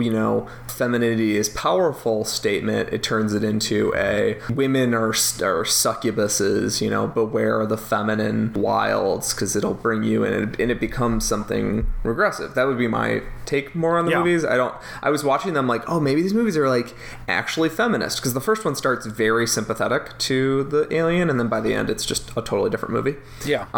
you 0.00 0.10
know 0.10 0.48
femininity 0.68 1.36
is 1.36 1.48
powerful 1.48 2.24
statement. 2.24 2.92
It 2.92 3.02
turns 3.02 3.32
it 3.34 3.44
into 3.44 3.92
a 3.96 4.38
women 4.52 4.94
are, 4.94 5.08
are 5.08 5.64
succubuses 5.64 6.80
you 6.80 6.90
know 6.90 7.06
beware 7.06 7.64
the 7.66 7.78
feminine 7.78 8.52
wilds 8.54 9.34
because 9.34 9.56
it'll 9.56 9.74
bring 9.74 10.02
you 10.02 10.24
in 10.24 10.32
and, 10.32 10.60
and 10.60 10.70
it 10.70 10.80
becomes 10.80 11.26
something 11.26 11.86
regressive. 12.02 12.54
That 12.54 12.66
would 12.66 12.78
be 12.78 12.88
my 12.88 13.22
take 13.46 13.74
more 13.74 13.98
on 13.98 14.04
the 14.06 14.12
Yeah. 14.12 14.18
movies 14.18 14.44
i 14.44 14.56
don't 14.56 14.74
i 15.02 15.10
was 15.10 15.22
watching 15.24 15.52
them 15.54 15.66
like 15.66 15.82
oh 15.88 16.00
maybe 16.00 16.22
these 16.22 16.34
movies 16.34 16.56
are 16.56 16.68
like 16.68 16.94
actually 17.28 17.68
feminist 17.68 18.18
because 18.18 18.34
the 18.34 18.40
first 18.40 18.64
one 18.64 18.74
starts 18.74 19.06
very 19.06 19.46
sympathetic 19.46 20.16
to 20.18 20.64
the 20.64 20.92
alien 20.94 21.28
and 21.30 21.38
then 21.38 21.48
by 21.48 21.60
the 21.60 21.74
end 21.74 21.90
it's 21.90 22.04
just 22.06 22.30
a 22.30 22.34
totally 22.42 22.70
different 22.70 22.92
movie 22.94 23.16
yeah. 23.44 23.66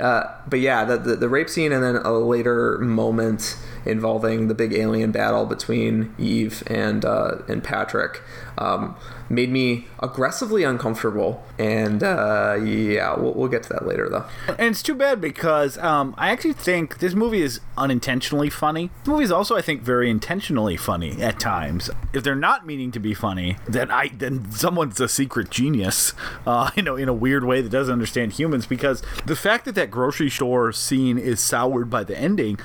uh, 0.00 0.24
but 0.48 0.60
yeah, 0.60 0.84
the, 0.84 0.96
the 0.98 1.16
the 1.16 1.28
rape 1.28 1.48
scene 1.48 1.72
and 1.72 1.82
then 1.82 1.96
a 1.96 2.12
later 2.12 2.78
moment 2.78 3.56
involving 3.84 4.48
the 4.48 4.54
big 4.54 4.72
alien 4.72 5.10
battle 5.10 5.44
between 5.46 6.14
Eve 6.18 6.62
and 6.68 7.04
uh, 7.04 7.38
and 7.48 7.62
Patrick 7.64 8.22
um, 8.58 8.96
made 9.32 9.50
me 9.50 9.86
aggressively 10.00 10.62
uncomfortable. 10.62 11.42
And 11.58 12.02
uh, 12.02 12.58
yeah, 12.62 13.18
we'll, 13.18 13.32
we'll 13.32 13.48
get 13.48 13.62
to 13.64 13.68
that 13.70 13.86
later 13.86 14.08
though. 14.08 14.26
And 14.48 14.68
it's 14.68 14.82
too 14.82 14.94
bad 14.94 15.20
because 15.20 15.78
um, 15.78 16.14
I 16.18 16.30
actually 16.30 16.52
think 16.52 16.98
this 16.98 17.14
movie 17.14 17.40
is 17.40 17.60
unintentionally 17.78 18.50
funny. 18.50 18.90
The 19.04 19.10
movie 19.10 19.24
is 19.24 19.32
also, 19.32 19.56
I 19.56 19.62
think, 19.62 19.82
very 19.82 20.10
intentionally 20.10 20.76
funny 20.76 21.20
at 21.22 21.40
times. 21.40 21.90
If 22.12 22.22
they're 22.22 22.34
not 22.34 22.66
meaning 22.66 22.92
to 22.92 23.00
be 23.00 23.14
funny, 23.14 23.56
then 23.66 23.90
I 23.90 24.08
then 24.08 24.52
someone's 24.52 25.00
a 25.00 25.08
secret 25.08 25.50
genius, 25.50 26.12
uh, 26.46 26.70
you 26.76 26.82
know, 26.82 26.96
in 26.96 27.08
a 27.08 27.14
weird 27.14 27.44
way 27.44 27.62
that 27.62 27.70
doesn't 27.70 27.92
understand 27.92 28.34
humans. 28.34 28.66
Because 28.66 29.02
the 29.24 29.36
fact 29.36 29.64
that 29.64 29.74
that 29.74 29.90
grocery 29.90 30.30
store 30.30 30.72
scene 30.72 31.18
is 31.18 31.40
soured 31.40 31.88
by 31.88 32.04
the 32.04 32.16
ending. 32.16 32.58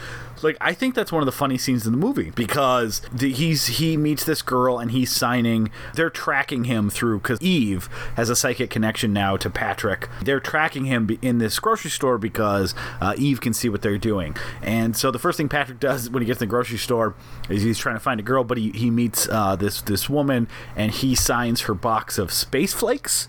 Like 0.44 0.58
I 0.62 0.74
think 0.74 0.96
that's 0.96 1.12
one 1.12 1.22
of 1.22 1.26
the 1.26 1.32
funny 1.32 1.58
scenes 1.58 1.86
in 1.86 1.92
the 1.92 1.98
movie 1.98 2.32
because 2.32 3.02
the, 3.12 3.32
he's 3.32 3.68
he 3.68 3.98
meets 3.98 4.24
this 4.24 4.42
girl 4.42 4.80
and 4.80 4.92
he's 4.92 5.12
signing. 5.12 5.70
They're 5.94 6.10
tracking 6.10 6.66
him 6.66 6.90
through 6.90 7.20
because 7.20 7.42
Eve 7.42 7.90
has 8.16 8.30
a 8.30 8.36
psychic 8.36 8.70
connection 8.70 9.14
now 9.14 9.38
to 9.38 9.50
Patrick. 9.50 10.10
They're 10.22 10.40
tracking 10.40 10.86
him 10.86 11.10
in 11.22 11.38
this 11.38 11.60
grocery 11.60 11.92
store 11.92 12.18
because 12.18 12.74
uh, 13.02 13.16
Eve 13.18 13.42
can 13.42 13.54
see 13.54 13.70
what 13.70 13.82
they're 13.82 13.98
doing. 13.98 14.36
And 14.62 14.96
so 14.96 15.12
the 15.12 15.20
first 15.20 15.38
thing 15.38 15.50
Patrick 15.50 15.80
does 15.80 16.10
when 16.10 16.22
he 16.22 16.28
gets 16.28 16.42
in 16.42 16.48
the 16.48 16.52
grocery 16.52 16.78
store 16.78 17.16
is 17.50 17.64
he's 17.64 17.78
trying 17.78 17.96
to 17.96 18.00
find 18.00 18.20
a 18.20 18.24
girl, 18.24 18.44
but 18.44 18.58
he, 18.58 18.72
he 18.72 18.90
meets 18.90 19.28
uh, 19.30 19.56
this 19.56 19.82
this 19.82 20.10
woman 20.10 20.48
and 20.76 20.92
he 20.92 21.16
signs 21.16 21.62
her 21.62 21.74
box 21.74 22.18
of 22.18 22.32
space 22.32 22.74
flakes. 22.74 23.28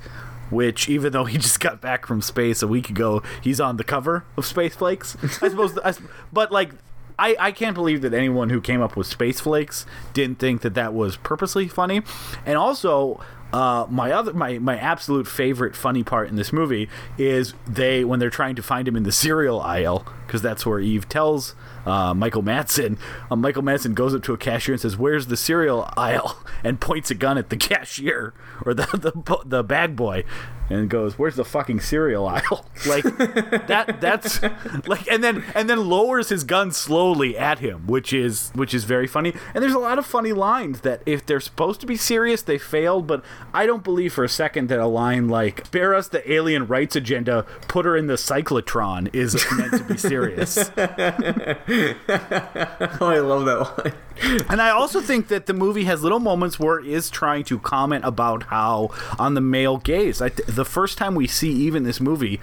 Which, 0.50 0.88
even 0.88 1.12
though 1.12 1.26
he 1.26 1.36
just 1.46 1.60
got 1.60 1.82
back 1.82 2.06
from 2.06 2.22
space 2.22 2.62
a 2.62 2.66
week 2.66 2.88
ago, 2.88 3.22
he's 3.42 3.60
on 3.60 3.76
the 3.76 3.84
cover 3.84 4.24
of 4.34 4.46
Space 4.46 4.74
Flakes. 4.74 5.14
I 5.22 5.50
suppose, 5.50 5.78
I, 5.84 5.92
but 6.32 6.50
like 6.50 6.70
I, 7.18 7.36
I 7.38 7.52
can't 7.52 7.74
believe 7.74 8.02
that 8.02 8.14
anyone 8.14 8.50
who 8.50 8.60
came 8.60 8.80
up 8.80 8.96
with 8.96 9.06
Space 9.06 9.40
Flakes 9.40 9.86
didn't 10.12 10.38
think 10.38 10.60
that 10.62 10.74
that 10.74 10.94
was 10.94 11.16
purposely 11.16 11.66
funny. 11.68 12.02
And 12.46 12.56
also, 12.56 13.20
uh, 13.52 13.86
my 13.88 14.12
other 14.12 14.34
my, 14.34 14.58
my 14.58 14.76
absolute 14.76 15.26
favorite 15.26 15.74
funny 15.74 16.02
part 16.04 16.28
in 16.28 16.36
this 16.36 16.52
movie 16.52 16.88
is 17.16 17.54
they 17.66 18.04
when 18.04 18.20
they're 18.20 18.28
trying 18.28 18.54
to 18.56 18.62
find 18.62 18.86
him 18.86 18.94
in 18.94 19.04
the 19.04 19.12
cereal 19.12 19.60
aisle 19.60 20.06
because 20.26 20.42
that's 20.42 20.66
where 20.66 20.78
Eve 20.78 21.08
tells 21.08 21.54
uh, 21.86 22.12
Michael 22.12 22.42
Madsen. 22.42 22.98
Uh, 23.30 23.36
Michael 23.36 23.62
Madsen 23.62 23.94
goes 23.94 24.14
up 24.14 24.22
to 24.24 24.34
a 24.34 24.36
cashier 24.36 24.74
and 24.74 24.80
says, 24.80 24.98
"Where's 24.98 25.28
the 25.28 25.36
cereal 25.36 25.90
aisle?" 25.96 26.42
and 26.64 26.78
points 26.78 27.10
a 27.10 27.14
gun 27.14 27.38
at 27.38 27.48
the 27.48 27.56
cashier 27.68 28.34
or 28.66 28.74
the 28.74 28.86
the, 28.92 29.38
the 29.46 29.64
bag 29.64 29.96
boy. 29.96 30.24
And 30.70 30.90
goes, 30.90 31.18
"Where's 31.18 31.36
the 31.36 31.44
fucking 31.44 31.80
cereal 31.80 32.26
aisle?" 32.26 32.64
Like 32.86 33.02
that. 33.66 33.98
That's 34.00 34.40
like, 34.86 35.08
and 35.10 35.24
then 35.24 35.42
and 35.54 35.68
then 35.68 35.88
lowers 35.88 36.28
his 36.28 36.44
gun 36.44 36.70
slowly 36.70 37.36
at 37.36 37.58
him, 37.58 37.86
which 37.86 38.12
is 38.12 38.50
which 38.54 38.72
is 38.72 38.84
very 38.84 39.06
funny. 39.08 39.32
And 39.52 39.62
there's 39.64 39.72
a 39.74 39.78
lot 39.80 39.98
of 39.98 40.06
funny 40.06 40.32
lines 40.32 40.82
that, 40.82 41.02
if 41.04 41.26
they're 41.26 41.40
supposed 41.40 41.80
to 41.80 41.86
be 41.86 41.96
serious, 41.96 42.42
they 42.42 42.56
failed. 42.58 43.06
But 43.08 43.24
I 43.52 43.66
don't 43.66 43.82
believe 43.82 44.12
for 44.12 44.22
a 44.22 44.28
second 44.28 44.68
that 44.68 44.78
a 44.78 44.86
line 44.86 45.28
like 45.28 45.66
"Spare 45.66 45.94
us 45.94 46.06
the 46.08 46.30
alien 46.32 46.66
rights 46.66 46.94
agenda, 46.94 47.44
put 47.66 47.84
her 47.84 47.96
in 47.96 48.06
the 48.06 48.14
cyclotron" 48.14 49.12
is 49.14 49.44
meant 49.56 49.72
to 49.78 49.84
be 49.84 49.96
serious. 49.96 50.70
Oh, 53.00 53.06
I 53.06 53.18
love 53.20 53.44
that 53.44 53.84
line. 53.84 54.44
And 54.48 54.60
I 54.60 54.70
also 54.70 55.00
think 55.00 55.28
that 55.28 55.46
the 55.46 55.54
movie 55.54 55.84
has 55.84 56.02
little 56.02 56.18
moments 56.18 56.58
where 56.58 56.78
it 56.80 56.86
is 56.86 57.08
trying 57.10 57.44
to 57.44 57.58
comment 57.58 58.04
about 58.04 58.44
how 58.44 58.90
on 59.18 59.34
the 59.34 59.40
male 59.40 59.76
gaze. 59.78 60.20
I 60.20 60.28
th- 60.30 60.48
the 60.58 60.64
first 60.64 60.98
time 60.98 61.14
we 61.14 61.28
see 61.28 61.50
Eve 61.50 61.76
in 61.76 61.84
this 61.84 62.00
movie, 62.00 62.40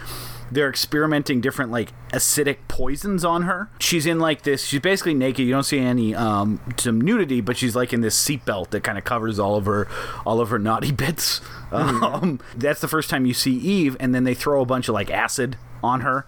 they're 0.50 0.70
experimenting 0.70 1.42
different 1.42 1.70
like 1.70 1.92
acidic 2.12 2.60
poisons 2.70 3.26
on 3.26 3.42
her. 3.44 3.70
She's 3.78 4.06
in 4.06 4.20
like 4.20 4.44
this. 4.44 4.64
She's 4.64 4.80
basically 4.80 5.14
naked. 5.14 5.46
You 5.46 5.52
don't 5.52 5.64
see 5.64 5.80
any 5.80 6.16
um, 6.16 6.62
some 6.78 7.02
nudity, 7.02 7.42
but 7.42 7.58
she's 7.58 7.76
like 7.76 7.92
in 7.92 8.00
this 8.00 8.18
seatbelt 8.18 8.70
that 8.70 8.84
kind 8.86 8.98
of 8.98 9.04
covers 9.04 9.38
all 9.38 9.56
of 9.58 9.66
her 9.66 9.90
all 10.26 10.40
of 10.40 10.50
her 10.50 10.58
naughty 10.58 10.92
bits. 10.94 11.42
Um, 11.72 12.40
that's 12.56 12.80
the 12.80 12.88
first 12.88 13.10
time 13.10 13.26
you 13.26 13.34
see 13.34 13.58
Eve, 13.58 13.98
and 14.00 14.16
then 14.16 14.24
they 14.24 14.34
throw 14.34 14.62
a 14.62 14.66
bunch 14.66 14.88
of 14.88 14.94
like 14.94 15.12
acid 15.12 15.58
on 15.84 16.02
her 16.02 16.26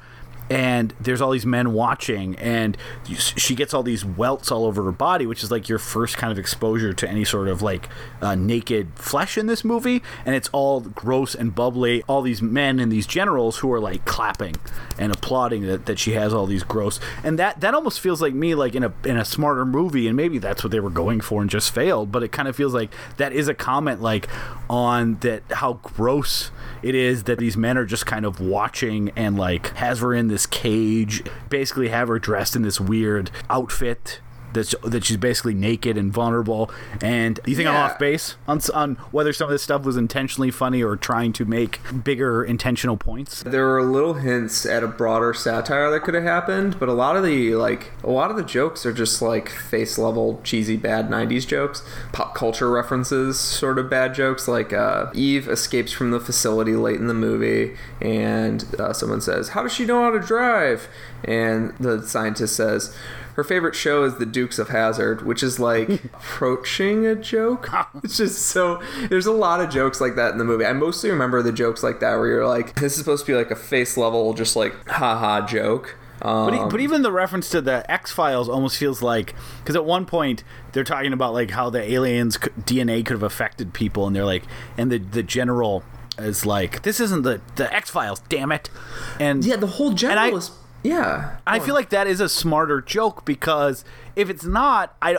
and 0.50 0.94
there's 1.00 1.22
all 1.22 1.32
these 1.32 1.46
men 1.46 1.74
watching 1.74 2.36
and 2.38 2.78
she 3.18 3.56
gets 3.56 3.74
all 3.74 3.84
these 3.84 4.06
welts 4.06 4.52
all 4.52 4.66
over 4.66 4.84
her 4.84 4.92
body 4.92 5.26
which 5.26 5.44
is 5.44 5.52
like 5.52 5.68
your 5.68 5.80
first 5.80 6.18
kind 6.18 6.32
of 6.32 6.40
exposure 6.40 6.94
to 6.94 7.10
any 7.10 7.26
sort 7.26 7.48
of 7.48 7.62
like 7.62 7.90
uh, 8.22 8.36
naked 8.36 8.88
flesh 8.96 9.38
in 9.38 9.48
this 9.48 9.64
movie 9.64 10.02
and 10.26 10.36
it's 10.36 10.50
all 10.50 10.82
gross 10.82 11.36
and 11.36 11.54
bubbly. 11.56 12.04
All 12.08 12.22
these 12.22 12.42
men 12.42 12.80
and 12.80 12.92
these 12.92 13.08
generals 13.08 13.58
who 13.58 13.72
are 13.72 13.80
like 13.80 14.06
clapping 14.06 14.56
and 14.98 15.12
applauding 15.12 15.64
that, 15.64 15.86
that 15.86 16.00
she 16.00 16.14
has 16.14 16.34
all 16.34 16.46
these 16.46 16.64
gross 16.64 17.00
and 17.24 17.38
that 17.40 17.60
that 17.62 17.74
almost 17.74 18.00
feels 18.00 18.22
like 18.22 18.34
me 18.34 18.56
like 18.56 18.76
in 18.76 18.84
a 18.84 18.94
in 19.04 19.18
a 19.18 19.26
smarter 19.26 19.66
movie 19.66 20.08
and 20.08 20.16
maybe 20.16 20.38
that's 20.38 20.64
what 20.64 20.72
they 20.72 20.80
were 20.80 20.90
going 20.90 21.22
for 21.22 21.42
and 21.42 21.50
just 21.50 21.74
failed 21.74 22.12
but 22.12 22.24
it 22.24 22.32
kind 22.32 22.48
of 22.48 22.56
feels 22.56 22.74
like 22.74 22.92
that 23.18 23.34
is 23.34 23.48
a 23.48 23.54
comment 23.54 24.02
like 24.02 24.28
on 24.70 25.16
that 25.20 25.44
how 25.52 25.74
gross 25.84 26.52
it 26.88 26.96
is 26.96 27.24
that 27.24 27.38
these 27.38 27.58
men 27.58 27.78
are 27.78 27.86
just 27.86 28.06
kind 28.06 28.26
of 28.26 28.40
watching 28.40 29.12
and 29.18 29.38
like 29.38 29.76
has 29.76 30.00
her 30.00 30.14
in 30.14 30.30
this 30.30 30.46
cage 30.46 31.22
basically 31.50 31.90
have 31.90 32.08
her 32.08 32.18
dressed 32.18 32.56
in 32.56 32.62
this 32.62 32.80
weird 32.80 33.30
outfit 33.50 34.22
that 34.58 34.74
that 34.84 35.04
she's 35.06 35.18
basically 35.18 35.54
naked 35.54 35.98
and 35.98 36.12
vulnerable. 36.12 36.72
And 37.02 37.40
you 37.46 37.56
think 37.56 37.70
I'm 37.70 37.76
off 37.76 38.00
base 38.00 38.36
on 38.48 38.60
on 38.74 38.96
whether 39.12 39.34
some 39.34 39.46
of 39.46 39.52
this 39.52 39.64
stuff 39.64 39.84
was 39.84 39.98
intentionally 39.98 40.52
funny 40.52 40.84
or 40.84 40.96
trying 40.96 41.34
to 41.34 41.46
make 41.46 41.80
bigger 42.04 42.44
intentional 42.44 42.98
points? 42.98 43.44
There 43.44 43.66
were 43.66 43.84
little 43.84 44.16
hints 44.16 44.66
at 44.66 44.84
a 44.84 44.88
broader 44.88 45.34
satire 45.34 45.90
that 45.92 46.02
could 46.02 46.14
have 46.14 46.24
happened, 46.24 46.80
but 46.80 46.90
a 46.90 46.94
lot 46.94 47.16
of 47.16 47.24
the 47.24 47.56
like 47.56 47.92
a 48.04 48.10
lot 48.10 48.32
of 48.32 48.38
the 48.38 48.44
jokes 48.44 48.86
are 48.86 48.94
just 48.94 49.22
like 49.22 49.50
face 49.50 49.98
level 49.98 50.42
cheesy 50.44 50.78
bad 50.78 51.10
'90s 51.10 51.48
jokes, 51.48 51.84
pop 52.12 52.36
culture 52.36 52.70
references, 52.70 53.40
sort 53.40 53.78
of 53.78 53.90
bad 53.90 54.14
jokes. 54.14 54.48
Like 54.48 54.74
uh, 54.74 55.12
Eve 55.14 55.48
escapes 55.48 55.92
from 55.92 56.12
the 56.12 56.20
facility 56.20 56.76
late 56.76 57.00
in 57.00 57.08
the 57.08 57.14
movie, 57.14 57.76
and 58.02 58.64
uh, 58.80 58.94
someone 58.94 59.22
says, 59.22 59.50
"How 59.50 59.64
does 59.64 59.74
she 59.74 59.86
know 59.86 60.04
how 60.04 60.12
to 60.12 60.20
drive?" 60.20 60.88
And 61.24 61.72
the 61.80 62.02
scientist 62.06 62.56
says. 62.56 62.96
Her 63.38 63.44
favorite 63.44 63.76
show 63.76 64.04
is 64.04 64.16
The 64.16 64.26
Dukes 64.26 64.58
of 64.58 64.70
Hazzard, 64.70 65.22
which 65.24 65.44
is 65.44 65.60
like 65.60 65.88
approaching 66.14 67.06
a 67.06 67.16
joke. 67.16 67.70
It's 68.04 68.18
just 68.18 68.40
so 68.48 68.82
there's 69.10 69.28
a 69.28 69.32
lot 69.32 69.62
of 69.62 69.70
jokes 69.70 70.02
like 70.02 70.16
that 70.16 70.32
in 70.32 70.38
the 70.40 70.44
movie. 70.44 70.66
I 70.66 70.74
mostly 70.74 71.10
remember 71.12 71.42
the 71.44 71.52
jokes 71.52 71.84
like 71.84 72.00
that 72.00 72.16
where 72.18 72.28
you're 72.28 72.48
like, 72.48 72.76
this 72.80 72.94
is 72.94 72.98
supposed 73.00 73.26
to 73.28 73.32
be 73.32 73.38
like 73.38 73.52
a 73.52 73.56
face 73.56 73.96
level, 73.96 74.34
just 74.34 74.56
like 74.56 74.74
haha 74.90 75.46
joke. 75.46 75.96
Um, 76.22 76.50
But, 76.50 76.70
but 76.70 76.80
even 76.82 77.04
the 77.04 77.12
reference 77.12 77.48
to 77.52 77.62
the 77.62 77.90
X 77.92 78.12
Files 78.12 78.50
almost 78.50 78.78
feels 78.78 79.04
like 79.04 79.36
because 79.60 79.76
at 79.76 79.86
one 79.86 80.06
point 80.08 80.44
they're 80.72 80.84
talking 80.84 81.14
about 81.14 81.34
like 81.34 81.52
how 81.52 81.70
the 81.70 81.82
aliens 81.92 82.38
DNA 82.40 83.06
could 83.06 83.14
have 83.14 83.24
affected 83.24 83.72
people, 83.74 84.08
and 84.08 84.16
they're 84.16 84.26
like, 84.26 84.46
and 84.80 84.92
the 84.92 84.98
the 84.98 85.22
general 85.22 85.84
is 86.18 86.44
like, 86.46 86.82
this 86.82 87.00
isn't 87.00 87.22
the 87.22 87.40
the 87.56 87.72
X 87.72 87.92
Files, 87.92 88.20
damn 88.30 88.52
it, 88.52 88.72
and 89.20 89.46
yeah, 89.46 89.58
the 89.58 89.68
whole 89.68 89.92
general 89.94 90.34
I- 90.34 90.38
is 90.38 90.50
yeah. 90.88 91.38
I 91.46 91.60
feel 91.60 91.76
like 91.76 91.90
that 91.90 92.08
is 92.08 92.20
a 92.20 92.30
smarter 92.30 92.82
joke 92.82 93.26
because 93.26 93.84
if 94.16 94.30
it's 94.30 94.46
not, 94.46 94.96
I 95.02 95.18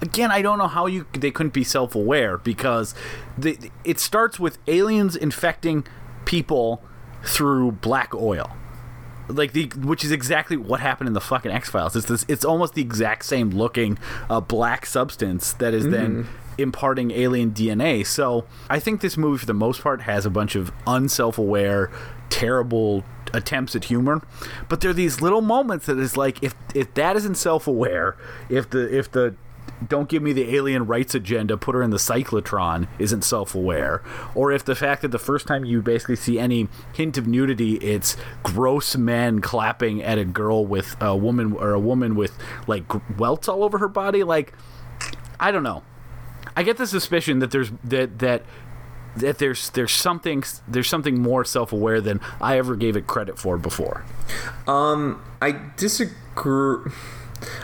again 0.00 0.30
I 0.30 0.42
don't 0.42 0.58
know 0.58 0.68
how 0.68 0.86
you 0.86 1.06
they 1.12 1.30
couldn't 1.30 1.52
be 1.52 1.64
self 1.64 1.94
aware 1.94 2.38
because 2.38 2.94
the, 3.36 3.58
it 3.84 3.98
starts 3.98 4.38
with 4.38 4.58
aliens 4.66 5.16
infecting 5.16 5.86
people 6.24 6.82
through 7.24 7.72
black 7.72 8.14
oil. 8.14 8.50
Like 9.28 9.52
the 9.52 9.66
which 9.76 10.04
is 10.04 10.10
exactly 10.10 10.56
what 10.56 10.80
happened 10.80 11.08
in 11.08 11.14
the 11.14 11.20
fucking 11.20 11.50
X 11.50 11.68
Files. 11.68 11.94
It's 11.94 12.06
this. 12.06 12.24
It's 12.28 12.44
almost 12.44 12.74
the 12.74 12.82
exact 12.82 13.26
same 13.26 13.50
looking 13.50 13.98
uh, 14.30 14.40
black 14.40 14.86
substance 14.86 15.52
that 15.54 15.74
is 15.74 15.88
then 15.88 16.26
imparting 16.58 17.10
alien 17.12 17.52
DNA. 17.52 18.06
So 18.06 18.46
I 18.68 18.80
think 18.80 19.00
this 19.00 19.16
movie, 19.16 19.38
for 19.38 19.46
the 19.46 19.54
most 19.54 19.82
part, 19.82 20.02
has 20.02 20.26
a 20.26 20.30
bunch 20.30 20.56
of 20.56 20.72
unself-aware, 20.86 21.90
terrible 22.30 23.04
attempts 23.32 23.76
at 23.76 23.84
humor. 23.84 24.22
But 24.68 24.80
there 24.80 24.90
are 24.90 24.94
these 24.94 25.20
little 25.20 25.42
moments 25.42 25.86
that 25.86 25.98
is 25.98 26.16
like 26.16 26.42
if 26.42 26.54
if 26.74 26.94
that 26.94 27.16
isn't 27.16 27.36
self-aware, 27.36 28.16
if 28.48 28.70
the 28.70 28.96
if 28.96 29.10
the 29.10 29.34
don't 29.86 30.08
give 30.08 30.22
me 30.22 30.32
the 30.32 30.56
alien 30.56 30.86
rights 30.86 31.14
agenda, 31.14 31.56
put 31.56 31.74
her 31.74 31.82
in 31.82 31.90
the 31.90 31.98
cyclotron 31.98 32.88
isn't 32.98 33.22
self 33.22 33.54
aware. 33.54 34.02
Or 34.34 34.50
if 34.50 34.64
the 34.64 34.74
fact 34.74 35.02
that 35.02 35.08
the 35.08 35.18
first 35.18 35.46
time 35.46 35.64
you 35.64 35.82
basically 35.82 36.16
see 36.16 36.38
any 36.38 36.68
hint 36.94 37.16
of 37.16 37.26
nudity, 37.26 37.74
it's 37.76 38.16
gross 38.42 38.96
men 38.96 39.40
clapping 39.40 40.02
at 40.02 40.18
a 40.18 40.24
girl 40.24 40.66
with 40.66 40.96
a 41.00 41.16
woman 41.16 41.52
or 41.52 41.72
a 41.72 41.80
woman 41.80 42.14
with 42.14 42.36
like 42.66 42.84
welts 43.18 43.48
all 43.48 43.62
over 43.62 43.78
her 43.78 43.88
body. 43.88 44.24
Like, 44.24 44.52
I 45.38 45.50
don't 45.50 45.62
know. 45.62 45.82
I 46.56 46.62
get 46.62 46.76
the 46.76 46.86
suspicion 46.86 47.38
that 47.38 47.50
there's 47.50 47.70
that 47.84 48.18
that 48.18 48.42
that 49.18 49.38
there's 49.38 49.70
there's 49.70 49.92
something 49.92 50.42
there's 50.66 50.88
something 50.88 51.20
more 51.20 51.44
self 51.44 51.72
aware 51.72 52.00
than 52.00 52.20
I 52.40 52.58
ever 52.58 52.76
gave 52.76 52.96
it 52.96 53.06
credit 53.06 53.38
for 53.38 53.56
before. 53.58 54.04
Um, 54.66 55.22
I 55.40 55.60
disagree. 55.76 56.92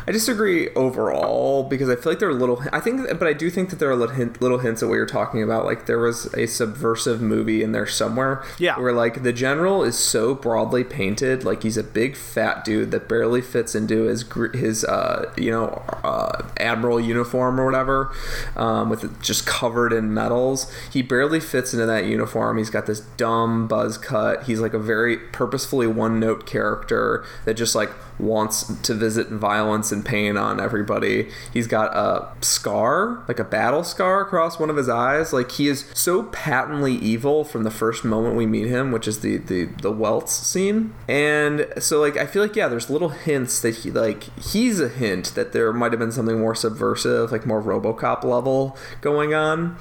I 0.07 0.13
disagree 0.13 0.71
overall 0.71 1.65
because 1.65 1.89
I 1.89 1.97
feel 1.97 2.13
like 2.13 2.19
there 2.19 2.29
are 2.29 2.35
little. 2.35 2.63
I 2.73 2.81
think, 2.81 3.09
but 3.19 3.27
I 3.27 3.33
do 3.33 3.51
think 3.51 3.71
that 3.71 3.79
there 3.79 3.91
are 3.91 3.97
little, 3.97 4.15
hint, 4.15 4.41
little 4.41 4.59
hints 4.59 4.83
of 4.83 4.89
what 4.89 4.97
you're 4.97 5.07
talking 5.07 5.43
about. 5.43 5.65
Like 5.65 5.87
there 5.87 5.99
was 5.99 6.33
a 6.35 6.47
subversive 6.47 7.21
movie 7.21 7.63
in 7.63 7.73
there 7.73 7.87
somewhere. 7.87 8.45
Yeah. 8.59 8.79
Where 8.79 8.93
like 8.93 9.23
the 9.23 9.33
general 9.33 9.83
is 9.83 9.99
so 9.99 10.35
broadly 10.35 10.85
painted, 10.85 11.45
like 11.45 11.63
he's 11.63 11.77
a 11.77 11.83
big 11.83 12.17
fat 12.17 12.65
dude 12.65 12.91
that 12.91 13.09
barely 13.09 13.41
fits 13.41 13.75
into 13.75 14.05
his 14.05 14.25
his 14.53 14.85
uh 14.85 15.33
you 15.37 15.51
know 15.51 15.83
uh, 16.03 16.43
admiral 16.59 17.01
uniform 17.01 17.61
or 17.61 17.65
whatever, 17.65 18.13
um, 18.57 18.91
with 18.91 19.05
it 19.05 19.11
just 19.21 19.47
covered 19.47 19.93
in 19.93 20.13
medals. 20.13 20.71
He 20.93 21.03
barely 21.03 21.41
fits 21.41 21.73
into 21.73 21.87
that 21.87 22.07
uniform. 22.07 22.59
He's 22.59 22.71
got 22.71 22.87
this 22.87 23.01
dumb 23.01 23.67
buzz 23.67 23.99
cut. 23.99 24.45
He's 24.45 24.61
like 24.61 24.75
a 24.75 24.79
very 24.79 25.17
purposefully 25.17 25.87
one 25.87 26.21
note 26.21 26.47
character 26.47 27.25
that 27.45 27.55
just 27.55 27.75
like 27.75 27.91
wants 28.19 28.65
to 28.83 28.95
visit 28.95 29.29
violence 29.29 29.93
and 29.93 30.05
pain 30.05 30.37
on 30.37 30.61
everybody. 30.61 31.29
He's 31.53 31.67
got 31.67 31.95
a 31.97 32.29
scar, 32.45 33.25
like 33.29 33.39
a 33.39 33.45
battle 33.45 33.85
scar 33.85 34.21
across 34.21 34.59
one 34.59 34.71
of 34.71 34.77
his 34.77 34.89
eyes. 34.89 35.33
Like 35.33 35.53
he 35.53 35.69
is 35.69 35.91
so 35.95 36.25
patently 36.25 36.95
evil 36.95 37.45
from 37.45 37.65
the 37.65 37.71
first 37.71 38.05
moment 38.05 38.37
we 38.37 38.47
meet 38.47 38.69
him, 38.69 38.93
which 38.93 39.09
is 39.09 39.21
the 39.21 39.39
the 39.39 39.65
the 39.83 39.93
welts 39.93 40.33
scene. 40.33 40.95
And 41.09 41.67
so 41.79 42.01
like 42.01 42.17
I 42.17 42.27
feel 42.27 42.43
like 42.43 42.57
yeah, 42.57 42.69
there's 42.69 42.91
little 42.91 43.11
hints 43.11 43.61
that 43.63 43.77
he 43.77 43.91
like 43.91 44.25
he's 44.39 44.81
a 44.81 44.89
hint 44.89 45.35
that 45.35 45.53
there 45.53 45.73
might 45.73 45.93
have 45.93 45.99
been 45.99 46.13
something 46.13 46.39
more 46.39 46.55
subversive, 46.55 47.33
like 47.33 47.47
more 47.47 47.63
RoboCop 47.63 48.25
level 48.25 48.77
going 49.01 49.35
on 49.35 49.77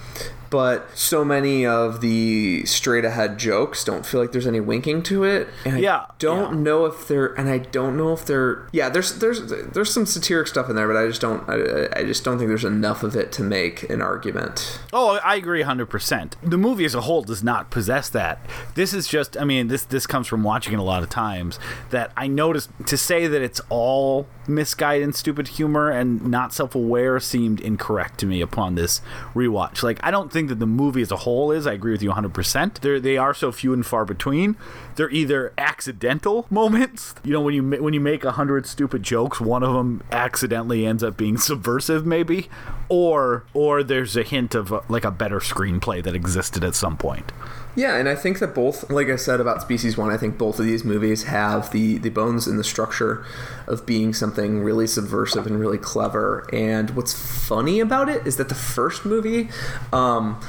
but 0.53 0.87
so 0.95 1.25
many 1.25 1.65
of 1.65 1.99
the 1.99 2.63
straight 2.65 3.03
ahead 3.03 3.39
jokes 3.39 3.83
don't 3.83 4.05
feel 4.05 4.21
like 4.21 4.31
there's 4.31 4.45
any 4.45 4.59
winking 4.59 5.01
to 5.01 5.23
it 5.23 5.47
and 5.65 5.79
Yeah, 5.79 6.01
I 6.01 6.11
don't 6.19 6.53
yeah. 6.53 6.59
know 6.59 6.85
if 6.85 7.07
they're 7.07 7.33
and 7.39 7.49
I 7.49 7.57
don't 7.57 7.97
know 7.97 8.13
if 8.13 8.23
they're 8.23 8.67
yeah 8.71 8.87
there's 8.87 9.17
there's 9.17 9.41
there's 9.49 9.91
some 9.91 10.05
satiric 10.05 10.45
stuff 10.47 10.69
in 10.69 10.75
there 10.75 10.87
but 10.87 10.95
I 10.95 11.07
just 11.07 11.21
don't 11.21 11.41
I, 11.49 11.89
I 11.99 12.03
just 12.03 12.23
don't 12.23 12.37
think 12.37 12.49
there's 12.49 12.63
enough 12.63 13.01
of 13.01 13.15
it 13.15 13.31
to 13.31 13.41
make 13.43 13.89
an 13.89 13.99
argument 14.03 14.79
Oh, 14.95 15.19
I 15.23 15.37
agree 15.37 15.63
100%. 15.63 16.33
The 16.43 16.57
movie 16.57 16.85
as 16.85 16.93
a 16.93 17.01
whole 17.01 17.23
does 17.23 17.41
not 17.43 17.71
possess 17.71 18.09
that. 18.09 18.39
This 18.75 18.93
is 18.93 19.07
just 19.07 19.35
I 19.37 19.43
mean, 19.43 19.69
this 19.69 19.83
this 19.85 20.05
comes 20.05 20.27
from 20.27 20.43
watching 20.43 20.73
it 20.73 20.79
a 20.79 20.83
lot 20.83 21.01
of 21.01 21.09
times 21.09 21.57
that 21.89 22.11
I 22.15 22.27
noticed 22.27 22.69
to 22.85 22.95
say 22.95 23.25
that 23.25 23.41
it's 23.41 23.59
all 23.69 24.27
misguided 24.47 25.03
and 25.03 25.15
stupid 25.15 25.47
humor 25.47 25.89
and 25.89 26.27
not 26.27 26.53
self-aware 26.53 27.19
seemed 27.19 27.59
incorrect 27.61 28.19
to 28.19 28.25
me 28.27 28.39
upon 28.41 28.75
this 28.75 29.01
rewatch. 29.33 29.81
Like 29.81 29.99
I 30.03 30.11
don't 30.11 30.31
think 30.31 30.42
that 30.47 30.59
the 30.59 30.65
movie 30.65 31.01
as 31.01 31.11
a 31.11 31.17
whole 31.17 31.51
is. 31.51 31.65
I 31.67 31.73
agree 31.73 31.91
with 31.91 32.01
you 32.01 32.11
100%. 32.11 32.79
They're, 32.79 32.99
they 32.99 33.17
are 33.17 33.33
so 33.33 33.51
few 33.51 33.73
and 33.73 33.85
far 33.85 34.05
between. 34.05 34.55
They're 34.95 35.09
either 35.09 35.53
accidental 35.57 36.45
moments, 36.51 37.15
you 37.23 37.33
know, 37.33 37.41
when 37.41 37.53
you 37.53 37.63
when 37.81 37.93
you 37.93 37.99
make 37.99 38.23
a 38.23 38.31
hundred 38.31 38.65
stupid 38.65 39.03
jokes, 39.03 39.39
one 39.41 39.63
of 39.63 39.73
them 39.73 40.03
accidentally 40.11 40.85
ends 40.85 41.03
up 41.03 41.17
being 41.17 41.37
subversive, 41.49 42.05
maybe, 42.05 42.49
or 42.89 43.45
or 43.53 43.83
there's 43.83 44.15
a 44.15 44.23
hint 44.23 44.55
of 44.55 44.71
uh 44.71 44.81
like 44.89 45.03
a 45.03 45.11
better 45.11 45.39
screenplay 45.39 46.03
that 46.03 46.15
existed 46.15 46.63
at 46.63 46.75
some 46.75 46.97
point. 46.97 47.31
Yeah, 47.75 47.95
and 47.95 48.07
I 48.07 48.15
think 48.15 48.39
that 48.39 48.53
both, 48.53 48.89
like 48.91 49.07
I 49.09 49.15
said 49.15 49.39
about 49.39 49.61
Species 49.61 49.97
One, 49.97 50.11
I 50.11 50.17
think 50.17 50.37
both 50.37 50.59
of 50.59 50.65
these 50.65 50.83
movies 50.83 51.23
have 51.23 51.71
the 51.71 51.97
the 51.97 52.09
bones 52.09 52.45
and 52.45 52.59
the 52.59 52.63
structure 52.63 53.25
of 53.67 53.85
being 53.85 54.13
something 54.13 54.59
really 54.61 54.85
subversive 54.85 55.47
and 55.47 55.59
really 55.59 55.79
clever. 55.79 56.47
And 56.53 56.91
what's 56.91 57.13
funny 57.13 57.79
about 57.79 58.09
it 58.09 58.27
is 58.27 58.37
that 58.37 58.49
the 58.49 58.55
first 58.55 59.05
movie. 59.05 59.49
Um, 59.91 60.39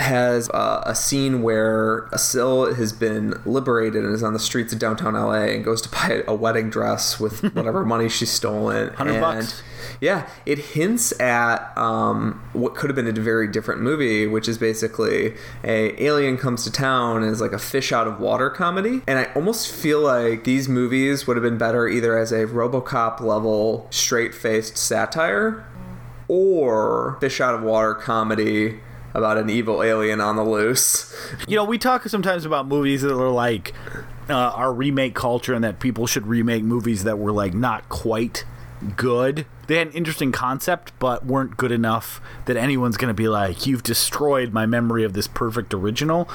has 0.00 0.48
uh, 0.50 0.82
a 0.86 0.94
scene 0.94 1.42
where 1.42 2.08
Asil 2.12 2.74
has 2.74 2.92
been 2.92 3.40
liberated 3.44 4.04
and 4.04 4.14
is 4.14 4.22
on 4.22 4.32
the 4.32 4.38
streets 4.38 4.72
of 4.72 4.78
downtown 4.78 5.14
LA 5.14 5.44
and 5.44 5.64
goes 5.64 5.82
to 5.82 5.88
buy 5.90 6.22
a 6.26 6.34
wedding 6.34 6.70
dress 6.70 7.20
with 7.20 7.42
whatever 7.54 7.84
money 7.84 8.08
she's 8.08 8.30
stolen. 8.30 8.88
100 8.88 9.12
and 9.12 9.20
bucks. 9.20 9.62
yeah, 10.00 10.28
it 10.46 10.58
hints 10.58 11.18
at 11.20 11.76
um, 11.76 12.42
what 12.52 12.74
could 12.74 12.90
have 12.90 12.96
been 12.96 13.06
a 13.06 13.20
very 13.20 13.46
different 13.46 13.80
movie, 13.80 14.26
which 14.26 14.48
is 14.48 14.58
basically 14.58 15.34
a 15.62 16.02
alien 16.02 16.36
comes 16.36 16.64
to 16.64 16.72
town 16.72 17.22
and 17.22 17.30
is 17.30 17.40
like 17.40 17.52
a 17.52 17.58
fish 17.58 17.92
out 17.92 18.06
of 18.06 18.18
water 18.18 18.50
comedy. 18.50 19.02
And 19.06 19.18
I 19.18 19.24
almost 19.34 19.70
feel 19.72 20.00
like 20.00 20.44
these 20.44 20.68
movies 20.68 21.26
would 21.26 21.36
have 21.36 21.44
been 21.44 21.58
better 21.58 21.88
either 21.88 22.18
as 22.18 22.32
a 22.32 22.46
RoboCop 22.46 23.20
level 23.20 23.86
straight 23.90 24.34
faced 24.34 24.76
satire 24.76 25.66
or 26.28 27.18
fish 27.20 27.40
out 27.40 27.54
of 27.54 27.62
water 27.62 27.92
comedy 27.92 28.78
about 29.14 29.38
an 29.38 29.50
evil 29.50 29.82
alien 29.82 30.20
on 30.20 30.36
the 30.36 30.44
loose. 30.44 31.14
You 31.48 31.56
know, 31.56 31.64
we 31.64 31.78
talk 31.78 32.08
sometimes 32.08 32.44
about 32.44 32.66
movies 32.66 33.02
that 33.02 33.12
are 33.12 33.30
like 33.30 33.74
uh, 34.28 34.34
our 34.34 34.72
remake 34.72 35.14
culture 35.14 35.54
and 35.54 35.64
that 35.64 35.80
people 35.80 36.06
should 36.06 36.26
remake 36.26 36.62
movies 36.62 37.04
that 37.04 37.18
were 37.18 37.32
like 37.32 37.54
not 37.54 37.88
quite 37.88 38.44
good. 38.96 39.46
They 39.66 39.76
had 39.76 39.88
an 39.88 39.92
interesting 39.92 40.32
concept, 40.32 40.92
but 40.98 41.24
weren't 41.24 41.56
good 41.56 41.72
enough 41.72 42.20
that 42.46 42.56
anyone's 42.56 42.96
going 42.96 43.10
to 43.10 43.14
be 43.14 43.28
like, 43.28 43.66
"You've 43.66 43.82
destroyed 43.82 44.52
my 44.52 44.66
memory 44.66 45.04
of 45.04 45.12
this 45.12 45.26
perfect 45.26 45.74
original." 45.74 46.28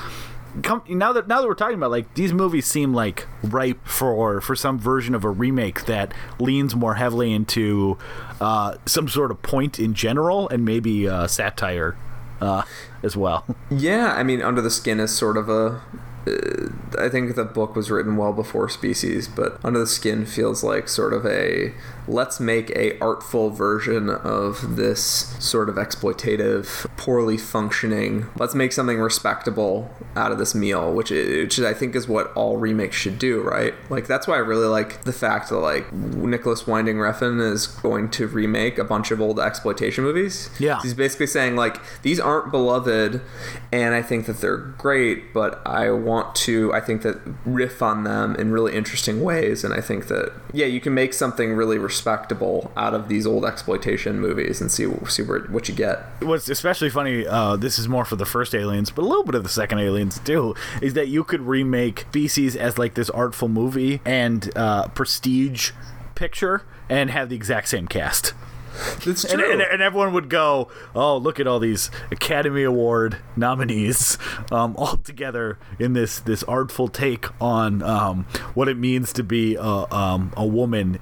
Come, 0.63 0.83
now 0.87 1.11
that 1.11 1.27
now 1.27 1.41
that 1.41 1.47
we're 1.47 1.53
talking 1.53 1.75
about 1.75 1.91
like 1.91 2.13
these 2.13 2.31
movies 2.31 2.65
seem 2.65 2.93
like 2.93 3.27
ripe 3.43 3.85
for 3.85 4.39
for 4.39 4.55
some 4.55 4.79
version 4.79 5.13
of 5.13 5.25
a 5.25 5.29
remake 5.29 5.85
that 5.85 6.13
leans 6.39 6.75
more 6.75 6.95
heavily 6.95 7.33
into 7.33 7.97
uh, 8.39 8.77
some 8.85 9.09
sort 9.09 9.31
of 9.31 9.41
point 9.41 9.79
in 9.79 9.93
general 9.93 10.47
and 10.47 10.63
maybe 10.63 11.09
uh, 11.09 11.27
satire 11.27 11.97
uh, 12.41 12.63
as 13.03 13.15
well. 13.15 13.45
Yeah, 13.71 14.13
I 14.13 14.23
mean, 14.23 14.41
Under 14.41 14.61
the 14.61 14.69
Skin 14.69 14.99
is 14.99 15.15
sort 15.15 15.37
of 15.37 15.49
a 15.49 15.81
uh, 16.27 16.69
I 16.99 17.09
think 17.09 17.35
the 17.35 17.43
book 17.43 17.75
was 17.75 17.91
written 17.91 18.17
well 18.17 18.33
before 18.33 18.69
Species, 18.69 19.27
but 19.27 19.59
Under 19.63 19.79
the 19.79 19.87
Skin 19.87 20.25
feels 20.25 20.63
like 20.63 20.87
sort 20.87 21.13
of 21.13 21.25
a 21.25 21.73
let's 22.07 22.39
make 22.39 22.69
a 22.71 22.97
artful 22.99 23.49
version 23.49 24.09
of 24.09 24.75
this 24.75 25.01
sort 25.39 25.69
of 25.69 25.75
exploitative, 25.75 26.87
poorly 26.97 27.37
functioning. 27.37 28.27
Let's 28.37 28.55
make 28.55 28.71
something 28.71 28.99
respectable 28.99 29.89
out 30.15 30.31
of 30.31 30.37
this 30.37 30.55
meal, 30.55 30.93
which 30.93 31.09
which 31.09 31.59
I 31.59 31.73
think 31.73 31.95
is 31.95 32.07
what 32.07 32.31
all 32.33 32.57
remakes 32.57 32.95
should 32.95 33.19
do, 33.19 33.41
right? 33.41 33.73
Like 33.89 34.07
that's 34.07 34.27
why 34.27 34.35
I 34.35 34.39
really 34.39 34.67
like 34.67 35.03
the 35.03 35.13
fact 35.13 35.49
that 35.49 35.57
like 35.57 35.91
Nicolas 35.93 36.67
Winding 36.67 36.97
Refn 36.97 37.41
is 37.41 37.67
going 37.67 38.09
to 38.11 38.27
remake 38.27 38.77
a 38.77 38.83
bunch 38.83 39.11
of 39.11 39.21
old 39.21 39.39
exploitation 39.39 40.03
movies. 40.03 40.49
Yeah. 40.59 40.81
he's 40.81 40.93
basically 40.93 41.27
saying 41.27 41.55
like 41.55 41.79
these 42.01 42.19
aren't 42.19 42.51
beloved, 42.51 43.21
and 43.71 43.95
I 43.95 44.01
think 44.01 44.25
that 44.25 44.41
they're 44.41 44.57
great, 44.57 45.33
but 45.33 45.61
I 45.65 45.91
want 45.91 46.35
to. 46.35 46.73
I 46.73 46.81
think 46.81 47.01
that 47.03 47.19
riff 47.45 47.81
on 47.81 48.03
them 48.03 48.35
in 48.35 48.51
really 48.51 48.75
interesting 48.75 49.21
ways, 49.21 49.63
and 49.63 49.73
I 49.73 49.81
think 49.81 50.07
that 50.07 50.33
yeah, 50.53 50.65
you 50.65 50.79
can 50.79 50.93
make 50.93 51.13
something 51.13 51.53
really 51.53 51.77
respectable 51.95 52.71
out 52.75 52.93
of 52.93 53.07
these 53.07 53.25
old 53.25 53.45
exploitation 53.45 54.19
movies 54.19 54.59
and 54.59 54.69
see 54.69 54.85
see 55.07 55.23
where, 55.23 55.39
what 55.41 55.69
you 55.69 55.75
get. 55.75 56.03
What's 56.21 56.49
especially 56.49 56.89
funny, 56.89 57.25
uh, 57.25 57.55
this 57.55 57.79
is 57.79 57.87
more 57.87 58.05
for 58.05 58.17
the 58.17 58.25
first 58.25 58.53
Aliens, 58.53 58.91
but 58.91 59.03
a 59.03 59.07
little 59.07 59.23
bit 59.23 59.35
of 59.35 59.43
the 59.43 59.49
second 59.49 59.79
Aliens 59.79 60.19
too, 60.19 60.55
is 60.81 60.93
that 60.93 61.07
you 61.07 61.23
could 61.23 61.41
remake 61.41 62.05
Species 62.09 62.55
as 62.55 62.77
like 62.77 62.95
this 62.95 63.09
artful 63.09 63.47
movie 63.47 64.01
and 64.05 64.51
uh, 64.55 64.87
prestige 64.89 65.71
picture 66.15 66.63
and 66.89 67.09
have 67.09 67.29
the 67.29 67.35
exact 67.35 67.67
same 67.69 67.87
cast. 67.87 68.33
It's 69.05 69.23
And, 69.23 69.41
and, 69.41 69.61
and 69.61 69.81
everyone 69.81 70.13
would 70.13 70.29
go, 70.29 70.69
"Oh, 70.93 71.17
look 71.17 71.39
at 71.39 71.47
all 71.47 71.59
these 71.59 71.89
Academy 72.11 72.63
Award 72.63 73.17
nominees, 73.35 74.17
um, 74.51 74.75
all 74.77 74.97
together 74.97 75.57
in 75.79 75.93
this 75.93 76.19
this 76.19 76.43
artful 76.43 76.87
take 76.89 77.25
on 77.41 77.81
um, 77.81 78.25
what 78.53 78.67
it 78.67 78.77
means 78.77 79.13
to 79.13 79.23
be 79.23 79.55
a, 79.55 79.85
um, 79.93 80.33
a 80.35 80.45
woman 80.45 80.99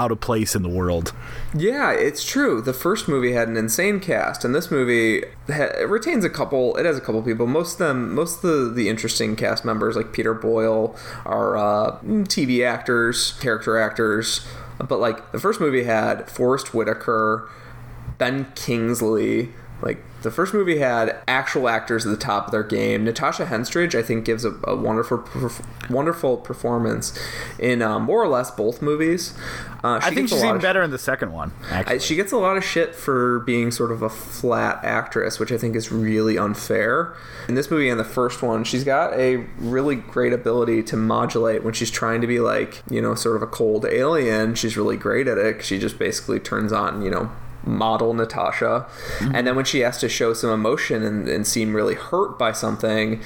out 0.00 0.10
of 0.10 0.20
place 0.20 0.54
in 0.54 0.62
the 0.62 0.68
world." 0.68 1.12
Yeah, 1.54 1.92
it's 1.92 2.24
true. 2.24 2.60
The 2.60 2.72
first 2.72 3.08
movie 3.08 3.32
had 3.32 3.48
an 3.48 3.56
insane 3.56 4.00
cast, 4.00 4.44
and 4.44 4.54
this 4.54 4.70
movie 4.70 5.24
ha- 5.48 5.84
retains 5.86 6.24
a 6.24 6.30
couple. 6.30 6.76
It 6.76 6.86
has 6.86 6.96
a 6.96 7.00
couple 7.00 7.22
people. 7.22 7.46
Most 7.46 7.74
of 7.74 7.78
them, 7.78 8.14
most 8.14 8.36
of 8.36 8.42
the, 8.42 8.70
the 8.74 8.88
interesting 8.88 9.36
cast 9.36 9.64
members, 9.64 9.96
like 9.96 10.12
Peter 10.12 10.34
Boyle, 10.34 10.96
are 11.24 11.56
uh, 11.56 11.98
TV 12.00 12.66
actors, 12.66 13.32
character 13.40 13.78
actors. 13.78 14.46
But 14.78 14.98
like 14.98 15.32
the 15.32 15.38
first 15.38 15.60
movie 15.60 15.84
had 15.84 16.30
Forest 16.30 16.72
Whitaker, 16.72 17.48
Ben 18.18 18.46
Kingsley. 18.54 19.50
Like 19.82 20.02
the 20.22 20.30
first 20.30 20.52
movie 20.52 20.78
had 20.78 21.16
actual 21.26 21.68
actors 21.68 22.06
at 22.06 22.10
the 22.10 22.16
top 22.16 22.46
of 22.46 22.52
their 22.52 22.62
game. 22.62 23.04
Natasha 23.04 23.46
Henstridge, 23.46 23.94
I 23.94 24.02
think, 24.02 24.24
gives 24.24 24.44
a, 24.44 24.52
a 24.64 24.76
wonderful, 24.76 25.18
perf- 25.18 25.64
wonderful 25.90 26.36
performance 26.36 27.18
in 27.58 27.82
uh, 27.82 27.98
more 27.98 28.22
or 28.22 28.28
less 28.28 28.50
both 28.50 28.82
movies. 28.82 29.34
Uh, 29.82 29.98
I 30.02 30.12
think 30.12 30.28
she's 30.28 30.42
even 30.42 30.56
of- 30.56 30.62
better 30.62 30.82
in 30.82 30.90
the 30.90 30.98
second 30.98 31.32
one. 31.32 31.52
Actually, 31.70 31.94
I, 31.94 31.98
she 31.98 32.16
gets 32.16 32.32
a 32.32 32.36
lot 32.36 32.56
of 32.56 32.64
shit 32.64 32.94
for 32.94 33.40
being 33.40 33.70
sort 33.70 33.90
of 33.92 34.02
a 34.02 34.10
flat 34.10 34.84
actress, 34.84 35.38
which 35.38 35.50
I 35.50 35.56
think 35.58 35.74
is 35.74 35.90
really 35.90 36.36
unfair. 36.36 37.14
In 37.48 37.54
this 37.54 37.70
movie 37.70 37.88
and 37.88 37.98
the 37.98 38.04
first 38.04 38.42
one, 38.42 38.64
she's 38.64 38.84
got 38.84 39.14
a 39.14 39.36
really 39.58 39.96
great 39.96 40.32
ability 40.32 40.82
to 40.84 40.96
modulate 40.96 41.64
when 41.64 41.72
she's 41.72 41.90
trying 41.90 42.20
to 42.20 42.26
be 42.26 42.40
like, 42.40 42.82
you 42.90 43.00
know, 43.00 43.14
sort 43.14 43.36
of 43.36 43.42
a 43.42 43.46
cold 43.46 43.86
alien. 43.86 44.54
She's 44.54 44.76
really 44.76 44.96
great 44.96 45.26
at 45.26 45.38
it. 45.38 45.64
She 45.64 45.78
just 45.78 45.98
basically 45.98 46.38
turns 46.40 46.72
on, 46.72 47.02
you 47.02 47.10
know, 47.10 47.30
model 47.64 48.14
Natasha. 48.14 48.86
And 49.34 49.46
then 49.46 49.56
when 49.56 49.64
she 49.64 49.80
has 49.80 49.98
to 49.98 50.08
show 50.08 50.32
some 50.34 50.50
emotion 50.50 51.02
and, 51.02 51.28
and 51.28 51.46
seem 51.46 51.74
really 51.74 51.94
hurt 51.94 52.38
by 52.38 52.52
something, 52.52 53.22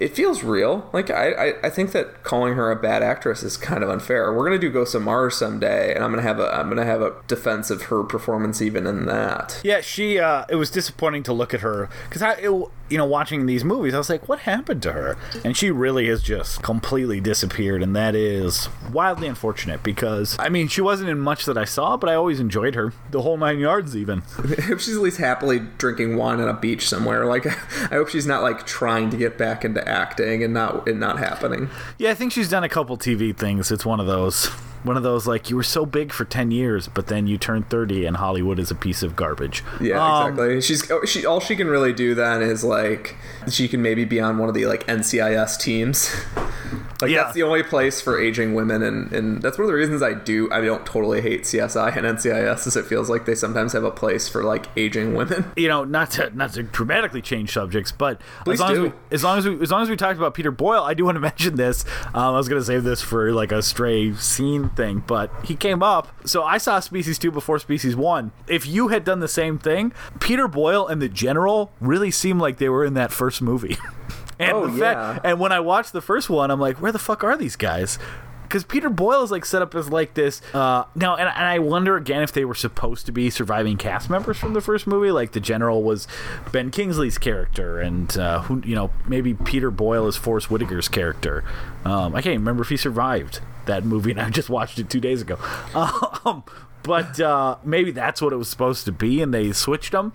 it 0.00 0.16
feels 0.16 0.42
real. 0.42 0.88
Like 0.94 1.10
I, 1.10 1.32
I, 1.32 1.54
I 1.64 1.70
think 1.70 1.92
that 1.92 2.22
calling 2.22 2.54
her 2.54 2.70
a 2.70 2.76
bad 2.76 3.02
actress 3.02 3.42
is 3.42 3.58
kind 3.58 3.84
of 3.84 3.90
unfair. 3.90 4.32
We're 4.32 4.44
gonna 4.44 4.58
do 4.58 4.70
Ghost 4.70 4.94
of 4.94 5.02
Mars 5.02 5.36
someday, 5.36 5.94
and 5.94 6.02
I'm 6.02 6.10
gonna 6.10 6.22
have 6.22 6.40
a 6.40 6.54
I'm 6.54 6.70
gonna 6.70 6.86
have 6.86 7.02
a 7.02 7.14
defense 7.28 7.70
of 7.70 7.82
her 7.84 8.02
performance 8.02 8.62
even 8.62 8.86
in 8.86 9.04
that. 9.06 9.60
Yeah, 9.62 9.82
she. 9.82 10.18
Uh, 10.18 10.46
it 10.48 10.54
was 10.54 10.70
disappointing 10.70 11.22
to 11.24 11.34
look 11.34 11.52
at 11.52 11.60
her 11.60 11.90
because 12.08 12.22
I, 12.22 12.32
it, 12.34 12.70
you 12.90 12.98
know, 12.98 13.04
watching 13.04 13.46
these 13.46 13.64
movies, 13.64 13.94
I 13.94 13.98
was 13.98 14.10
like, 14.10 14.28
what 14.28 14.40
happened 14.40 14.82
to 14.82 14.92
her? 14.92 15.16
And 15.44 15.56
she 15.56 15.70
really 15.70 16.08
has 16.08 16.22
just 16.22 16.62
completely 16.62 17.20
disappeared, 17.20 17.82
and 17.82 17.94
that 17.94 18.14
is 18.14 18.68
wildly 18.92 19.28
unfortunate 19.28 19.82
because 19.82 20.36
I 20.38 20.48
mean, 20.48 20.68
she 20.68 20.80
wasn't 20.80 21.08
in 21.08 21.20
much 21.20 21.44
that 21.44 21.56
I 21.56 21.64
saw, 21.64 21.96
but 21.96 22.10
I 22.10 22.14
always 22.14 22.40
enjoyed 22.40 22.74
her, 22.74 22.92
the 23.10 23.22
whole 23.22 23.36
nine 23.36 23.60
yards, 23.60 23.96
even. 23.96 24.22
I 24.58 24.62
hope 24.62 24.80
she's 24.80 24.96
at 24.96 25.02
least 25.02 25.18
happily 25.18 25.60
drinking 25.78 26.16
wine 26.16 26.40
on 26.40 26.48
a 26.48 26.54
beach 26.54 26.88
somewhere. 26.88 27.26
Like 27.26 27.46
I 27.92 27.94
hope 27.94 28.08
she's 28.08 28.26
not 28.26 28.42
like 28.42 28.66
trying 28.66 29.10
to 29.10 29.16
get 29.16 29.38
back 29.38 29.64
into 29.64 29.86
acting 29.88 30.42
and 30.42 30.52
not 30.52 30.88
it 30.88 30.96
not 30.96 31.18
happening. 31.18 31.70
Yeah, 31.98 32.10
I 32.10 32.14
think 32.14 32.32
she's 32.32 32.50
done 32.50 32.64
a 32.64 32.68
couple 32.68 32.98
TV 32.98 33.36
things. 33.36 33.70
It's 33.70 33.86
one 33.86 34.00
of 34.00 34.06
those. 34.06 34.50
One 34.82 34.96
of 34.96 35.02
those 35.02 35.26
like 35.26 35.50
you 35.50 35.56
were 35.56 35.62
so 35.62 35.84
big 35.84 36.12
for 36.12 36.24
ten 36.24 36.50
years, 36.50 36.88
but 36.88 37.08
then 37.08 37.26
you 37.26 37.36
turn 37.36 37.64
thirty, 37.64 38.06
and 38.06 38.16
Hollywood 38.16 38.58
is 38.58 38.70
a 38.70 38.74
piece 38.74 39.02
of 39.02 39.14
garbage. 39.16 39.62
Yeah, 39.80 40.02
Um, 40.02 40.32
exactly. 40.32 40.60
She's 40.60 40.90
oh, 40.90 41.04
she 41.04 41.26
all 41.26 41.40
she 41.40 41.54
can 41.56 41.66
really 41.68 41.92
do 41.92 42.14
then 42.14 42.42
is 42.42 42.64
like 42.64 43.16
she 43.48 43.68
can 43.68 43.82
maybe 43.82 44.04
be 44.04 44.20
on 44.20 44.38
one 44.38 44.48
of 44.48 44.54
the 44.54 44.66
like 44.66 44.86
NCIS 44.86 45.58
teams. 45.60 46.10
Like 47.02 47.10
Yeah. 47.10 47.22
that's 47.24 47.34
the 47.34 47.42
only 47.42 47.62
place 47.62 48.00
for 48.00 48.20
aging 48.20 48.54
women, 48.54 48.82
and, 48.82 49.12
and 49.12 49.42
that's 49.42 49.56
one 49.58 49.64
of 49.64 49.68
the 49.68 49.74
reasons 49.74 50.02
I 50.02 50.14
do 50.14 50.50
I 50.52 50.60
don't 50.60 50.84
totally 50.86 51.20
hate 51.20 51.42
CSI 51.42 51.96
and 51.96 52.06
NCIS 52.06 52.66
is 52.66 52.76
it 52.76 52.86
feels 52.86 53.08
like 53.10 53.24
they 53.26 53.34
sometimes 53.34 53.72
have 53.72 53.84
a 53.84 53.90
place 53.90 54.28
for 54.28 54.42
like 54.44 54.66
aging 54.76 55.14
women. 55.14 55.50
you 55.56 55.68
know, 55.68 55.84
not 55.84 56.10
to 56.12 56.30
not 56.36 56.52
to 56.54 56.62
dramatically 56.62 57.22
change 57.22 57.52
subjects, 57.52 57.92
but 57.92 58.20
Please 58.44 58.54
as 58.54 58.60
long 58.60 58.74
do. 58.74 58.86
as 58.86 58.92
we 58.92 58.98
as 59.12 59.24
long 59.24 59.38
as 59.38 59.46
we 59.48 59.60
as 59.62 59.70
long 59.70 59.82
as 59.82 59.88
we 59.90 59.96
talked 59.96 60.18
about 60.18 60.34
Peter 60.34 60.50
Boyle, 60.50 60.82
I 60.82 60.94
do 60.94 61.04
want 61.04 61.16
to 61.16 61.20
mention 61.30 61.56
this. 61.56 61.84
Um, 62.14 62.34
I 62.34 62.36
was 62.36 62.48
going 62.48 62.60
to 62.60 62.66
save 62.66 62.84
this 62.84 63.00
for 63.02 63.32
like 63.32 63.52
a 63.52 63.62
stray 63.62 64.14
scene 64.14 64.68
thing, 64.70 65.02
but 65.06 65.30
he 65.44 65.56
came 65.56 65.82
up. 65.82 66.08
So 66.26 66.42
I 66.44 66.58
saw 66.58 66.80
Species 66.80 67.18
Two 67.18 67.30
before 67.30 67.58
Species 67.58 67.96
One. 67.96 68.32
If 68.48 68.66
you 68.66 68.88
had 68.88 69.04
done 69.04 69.20
the 69.20 69.28
same 69.28 69.58
thing, 69.58 69.92
Peter 70.20 70.48
Boyle 70.48 70.86
and 70.86 71.00
the 71.00 71.08
General 71.08 71.72
really 71.80 72.10
seemed 72.10 72.40
like 72.40 72.58
they 72.58 72.68
were 72.68 72.84
in 72.84 72.94
that 72.94 73.12
first 73.12 73.40
movie. 73.42 73.76
and 74.40 74.52
Oh, 74.56 74.66
the 74.66 74.78
fact- 74.78 75.24
yeah. 75.24 75.30
and 75.30 75.38
when 75.40 75.52
I 75.52 75.60
watched 75.60 75.92
the 75.92 76.00
first 76.00 76.28
one, 76.30 76.50
I'm 76.50 76.60
like, 76.60 76.80
where 76.80 76.90
the 76.92 76.98
fuck 76.98 77.22
are 77.22 77.36
these 77.36 77.56
guys? 77.56 77.98
Because 78.42 78.64
Peter 78.64 78.90
Boyle 78.90 79.22
is 79.22 79.30
like 79.30 79.44
set 79.44 79.62
up 79.62 79.76
as 79.76 79.90
like 79.90 80.14
this. 80.14 80.42
Uh, 80.52 80.82
now, 80.96 81.14
and, 81.14 81.28
and 81.28 81.44
I 81.46 81.60
wonder 81.60 81.96
again 81.96 82.20
if 82.22 82.32
they 82.32 82.44
were 82.44 82.56
supposed 82.56 83.06
to 83.06 83.12
be 83.12 83.30
surviving 83.30 83.76
cast 83.76 84.10
members 84.10 84.38
from 84.38 84.54
the 84.54 84.60
first 84.60 84.88
movie. 84.88 85.12
Like 85.12 85.30
the 85.30 85.38
general 85.38 85.84
was 85.84 86.08
Ben 86.50 86.72
Kingsley's 86.72 87.16
character, 87.16 87.78
and 87.78 88.18
uh, 88.18 88.40
who 88.42 88.60
you 88.66 88.74
know 88.74 88.90
maybe 89.06 89.34
Peter 89.34 89.70
Boyle 89.70 90.08
is 90.08 90.16
Forest 90.16 90.48
Whitaker's 90.48 90.88
character. 90.88 91.44
Um, 91.84 92.16
I 92.16 92.22
can't 92.22 92.32
even 92.32 92.40
remember 92.40 92.64
if 92.64 92.70
he 92.70 92.76
survived 92.76 93.38
that 93.66 93.84
movie, 93.84 94.10
and 94.10 94.20
I 94.20 94.30
just 94.30 94.50
watched 94.50 94.80
it 94.80 94.90
two 94.90 95.00
days 95.00 95.22
ago. 95.22 95.38
Um, 96.24 96.42
but 96.82 97.20
uh, 97.20 97.56
maybe 97.62 97.90
that's 97.92 98.20
what 98.20 98.32
it 98.32 98.36
was 98.36 98.48
supposed 98.48 98.84
to 98.86 98.90
be, 98.92 99.22
and 99.22 99.32
they 99.32 99.52
switched 99.52 99.92
them. 99.92 100.12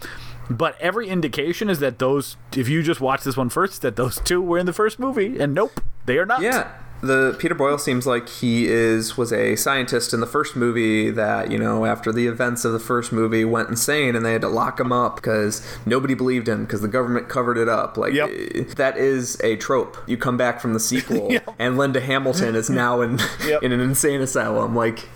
But 0.50 0.80
every 0.80 1.08
indication 1.08 1.70
is 1.70 1.80
that 1.80 2.00
those, 2.00 2.38
if 2.56 2.70
you 2.70 2.84
just 2.84 3.02
watch 3.02 3.24
this 3.24 3.36
one 3.38 3.50
first, 3.50 3.82
that 3.82 3.96
those 3.96 4.20
two 4.20 4.42
were 4.42 4.58
in 4.60 4.66
the 4.66 4.74
first 4.74 5.00
movie, 5.00 5.40
and 5.40 5.54
nope, 5.54 5.82
they 6.06 6.18
are 6.18 6.26
not. 6.26 6.42
Yeah. 6.42 6.72
The 7.02 7.36
Peter 7.38 7.54
Boyle 7.54 7.78
seems 7.78 8.08
like 8.08 8.28
he 8.30 8.68
is 8.68 9.18
was 9.18 9.32
a 9.34 9.56
scientist 9.58 10.14
in 10.14 10.22
the 10.22 10.26
first 10.26 10.56
movie 10.56 11.12
that 11.12 11.52
you 11.52 11.58
know 11.60 11.86
after 11.86 12.12
the 12.12 12.26
events 12.26 12.64
of 12.66 12.72
the 12.72 12.80
first 12.80 13.12
movie 13.12 13.44
went 13.46 13.70
insane 13.70 14.16
and 14.16 14.26
they 14.26 14.32
had 14.32 14.42
to 14.42 14.48
lock 14.48 14.80
him 14.80 14.92
up 14.94 15.18
because 15.18 15.62
nobody 15.86 16.14
believed 16.16 16.48
him 16.48 16.64
because 16.64 16.82
the 16.82 16.88
government 16.88 17.28
covered 17.28 17.58
it 17.58 17.68
up. 17.68 17.98
Like 17.98 18.14
Yep. 18.14 18.30
eh, 18.56 18.64
that 18.78 18.98
is 18.98 19.38
a 19.44 19.56
trope. 19.58 19.98
You 20.08 20.16
come 20.18 20.38
back 20.38 20.60
from 20.62 20.74
the 20.74 20.80
sequel 20.80 21.28
Yep. 21.32 21.56
and 21.60 21.78
Linda 21.78 22.00
Hamilton 22.00 22.56
is 22.56 22.70
now 22.70 23.02
in 23.02 23.20
Yep. 23.46 23.62
in 23.64 23.72
an 23.74 23.82
insane 23.82 24.22
asylum. 24.22 24.74
Like 24.74 25.08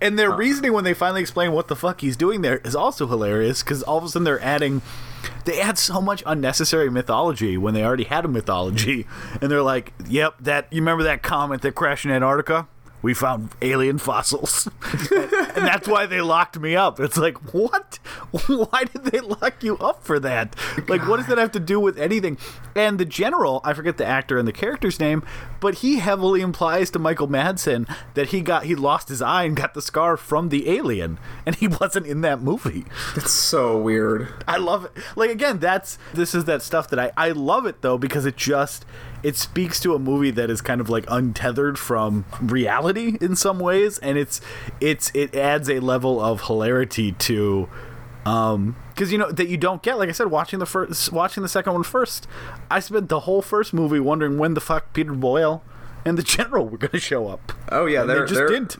And 0.00 0.18
their 0.18 0.30
reasoning 0.30 0.72
when 0.72 0.84
they 0.84 0.94
finally 0.94 1.20
explain 1.20 1.52
what 1.52 1.68
the 1.68 1.76
fuck 1.76 2.00
he's 2.00 2.16
doing 2.16 2.40
there 2.40 2.58
is 2.58 2.74
also 2.74 3.06
hilarious 3.06 3.62
because 3.62 3.82
all 3.82 3.98
of 3.98 4.04
a 4.04 4.08
sudden 4.08 4.24
they're 4.24 4.42
adding, 4.42 4.80
they 5.44 5.60
add 5.60 5.76
so 5.76 6.00
much 6.00 6.22
unnecessary 6.24 6.90
mythology 6.90 7.58
when 7.58 7.74
they 7.74 7.84
already 7.84 8.04
had 8.04 8.24
a 8.24 8.28
mythology, 8.28 9.06
and 9.40 9.50
they're 9.50 9.62
like, 9.62 9.92
"Yep, 10.08 10.36
that 10.40 10.66
you 10.70 10.80
remember 10.80 11.02
that 11.04 11.22
comet 11.22 11.60
that 11.62 11.74
crashed 11.74 12.06
in 12.06 12.10
Antarctica? 12.10 12.66
We 13.02 13.14
found 13.14 13.50
alien 13.62 13.98
fossils, 13.98 14.68
and 15.10 15.66
that's 15.66 15.88
why 15.88 16.06
they 16.06 16.20
locked 16.20 16.58
me 16.58 16.76
up." 16.76 17.00
It's 17.00 17.16
like, 17.16 17.36
what? 17.54 17.98
Why 18.46 18.84
did 18.84 19.04
they 19.06 19.20
lock 19.20 19.62
you 19.62 19.76
up 19.78 20.04
for 20.04 20.20
that? 20.20 20.54
Like, 20.88 21.06
what 21.08 21.16
does 21.16 21.26
that 21.26 21.38
have 21.38 21.50
to 21.52 21.60
do 21.60 21.80
with 21.80 21.98
anything? 21.98 22.38
And 22.76 22.98
the 22.98 23.04
general, 23.04 23.60
I 23.64 23.72
forget 23.72 23.96
the 23.96 24.06
actor 24.06 24.38
and 24.38 24.46
the 24.46 24.52
character's 24.52 25.00
name, 25.00 25.24
but 25.60 25.76
he 25.76 25.98
heavily 25.98 26.40
implies 26.40 26.90
to 26.90 26.98
Michael 26.98 27.26
Madsen 27.28 27.92
that 28.14 28.28
he 28.28 28.40
got 28.40 28.64
he 28.64 28.74
lost 28.74 29.08
his 29.08 29.20
eye 29.20 29.44
and 29.44 29.56
got 29.56 29.74
the 29.74 29.82
scar 29.82 30.16
from 30.16 30.48
the 30.50 30.68
alien, 30.70 31.18
and 31.44 31.56
he 31.56 31.66
wasn't 31.80 32.06
in 32.06 32.20
that 32.20 32.40
movie. 32.40 32.84
it's 33.16 33.32
so 33.32 33.76
weird. 33.78 34.28
I 34.46 34.58
love 34.58 34.84
it. 34.84 34.92
Like 35.16 35.30
again, 35.30 35.58
that's 35.58 35.98
this 36.14 36.34
is 36.34 36.44
that 36.44 36.62
stuff 36.62 36.88
that 36.90 36.98
I 36.98 37.10
I 37.16 37.30
love 37.30 37.66
it 37.66 37.82
though 37.82 37.98
because 37.98 38.26
it 38.26 38.36
just 38.36 38.84
it 39.22 39.36
speaks 39.36 39.80
to 39.80 39.94
a 39.94 39.98
movie 39.98 40.30
that 40.30 40.48
is 40.50 40.60
kind 40.60 40.80
of 40.80 40.88
like 40.88 41.04
untethered 41.08 41.78
from 41.78 42.24
reality 42.40 43.16
in 43.20 43.36
some 43.36 43.58
ways 43.58 43.98
and 43.98 44.16
it's 44.16 44.40
it's 44.80 45.10
it 45.14 45.34
adds 45.34 45.68
a 45.68 45.78
level 45.80 46.20
of 46.20 46.42
hilarity 46.42 47.12
to 47.12 47.68
um 48.26 48.76
because 48.94 49.10
you 49.12 49.16
know 49.18 49.30
that 49.32 49.48
you 49.48 49.56
don't 49.56 49.82
get. 49.82 49.96
Like 49.96 50.10
I 50.10 50.12
said, 50.12 50.26
watching 50.26 50.58
the 50.58 50.66
first, 50.66 51.10
watching 51.10 51.42
the 51.42 51.48
second 51.48 51.72
one 51.72 51.82
first, 51.82 52.26
I 52.70 52.78
spent 52.80 53.08
the 53.08 53.20
whole 53.20 53.40
first 53.40 53.72
movie 53.72 53.98
wondering 53.98 54.36
when 54.36 54.52
the 54.52 54.60
fuck 54.60 54.92
Peter 54.92 55.14
Boyle 55.14 55.62
and 56.04 56.18
the 56.18 56.22
General 56.22 56.68
were 56.68 56.76
going 56.76 56.90
to 56.90 57.00
show 57.00 57.28
up. 57.28 57.52
Oh 57.70 57.86
yeah, 57.86 58.02
they 58.04 58.14
just 58.20 58.34
they're, 58.34 58.48
didn't. 58.48 58.76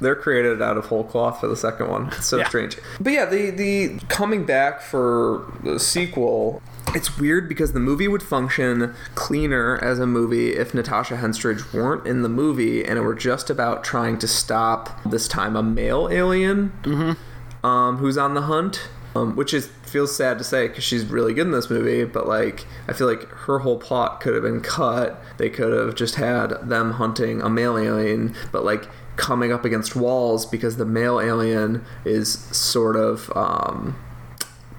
They're 0.00 0.14
created 0.14 0.62
out 0.62 0.76
of 0.76 0.86
whole 0.86 1.02
cloth 1.02 1.40
for 1.40 1.48
the 1.48 1.56
second 1.56 1.88
one. 1.88 2.06
It's 2.08 2.26
so 2.26 2.36
Yeah. 2.38 2.48
strange. 2.48 2.76
But 3.00 3.12
yeah, 3.14 3.24
the 3.24 3.50
the 3.50 3.98
coming 4.08 4.44
back 4.44 4.80
for 4.80 5.52
the 5.64 5.80
sequel. 5.80 6.62
It's 6.94 7.18
weird 7.18 7.48
because 7.48 7.72
the 7.72 7.80
movie 7.80 8.06
would 8.06 8.22
function 8.22 8.94
cleaner 9.14 9.82
as 9.82 9.98
a 9.98 10.06
movie 10.06 10.54
if 10.54 10.74
Natasha 10.74 11.16
Henstridge 11.16 11.72
weren't 11.72 12.06
in 12.06 12.22
the 12.22 12.28
movie 12.28 12.84
and 12.84 12.98
it 12.98 13.02
were 13.02 13.14
just 13.14 13.50
about 13.50 13.82
trying 13.82 14.18
to 14.18 14.28
stop 14.28 15.02
this 15.04 15.26
time 15.26 15.56
a 15.56 15.62
male 15.62 16.08
alien 16.10 16.72
um, 17.64 17.96
who's 17.96 18.16
on 18.16 18.34
the 18.34 18.42
hunt, 18.42 18.88
um, 19.16 19.34
which 19.34 19.52
is 19.52 19.68
feels 19.82 20.14
sad 20.14 20.38
to 20.38 20.44
say 20.44 20.66
because 20.68 20.82
she's 20.84 21.04
really 21.06 21.32
good 21.32 21.46
in 21.46 21.52
this 21.52 21.70
movie. 21.70 22.04
But 22.04 22.26
like, 22.28 22.66
I 22.88 22.92
feel 22.92 23.06
like 23.06 23.28
her 23.28 23.60
whole 23.60 23.78
plot 23.78 24.20
could 24.20 24.34
have 24.34 24.42
been 24.42 24.60
cut. 24.60 25.20
They 25.38 25.48
could 25.50 25.72
have 25.72 25.94
just 25.94 26.16
had 26.16 26.50
them 26.68 26.92
hunting 26.92 27.40
a 27.40 27.48
male 27.48 27.78
alien, 27.78 28.34
but 28.52 28.64
like 28.64 28.88
coming 29.16 29.52
up 29.52 29.64
against 29.64 29.94
walls 29.96 30.44
because 30.46 30.76
the 30.76 30.84
male 30.84 31.20
alien 31.20 31.84
is 32.04 32.32
sort 32.56 32.96
of. 32.96 33.32
Um, 33.34 33.96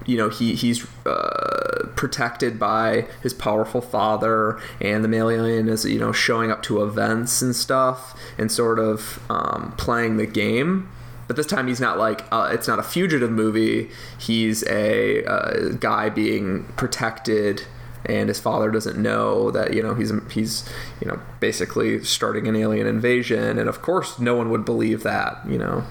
you 0.06 0.16
know 0.16 0.28
he 0.28 0.54
he's 0.54 0.86
uh, 1.04 1.88
protected 1.96 2.58
by 2.58 3.06
his 3.22 3.34
powerful 3.34 3.80
father, 3.80 4.58
and 4.80 5.04
the 5.04 5.08
male 5.08 5.28
alien 5.28 5.68
is 5.68 5.84
you 5.84 5.98
know 5.98 6.12
showing 6.12 6.50
up 6.50 6.62
to 6.62 6.82
events 6.82 7.42
and 7.42 7.54
stuff, 7.54 8.18
and 8.38 8.50
sort 8.50 8.78
of 8.78 9.20
um, 9.28 9.74
playing 9.76 10.16
the 10.16 10.26
game. 10.26 10.88
But 11.26 11.36
this 11.36 11.46
time 11.46 11.66
he's 11.66 11.80
not 11.80 11.98
like 11.98 12.24
uh, 12.30 12.50
it's 12.52 12.68
not 12.68 12.78
a 12.78 12.84
fugitive 12.84 13.30
movie. 13.30 13.90
He's 14.18 14.64
a 14.68 15.24
uh, 15.24 15.70
guy 15.80 16.08
being 16.08 16.64
protected, 16.76 17.64
and 18.08 18.28
his 18.28 18.40
father 18.40 18.70
doesn't 18.70 19.00
know 19.00 19.50
that 19.50 19.74
you 19.74 19.82
know 19.82 19.94
he's 19.94 20.12
he's 20.32 20.68
you 21.00 21.08
know 21.08 21.20
basically 21.40 22.02
starting 22.04 22.46
an 22.48 22.56
alien 22.56 22.86
invasion, 22.86 23.58
and 23.58 23.68
of 23.68 23.82
course 23.82 24.18
no 24.18 24.34
one 24.36 24.50
would 24.50 24.64
believe 24.64 25.02
that 25.02 25.38
you 25.48 25.58
know. 25.58 25.84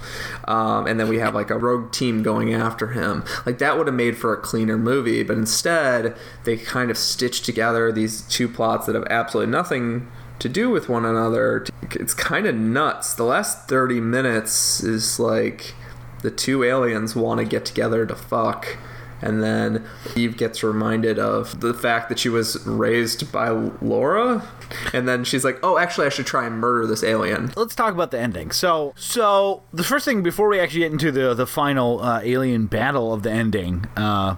Um, 0.48 0.88
and 0.88 1.00
then 1.00 1.08
we 1.08 1.20
have 1.20 1.36
like 1.36 1.50
a 1.50 1.58
rogue 1.58 1.92
team 1.92 2.24
going 2.24 2.54
after 2.54 2.88
him. 2.88 3.24
Like 3.46 3.60
that 3.60 3.78
would 3.78 3.88
have 3.88 3.96
made 3.96 4.18
for 4.18 4.34
a 4.34 4.38
cleaner 4.38 4.78
movie, 4.78 5.24
but 5.24 5.38
instead 5.38 6.16
they 6.44 6.58
kind 6.58 6.90
of 6.90 6.98
stitch 6.98 7.42
together 7.42 7.92
these 7.92 8.22
two 8.22 8.48
plots 8.48 8.86
that 8.86 8.96
have 8.96 9.08
absolutely 9.10 9.52
nothing 9.52 10.12
to 10.40 10.50
do 10.50 10.70
with 10.70 10.90
one 10.90 11.06
another. 11.06 11.66
It's 11.92 12.14
kind 12.14 12.46
of 12.46 12.56
nuts. 12.56 13.14
The 13.14 13.24
last 13.24 13.68
30 13.68 14.02
minutes 14.02 14.84
is 14.84 15.20
like 15.20 15.74
the 16.22 16.32
two 16.32 16.64
aliens 16.64 17.16
want 17.16 17.40
to 17.40 17.46
get 17.46 17.66
together 17.66 18.06
to 18.06 18.16
fuck. 18.16 18.78
And 19.22 19.42
then 19.42 19.86
Eve 20.16 20.38
gets 20.38 20.64
reminded 20.64 21.18
of 21.20 21.62
the 21.62 21.74
fact 21.74 22.10
that 22.10 22.20
she 22.20 22.30
was 22.30 22.66
raised 22.66 23.32
by 23.32 23.50
Laura. 23.50 24.48
And 24.94 25.08
then 25.08 25.24
she's 25.24 25.44
like, 25.44 25.60
oh, 25.64 25.78
actually, 25.78 26.08
I 26.08 26.10
should 26.10 26.26
try 26.26 26.46
and 26.46 26.58
murder 26.58 26.86
this 26.86 27.04
alien. 27.04 27.52
let's 27.56 27.76
talk 27.76 27.94
about 27.94 28.12
the 28.12 28.20
ending. 28.20 28.52
So, 28.52 28.94
so 28.98 29.64
the 29.74 29.84
first 29.84 30.06
thing 30.06 30.24
before 30.24 30.50
we 30.50 30.60
actually 30.60 30.82
get 30.82 30.92
into 30.92 31.12
the 31.12 31.34
the 31.34 31.48
final 31.48 32.02
uh, 32.02 32.22
alien 32.24 32.68
battle 32.68 33.14
of 33.14 33.24
the 33.24 33.32
ending, 33.32 33.86
uh, 33.96 34.36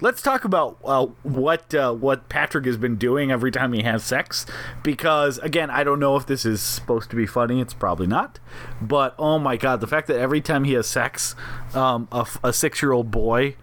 let's 0.00 0.22
talk 0.22 0.44
about 0.44 0.78
uh, 0.84 1.06
what 1.22 1.74
uh, 1.74 1.92
what 1.92 2.28
Patrick 2.28 2.64
has 2.66 2.76
been 2.76 2.96
doing 2.96 3.30
every 3.30 3.50
time 3.50 3.72
he 3.72 3.82
has 3.82 4.04
sex. 4.04 4.46
Because 4.82 5.38
again, 5.38 5.70
I 5.70 5.84
don't 5.84 6.00
know 6.00 6.16
if 6.16 6.26
this 6.26 6.44
is 6.44 6.60
supposed 6.62 7.10
to 7.10 7.16
be 7.16 7.26
funny. 7.26 7.60
It's 7.60 7.74
probably 7.74 8.06
not. 8.06 8.38
But 8.80 9.14
oh 9.18 9.38
my 9.38 9.56
god, 9.56 9.80
the 9.80 9.86
fact 9.86 10.06
that 10.08 10.18
every 10.18 10.40
time 10.40 10.64
he 10.64 10.74
has 10.74 10.86
sex, 10.86 11.34
um, 11.74 12.08
a, 12.12 12.26
a 12.44 12.52
six 12.52 12.82
year 12.82 12.92
old 12.92 13.10
boy 13.10 13.56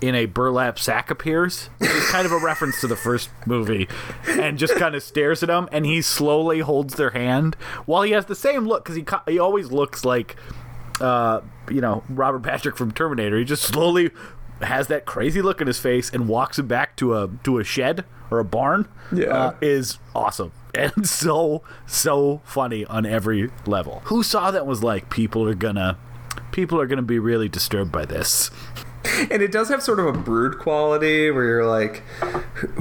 in 0.00 0.14
a 0.14 0.26
burlap 0.26 0.78
sack 0.78 1.10
appears, 1.10 1.68
is 1.80 2.08
kind 2.10 2.26
of 2.26 2.32
a 2.32 2.38
reference 2.38 2.80
to 2.80 2.86
the 2.86 2.96
first 2.96 3.30
movie, 3.46 3.88
and 4.28 4.58
just 4.58 4.74
kind 4.76 4.94
of 4.94 5.02
stares 5.02 5.42
at 5.42 5.50
him, 5.50 5.68
and 5.72 5.84
he 5.86 6.00
slowly 6.02 6.60
holds 6.60 6.94
their 6.94 7.10
hand 7.10 7.54
while 7.86 8.02
he 8.02 8.12
has 8.12 8.26
the 8.26 8.34
same 8.34 8.66
look 8.66 8.84
because 8.84 8.96
he 8.96 9.04
he 9.32 9.38
always 9.38 9.70
looks 9.70 10.04
like, 10.04 10.36
uh, 11.00 11.40
you 11.70 11.80
know, 11.80 12.02
Robert 12.08 12.42
Patrick 12.42 12.76
from 12.76 12.90
Terminator. 12.92 13.38
He 13.38 13.44
just 13.44 13.62
slowly 13.62 14.10
has 14.60 14.88
that 14.88 15.06
crazy 15.06 15.40
look 15.40 15.60
in 15.60 15.66
his 15.66 15.78
face 15.78 16.10
and 16.10 16.28
walks 16.28 16.58
him 16.58 16.66
back 16.66 16.96
to 16.96 17.14
a 17.16 17.30
to 17.44 17.58
a 17.58 17.64
shed 17.64 18.04
or 18.30 18.38
a 18.38 18.44
barn. 18.44 18.88
Yeah. 19.12 19.26
uh, 19.26 19.54
is 19.60 19.98
awesome 20.14 20.52
and 20.74 21.08
so 21.08 21.62
so 21.86 22.40
funny 22.44 22.84
on 22.84 23.06
every 23.06 23.50
level. 23.66 24.02
Who 24.04 24.22
saw 24.22 24.50
that 24.50 24.66
was 24.66 24.82
like 24.82 25.10
people 25.10 25.46
are 25.48 25.54
gonna 25.54 25.98
people 26.52 26.80
are 26.80 26.86
gonna 26.86 27.02
be 27.02 27.18
really 27.18 27.48
disturbed 27.48 27.92
by 27.92 28.04
this. 28.04 28.50
And 29.30 29.42
it 29.42 29.52
does 29.52 29.68
have 29.68 29.82
sort 29.82 30.00
of 30.00 30.06
a 30.06 30.12
brood 30.12 30.58
quality 30.58 31.30
where 31.30 31.44
you're 31.44 31.66
like, 31.66 32.02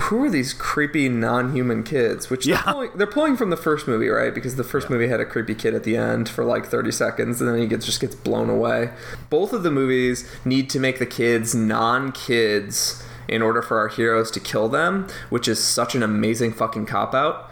"Who- 0.04 0.24
are 0.26 0.30
these 0.30 0.54
creepy 0.54 1.08
non-human 1.10 1.84
kids? 1.84 2.30
Which 2.30 2.46
Yeah. 2.46 2.62
they're, 2.64 2.74
pulling, 2.74 2.90
they're 2.96 3.08
pulling 3.08 3.38
from 3.38 3.50
the 3.50 3.58
first 3.58 3.88
movie, 3.88 4.08
right? 4.10 4.34
Because 4.34 4.56
the 4.56 4.64
first 4.64 4.90
movie 4.90 5.08
had 5.08 5.20
a 5.20 5.26
creepy 5.26 5.54
kid 5.56 5.74
at 5.76 5.84
the 5.84 5.96
end 5.98 6.28
for 6.30 6.44
like 6.46 6.66
30 6.66 6.92
seconds, 6.92 7.40
and 7.42 7.50
then 7.50 7.58
he 7.60 7.68
gets 7.68 7.86
just 7.86 8.00
gets 8.02 8.16
blown 8.16 8.50
away. 8.50 8.92
Both 9.30 9.54
of 9.54 9.64
the 9.64 9.72
movies 9.72 10.30
need 10.46 10.70
to 10.72 10.80
make 10.80 11.00
the 11.00 11.06
kids 11.06 11.54
non-kids 11.56 13.04
in 13.28 13.42
order 13.42 13.62
for 13.62 13.78
our 13.78 13.88
heroes 13.90 14.32
to 14.32 14.40
kill 14.40 14.70
them, 14.70 15.08
which 15.30 15.48
is 15.48 15.64
such 15.64 15.94
an 15.96 16.02
amazing 16.04 16.52
fucking 16.54 16.86
cop 16.86 17.14
out. 17.14 17.50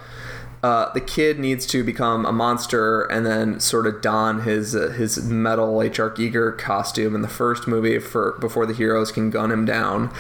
Uh, 0.64 0.92
the 0.94 1.02
kid 1.02 1.38
needs 1.38 1.66
to 1.68 1.84
become 1.84 2.26
a 2.26 2.32
monster 2.32 3.04
and 3.04 3.26
then 3.26 3.60
sort 3.60 3.86
of 3.86 4.02
don 4.02 4.42
his 4.42 4.76
uh, 4.76 4.90
his 4.90 5.24
metal 5.24 5.82
H.R. 5.84 6.10
Giger 6.10 6.58
costume 6.58 7.14
in 7.14 7.22
the 7.22 7.28
first 7.28 7.68
movie 7.68 8.00
for 8.00 8.32
before 8.40 8.66
the 8.66 8.74
heroes 8.74 9.12
can 9.12 9.30
gun 9.30 9.52
him 9.52 9.66
down. 9.66 10.12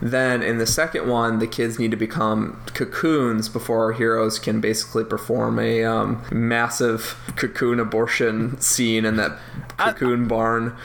Then 0.00 0.42
in 0.42 0.58
the 0.58 0.66
second 0.66 1.08
one, 1.08 1.40
the 1.40 1.46
kids 1.48 1.78
need 1.78 1.90
to 1.90 1.96
become 1.96 2.60
cocoons 2.72 3.48
before 3.48 3.84
our 3.84 3.92
heroes 3.92 4.38
can 4.38 4.60
basically 4.60 5.04
perform 5.04 5.58
a 5.58 5.82
um, 5.84 6.22
massive 6.30 7.16
cocoon 7.36 7.80
abortion 7.80 8.60
scene 8.60 9.04
in 9.04 9.16
that 9.16 9.38
cocoon 9.76 10.28
barn. 10.28 10.76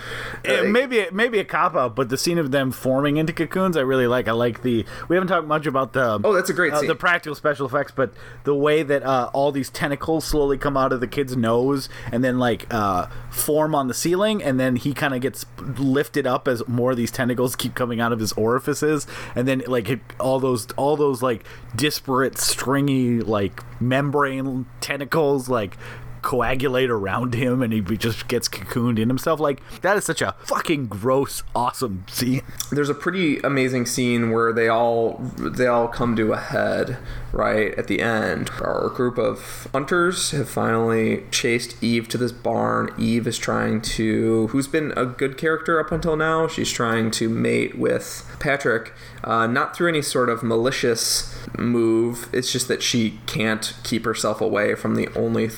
Eh, 0.44 0.61
Uh, 0.61 0.64
maybe 0.64 1.06
maybe 1.11 1.38
a 1.40 1.45
cop 1.45 1.76
out, 1.76 1.95
but 1.95 2.10
the 2.10 2.18
scene 2.18 2.38
of 2.38 2.52
them 2.52 2.72
forming 2.72 3.18
into 3.18 3.34
cocoons, 3.34 3.77
I 3.77 3.82
really 3.82 4.07
like. 4.07 4.27
I 4.27 4.32
like 4.32 4.64
the. 4.64 4.86
We 5.07 5.15
haven't 5.15 5.27
talked 5.30 5.48
much 5.48 5.65
about 5.65 5.94
the. 5.94 6.19
Oh, 6.23 6.34
that's 6.34 6.49
a 6.49 6.53
great 6.53 6.73
uh, 6.73 6.82
the 6.82 6.95
practical 6.95 7.36
special 7.36 7.68
effects, 7.68 7.91
but 7.95 8.11
the 8.45 8.56
way 8.56 8.82
that 8.84 8.95
uh, 9.04 9.30
all 9.34 9.52
these 9.52 9.70
tentacles 9.70 10.26
slowly 10.26 10.58
come 10.58 10.78
out 10.78 10.94
of 10.94 11.00
the 11.00 11.08
kid's 11.08 11.36
nose 11.36 11.90
and 12.12 12.24
then 12.24 12.40
like 12.40 12.72
uh, 12.74 13.08
form 13.30 13.76
on 13.76 13.88
the 13.88 13.94
ceiling, 13.94 14.44
and 14.44 14.60
then 14.60 14.76
he 14.76 14.94
kind 14.94 15.14
of 15.14 15.22
gets 15.22 15.46
lifted 15.78 16.28
up 16.28 16.48
as 16.48 16.68
more 16.68 16.92
of 16.92 16.98
these 16.98 17.12
tentacles 17.12 17.56
keep 17.56 17.76
coming 17.76 18.00
out 18.00 18.12
of 18.12 18.20
his 18.20 18.32
orifices, 18.34 19.08
and 19.36 19.48
then 19.48 19.64
like 19.68 19.90
it, 19.90 20.00
all 20.20 20.40
those 20.40 20.68
all 20.72 20.96
those 20.96 21.22
like 21.22 21.46
disparate 21.76 22.38
stringy 22.38 23.20
like 23.20 23.62
membrane 23.82 24.66
tentacles 24.82 25.50
like 25.50 25.78
coagulate 26.26 26.89
around 26.89 27.35
him 27.35 27.61
and 27.61 27.72
he 27.72 27.81
just 27.81 28.27
gets 28.27 28.49
cocooned 28.49 28.97
in 28.97 29.07
himself 29.10 29.39
like 29.39 29.61
that 29.81 29.95
is 29.95 30.03
such 30.03 30.23
a 30.23 30.34
fucking 30.39 30.88
gross 30.88 31.43
awesome 31.56 32.03
scene. 32.10 32.41
There's 32.72 32.89
a 32.89 32.95
pretty 32.95 33.38
amazing 33.39 33.85
scene 33.85 34.31
where 34.31 34.52
they 34.52 34.68
all 34.68 35.22
they 35.38 35.68
all 35.68 35.88
come 35.88 36.15
to 36.15 36.34
a 36.34 36.38
head 36.38 36.97
right 37.31 37.76
at 37.76 37.88
the 37.88 38.02
end. 38.02 38.49
Our 38.60 38.89
group 38.89 39.19
of 39.19 39.68
hunters 39.72 40.31
have 40.31 40.49
finally 40.49 41.26
chased 41.30 41.81
eve 41.84 42.07
to 42.10 42.18
this 42.18 42.31
barn. 42.31 42.91
Eve 42.97 43.27
is 43.27 43.38
trying 43.38 43.81
to 43.81 44.47
who's 44.47 44.68
been 44.68 44.93
a 44.97 45.06
good 45.06 45.38
character 45.38 45.80
up 45.80 45.91
until 45.91 46.15
now 46.15 46.47
she's 46.47 46.72
trying 46.72 47.11
to 47.11 47.30
mate 47.30 47.77
with 47.77 48.35
patrick 48.39 48.93
uh, 49.23 49.45
not 49.45 49.76
through 49.76 49.89
any 49.89 50.02
sort 50.02 50.30
of 50.30 50.41
malicious 50.41 51.38
move. 51.57 52.30
It's 52.34 52.52
just 52.52 52.68
that 52.68 52.81
she 52.81 53.19
can't 53.27 53.76
keep 53.84 54.06
herself 54.06 54.41
away 54.41 54.73
from 54.73 54.95
the 54.95 55.07
only 55.15 55.49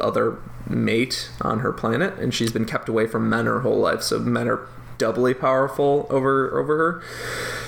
other 0.00 0.38
mate 0.68 1.30
on 1.40 1.60
her 1.60 1.72
planet 1.72 2.18
and 2.18 2.32
she's 2.34 2.52
been 2.52 2.64
kept 2.64 2.88
away 2.88 3.06
from 3.06 3.28
men 3.28 3.46
her 3.46 3.60
whole 3.60 3.78
life 3.78 4.02
so 4.02 4.18
men 4.18 4.48
are 4.48 4.66
doubly 4.98 5.34
powerful 5.34 6.06
over 6.10 6.56
over 6.58 6.76
her. 6.76 7.02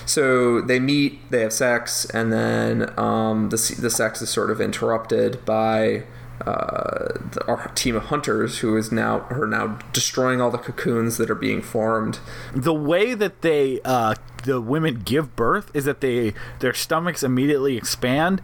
So 0.07 0.61
they 0.61 0.79
meet 0.79 1.31
they 1.31 1.43
have 1.43 1.53
sex 1.53 2.05
and 2.07 2.33
then 2.33 2.99
um, 2.99 3.51
the, 3.51 3.77
the 3.79 3.91
sex 3.91 4.23
is 4.23 4.31
sort 4.31 4.51
of 4.51 4.61
interrupted 4.61 5.45
by 5.45 6.05
uh, 6.41 7.15
the, 7.33 7.45
our 7.49 7.69
team 7.75 7.97
of 7.97 8.05
hunters 8.05 8.59
who 8.59 8.77
is 8.77 8.93
now 8.93 9.21
are 9.31 9.47
now 9.47 9.79
destroying 9.93 10.41
all 10.41 10.51
the 10.51 10.59
cocoons 10.59 11.17
that 11.17 11.31
are 11.31 11.35
being 11.35 11.63
formed. 11.63 12.19
The 12.55 12.75
way 12.75 13.15
that 13.15 13.43
they 13.43 13.81
uh 13.85 14.15
the 14.45 14.61
women 14.61 15.03
give 15.05 15.35
birth 15.35 15.71
is 15.75 15.87
that 15.87 16.01
they 16.01 16.35
their 16.61 16.75
stomachs 16.75 17.23
immediately 17.23 17.77
expand 17.77 18.41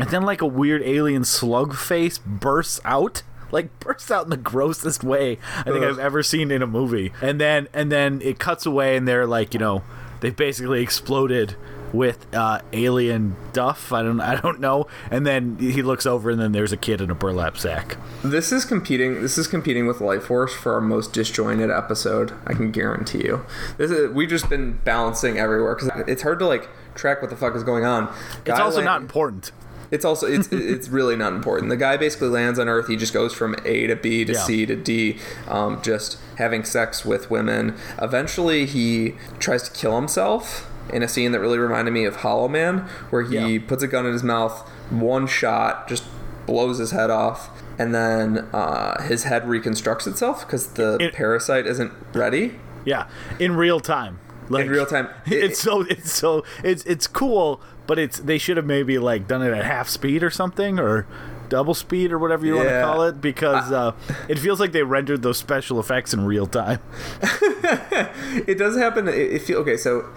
and 0.00 0.10
then 0.10 0.22
like 0.22 0.40
a 0.40 0.46
weird 0.46 0.82
alien 0.82 1.24
slug 1.24 1.74
face 1.74 2.18
bursts 2.18 2.80
out 2.84 3.22
like 3.52 3.78
bursts 3.80 4.10
out 4.10 4.24
in 4.24 4.30
the 4.30 4.36
grossest 4.36 5.02
way 5.02 5.38
i 5.58 5.62
think 5.64 5.76
Ugh. 5.76 5.84
i've 5.84 5.98
ever 5.98 6.22
seen 6.22 6.50
in 6.50 6.62
a 6.62 6.66
movie 6.66 7.12
and 7.20 7.40
then 7.40 7.68
and 7.72 7.90
then 7.90 8.20
it 8.22 8.38
cuts 8.38 8.66
away 8.66 8.96
and 8.96 9.06
they're 9.06 9.26
like 9.26 9.54
you 9.54 9.60
know 9.60 9.82
they've 10.20 10.36
basically 10.36 10.82
exploded 10.82 11.56
with 11.92 12.32
uh, 12.34 12.60
alien 12.72 13.36
Duff. 13.52 13.92
I 13.92 14.02
don't 14.02 14.20
I 14.20 14.40
don't 14.40 14.60
know. 14.60 14.86
And 15.10 15.26
then 15.26 15.58
he 15.58 15.82
looks 15.82 16.06
over, 16.06 16.30
and 16.30 16.40
then 16.40 16.52
there's 16.52 16.72
a 16.72 16.76
kid 16.76 17.00
in 17.00 17.10
a 17.10 17.14
burlap 17.14 17.56
sack. 17.56 17.96
This 18.22 18.52
is 18.52 18.64
competing. 18.64 19.22
This 19.22 19.38
is 19.38 19.46
competing 19.46 19.86
with 19.86 19.98
Lifeforce 19.98 20.50
for 20.50 20.74
our 20.74 20.80
most 20.80 21.12
disjointed 21.12 21.70
episode. 21.70 22.32
I 22.46 22.54
can 22.54 22.70
guarantee 22.70 23.24
you. 23.24 23.44
This 23.76 23.90
is 23.90 24.10
we've 24.10 24.28
just 24.28 24.48
been 24.48 24.78
balancing 24.84 25.38
everywhere 25.38 25.74
because 25.74 25.90
it's 26.06 26.22
hard 26.22 26.38
to 26.40 26.46
like 26.46 26.68
track 26.94 27.20
what 27.20 27.30
the 27.30 27.36
fuck 27.36 27.54
is 27.54 27.64
going 27.64 27.84
on. 27.84 28.12
It's 28.46 28.60
also 28.60 28.82
not 28.82 29.00
important. 29.00 29.52
It's 29.96 30.04
also 30.04 30.26
it's 30.26 30.48
it's 30.52 30.88
really 30.88 31.16
not 31.16 31.32
important. 31.32 31.68
The 31.70 31.76
guy 31.76 31.96
basically 31.96 32.28
lands 32.28 32.58
on 32.58 32.68
Earth. 32.68 32.86
He 32.88 32.96
just 32.96 33.12
goes 33.12 33.32
from 33.34 33.56
A 33.64 33.86
to 33.88 33.96
B 33.96 34.24
to 34.24 34.32
Yeah. 34.32 34.38
C 34.40 34.64
to 34.66 34.76
D, 34.76 35.18
um, 35.48 35.82
just 35.82 36.16
having 36.36 36.62
sex 36.64 37.04
with 37.04 37.30
women. 37.30 37.74
Eventually, 38.00 38.66
he 38.66 39.14
tries 39.40 39.62
to 39.68 39.70
kill 39.72 39.96
himself 39.96 40.70
in 40.92 41.02
a 41.02 41.08
scene 41.08 41.32
that 41.32 41.40
really 41.40 41.58
reminded 41.58 41.90
me 41.92 42.04
of 42.04 42.16
Hollow 42.16 42.48
Man, 42.48 42.78
where 43.10 43.22
he 43.22 43.54
Yeah. 43.56 43.60
puts 43.66 43.82
a 43.82 43.88
gun 43.88 44.06
in 44.06 44.12
his 44.12 44.22
mouth, 44.24 44.60
one 44.90 45.26
shot, 45.26 45.88
just 45.88 46.04
blows 46.46 46.78
his 46.78 46.90
head 46.92 47.10
off, 47.10 47.50
and 47.78 47.94
then 47.94 48.46
uh, 48.52 49.00
his 49.02 49.24
head 49.24 49.48
reconstructs 49.48 50.06
itself 50.06 50.46
because 50.46 50.68
the 50.74 50.96
It- 51.00 51.14
parasite 51.14 51.66
isn't 51.66 51.92
ready 52.14 52.54
Yeah, 52.84 53.06
in 53.38 53.54
real 53.56 53.78
time. 53.80 54.18
Like, 54.50 54.66
in 54.66 54.70
real 54.70 54.86
time. 54.86 55.08
it's 55.26 55.60
so 55.60 55.82
it's 55.82 56.12
so 56.12 56.44
it's 56.62 56.84
it's 56.84 57.06
cool, 57.06 57.60
but 57.86 57.98
it's 57.98 58.18
they 58.18 58.36
should 58.36 58.56
have 58.56 58.66
maybe 58.66 58.98
like 58.98 59.26
done 59.26 59.42
it 59.42 59.52
at 59.52 59.64
half 59.64 59.88
speed 59.88 60.22
or 60.22 60.30
something 60.30 60.78
or 60.78 61.06
double 61.48 61.74
speed 61.74 62.12
or 62.12 62.18
whatever 62.18 62.46
you 62.46 62.56
want 62.56 62.68
to 62.68 62.82
call 62.82 63.02
it 63.04 63.20
because 63.20 63.70
uh, 63.72 63.92
it 64.28 64.38
feels 64.38 64.60
like 64.60 64.72
they 64.72 64.82
rendered 64.82 65.22
those 65.22 65.38
special 65.38 65.78
effects 65.80 66.12
in 66.14 66.24
real 66.24 66.46
time. 66.46 66.80
it 67.22 68.58
does 68.58 68.76
happen. 68.76 69.08
It, 69.08 69.14
it 69.14 69.42
feel 69.42 69.58
okay. 69.60 69.76
So 69.76 70.08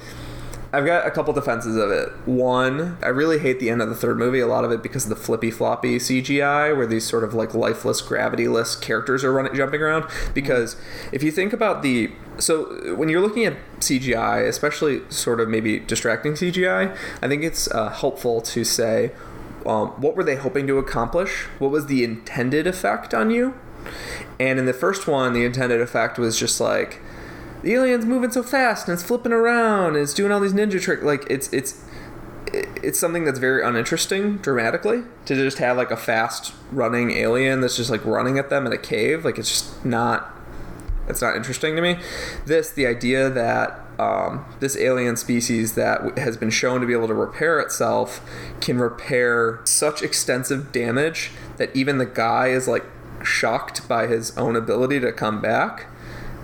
I've 0.73 0.87
got 0.87 1.05
a 1.05 1.11
couple 1.11 1.33
defenses 1.33 1.75
of 1.75 1.91
it. 1.91 2.09
One, 2.25 2.97
I 3.03 3.09
really 3.09 3.37
hate 3.37 3.59
the 3.59 3.69
end 3.69 3.79
of 3.79 3.89
the 3.89 3.95
third 3.95 4.17
movie. 4.17 4.39
A 4.39 4.47
lot 4.47 4.65
of 4.65 4.71
it 4.71 4.81
because 4.81 5.03
of 5.03 5.09
the 5.09 5.15
flippy 5.15 5.51
floppy 5.51 5.97
CGI, 5.97 6.75
where 6.75 6.87
these 6.87 7.05
sort 7.07 7.23
of 7.23 7.35
like 7.35 7.53
lifeless, 7.53 8.01
gravityless 8.01 8.81
characters 8.81 9.23
are 9.23 9.31
running, 9.31 9.53
jumping 9.53 9.81
around. 9.81 10.09
Because 10.33 10.75
if 11.11 11.21
you 11.21 11.31
think 11.31 11.53
about 11.53 11.83
the 11.83 12.11
so 12.39 12.95
when 12.95 13.07
you're 13.07 13.21
looking 13.21 13.45
at 13.45 13.55
CGI, 13.81 14.47
especially 14.47 15.01
sort 15.09 15.39
of 15.39 15.47
maybe 15.47 15.77
distracting 15.77 16.33
CGI, 16.33 16.97
I 17.21 17.27
think 17.27 17.43
it's 17.43 17.69
uh, 17.69 17.89
helpful 17.89 18.41
to 18.41 18.63
say. 18.63 19.11
Um, 19.67 19.89
what 20.01 20.17
were 20.17 20.25
they 20.25 20.35
hoping 20.35 20.67
to 20.67 20.77
accomplish? 20.77 21.43
What 21.57 21.71
was 21.71 21.85
the 21.85 22.03
intended 22.03 22.67
effect 22.67 23.13
on 23.13 23.29
you? 23.29 23.53
And 24.39 24.59
in 24.59 24.65
the 24.65 24.73
first 24.73 25.07
one, 25.07 25.33
the 25.33 25.45
intended 25.45 25.79
effect 25.79 26.17
was 26.17 26.37
just 26.37 26.59
like 26.59 26.99
the 27.63 27.73
alien's 27.73 28.05
moving 28.05 28.29
so 28.29 28.43
fast 28.43 28.87
and 28.87 28.93
it's 28.93 29.03
flipping 29.03 29.31
around 29.31 29.95
and 29.95 30.03
it's 30.03 30.13
doing 30.13 30.31
all 30.31 30.39
these 30.39 30.53
ninja 30.53 30.79
tricks. 30.79 31.01
Like 31.01 31.25
it's 31.29 31.51
it's 31.51 31.83
it's 32.53 32.99
something 32.99 33.25
that's 33.25 33.39
very 33.39 33.63
uninteresting 33.63 34.37
dramatically 34.37 35.03
to 35.25 35.35
just 35.35 35.57
have 35.57 35.77
like 35.77 35.89
a 35.89 35.97
fast 35.97 36.53
running 36.71 37.11
alien 37.11 37.61
that's 37.61 37.77
just 37.77 37.89
like 37.89 38.05
running 38.05 38.37
at 38.37 38.49
them 38.49 38.67
in 38.67 38.73
a 38.73 38.77
cave. 38.77 39.25
Like 39.25 39.39
it's 39.39 39.49
just 39.49 39.85
not 39.85 40.29
it's 41.07 41.21
not 41.21 41.35
interesting 41.35 41.75
to 41.75 41.81
me. 41.81 41.97
This 42.45 42.69
the 42.69 42.85
idea 42.85 43.29
that 43.29 43.79
um, 43.97 44.45
this 44.59 44.75
alien 44.75 45.15
species 45.15 45.75
that 45.75 46.17
has 46.17 46.35
been 46.35 46.49
shown 46.49 46.81
to 46.81 46.87
be 46.87 46.93
able 46.93 47.07
to 47.07 47.13
repair 47.13 47.59
itself 47.59 48.21
can 48.59 48.77
repair 48.77 49.61
such 49.63 50.01
extensive 50.01 50.71
damage 50.71 51.31
that 51.57 51.73
even 51.75 51.97
the 51.97 52.05
guy 52.05 52.47
is 52.47 52.67
like 52.67 52.83
shocked 53.23 53.87
by 53.87 54.07
his 54.07 54.35
own 54.37 54.55
ability 54.55 54.99
to 54.99 55.13
come 55.13 55.39
back 55.41 55.87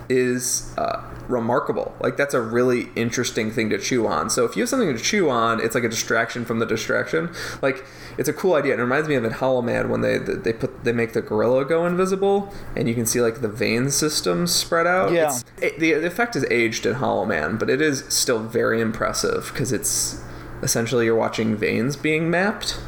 is 0.09 0.73
uh, 0.77 1.01
remarkable. 1.27 1.95
Like 2.01 2.17
that's 2.17 2.33
a 2.33 2.41
really 2.41 2.89
interesting 2.95 3.51
thing 3.51 3.69
to 3.69 3.77
chew 3.77 4.07
on. 4.07 4.29
So 4.29 4.43
if 4.43 4.55
you 4.55 4.63
have 4.63 4.69
something 4.69 4.95
to 4.95 5.01
chew 5.01 5.29
on, 5.29 5.61
it's 5.61 5.75
like 5.75 5.83
a 5.83 5.89
distraction 5.89 6.43
from 6.43 6.59
the 6.59 6.65
distraction. 6.65 7.29
Like 7.61 7.85
it's 8.17 8.27
a 8.27 8.33
cool 8.33 8.55
idea. 8.55 8.73
It 8.73 8.79
reminds 8.79 9.07
me 9.07 9.15
of 9.15 9.23
in 9.23 9.31
Hollow 9.31 9.61
Man 9.61 9.89
when 9.89 10.01
they 10.01 10.17
they 10.17 10.51
put 10.51 10.83
they 10.83 10.91
make 10.91 11.13
the 11.13 11.21
gorilla 11.21 11.63
go 11.63 11.85
invisible 11.85 12.51
and 12.75 12.89
you 12.89 12.95
can 12.95 13.05
see 13.05 13.21
like 13.21 13.41
the 13.41 13.47
vein 13.47 13.91
system 13.91 14.47
spread 14.47 14.87
out. 14.87 15.11
Yeah. 15.11 15.27
It's, 15.27 15.45
it, 15.61 15.79
the 15.79 15.93
effect 15.93 16.35
is 16.35 16.45
aged 16.49 16.85
in 16.85 16.95
Hollow 16.95 17.25
Man, 17.25 17.57
but 17.57 17.69
it 17.69 17.81
is 17.81 18.03
still 18.09 18.39
very 18.39 18.81
impressive 18.81 19.51
because 19.53 19.71
it's 19.71 20.21
essentially 20.63 21.05
you're 21.05 21.15
watching 21.15 21.55
veins 21.55 21.95
being 21.95 22.29
mapped. 22.29 22.79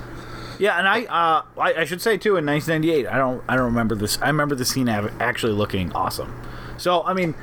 Yeah, 0.60 0.77
and 0.77 0.88
I, 0.88 1.06
uh, 1.06 1.41
I 1.60 1.73
I 1.81 1.85
should 1.85 2.02
say 2.02 2.18
too 2.18 2.38
in 2.38 2.45
1998, 2.45 3.07
I 3.07 3.18
don't 3.18 3.43
I 3.48 3.56
don't 3.56 3.65
remember 3.65 3.95
this. 3.95 4.19
I 4.22 4.27
remember 4.27 4.56
the 4.56 4.65
scene 4.65 4.89
actually 4.89 5.53
looking 5.53 5.91
awesome. 5.93 6.39
So 6.82 7.03
I 7.03 7.14
mean, 7.14 7.36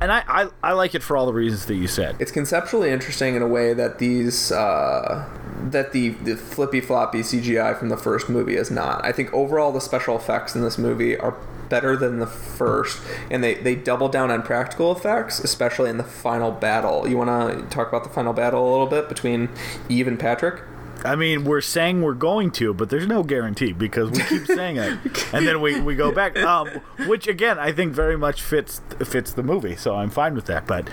and 0.00 0.12
I, 0.12 0.22
I 0.28 0.48
I 0.62 0.72
like 0.72 0.94
it 0.94 1.02
for 1.02 1.16
all 1.16 1.26
the 1.26 1.32
reasons 1.32 1.66
that 1.66 1.74
you 1.74 1.88
said. 1.88 2.16
it's 2.20 2.30
conceptually 2.30 2.90
interesting 2.90 3.34
in 3.34 3.42
a 3.42 3.48
way 3.48 3.74
that 3.74 3.98
these 3.98 4.52
uh, 4.52 5.28
that 5.70 5.92
the 5.92 6.10
the 6.10 6.36
flippy 6.36 6.80
floppy 6.80 7.20
CGI 7.20 7.76
from 7.76 7.88
the 7.88 7.96
first 7.96 8.28
movie 8.28 8.54
is 8.54 8.70
not. 8.70 9.04
I 9.04 9.10
think 9.10 9.32
overall 9.34 9.72
the 9.72 9.80
special 9.80 10.16
effects 10.16 10.54
in 10.54 10.62
this 10.62 10.78
movie 10.78 11.16
are 11.18 11.36
better 11.68 11.96
than 11.96 12.20
the 12.20 12.26
first, 12.28 13.02
and 13.32 13.42
they 13.42 13.54
they 13.54 13.74
double 13.74 14.08
down 14.08 14.30
on 14.30 14.42
practical 14.42 14.92
effects, 14.92 15.40
especially 15.40 15.90
in 15.90 15.96
the 15.96 16.04
final 16.04 16.52
battle. 16.52 17.08
You 17.08 17.16
want 17.16 17.30
to 17.58 17.74
talk 17.74 17.88
about 17.88 18.04
the 18.04 18.10
final 18.10 18.32
battle 18.32 18.68
a 18.68 18.70
little 18.70 18.86
bit 18.86 19.08
between 19.08 19.48
Eve 19.88 20.06
and 20.06 20.20
Patrick? 20.20 20.62
I 21.04 21.16
mean, 21.16 21.44
we're 21.44 21.60
saying 21.60 22.00
we're 22.00 22.14
going 22.14 22.50
to, 22.52 22.72
but 22.72 22.88
there's 22.88 23.06
no 23.06 23.22
guarantee 23.22 23.72
because 23.72 24.10
we 24.10 24.22
keep 24.24 24.46
saying 24.46 24.78
it, 24.78 25.34
and 25.34 25.46
then 25.46 25.60
we, 25.60 25.80
we 25.80 25.94
go 25.94 26.10
back. 26.10 26.36
Um, 26.38 26.68
which 27.06 27.28
again, 27.28 27.58
I 27.58 27.72
think 27.72 27.92
very 27.92 28.16
much 28.16 28.42
fits 28.42 28.80
fits 29.04 29.32
the 29.32 29.42
movie, 29.42 29.76
so 29.76 29.94
I'm 29.96 30.10
fine 30.10 30.34
with 30.34 30.46
that. 30.46 30.66
But 30.66 30.88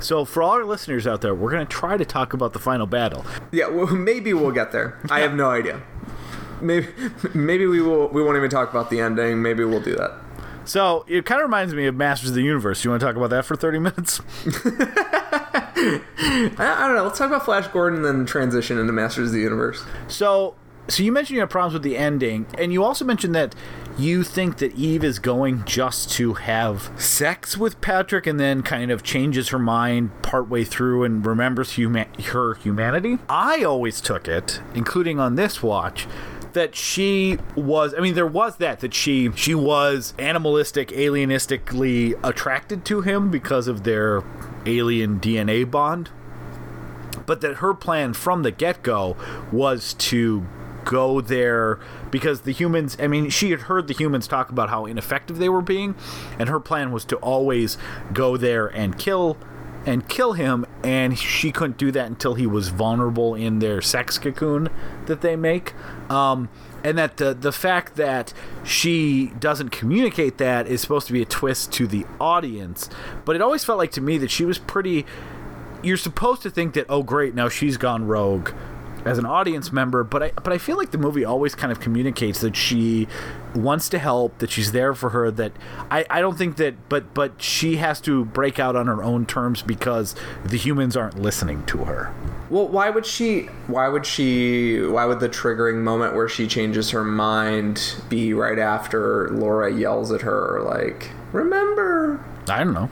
so 0.00 0.24
for 0.24 0.42
all 0.42 0.52
our 0.52 0.64
listeners 0.64 1.06
out 1.06 1.22
there, 1.22 1.34
we're 1.34 1.50
gonna 1.50 1.64
try 1.64 1.96
to 1.96 2.04
talk 2.04 2.32
about 2.32 2.52
the 2.52 2.58
final 2.60 2.86
battle. 2.86 3.26
Yeah, 3.50 3.68
well, 3.68 3.86
maybe 3.94 4.32
we'll 4.32 4.52
get 4.52 4.72
there. 4.72 4.98
I 5.10 5.20
have 5.20 5.34
no 5.34 5.50
idea. 5.50 5.82
Maybe 6.60 6.88
maybe 7.34 7.66
we 7.66 7.80
will. 7.80 8.08
We 8.08 8.22
won't 8.22 8.36
even 8.36 8.50
talk 8.50 8.70
about 8.70 8.90
the 8.90 9.00
ending. 9.00 9.42
Maybe 9.42 9.64
we'll 9.64 9.80
do 9.82 9.96
that. 9.96 10.12
So 10.68 11.06
it 11.08 11.24
kind 11.24 11.40
of 11.40 11.46
reminds 11.46 11.72
me 11.74 11.86
of 11.86 11.96
Masters 11.96 12.28
of 12.28 12.34
the 12.34 12.42
Universe. 12.42 12.84
You 12.84 12.90
want 12.90 13.00
to 13.00 13.06
talk 13.06 13.16
about 13.16 13.30
that 13.30 13.46
for 13.46 13.56
30 13.56 13.78
minutes? 13.78 14.20
I, 14.46 16.02
I 16.58 16.86
don't 16.86 16.94
know. 16.94 17.04
Let's 17.04 17.18
talk 17.18 17.28
about 17.28 17.46
Flash 17.46 17.66
Gordon, 17.68 18.04
and 18.04 18.04
then 18.04 18.26
transition 18.26 18.78
into 18.78 18.92
Masters 18.92 19.28
of 19.28 19.32
the 19.32 19.40
Universe. 19.40 19.82
So, 20.08 20.56
so 20.86 21.02
you 21.02 21.10
mentioned 21.10 21.36
you 21.36 21.40
have 21.40 21.48
problems 21.48 21.72
with 21.72 21.84
the 21.84 21.96
ending, 21.96 22.44
and 22.58 22.70
you 22.70 22.84
also 22.84 23.06
mentioned 23.06 23.34
that 23.34 23.54
you 23.98 24.22
think 24.22 24.58
that 24.58 24.74
Eve 24.74 25.02
is 25.04 25.18
going 25.18 25.64
just 25.64 26.10
to 26.12 26.34
have 26.34 26.92
sex 27.00 27.56
with 27.56 27.80
Patrick, 27.80 28.26
and 28.26 28.38
then 28.38 28.62
kind 28.62 28.90
of 28.90 29.02
changes 29.02 29.48
her 29.48 29.58
mind 29.58 30.10
partway 30.20 30.64
through 30.64 31.02
and 31.02 31.24
remembers 31.24 31.70
huma- 31.72 32.14
her 32.26 32.54
humanity. 32.56 33.16
I 33.26 33.64
always 33.64 34.02
took 34.02 34.28
it, 34.28 34.60
including 34.74 35.18
on 35.18 35.36
this 35.36 35.62
watch. 35.62 36.06
That 36.58 36.74
she 36.74 37.38
was, 37.54 37.94
I 37.96 38.00
mean, 38.00 38.14
there 38.14 38.26
was 38.26 38.56
that 38.56 38.80
that 38.80 38.92
she 38.92 39.30
she 39.36 39.54
was 39.54 40.12
animalistic, 40.18 40.88
alienistically 40.88 42.18
attracted 42.24 42.84
to 42.86 43.02
him 43.02 43.30
because 43.30 43.68
of 43.68 43.84
their 43.84 44.24
alien 44.66 45.20
DNA 45.20 45.70
bond. 45.70 46.10
But 47.26 47.42
that 47.42 47.58
her 47.58 47.74
plan 47.74 48.12
from 48.12 48.42
the 48.42 48.50
get 48.50 48.82
go 48.82 49.16
was 49.52 49.94
to 49.94 50.48
go 50.84 51.20
there 51.20 51.78
because 52.10 52.40
the 52.40 52.52
humans 52.52 52.96
I 52.98 53.06
mean 53.06 53.30
she 53.30 53.52
had 53.52 53.60
heard 53.62 53.86
the 53.86 53.94
humans 53.94 54.26
talk 54.26 54.50
about 54.50 54.68
how 54.68 54.84
ineffective 54.84 55.38
they 55.38 55.48
were 55.48 55.62
being 55.62 55.94
and 56.40 56.48
her 56.48 56.58
plan 56.58 56.90
was 56.90 57.04
to 57.06 57.16
always 57.18 57.78
go 58.12 58.36
there 58.36 58.66
and 58.66 58.98
kill 58.98 59.36
and 59.88 60.06
kill 60.06 60.34
him 60.34 60.66
and 60.84 61.18
she 61.18 61.50
couldn't 61.50 61.78
do 61.78 61.90
that 61.90 62.06
until 62.06 62.34
he 62.34 62.46
was 62.46 62.68
vulnerable 62.68 63.34
in 63.34 63.58
their 63.58 63.80
sex 63.80 64.18
cocoon 64.18 64.68
that 65.06 65.22
they 65.22 65.34
make. 65.34 65.74
Um 66.10 66.50
and 66.84 66.96
that 66.98 67.16
the 67.16 67.34
the 67.34 67.52
fact 67.52 67.96
that 67.96 68.32
she 68.64 69.32
doesn't 69.40 69.70
communicate 69.70 70.38
that 70.38 70.66
is 70.66 70.80
supposed 70.80 71.06
to 71.06 71.12
be 71.12 71.22
a 71.22 71.24
twist 71.26 71.72
to 71.72 71.86
the 71.86 72.04
audience. 72.20 72.90
But 73.24 73.34
it 73.34 73.42
always 73.42 73.64
felt 73.64 73.78
like 73.78 73.90
to 73.92 74.00
me 74.00 74.18
that 74.18 74.30
she 74.30 74.44
was 74.44 74.58
pretty 74.58 75.06
you're 75.82 75.96
supposed 75.96 76.42
to 76.42 76.50
think 76.50 76.74
that 76.74 76.86
oh 76.88 77.02
great 77.02 77.34
now 77.34 77.48
she's 77.48 77.76
gone 77.78 78.06
rogue 78.06 78.50
as 79.08 79.18
an 79.18 79.26
audience 79.26 79.72
member 79.72 80.04
but 80.04 80.22
I 80.22 80.30
but 80.30 80.52
I 80.52 80.58
feel 80.58 80.76
like 80.76 80.90
the 80.90 80.98
movie 80.98 81.24
always 81.24 81.54
kind 81.54 81.72
of 81.72 81.80
communicates 81.80 82.40
that 82.40 82.56
she 82.56 83.08
wants 83.54 83.88
to 83.90 83.98
help 83.98 84.38
that 84.38 84.50
she's 84.50 84.72
there 84.72 84.94
for 84.94 85.10
her 85.10 85.30
that 85.32 85.52
I, 85.90 86.04
I 86.10 86.20
don't 86.20 86.36
think 86.36 86.56
that 86.56 86.88
but 86.88 87.14
but 87.14 87.40
she 87.40 87.76
has 87.76 88.00
to 88.02 88.24
break 88.24 88.58
out 88.58 88.76
on 88.76 88.86
her 88.86 89.02
own 89.02 89.26
terms 89.26 89.62
because 89.62 90.14
the 90.44 90.56
humans 90.56 90.96
aren't 90.96 91.18
listening 91.18 91.64
to 91.66 91.78
her 91.84 92.12
Well, 92.50 92.68
why 92.68 92.88
would 92.90 93.04
she? 93.04 93.42
Why 93.66 93.88
would 93.88 94.06
she? 94.06 94.80
Why 94.80 95.04
would 95.04 95.20
the 95.20 95.28
triggering 95.28 95.82
moment 95.82 96.14
where 96.14 96.28
she 96.28 96.46
changes 96.46 96.90
her 96.90 97.04
mind 97.04 97.96
be 98.08 98.32
right 98.32 98.58
after 98.58 99.28
Laura 99.30 99.70
yells 99.70 100.10
at 100.12 100.22
her, 100.22 100.62
like, 100.64 101.10
"Remember"? 101.32 102.24
I 102.48 102.64
don't 102.64 102.72
know 102.72 102.88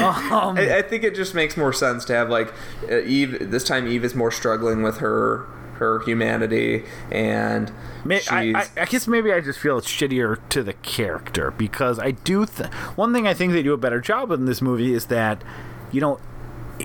I, 0.00 0.78
I 0.78 0.82
think 0.82 1.04
it 1.04 1.14
just 1.14 1.34
makes 1.34 1.56
more 1.56 1.72
sense 1.72 2.04
to 2.06 2.14
have 2.14 2.28
like 2.28 2.52
uh, 2.90 3.00
Eve. 3.00 3.50
This 3.50 3.64
time, 3.64 3.86
Eve 3.88 4.04
is 4.04 4.14
more 4.14 4.30
struggling 4.30 4.82
with 4.82 4.98
her 4.98 5.46
her 5.78 6.00
humanity, 6.00 6.84
and 7.10 7.72
May-. 8.04 8.20
I, 8.30 8.52
I, 8.54 8.66
I 8.76 8.84
guess 8.84 9.06
maybe 9.06 9.32
I 9.32 9.40
just 9.40 9.58
feel 9.58 9.78
it's 9.78 9.88
shittier 9.88 10.38
to 10.50 10.62
the 10.62 10.74
character 10.74 11.50
because 11.52 11.98
I 11.98 12.12
do. 12.12 12.46
Th- 12.46 12.68
one 12.96 13.12
thing 13.12 13.26
I 13.26 13.34
think 13.34 13.52
they 13.52 13.62
do 13.62 13.72
a 13.72 13.78
better 13.78 14.00
job 14.00 14.30
in 14.30 14.44
this 14.44 14.60
movie 14.60 14.92
is 14.92 15.06
that, 15.06 15.42
you 15.92 16.00
know, 16.00 16.20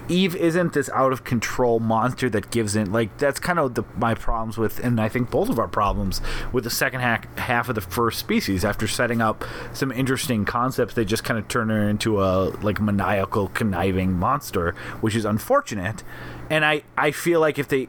Eve 0.08 0.36
isn't 0.36 0.74
this 0.74 0.90
out 0.90 1.12
of 1.12 1.24
control 1.24 1.80
monster 1.80 2.30
that 2.30 2.52
gives 2.52 2.76
in. 2.76 2.92
Like 2.92 3.18
that's 3.18 3.40
kind 3.40 3.60
of 3.60 3.76
the, 3.76 3.84
my 3.98 4.14
problems 4.16 4.58
with, 4.58 4.80
and 4.80 5.00
I 5.00 5.10
think 5.10 5.30
both 5.30 5.50
of 5.50 5.60
our 5.60 5.68
problems 5.68 6.22
with 6.52 6.64
the 6.64 6.70
second 6.70 7.02
half 7.02 7.26
half 7.38 7.70
of 7.70 7.76
the 7.76 7.82
first 7.82 8.20
species. 8.20 8.66
After 8.66 8.88
setting 8.88 9.22
up 9.22 9.44
some 9.74 9.92
interesting 9.92 10.46
concepts, 10.46 10.94
they 10.94 11.06
just 11.06 11.24
kind 11.24 11.40
of 11.40 11.48
turn 11.48 11.70
her 11.70 11.88
into 11.88 12.22
a 12.22 12.50
like 12.62 12.82
maniacal, 12.82 13.50
conniving 13.50 14.14
monster, 14.14 14.72
which 15.02 15.16
is 15.16 15.26
unfortunate. 15.26 16.04
And 16.50 16.66
I 16.66 16.84
I 16.98 17.12
feel 17.12 17.40
like 17.40 17.60
if 17.60 17.68
they 17.68 17.88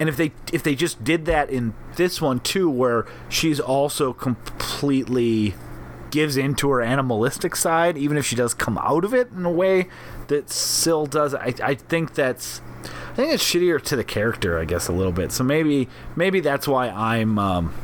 and 0.00 0.08
if 0.08 0.16
they 0.16 0.32
if 0.52 0.62
they 0.62 0.74
just 0.74 1.04
did 1.04 1.26
that 1.26 1.50
in 1.50 1.74
this 1.96 2.20
one 2.20 2.40
too, 2.40 2.70
where 2.70 3.06
she's 3.28 3.60
also 3.60 4.12
completely 4.12 5.54
gives 6.10 6.36
into 6.36 6.68
her 6.70 6.82
animalistic 6.82 7.54
side, 7.54 7.96
even 7.96 8.16
if 8.16 8.26
she 8.26 8.34
does 8.34 8.52
come 8.52 8.76
out 8.78 9.04
of 9.04 9.14
it 9.14 9.30
in 9.30 9.44
a 9.44 9.50
way 9.50 9.88
that 10.30 10.48
still 10.48 11.06
does. 11.06 11.34
I, 11.34 11.52
I 11.62 11.74
think 11.74 12.14
that's 12.14 12.62
I 13.10 13.14
think 13.14 13.34
it's 13.34 13.44
shittier 13.44 13.82
to 13.82 13.96
the 13.96 14.04
character, 14.04 14.58
I 14.58 14.64
guess, 14.64 14.88
a 14.88 14.92
little 14.92 15.12
bit. 15.12 15.32
So 15.32 15.44
maybe 15.44 15.88
maybe 16.16 16.40
that's 16.40 16.66
why 16.66 16.88
I'm 16.88 17.38
um, 17.38 17.74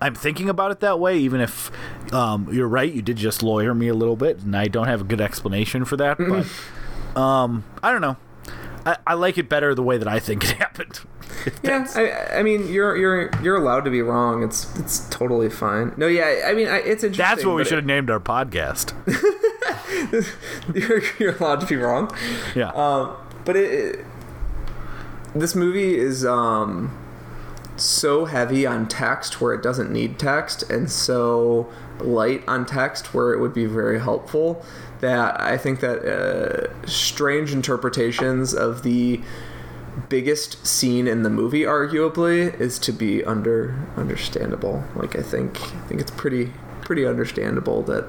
I'm 0.00 0.14
thinking 0.14 0.48
about 0.48 0.72
it 0.72 0.80
that 0.80 1.00
way. 1.00 1.16
Even 1.18 1.40
if 1.40 1.70
um, 2.12 2.48
you're 2.52 2.68
right, 2.68 2.92
you 2.92 3.02
did 3.02 3.16
just 3.16 3.42
lawyer 3.42 3.72
me 3.72 3.88
a 3.88 3.94
little 3.94 4.16
bit, 4.16 4.40
and 4.40 4.56
I 4.56 4.66
don't 4.66 4.88
have 4.88 5.00
a 5.00 5.04
good 5.04 5.20
explanation 5.20 5.84
for 5.84 5.96
that. 5.96 6.18
But 7.14 7.20
um, 7.20 7.62
I 7.80 7.92
don't 7.92 8.00
know. 8.00 8.16
I, 8.84 8.96
I 9.06 9.14
like 9.14 9.38
it 9.38 9.48
better 9.48 9.72
the 9.72 9.84
way 9.84 9.98
that 9.98 10.08
I 10.08 10.18
think 10.18 10.42
it 10.42 10.50
happened. 10.58 11.00
Yeah, 11.62 11.86
I, 11.94 12.38
I 12.38 12.42
mean, 12.42 12.66
you're 12.72 12.96
you're 12.96 13.30
you're 13.40 13.56
allowed 13.56 13.84
to 13.84 13.90
be 13.90 14.02
wrong. 14.02 14.42
It's 14.42 14.76
it's 14.80 15.08
totally 15.10 15.48
fine. 15.48 15.92
No, 15.96 16.08
yeah, 16.08 16.42
I 16.46 16.54
mean, 16.54 16.66
I, 16.66 16.78
it's 16.78 17.04
interesting. 17.04 17.16
That's 17.18 17.44
what 17.44 17.54
we 17.54 17.64
should 17.64 17.78
have 17.78 17.86
named 17.86 18.10
our 18.10 18.18
podcast. 18.18 18.92
you're, 20.74 21.02
you're 21.18 21.36
allowed 21.36 21.60
to 21.60 21.66
be 21.66 21.76
wrong. 21.76 22.14
Yeah. 22.54 22.70
Um, 22.70 23.16
but 23.44 23.56
it, 23.56 23.70
it 23.70 24.06
this 25.34 25.54
movie 25.54 25.98
is 25.98 26.24
um 26.24 26.96
so 27.76 28.24
heavy 28.24 28.64
on 28.66 28.86
text 28.86 29.40
where 29.40 29.52
it 29.52 29.62
doesn't 29.62 29.90
need 29.90 30.18
text, 30.18 30.62
and 30.70 30.90
so 30.90 31.68
light 31.98 32.42
on 32.46 32.64
text 32.66 33.12
where 33.14 33.32
it 33.32 33.40
would 33.40 33.54
be 33.54 33.66
very 33.66 34.00
helpful. 34.00 34.64
That 35.00 35.40
I 35.40 35.58
think 35.58 35.80
that 35.80 36.04
uh, 36.04 36.86
strange 36.86 37.52
interpretations 37.52 38.54
of 38.54 38.84
the 38.84 39.20
biggest 40.08 40.66
scene 40.66 41.06
in 41.06 41.22
the 41.22 41.30
movie 41.30 41.62
arguably 41.62 42.58
is 42.60 42.78
to 42.80 42.92
be 42.92 43.24
under 43.24 43.76
understandable 43.96 44.82
like 44.96 45.16
i 45.16 45.22
think 45.22 45.60
i 45.60 45.86
think 45.86 46.00
it's 46.00 46.10
pretty 46.10 46.52
pretty 46.80 47.06
understandable 47.06 47.80
that 47.82 48.04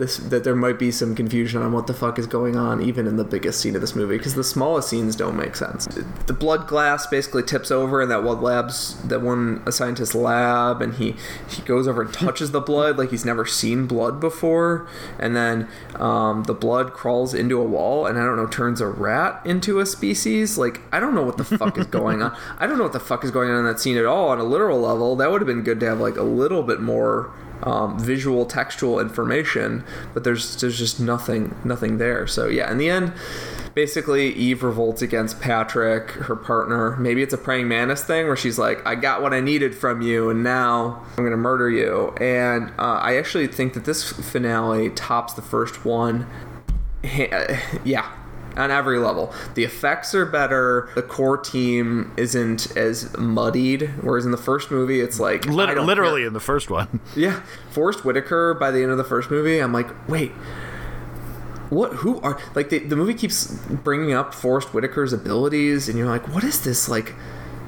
this 0.00 0.16
that 0.16 0.42
there 0.42 0.56
might 0.56 0.78
be 0.78 0.90
some 0.90 1.14
confusion 1.14 1.62
on 1.62 1.72
what 1.72 1.86
the 1.86 1.94
fuck 1.94 2.18
is 2.18 2.26
going 2.26 2.56
on 2.56 2.82
even 2.82 3.06
in 3.06 3.16
the 3.16 3.24
biggest 3.24 3.60
scene 3.60 3.74
of 3.74 3.80
this 3.80 3.94
movie 3.94 4.16
because 4.16 4.34
the 4.34 4.42
smallest 4.42 4.88
scenes 4.88 5.14
don't 5.14 5.36
make 5.36 5.54
sense. 5.54 5.86
The 6.26 6.32
blood 6.32 6.66
glass 6.66 7.06
basically 7.06 7.42
tips 7.42 7.70
over 7.70 8.02
in 8.02 8.08
that 8.08 8.24
one 8.24 8.40
lab's 8.40 9.00
that 9.02 9.20
one 9.20 9.62
a 9.66 9.72
scientist 9.72 10.14
lab 10.14 10.82
and 10.82 10.94
he 10.94 11.14
he 11.48 11.62
goes 11.62 11.86
over 11.86 12.02
and 12.02 12.12
touches 12.12 12.50
the 12.50 12.60
blood 12.60 12.98
like 12.98 13.10
he's 13.10 13.24
never 13.24 13.46
seen 13.46 13.86
blood 13.86 14.18
before 14.18 14.88
and 15.18 15.36
then 15.36 15.68
um, 15.96 16.44
the 16.44 16.54
blood 16.54 16.92
crawls 16.92 17.34
into 17.34 17.60
a 17.60 17.64
wall 17.64 18.06
and 18.06 18.18
i 18.18 18.24
don't 18.24 18.36
know 18.36 18.46
turns 18.46 18.80
a 18.80 18.86
rat 18.86 19.40
into 19.44 19.78
a 19.80 19.86
species. 19.86 20.58
Like 20.58 20.80
i 20.90 20.98
don't 20.98 21.14
know 21.14 21.22
what 21.22 21.36
the 21.36 21.44
fuck 21.44 21.78
is 21.78 21.86
going 21.86 22.22
on. 22.22 22.36
I 22.58 22.66
don't 22.66 22.78
know 22.78 22.84
what 22.84 22.94
the 22.94 23.00
fuck 23.00 23.22
is 23.22 23.30
going 23.30 23.50
on 23.50 23.58
in 23.58 23.64
that 23.66 23.78
scene 23.78 23.98
at 23.98 24.06
all 24.06 24.30
on 24.30 24.38
a 24.38 24.44
literal 24.44 24.80
level. 24.80 25.14
That 25.16 25.30
would 25.30 25.42
have 25.42 25.46
been 25.46 25.62
good 25.62 25.78
to 25.80 25.86
have 25.86 26.00
like 26.00 26.16
a 26.16 26.22
little 26.22 26.62
bit 26.62 26.80
more 26.80 27.30
um, 27.62 27.98
visual 27.98 28.46
textual 28.46 29.00
information 29.00 29.84
but 30.14 30.24
there's 30.24 30.60
there's 30.60 30.78
just 30.78 31.00
nothing 31.00 31.54
nothing 31.64 31.98
there. 31.98 32.26
So 32.26 32.48
yeah 32.48 32.70
in 32.70 32.78
the 32.78 32.90
end 32.90 33.12
basically 33.74 34.32
eve 34.32 34.62
revolts 34.62 35.00
against 35.00 35.40
patrick 35.40 36.10
her 36.10 36.36
partner. 36.36 36.96
Maybe 36.96 37.22
it's 37.22 37.34
a 37.34 37.38
praying 37.38 37.68
mantis 37.68 38.02
thing 38.04 38.26
where 38.26 38.36
she's 38.36 38.58
like 38.58 38.84
i 38.86 38.94
got 38.94 39.22
what 39.22 39.32
i 39.32 39.40
needed 39.40 39.74
from 39.74 40.02
you 40.02 40.28
and 40.30 40.42
now 40.42 41.04
i'm 41.16 41.24
gonna 41.24 41.36
murder 41.36 41.70
you. 41.70 42.14
And 42.20 42.70
uh, 42.78 43.00
i 43.02 43.16
actually 43.16 43.46
think 43.46 43.74
that 43.74 43.84
this 43.84 44.12
finale 44.12 44.90
tops 44.90 45.34
the 45.34 45.42
first 45.42 45.84
one. 45.84 46.26
Yeah 47.84 48.19
on 48.56 48.70
every 48.70 48.98
level 48.98 49.32
the 49.54 49.64
effects 49.64 50.14
are 50.14 50.26
better 50.26 50.88
the 50.94 51.02
core 51.02 51.36
team 51.38 52.12
isn't 52.16 52.76
as 52.76 53.16
muddied 53.16 53.82
whereas 54.02 54.24
in 54.24 54.30
the 54.32 54.36
first 54.36 54.70
movie 54.70 55.00
it's 55.00 55.20
like 55.20 55.46
Lit- 55.46 55.76
literally 55.78 56.20
care. 56.22 56.28
in 56.28 56.32
the 56.32 56.40
first 56.40 56.70
one. 56.70 57.00
Yeah, 57.16 57.42
Forest 57.70 58.04
Whitaker. 58.04 58.54
By 58.54 58.70
the 58.70 58.82
end 58.82 58.90
of 58.92 58.98
the 58.98 59.04
first 59.04 59.30
movie, 59.30 59.58
I'm 59.58 59.72
like, 59.72 59.88
wait, 60.08 60.32
what? 61.70 61.92
Who 61.96 62.20
are 62.20 62.38
like 62.54 62.70
the 62.70 62.78
the 62.80 62.96
movie 62.96 63.14
keeps 63.14 63.46
bringing 63.68 64.12
up 64.12 64.34
Forest 64.34 64.68
Whitaker's 64.68 65.12
abilities, 65.12 65.88
and 65.88 65.96
you're 65.98 66.08
like, 66.08 66.26
what 66.34 66.42
is 66.44 66.62
this 66.64 66.88
like 66.88 67.14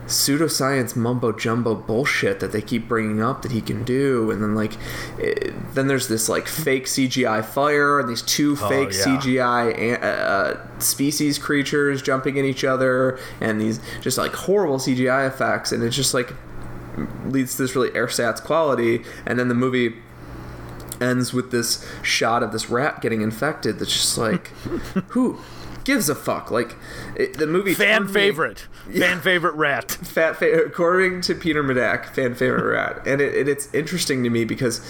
pseudoscience 0.06 0.96
mumbo 0.96 1.32
jumbo 1.32 1.74
bullshit 1.74 2.40
that 2.40 2.52
they 2.52 2.60
keep 2.60 2.88
bringing 2.88 3.22
up 3.22 3.42
that 3.42 3.52
he 3.52 3.60
can 3.60 3.84
do? 3.84 4.30
And 4.30 4.42
then 4.42 4.54
like, 4.54 4.72
it, 5.18 5.52
then 5.74 5.86
there's 5.86 6.08
this 6.08 6.28
like 6.28 6.46
fake 6.46 6.86
CGI 6.86 7.44
fire, 7.44 8.00
and 8.00 8.08
these 8.08 8.22
two 8.22 8.56
fake 8.56 8.92
yeah. 8.92 9.04
CGI 9.04 10.02
uh, 10.02 10.78
species 10.78 11.38
creatures 11.38 12.02
jumping 12.02 12.38
at 12.38 12.44
each 12.44 12.64
other, 12.64 13.18
and 13.40 13.60
these 13.60 13.80
just 14.00 14.18
like 14.18 14.32
horrible 14.32 14.78
CGI 14.78 15.26
effects, 15.26 15.72
and 15.72 15.82
it's 15.82 15.96
just 15.96 16.14
like 16.14 16.32
leads 17.26 17.56
to 17.56 17.62
this 17.62 17.74
really 17.74 17.90
ersatz 17.90 18.40
quality, 18.40 19.04
and 19.26 19.38
then 19.38 19.48
the 19.48 19.54
movie 19.54 19.94
ends 21.00 21.32
with 21.32 21.50
this 21.50 21.86
shot 22.02 22.42
of 22.42 22.52
this 22.52 22.70
rat 22.70 23.00
getting 23.00 23.22
infected. 23.22 23.78
That's 23.78 23.92
just 23.92 24.16
like, 24.16 24.48
who 25.08 25.38
gives 25.84 26.08
a 26.08 26.14
fuck? 26.14 26.50
Like, 26.50 26.76
it, 27.16 27.34
the 27.38 27.46
movie 27.46 27.74
Fan 27.74 28.02
turned 28.02 28.08
me- 28.08 28.12
favorite. 28.14 28.66
Fan 28.98 29.20
favorite 29.20 29.54
rat. 29.54 29.90
fat 30.02 30.36
fa- 30.36 30.64
according 30.64 31.20
to 31.22 31.34
Peter 31.34 31.62
Medak, 31.62 32.06
fan 32.06 32.34
favorite 32.34 32.64
rat, 32.72 33.06
and 33.06 33.20
it, 33.20 33.34
it, 33.34 33.48
it's 33.48 33.72
interesting 33.74 34.24
to 34.24 34.30
me 34.30 34.44
because 34.44 34.80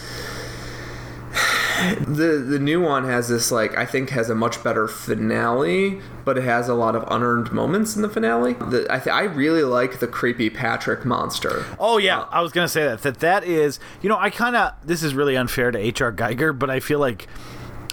the 2.07 2.45
the 2.47 2.59
new 2.59 2.81
one 2.81 3.05
has 3.05 3.29
this 3.29 3.51
like 3.51 3.77
I 3.77 3.87
think 3.87 4.11
has 4.11 4.29
a 4.31 4.35
much 4.35 4.63
better 4.63 4.87
finale, 4.89 6.01
but 6.25 6.39
it 6.39 6.45
has 6.45 6.69
a 6.69 6.75
lot 6.75 6.95
of 6.95 7.05
unearned 7.11 7.53
moments 7.53 7.97
in 7.97 8.03
the 8.03 8.09
finale. 8.09 8.53
The, 8.55 8.87
I 8.91 8.99
th- 8.99 9.15
I 9.15 9.23
really 9.23 9.63
like 9.63 9.99
the 9.99 10.07
creepy 10.07 10.51
Patrick 10.51 11.05
monster. 11.05 11.65
Oh 11.79 11.99
yeah, 11.99 12.21
uh, 12.21 12.29
I 12.31 12.41
was 12.43 12.53
gonna 12.53 12.69
say 12.69 12.85
that. 12.85 13.03
That 13.03 13.21
that 13.21 13.45
is, 13.45 13.81
you 14.03 14.09
know, 14.09 14.19
I 14.19 14.31
kind 14.31 14.57
of. 14.57 14.73
This 14.85 15.03
is 15.03 15.15
really 15.15 15.37
unfair 15.37 15.71
to 15.71 15.79
H.R. 15.79 16.13
Giger, 16.13 16.57
but 16.59 16.71
I 16.71 16.81
feel 16.81 16.99
like, 16.99 17.27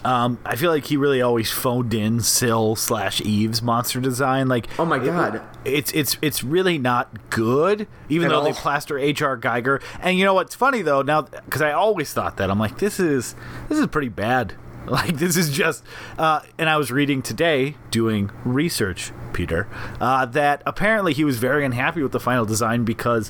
um, 0.05 0.37
I 0.45 0.55
feel 0.55 0.71
like 0.71 0.85
he 0.85 0.97
really 0.97 1.21
always 1.21 1.51
phoned 1.51 1.93
in 1.93 2.21
Sil 2.21 2.75
slash 2.75 3.21
Eve's 3.21 3.61
monster 3.61 3.99
design. 3.99 4.47
Like, 4.47 4.67
Oh 4.79 4.85
my 4.85 4.97
it- 4.97 5.05
God. 5.05 5.41
it's 5.65 5.91
it's 5.93 6.17
it's 6.21 6.43
really 6.43 6.77
not 6.77 7.29
good. 7.29 7.87
Even 8.09 8.27
At 8.27 8.29
though 8.31 8.43
they 8.43 8.53
plaster 8.53 8.97
H.R. 8.97 9.37
Giger, 9.37 9.81
and 10.01 10.17
you 10.17 10.25
know 10.25 10.33
what's 10.33 10.55
funny 10.55 10.81
though 10.81 11.01
now 11.01 11.21
because 11.21 11.61
I 11.61 11.71
always 11.71 12.13
thought 12.13 12.37
that 12.37 12.49
I'm 12.49 12.59
like 12.59 12.79
this 12.79 12.99
is 12.99 13.35
this 13.67 13.77
is 13.79 13.87
pretty 13.87 14.09
bad. 14.09 14.53
Like 14.89 15.17
this 15.17 15.37
is 15.37 15.51
just, 15.51 15.83
uh, 16.17 16.39
and 16.57 16.67
I 16.67 16.77
was 16.77 16.89
reading 16.91 17.21
today, 17.21 17.75
doing 17.91 18.31
research, 18.43 19.11
Peter, 19.33 19.67
uh, 20.01 20.25
that 20.27 20.63
apparently 20.65 21.13
he 21.13 21.23
was 21.23 21.37
very 21.37 21.63
unhappy 21.63 22.01
with 22.01 22.11
the 22.11 22.19
final 22.19 22.43
design 22.43 22.85
because 22.85 23.29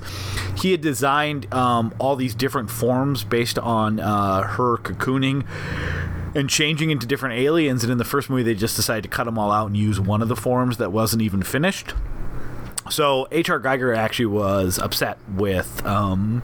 he 0.57 0.71
had 0.71 0.79
designed 0.79 1.53
um, 1.53 1.93
all 1.99 2.15
these 2.15 2.33
different 2.33 2.69
forms 2.71 3.25
based 3.25 3.59
on 3.59 3.99
uh, 3.99 4.43
her 4.43 4.77
cocooning 4.77 5.45
and 6.35 6.49
changing 6.49 6.91
into 6.91 7.05
different 7.05 7.39
aliens. 7.39 7.83
And 7.83 7.91
in 7.91 7.97
the 7.97 8.05
first 8.05 8.29
movie, 8.29 8.43
they 8.43 8.55
just 8.55 8.75
decided 8.75 9.03
to 9.03 9.09
cut 9.09 9.25
them 9.25 9.37
all 9.37 9.51
out 9.51 9.67
and 9.67 9.77
use 9.77 9.99
one 9.99 10.21
of 10.21 10.27
the 10.27 10.35
forms 10.35 10.77
that 10.77 10.91
wasn't 10.91 11.21
even 11.21 11.43
finished. 11.43 11.93
So 12.89 13.27
H.R. 13.31 13.59
Giger 13.59 13.95
actually 13.95 14.27
was 14.27 14.79
upset 14.79 15.19
with 15.35 15.85
um, 15.85 16.41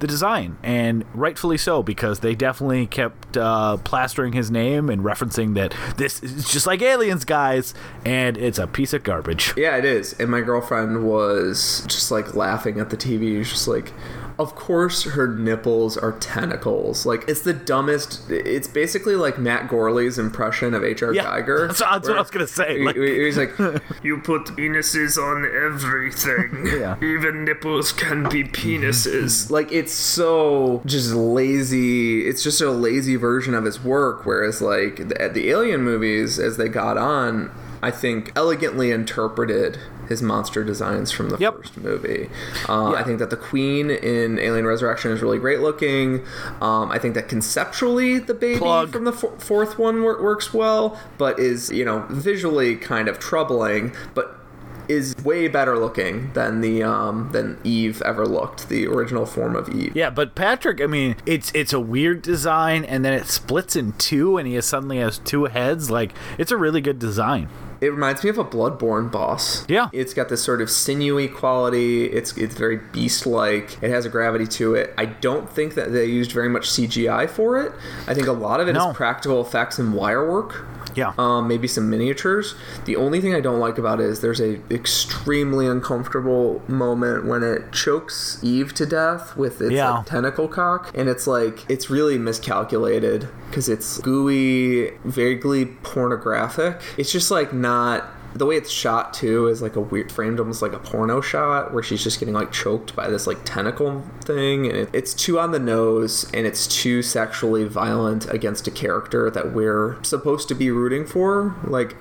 the 0.00 0.06
design, 0.06 0.56
and 0.62 1.04
rightfully 1.14 1.58
so, 1.58 1.82
because 1.82 2.20
they 2.20 2.34
definitely 2.34 2.86
kept 2.86 3.36
uh, 3.36 3.76
plastering 3.78 4.32
his 4.32 4.50
name 4.50 4.88
and 4.88 5.02
referencing 5.02 5.54
that 5.54 5.74
this 5.96 6.22
is 6.22 6.48
just 6.50 6.66
like 6.66 6.80
Aliens, 6.80 7.24
guys, 7.24 7.74
and 8.04 8.38
it's 8.38 8.58
a 8.58 8.66
piece 8.66 8.92
of 8.92 9.02
garbage. 9.02 9.52
Yeah, 9.56 9.76
it 9.76 9.84
is. 9.84 10.14
And 10.18 10.30
my 10.30 10.40
girlfriend 10.40 11.06
was 11.06 11.84
just 11.86 12.10
like 12.10 12.34
laughing 12.34 12.80
at 12.80 12.90
the 12.90 12.96
TV. 12.96 13.44
Just 13.44 13.68
like, 13.68 13.92
of 14.38 14.54
course 14.56 15.04
her 15.04 15.28
nipples 15.28 15.96
are 15.96 16.12
tentacles. 16.12 17.06
Like 17.06 17.24
it's 17.28 17.42
the 17.42 17.52
dumbest. 17.52 18.28
It's 18.30 18.66
basically 18.66 19.14
like 19.16 19.38
Matt 19.38 19.68
Gorley's 19.68 20.18
impression 20.18 20.74
of 20.74 20.82
H.R. 20.82 21.12
Yeah, 21.14 21.24
Giger. 21.24 21.68
that's- 21.68 21.78
that's 21.78 22.08
what 22.08 22.16
I 22.16 22.20
was 22.20 22.30
gonna 22.30 22.46
say, 22.46 22.78
He- 22.78 22.84
like- 22.84 22.96
he- 22.96 23.24
he's 23.24 23.36
like, 23.38 23.52
You 24.02 24.18
put 24.18 24.46
penises 24.46 25.16
on 25.18 25.44
everything. 25.44 26.66
Yeah. 26.66 26.96
Even 27.02 27.44
nipples 27.44 27.92
can 27.92 28.28
be 28.28 28.44
penises. 28.44 29.50
like 29.56 29.70
it's 29.72 29.92
so 29.92 30.82
just 30.84 31.12
lazy. 31.14 32.26
It's 32.26 32.42
just 32.42 32.60
a 32.60 32.70
lazy 32.70 33.16
version 33.16 33.54
of 33.54 33.64
his 33.64 33.82
work. 33.82 34.26
Whereas 34.26 34.60
like 34.60 34.96
the, 35.08 35.30
the 35.32 35.50
Alien 35.50 35.82
movies, 35.82 36.38
as 36.38 36.56
they 36.56 36.68
got 36.68 36.96
on. 36.98 37.50
I 37.82 37.90
think, 37.90 38.32
elegantly 38.34 38.90
interpreted 38.90 39.78
his 40.08 40.22
monster 40.22 40.64
designs 40.64 41.10
from 41.10 41.30
the 41.30 41.38
Yep. 41.38 41.56
first 41.56 41.76
movie. 41.78 42.28
Uh, 42.68 42.90
Yeah. 42.92 43.00
I 43.00 43.02
think 43.04 43.18
that 43.18 43.30
the 43.30 43.36
queen 43.36 43.90
in 43.90 44.38
Alien 44.38 44.66
Resurrection 44.66 45.10
is 45.12 45.22
really 45.22 45.38
great 45.38 45.60
looking. 45.60 46.22
Um, 46.60 46.90
I 46.90 46.98
think 46.98 47.14
that 47.14 47.28
conceptually 47.28 48.18
the 48.18 48.34
baby 48.34 48.58
Plug. 48.58 48.90
from 48.92 49.04
the 49.04 49.12
fourth 49.12 49.78
one 49.78 50.02
wor- 50.02 50.22
works 50.22 50.52
well, 50.54 50.98
but 51.18 51.38
is 51.38 51.70
you 51.70 51.84
know 51.84 52.04
visually 52.10 52.76
kind 52.76 53.08
of 53.08 53.18
troubling, 53.18 53.92
but 54.14 54.40
is 54.86 55.14
way 55.24 55.48
better 55.48 55.78
looking 55.78 56.30
than 56.34 56.60
the 56.60 56.82
um, 56.82 57.30
than 57.32 57.56
Eve 57.64 58.02
ever 58.04 58.26
looked, 58.26 58.68
the 58.68 58.86
original 58.86 59.24
form 59.24 59.56
of 59.56 59.66
Eve. 59.70 59.92
Yeah, 59.96 60.10
but 60.10 60.34
Patrick, 60.34 60.82
I 60.82 60.86
mean, 60.86 61.16
it's 61.24 61.50
it's 61.54 61.72
a 61.72 61.80
weird 61.80 62.20
design, 62.20 62.84
and 62.84 63.02
then 63.02 63.14
it 63.14 63.26
splits 63.26 63.76
in 63.76 63.92
two, 63.92 64.36
and 64.36 64.46
he 64.46 64.60
suddenly 64.60 64.98
has 64.98 65.18
two 65.20 65.44
heads. 65.46 65.90
Like, 65.90 66.12
it's 66.36 66.52
a 66.52 66.58
really 66.58 66.82
good 66.82 66.98
design. 66.98 67.48
It 67.84 67.90
reminds 67.90 68.24
me 68.24 68.30
of 68.30 68.38
a 68.38 68.44
Bloodborne 68.44 69.10
boss. 69.12 69.64
Yeah. 69.68 69.88
It's 69.92 70.14
got 70.14 70.28
this 70.28 70.42
sort 70.42 70.62
of 70.62 70.70
sinewy 70.70 71.28
quality. 71.28 72.04
It's 72.06 72.36
it's 72.38 72.54
very 72.54 72.78
beast-like. 72.92 73.82
It 73.82 73.90
has 73.90 74.06
a 74.06 74.08
gravity 74.08 74.46
to 74.58 74.74
it. 74.74 74.94
I 74.96 75.04
don't 75.06 75.50
think 75.50 75.74
that 75.74 75.92
they 75.92 76.06
used 76.06 76.32
very 76.32 76.48
much 76.48 76.68
CGI 76.70 77.28
for 77.28 77.60
it. 77.60 77.72
I 78.06 78.14
think 78.14 78.26
a 78.26 78.32
lot 78.32 78.60
of 78.60 78.68
it 78.68 78.72
is 78.76 78.82
No. 78.82 78.92
practical 78.92 79.40
effects 79.40 79.78
and 79.78 79.92
wire 79.94 80.30
work. 80.30 80.64
Yeah. 80.94 81.12
Um, 81.18 81.48
maybe 81.48 81.66
some 81.68 81.90
miniatures. 81.90 82.54
The 82.84 82.96
only 82.96 83.20
thing 83.20 83.34
I 83.34 83.40
don't 83.40 83.60
like 83.60 83.78
about 83.78 84.00
it 84.00 84.06
is 84.06 84.20
there's 84.20 84.40
a 84.40 84.60
extremely 84.72 85.66
uncomfortable 85.66 86.62
moment 86.68 87.26
when 87.26 87.42
it 87.42 87.72
chokes 87.72 88.38
Eve 88.42 88.74
to 88.74 88.86
death 88.86 89.36
with 89.36 89.60
its 89.60 89.72
Yeah. 89.72 89.90
like, 89.98 90.06
tentacle 90.06 90.48
cock, 90.48 90.90
and 90.94 91.08
it's 91.08 91.26
like 91.26 91.64
it's 91.68 91.90
really 91.90 92.18
miscalculated 92.18 93.28
because 93.48 93.68
it's 93.68 93.98
gooey, 93.98 94.90
vaguely 95.04 95.66
pornographic. 95.82 96.80
It's 96.96 97.12
just 97.12 97.30
like 97.30 97.52
not. 97.52 98.04
The 98.34 98.46
way 98.46 98.56
it's 98.56 98.70
shot 98.70 99.14
too 99.14 99.46
is 99.46 99.62
like 99.62 99.76
a 99.76 99.80
weird, 99.80 100.10
framed 100.10 100.40
almost 100.40 100.60
like 100.60 100.72
a 100.72 100.78
porno 100.78 101.20
shot 101.20 101.72
where 101.72 101.82
she's 101.82 102.02
just 102.02 102.18
getting 102.18 102.34
like 102.34 102.52
choked 102.52 102.96
by 102.96 103.08
this 103.08 103.26
like 103.26 103.38
tentacle 103.44 104.02
thing, 104.22 104.66
and 104.66 104.76
it, 104.76 104.90
it's 104.92 105.14
too 105.14 105.38
on 105.38 105.52
the 105.52 105.58
nose 105.58 106.30
and 106.34 106.46
it's 106.46 106.66
too 106.66 107.02
sexually 107.02 107.64
violent 107.64 108.28
against 108.30 108.66
a 108.66 108.70
character 108.70 109.30
that 109.30 109.52
we're 109.52 110.02
supposed 110.02 110.48
to 110.48 110.54
be 110.54 110.70
rooting 110.70 111.06
for. 111.06 111.54
Like, 111.64 111.96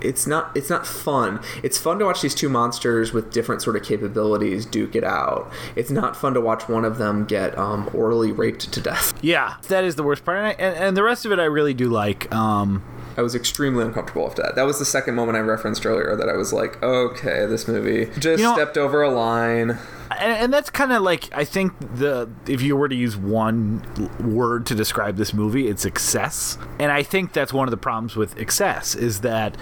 it's 0.00 0.26
not 0.26 0.56
it's 0.56 0.70
not 0.70 0.86
fun. 0.86 1.40
It's 1.62 1.78
fun 1.78 1.98
to 1.98 2.06
watch 2.06 2.22
these 2.22 2.34
two 2.34 2.48
monsters 2.48 3.12
with 3.12 3.32
different 3.32 3.62
sort 3.62 3.76
of 3.76 3.82
capabilities 3.82 4.66
duke 4.66 4.96
it 4.96 5.04
out. 5.04 5.50
It's 5.76 5.90
not 5.90 6.16
fun 6.16 6.34
to 6.34 6.40
watch 6.40 6.68
one 6.68 6.84
of 6.84 6.98
them 6.98 7.24
get 7.24 7.56
um, 7.56 7.90
orally 7.94 8.32
raped 8.32 8.72
to 8.72 8.80
death. 8.80 9.12
Yeah, 9.22 9.56
that 9.68 9.84
is 9.84 9.96
the 9.96 10.02
worst 10.02 10.24
part, 10.24 10.38
and, 10.38 10.46
I, 10.46 10.50
and, 10.52 10.76
and 10.76 10.96
the 10.96 11.02
rest 11.02 11.24
of 11.24 11.32
it 11.32 11.38
I 11.38 11.44
really 11.44 11.74
do 11.74 11.88
like. 11.88 12.32
Um, 12.34 12.82
I 13.16 13.22
was 13.22 13.34
extremely 13.34 13.84
uncomfortable 13.84 14.24
with 14.24 14.36
that. 14.36 14.54
That 14.54 14.62
was 14.62 14.78
the 14.78 14.84
second 14.84 15.14
moment 15.14 15.36
I 15.36 15.40
referenced 15.40 15.84
earlier 15.84 16.16
that 16.16 16.28
I 16.28 16.36
was 16.36 16.52
like, 16.52 16.82
okay, 16.82 17.44
this 17.46 17.68
movie 17.68 18.06
just 18.18 18.40
You 18.40 18.48
know- 18.48 18.54
stepped 18.54 18.76
over 18.78 19.02
a 19.02 19.10
line. 19.10 19.78
and, 20.18 20.32
and 20.32 20.52
that's 20.52 20.70
kind 20.70 20.92
of 20.92 21.02
like 21.02 21.28
I 21.34 21.44
think 21.44 21.72
the 21.96 22.28
if 22.46 22.62
you 22.62 22.76
were 22.76 22.88
to 22.88 22.94
use 22.94 23.16
one 23.16 23.82
word 24.20 24.66
to 24.66 24.74
describe 24.74 25.16
this 25.16 25.32
movie, 25.34 25.68
it's 25.68 25.84
excess. 25.84 26.56
And 26.78 26.90
I 26.92 27.02
think 27.02 27.32
that's 27.32 27.52
one 27.52 27.66
of 27.66 27.70
the 27.70 27.76
problems 27.76 28.16
with 28.16 28.38
excess 28.38 28.94
is 28.94 29.20
that 29.20 29.56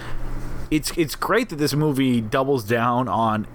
it's 0.69 0.91
it's 0.97 1.15
great 1.15 1.49
that 1.49 1.57
this 1.57 1.73
movie 1.73 2.21
doubles 2.21 2.63
down 2.63 3.07
on 3.09 3.47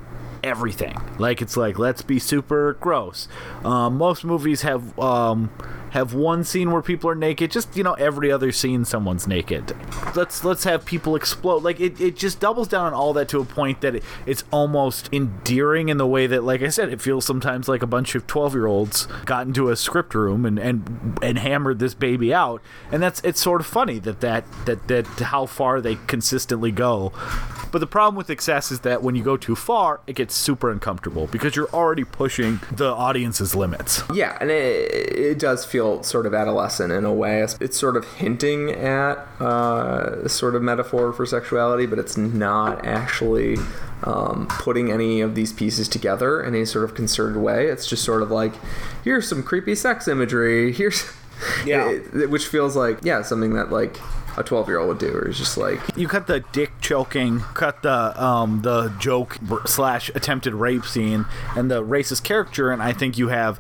everything. 0.45 0.97
Like 1.19 1.41
it's 1.43 1.57
like 1.57 1.79
let's 1.79 2.03
be 2.03 2.19
super 2.19 2.75
gross. 2.75 3.29
Um, 3.65 3.97
most 3.99 4.25
movies 4.25 4.63
have 4.63 4.99
um, 4.99 5.51
have 5.97 6.13
one 6.13 6.45
scene 6.45 6.71
where 6.73 6.83
people 6.83 7.09
are 7.09 7.15
naked. 7.15 7.51
Just 7.51 7.75
you 7.75 7.83
know, 7.83 7.95
every 7.95 8.31
other 8.31 8.53
scene 8.53 8.85
someone's 8.85 9.27
naked. 9.27 9.75
Let's 10.15 10.45
let's 10.45 10.65
have 10.65 10.85
people 10.85 11.17
explode. 11.17 11.63
Like 11.63 11.81
it, 11.81 11.99
it 11.99 12.17
just 12.17 12.39
doubles 12.39 12.69
down 12.69 12.85
on 12.85 12.93
all 12.93 13.15
that 13.15 13.31
to 13.31 13.41
a 13.41 13.45
point 13.47 13.81
that 13.81 13.97
it, 13.97 14.05
it's 14.27 14.45
almost 14.51 15.09
endearing 15.11 15.89
in 15.89 15.97
the 15.97 16.07
way 16.07 16.27
that, 16.27 16.45
like 16.45 16.61
I 16.61 16.69
said, 16.69 16.91
it 16.91 17.01
feels 17.01 17.25
sometimes 17.25 17.67
like 17.67 17.83
a 17.83 17.87
bunch 17.87 18.15
of 18.15 18.27
twelve 18.27 18.53
year 18.53 18.67
olds 18.67 19.07
got 19.25 19.47
into 19.47 19.71
a 19.71 19.77
script 19.77 20.15
room 20.15 20.45
and 20.45 20.59
and 20.59 21.19
and 21.23 21.39
hammered 21.39 21.79
this 21.79 21.95
baby 21.95 22.33
out. 22.33 22.61
And 22.93 23.03
that's 23.03 23.23
it's 23.23 23.41
sort 23.41 23.63
of 23.63 23.67
funny 23.67 23.99
that 24.01 24.21
that 24.21 24.45
that 24.67 24.89
that 24.89 25.07
how 25.07 25.47
far 25.47 25.81
they 25.81 25.97
consistently 26.07 26.73
go. 26.73 27.13
But 27.73 27.81
the 27.81 27.87
problem 27.87 28.17
with 28.17 28.31
excess 28.31 28.71
is 28.71 28.81
that 28.81 29.03
when 29.03 29.15
you 29.17 29.23
go 29.23 29.37
too 29.37 29.57
far, 29.57 30.01
it 30.07 30.15
gets 30.15 30.35
super 30.35 30.71
uncomfortable 30.71 31.27
because 31.27 31.57
you're 31.57 31.69
already 31.71 32.05
pushing 32.05 32.61
the 32.71 32.91
audience's 32.91 33.55
limits. 33.55 34.03
Yeah, 34.15 34.39
and 34.41 34.51
it, 34.51 35.13
it 35.15 35.39
does 35.39 35.65
feel 35.65 35.86
sort 36.03 36.27
of 36.27 36.35
adolescent 36.35 36.93
in 36.93 37.05
a 37.05 37.13
way. 37.13 37.41
It's 37.61 37.77
sort 37.79 37.97
of 37.97 38.05
hinting 38.15 38.71
at 38.71 39.19
uh, 39.41 40.17
a 40.25 40.29
sort 40.29 40.55
of 40.55 40.63
metaphor 40.63 41.13
for 41.13 41.25
sexuality, 41.27 41.87
but 41.87 41.99
it's 41.99 42.17
not 42.17 42.85
actually 42.87 43.57
um, 44.05 44.47
putting 44.49 44.91
any 44.91 45.21
of 45.21 45.35
these 45.35 45.53
pieces 45.53 45.89
together 45.89 46.43
in 46.43 46.55
any 46.55 46.65
sort 46.65 46.85
of 46.85 46.95
concerted 46.95 47.37
way. 47.37 47.67
It's 47.67 47.87
just 47.87 48.05
sort 48.05 48.23
of 48.23 48.31
like, 48.31 48.53
here's 49.05 49.29
some 49.29 49.43
creepy 49.43 49.75
sex 49.75 50.07
imagery. 50.09 50.73
Here's 50.73 51.05
Yeah. 51.65 51.89
it- 52.15 52.31
which 52.31 52.47
feels 52.47 52.77
like 52.77 52.99
yeah 53.03 53.23
something 53.23 53.55
that 53.55 53.71
like 53.71 53.97
a 54.39 54.43
12 54.43 54.69
year 54.69 54.79
old 54.79 54.89
would 54.89 54.99
do. 54.99 55.13
Or 55.15 55.29
it's 55.29 55.39
just 55.39 55.57
like 55.57 55.81
You 55.97 56.09
cut 56.09 56.27
the 56.27 56.41
dick 56.53 56.73
choking, 56.83 57.41
cut 57.55 57.83
the 57.83 58.23
um, 58.23 58.61
the 58.63 58.93
joke 58.99 59.39
slash 59.65 60.11
attempted 60.15 60.53
rape 60.55 60.85
scene, 60.85 61.25
and 61.57 61.71
the 61.71 61.83
racist 61.83 62.23
character, 62.23 62.71
and 62.71 62.83
I 62.83 62.93
think 62.93 63.17
you 63.17 63.29
have 63.29 63.59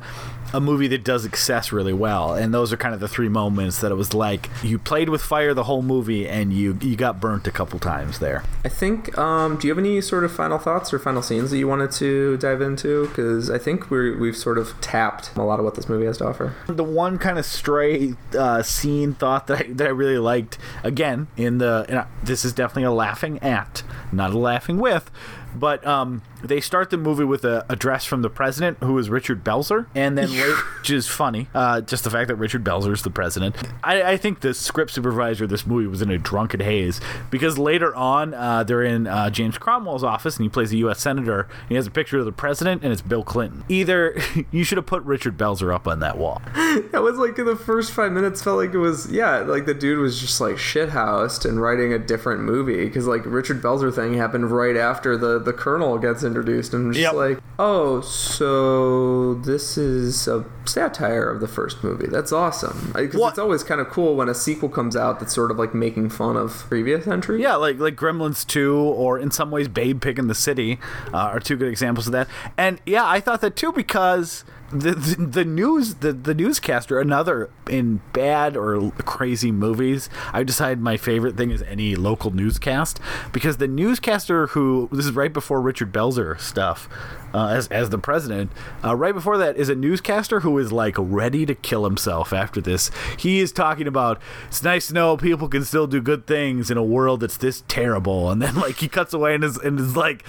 a 0.55 0.61
movie 0.61 0.89
that 0.89 1.05
does 1.05 1.25
excess 1.25 1.73
really 1.73 1.93
well. 1.93 2.35
And 2.35 2.53
those 2.55 2.73
are 2.73 2.77
kind 2.77 2.95
of 2.95 3.01
the 3.01 3.09
three 3.09 3.29
moments 3.29 3.81
that 3.81 3.91
it 3.91 3.95
was 3.97 4.15
like 4.15 4.49
you 4.63 4.79
played 4.79 5.09
with 5.09 5.23
fire 5.23 5.55
the 5.55 5.65
whole 5.65 5.83
movie, 5.83 6.29
and 6.29 6.53
you 6.53 6.79
you 6.81 6.97
got 6.97 7.21
burnt 7.21 7.47
a 7.47 7.51
couple 7.51 7.79
times 7.79 8.19
there. 8.19 8.43
I 8.65 8.69
think. 8.69 9.17
Um, 9.19 9.57
do 9.57 9.67
you 9.67 9.73
have 9.73 9.79
any 9.79 10.01
sort 10.01 10.25
of 10.25 10.33
final 10.33 10.59
thoughts 10.59 10.93
or 10.93 10.99
final 10.99 11.23
scenes 11.23 11.51
that 11.51 11.59
you 11.59 11.69
wanted 11.69 11.91
to 11.93 12.37
dive 12.39 12.61
into? 12.61 13.09
Because 13.09 13.51
I 13.51 13.59
think 13.59 13.91
we're, 13.91 14.17
we've 14.19 14.37
sort 14.37 14.59
of 14.59 14.81
tapped 14.81 15.35
a 15.37 15.43
lot 15.43 15.59
of 15.59 15.65
what 15.65 15.75
this 15.75 15.89
movie 15.89 16.07
has 16.07 16.19
to 16.19 16.27
offer. 16.27 16.55
The 16.67 16.85
one 16.85 17.19
kind 17.19 17.39
of 17.39 17.45
stray 17.45 18.15
uh, 18.37 18.63
scene 18.63 19.15
thought 19.15 19.47
that 19.49 19.59
I, 19.67 19.73
that 19.73 19.87
I 19.87 19.91
really 19.91 20.19
liked 20.19 20.59
again 20.85 21.29
in 21.37 21.59
the 21.59 21.87
I- 21.89 22.25
this 22.25 22.45
is 22.45 22.53
definitely 22.53 22.85
a 22.85 22.93
laughing 22.93 23.39
at, 23.41 23.83
not 24.13 24.33
a 24.33 24.39
laughing 24.39 24.79
with. 24.79 25.11
But 25.55 25.87
um, 25.87 26.21
they 26.47 26.61
start 26.61 26.91
the 26.91 26.97
movie 26.97 27.25
with 27.25 27.45
a 27.45 27.65
address 27.69 28.05
from 28.05 28.23
the 28.23 28.31
president, 28.31 28.79
who 28.81 28.97
is 28.99 29.11
Richard 29.11 29.45
Belzer, 29.45 29.87
and 29.95 30.17
then 30.17 30.31
late, 30.31 30.57
which 30.81 30.91
is 30.91 31.07
funny, 31.09 31.49
uh, 31.55 31.81
just 31.81 32.05
the 32.05 32.11
fact 32.11 32.29
that 32.29 32.37
Richard 32.37 32.65
Belzer 32.65 32.93
is 32.93 33.03
the 33.03 33.11
president. 33.11 33.57
I, 33.83 34.03
I 34.13 34.17
think 34.17 34.41
the 34.41 34.55
script 34.55 34.91
supervisor 34.93 35.45
of 35.45 35.51
this 35.51 35.67
movie 35.67 35.87
was 35.87 36.03
in 36.03 36.11
a 36.11 36.19
drunken 36.19 36.61
haze 36.61 37.01
because 37.31 37.59
later 37.59 37.95
on 37.95 38.35
uh, 38.35 38.65
they're 38.65 38.83
in 38.83 39.07
uh, 39.07 39.31
James 39.31 39.59
Cromwell's 39.59 40.05
office 40.05 40.37
and 40.37 40.45
he 40.45 40.49
plays 40.49 40.73
a 40.73 40.77
U.S. 40.79 41.01
senator. 41.01 41.41
And 41.43 41.69
he 41.69 41.75
has 41.75 41.87
a 41.87 41.91
picture 41.91 42.19
of 42.19 42.25
the 42.25 42.33
president 42.33 42.83
and 42.83 42.93
it's 42.93 43.03
Bill 43.03 43.25
Clinton. 43.25 43.65
Either 43.69 44.19
you 44.51 44.65
should 44.65 44.79
have 44.79 44.87
put 44.87 45.03
Richard 45.03 45.37
Belzer 45.37 45.75
up 45.75 45.87
on 45.87 46.01
that 46.01 46.19
wall. 46.19 46.43
That 46.93 47.03
was 47.03 47.17
like 47.17 47.37
the 47.37 47.57
first 47.57 47.93
five 47.93 48.13
minutes 48.13 48.43
felt 48.43 48.59
like 48.59 48.75
it 48.75 48.79
was 48.79 49.11
yeah 49.11 49.39
like 49.39 49.65
the 49.65 49.75
dude 49.75 49.99
was 49.99 50.21
just 50.21 50.41
like 50.41 50.57
shithoused 50.57 51.49
and 51.49 51.61
writing 51.61 51.93
a 51.93 51.99
different 51.99 52.43
movie 52.43 52.85
because 52.85 53.07
like 53.07 53.25
Richard 53.25 53.63
Belzer 53.63 53.95
thing 53.95 54.15
happened 54.15 54.51
right 54.51 54.77
after 54.77 55.17
the 55.17 55.39
the 55.39 55.53
Colonel 55.53 55.99
gets 55.99 56.23
introduced 56.37 56.75
and 56.75 56.93
just 56.93 57.03
Yep. 57.03 57.15
like 57.15 57.39
oh 57.59 58.01
so 58.03 59.35
this 59.35 59.79
is 59.79 60.29
a 60.29 60.45
satire 60.67 61.29
of 61.31 61.41
the 61.41 61.49
first 61.49 61.83
movie 61.83 62.07
that's 62.09 62.33
awesome 62.33 62.93
because 62.95 63.21
it's 63.21 63.39
always 63.39 63.63
kind 63.63 63.81
of 63.81 63.89
cool 63.89 64.17
when 64.17 64.29
a 64.29 64.35
sequel 64.35 64.69
comes 64.69 64.95
out 64.97 65.19
that's 65.21 65.35
sort 65.35 65.51
of 65.51 65.59
like 65.59 65.75
making 65.75 66.11
fun 66.11 66.37
of 66.37 66.53
previous 66.69 67.07
entries 67.07 67.41
Yeah, 67.41 67.55
like 67.55 67.79
like 67.79 67.97
Gremlins 67.97 68.47
2 68.47 68.75
or 68.77 69.19
in 69.19 69.31
some 69.31 69.51
ways 69.51 69.69
Babe 69.69 70.01
Pig 70.01 70.19
in 70.19 70.27
the 70.27 70.35
City 70.35 70.79
uh, 71.15 71.19
are 71.19 71.41
two 71.41 71.57
good 71.57 71.69
examples 71.69 72.07
of 72.07 72.13
that. 72.13 72.29
And 72.59 72.81
yeah, 72.85 73.07
I 73.07 73.21
thought 73.21 73.41
that 73.41 73.57
too 73.57 73.73
because 73.73 74.45
the 74.73 74.93
the, 74.93 75.45
news 75.45 75.97
the, 75.97 76.13
the 76.13 76.35
newscaster 76.35 76.99
another 77.01 77.51
in 77.71 78.01
bad 78.13 78.57
or 78.57 78.91
crazy 79.05 79.53
movies 79.53 80.09
i 80.33 80.43
decided 80.43 80.81
my 80.81 80.97
favorite 80.97 81.37
thing 81.37 81.51
is 81.51 81.63
any 81.63 81.95
local 81.95 82.33
newscast 82.33 82.99
because 83.33 83.59
the 83.59 83.69
newscaster 83.69 84.49
who 84.49 84.89
this 84.91 85.07
is 85.07 85.13
right 85.13 85.33
before 85.33 85.61
richard 85.61 85.93
belzer 85.93 86.39
stuff 86.41 86.89
uh, 87.37 87.49
as, 87.49 87.69
as 87.69 87.91
the 87.91 87.99
president 87.99 88.51
uh, 88.83 88.97
right 88.97 89.15
before 89.15 89.37
that 89.37 89.57
is 89.59 89.69
a 89.69 89.75
newscaster 89.75 90.41
who 90.41 90.59
is 90.59 90.73
like 90.73 90.95
ready 90.97 91.45
to 91.45 91.55
kill 91.55 91.85
himself 91.85 92.33
after 92.33 92.63
this. 92.63 92.91
He 93.19 93.41
is 93.41 93.53
talking 93.53 93.87
about 93.87 94.21
it's 94.49 94.63
nice 94.63 94.87
to 94.87 94.95
know 94.95 95.19
people 95.19 95.47
can 95.49 95.63
still 95.65 95.87
do 95.87 96.01
good 96.01 96.27
things 96.27 96.71
in 96.71 96.79
a 96.79 96.83
world 96.83 97.21
that's 97.21 97.37
this 97.37 97.63
terrible. 97.69 98.31
And 98.31 98.41
then 98.41 98.55
like 98.67 98.77
he 98.77 98.89
cuts 98.89 99.13
away 99.13 99.35
and 99.35 99.45
is, 99.45 99.59
and 99.59 99.79
is 99.79 99.95
like 99.95 100.25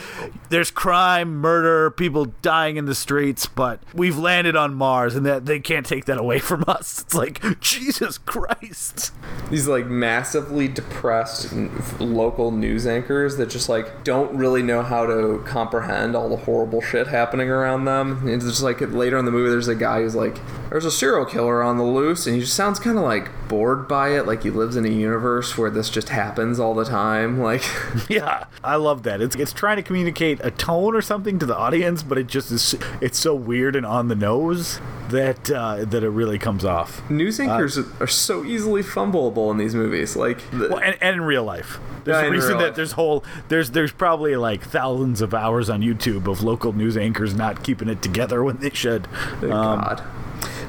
there's 0.50 0.70
crime 0.70 1.38
murder 1.38 1.90
people 1.92 2.26
dying 2.42 2.76
in 2.76 2.86
the 2.86 2.96
streets 2.96 3.46
but 3.46 3.80
we've 3.94 4.18
landed 4.18 4.58
on 4.58 4.74
mars 4.74 5.16
and 5.16 5.26
that 5.26 5.46
they 5.46 5.62
can't 5.62 5.86
take 5.86 6.06
that 6.06 6.18
away 6.18 6.40
from 6.40 6.66
us. 6.68 7.04
It's 7.04 7.16
like 7.16 7.42
jesus 7.62 8.18
christ. 8.18 9.14
These 9.50 9.68
like 9.68 9.86
massively 9.86 10.68
depressed 10.68 11.54
local 12.00 12.52
news 12.52 12.86
anchors 12.86 13.38
that 13.38 13.50
just 13.50 13.70
like 13.70 14.04
don't 14.04 14.36
really 14.36 14.62
know 14.62 14.82
how 14.82 15.06
to 15.06 15.42
comprehend 15.46 16.14
all 16.14 16.28
the 16.28 16.36
horrible 16.36 16.82
shit 16.82 16.97
happening 17.06 17.48
around 17.48 17.86
them. 17.86 18.28
It's 18.28 18.44
just 18.44 18.64
like 18.64 18.82
later 18.82 19.20
in 19.20 19.26
the 19.26 19.32
movie, 19.32 19.52
there's 19.52 19.68
a 19.68 19.76
guy 19.76 20.02
who's 20.02 20.16
like, 20.16 20.40
"There's 20.72 20.86
a 20.86 20.90
serial 20.90 21.26
killer 21.26 21.62
on 21.62 21.78
the 21.78 21.84
loose," 21.84 22.26
and 22.26 22.34
he 22.36 22.42
just 22.42 22.56
sounds 22.56 22.80
kind 22.80 22.98
of 22.98 23.04
like 23.04 23.30
bored 23.48 23.88
by 23.88 24.18
it. 24.18 24.26
Like 24.26 24.42
he 24.42 24.50
lives 24.50 24.76
in 24.76 24.86
a 24.86 24.90
universe 24.90 25.56
where 25.56 25.70
this 25.70 25.92
just 25.92 26.10
happens 26.10 26.60
all 26.60 26.74
the 26.74 26.86
time. 26.86 27.38
Like 27.48 27.64
Yeah, 28.10 28.46
I 28.64 28.78
love 28.78 29.04
that. 29.04 29.22
It's 29.22 29.36
it's 29.36 29.54
trying 29.54 29.78
to 29.78 29.84
communicate 29.84 30.40
a 30.44 30.50
tone 30.50 30.96
or 30.96 31.02
something 31.04 31.38
to 31.38 31.46
the 31.46 31.56
audience, 31.56 32.02
but 32.02 32.18
it 32.18 32.26
just 32.26 32.52
is. 32.52 32.76
It's 33.00 33.20
so 33.20 33.36
weird 33.36 33.76
and 33.76 33.86
on 33.86 34.08
the 34.08 34.16
nose 34.16 34.80
that 35.10 35.50
uh, 35.52 35.86
that 35.86 36.04
it 36.04 36.10
really 36.10 36.38
comes 36.40 36.66
off. 36.66 37.08
news 37.10 37.40
anchors 37.40 37.78
are 38.00 38.08
so 38.08 38.44
easily 38.44 38.82
fumbleable 38.84 39.52
in 39.52 39.58
these 39.58 39.76
movies. 39.76 40.16
Like 40.16 40.40
the, 40.52 40.70
Well, 40.70 40.80
and, 40.80 40.98
and 41.02 41.16
in 41.16 41.22
real 41.22 41.44
life, 41.44 41.80
there's 42.04 42.22
Yeah, 42.22 42.28
a 42.28 42.32
reason 42.32 42.58
that 42.58 42.76
there's 42.76 42.94
whole 42.94 43.24
there's 43.48 43.72
there's 43.72 43.92
probably 43.92 44.36
like 44.36 44.62
thousands 44.64 45.22
of 45.22 45.34
hours 45.34 45.70
on 45.70 45.82
YouTube 45.82 46.28
of 46.30 46.44
local 46.44 46.74
news 46.74 46.98
anchors 46.98 47.34
not 47.34 47.64
keeping 47.64 47.88
it 47.90 48.02
together 48.02 48.44
when 48.46 48.58
they 48.58 48.72
should. 48.72 49.08
Um, 49.42 49.50
God. 49.50 50.04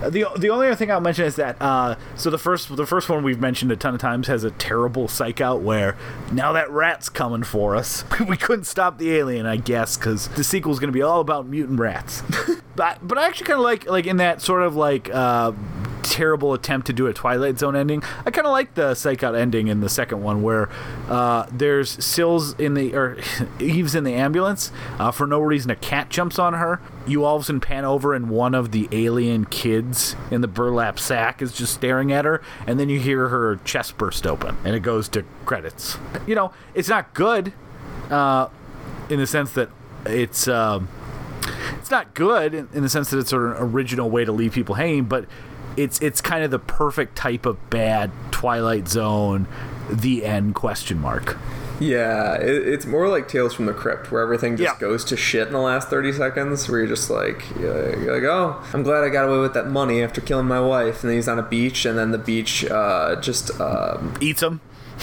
The 0.00 0.26
the 0.38 0.48
only 0.50 0.68
other 0.68 0.76
thing 0.76 0.92
I'll 0.92 1.00
mention 1.00 1.24
is 1.24 1.34
that 1.36 1.56
uh, 1.60 1.96
so 2.14 2.30
the 2.30 2.38
first 2.38 2.74
the 2.76 2.86
first 2.86 3.08
one 3.08 3.24
we've 3.24 3.40
mentioned 3.40 3.72
a 3.72 3.76
ton 3.76 3.94
of 3.94 4.00
times 4.00 4.28
has 4.28 4.44
a 4.44 4.52
terrible 4.52 5.08
psych 5.08 5.40
out 5.40 5.60
where 5.60 5.96
now 6.30 6.52
that 6.52 6.70
rat's 6.70 7.08
coming 7.08 7.42
for 7.42 7.74
us. 7.74 8.04
we 8.28 8.36
couldn't 8.36 8.66
stop 8.66 8.98
the 8.98 9.12
alien, 9.16 9.44
I 9.46 9.56
guess, 9.56 9.96
because 9.96 10.28
the 10.28 10.44
sequel's 10.44 10.78
going 10.78 10.88
to 10.88 10.96
be 10.96 11.02
all 11.02 11.20
about 11.20 11.46
mutant 11.46 11.80
rats. 11.80 12.22
but 12.78 12.98
but 13.02 13.18
I 13.18 13.26
actually 13.26 13.46
kind 13.48 13.58
of 13.58 13.64
like 13.64 13.86
like 13.86 14.06
in 14.06 14.16
that 14.16 14.40
sort 14.40 14.62
of 14.62 14.74
like. 14.74 15.12
Uh, 15.12 15.52
terrible 16.04 16.54
attempt 16.54 16.86
to 16.86 16.92
do 16.92 17.06
a 17.06 17.12
twilight 17.12 17.58
zone 17.58 17.76
ending 17.76 18.02
i 18.24 18.30
kind 18.30 18.46
of 18.46 18.50
like 18.50 18.72
the 18.74 18.94
psych 18.94 19.22
out 19.22 19.34
ending 19.34 19.68
in 19.68 19.80
the 19.80 19.90
second 19.90 20.22
one 20.22 20.42
where 20.42 20.70
uh, 21.08 21.44
there's 21.52 22.02
Sil's 22.02 22.54
in 22.54 22.72
the 22.72 22.94
or 22.94 23.18
eve's 23.60 23.94
in 23.94 24.04
the 24.04 24.14
ambulance 24.14 24.72
uh, 24.98 25.10
for 25.10 25.26
no 25.26 25.38
reason 25.38 25.70
a 25.70 25.76
cat 25.76 26.08
jumps 26.08 26.38
on 26.38 26.54
her 26.54 26.80
you 27.06 27.24
all 27.24 27.36
of 27.36 27.42
a 27.42 27.44
sudden 27.44 27.60
pan 27.60 27.84
over 27.84 28.14
and 28.14 28.30
one 28.30 28.54
of 28.54 28.70
the 28.70 28.88
alien 28.90 29.44
kids 29.44 30.16
in 30.30 30.40
the 30.40 30.48
burlap 30.48 30.98
sack 30.98 31.42
is 31.42 31.52
just 31.52 31.74
staring 31.74 32.10
at 32.10 32.24
her 32.24 32.40
and 32.66 32.80
then 32.80 32.88
you 32.88 32.98
hear 32.98 33.28
her 33.28 33.56
chest 33.64 33.98
burst 33.98 34.26
open 34.26 34.56
and 34.64 34.74
it 34.74 34.80
goes 34.80 35.10
to 35.10 35.22
credits 35.44 35.98
you 36.26 36.34
know 36.34 36.52
it's 36.74 36.88
not 36.88 37.12
good 37.12 37.52
uh, 38.08 38.48
in 39.10 39.18
the 39.18 39.26
sense 39.26 39.52
that 39.52 39.68
it's 40.06 40.48
um, 40.48 40.88
it's 41.78 41.90
not 41.90 42.14
good 42.14 42.54
in, 42.54 42.68
in 42.72 42.82
the 42.82 42.88
sense 42.88 43.10
that 43.10 43.18
it's 43.18 43.30
sort 43.30 43.50
of 43.50 43.56
an 43.56 43.62
original 43.62 44.10
way 44.10 44.24
to 44.24 44.32
leave 44.32 44.52
people 44.52 44.74
hanging, 44.76 45.04
but 45.04 45.26
it's 45.76 46.00
it's 46.00 46.20
kind 46.20 46.42
of 46.44 46.50
the 46.50 46.58
perfect 46.58 47.16
type 47.16 47.46
of 47.46 47.70
bad 47.70 48.10
Twilight 48.30 48.88
Zone, 48.88 49.46
the 49.90 50.24
end 50.24 50.54
question 50.54 51.00
mark. 51.00 51.36
Yeah, 51.80 52.34
it, 52.34 52.66
it's 52.66 52.86
more 52.86 53.06
like 53.06 53.28
Tales 53.28 53.54
from 53.54 53.66
the 53.66 53.72
Crypt, 53.72 54.10
where 54.10 54.20
everything 54.20 54.56
just 54.56 54.74
Yeah. 54.74 54.80
goes 54.80 55.04
to 55.04 55.16
shit 55.16 55.46
in 55.46 55.52
the 55.52 55.60
last 55.60 55.88
30 55.88 56.12
seconds, 56.12 56.68
where 56.68 56.80
you're 56.80 56.88
just 56.88 57.08
like, 57.08 57.44
you're 57.60 58.12
like, 58.14 58.24
oh, 58.24 58.60
I'm 58.72 58.82
glad 58.82 59.04
I 59.04 59.10
got 59.10 59.28
away 59.28 59.38
with 59.38 59.54
that 59.54 59.68
money 59.68 60.02
after 60.02 60.20
killing 60.20 60.46
my 60.46 60.58
wife. 60.60 61.02
And 61.04 61.10
then 61.10 61.16
he's 61.18 61.28
on 61.28 61.38
a 61.38 61.42
beach, 61.44 61.84
and 61.86 61.96
then 61.96 62.10
the 62.10 62.18
beach 62.18 62.64
uh, 62.64 63.14
just, 63.20 63.60
um, 63.60 64.14
Eats 64.20 64.40
them. 64.40 64.60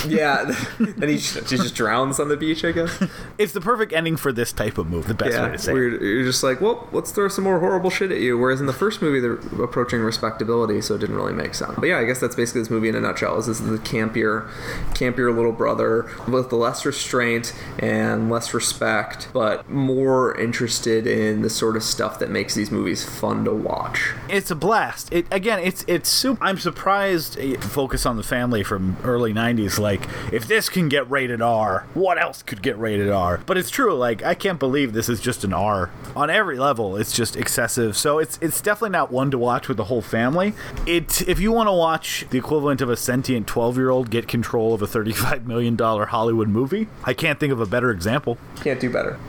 Yeah, 0.07 0.53
and 0.79 1.03
he 1.03 1.17
just, 1.17 1.49
he 1.49 1.57
just 1.57 1.75
drowns 1.75 2.19
on 2.19 2.29
the 2.29 2.37
beach, 2.37 2.63
I 2.63 2.71
guess. 2.71 3.03
It's 3.37 3.53
the 3.53 3.61
perfect 3.61 3.93
ending 3.93 4.17
for 4.17 4.31
this 4.31 4.51
type 4.51 4.77
of 4.77 4.87
move. 4.87 5.07
The 5.07 5.13
best 5.13 5.41
way 5.41 5.51
to 5.51 5.57
say. 5.57 5.71
it. 5.71 6.01
you're, 6.01 6.23
just 6.23 6.43
like, 6.43 6.61
well, 6.61 6.87
let's 6.91 7.11
throw 7.11 7.27
some 7.27 7.43
more 7.43 7.59
horrible 7.59 7.89
shit 7.89 8.11
at 8.11 8.19
you. 8.19 8.37
Whereas 8.37 8.59
in 8.59 8.65
the 8.67 8.73
first 8.73 9.01
movie, 9.01 9.19
they're 9.19 9.63
approaching 9.63 10.01
respectability, 10.01 10.81
so 10.81 10.95
it 10.95 10.99
didn't 10.99 11.15
really 11.15 11.33
make 11.33 11.53
sense. 11.53 11.73
But 11.75 11.87
yeah, 11.87 11.97
I 11.97 12.05
guess 12.05 12.19
that's 12.19 12.35
basically 12.35 12.61
this 12.61 12.69
movie 12.69 12.89
in 12.89 12.95
a 12.95 13.01
nutshell. 13.01 13.37
Is 13.37 13.47
this 13.47 13.59
is 13.59 13.69
the 13.69 13.77
campier, 13.77 14.49
campier 14.93 15.35
little 15.35 15.51
brother 15.51 16.09
with 16.27 16.51
less 16.51 16.85
restraint 16.85 17.53
and 17.79 18.29
less 18.29 18.53
respect, 18.53 19.29
but 19.33 19.69
more 19.69 20.37
interested 20.39 21.07
in 21.07 21.41
the 21.41 21.49
sort 21.49 21.75
of 21.75 21.83
stuff 21.83 22.19
that 22.19 22.29
makes 22.29 22.55
these 22.55 22.71
movies 22.71 23.03
fun 23.03 23.45
to 23.45 23.53
watch. 23.53 24.13
It's 24.29 24.51
a 24.51 24.55
blast. 24.55 25.11
It 25.11 25.25
again. 25.31 25.59
It's 25.59 25.83
it's 25.87 26.09
super. 26.09 26.43
I'm 26.43 26.57
surprised. 26.57 27.39
Focus 27.63 28.05
on 28.05 28.17
the 28.17 28.23
family 28.23 28.63
from 28.63 28.97
early 29.03 29.33
'90s. 29.33 29.79
Like, 29.85 30.01
if 30.33 30.47
this 30.47 30.67
can 30.67 30.89
get 30.89 31.07
rated 31.11 31.43
R, 31.43 31.85
what 31.93 32.19
else 32.19 32.41
could 32.41 32.63
get 32.63 32.75
rated 32.79 33.11
R? 33.11 33.39
But 33.45 33.55
it's 33.55 33.69
true. 33.69 33.93
Like, 33.93 34.23
I 34.23 34.33
can't 34.33 34.57
believe 34.57 34.93
this 34.93 35.09
is 35.09 35.21
just 35.21 35.43
an 35.43 35.53
R 35.53 35.91
on 36.15 36.31
every 36.31 36.57
level. 36.57 36.95
It's 36.97 37.15
just 37.15 37.35
excessive. 37.35 37.95
So 37.95 38.17
it's 38.17 38.39
it's 38.41 38.61
definitely 38.61 38.89
not 38.89 39.11
one 39.11 39.29
to 39.29 39.37
watch 39.37 39.67
with 39.67 39.77
the 39.77 39.83
whole 39.83 40.01
family. 40.01 40.55
It 40.87 41.21
if 41.27 41.39
you 41.39 41.51
want 41.51 41.67
to 41.67 41.73
watch 41.73 42.25
the 42.31 42.39
equivalent 42.39 42.81
of 42.81 42.89
a 42.89 42.97
sentient 42.97 43.45
12 43.45 43.77
year 43.77 43.91
old 43.91 44.09
get 44.09 44.27
control 44.27 44.73
of 44.73 44.81
a 44.81 44.87
35 44.87 45.45
million 45.45 45.75
dollar 45.75 46.07
Hollywood 46.07 46.47
movie, 46.47 46.87
I 47.03 47.13
can't 47.13 47.39
think 47.39 47.53
of 47.53 47.61
a 47.61 47.67
better 47.67 47.91
example. 47.91 48.39
Can't 48.63 48.79
do 48.79 48.89
better. 48.89 49.19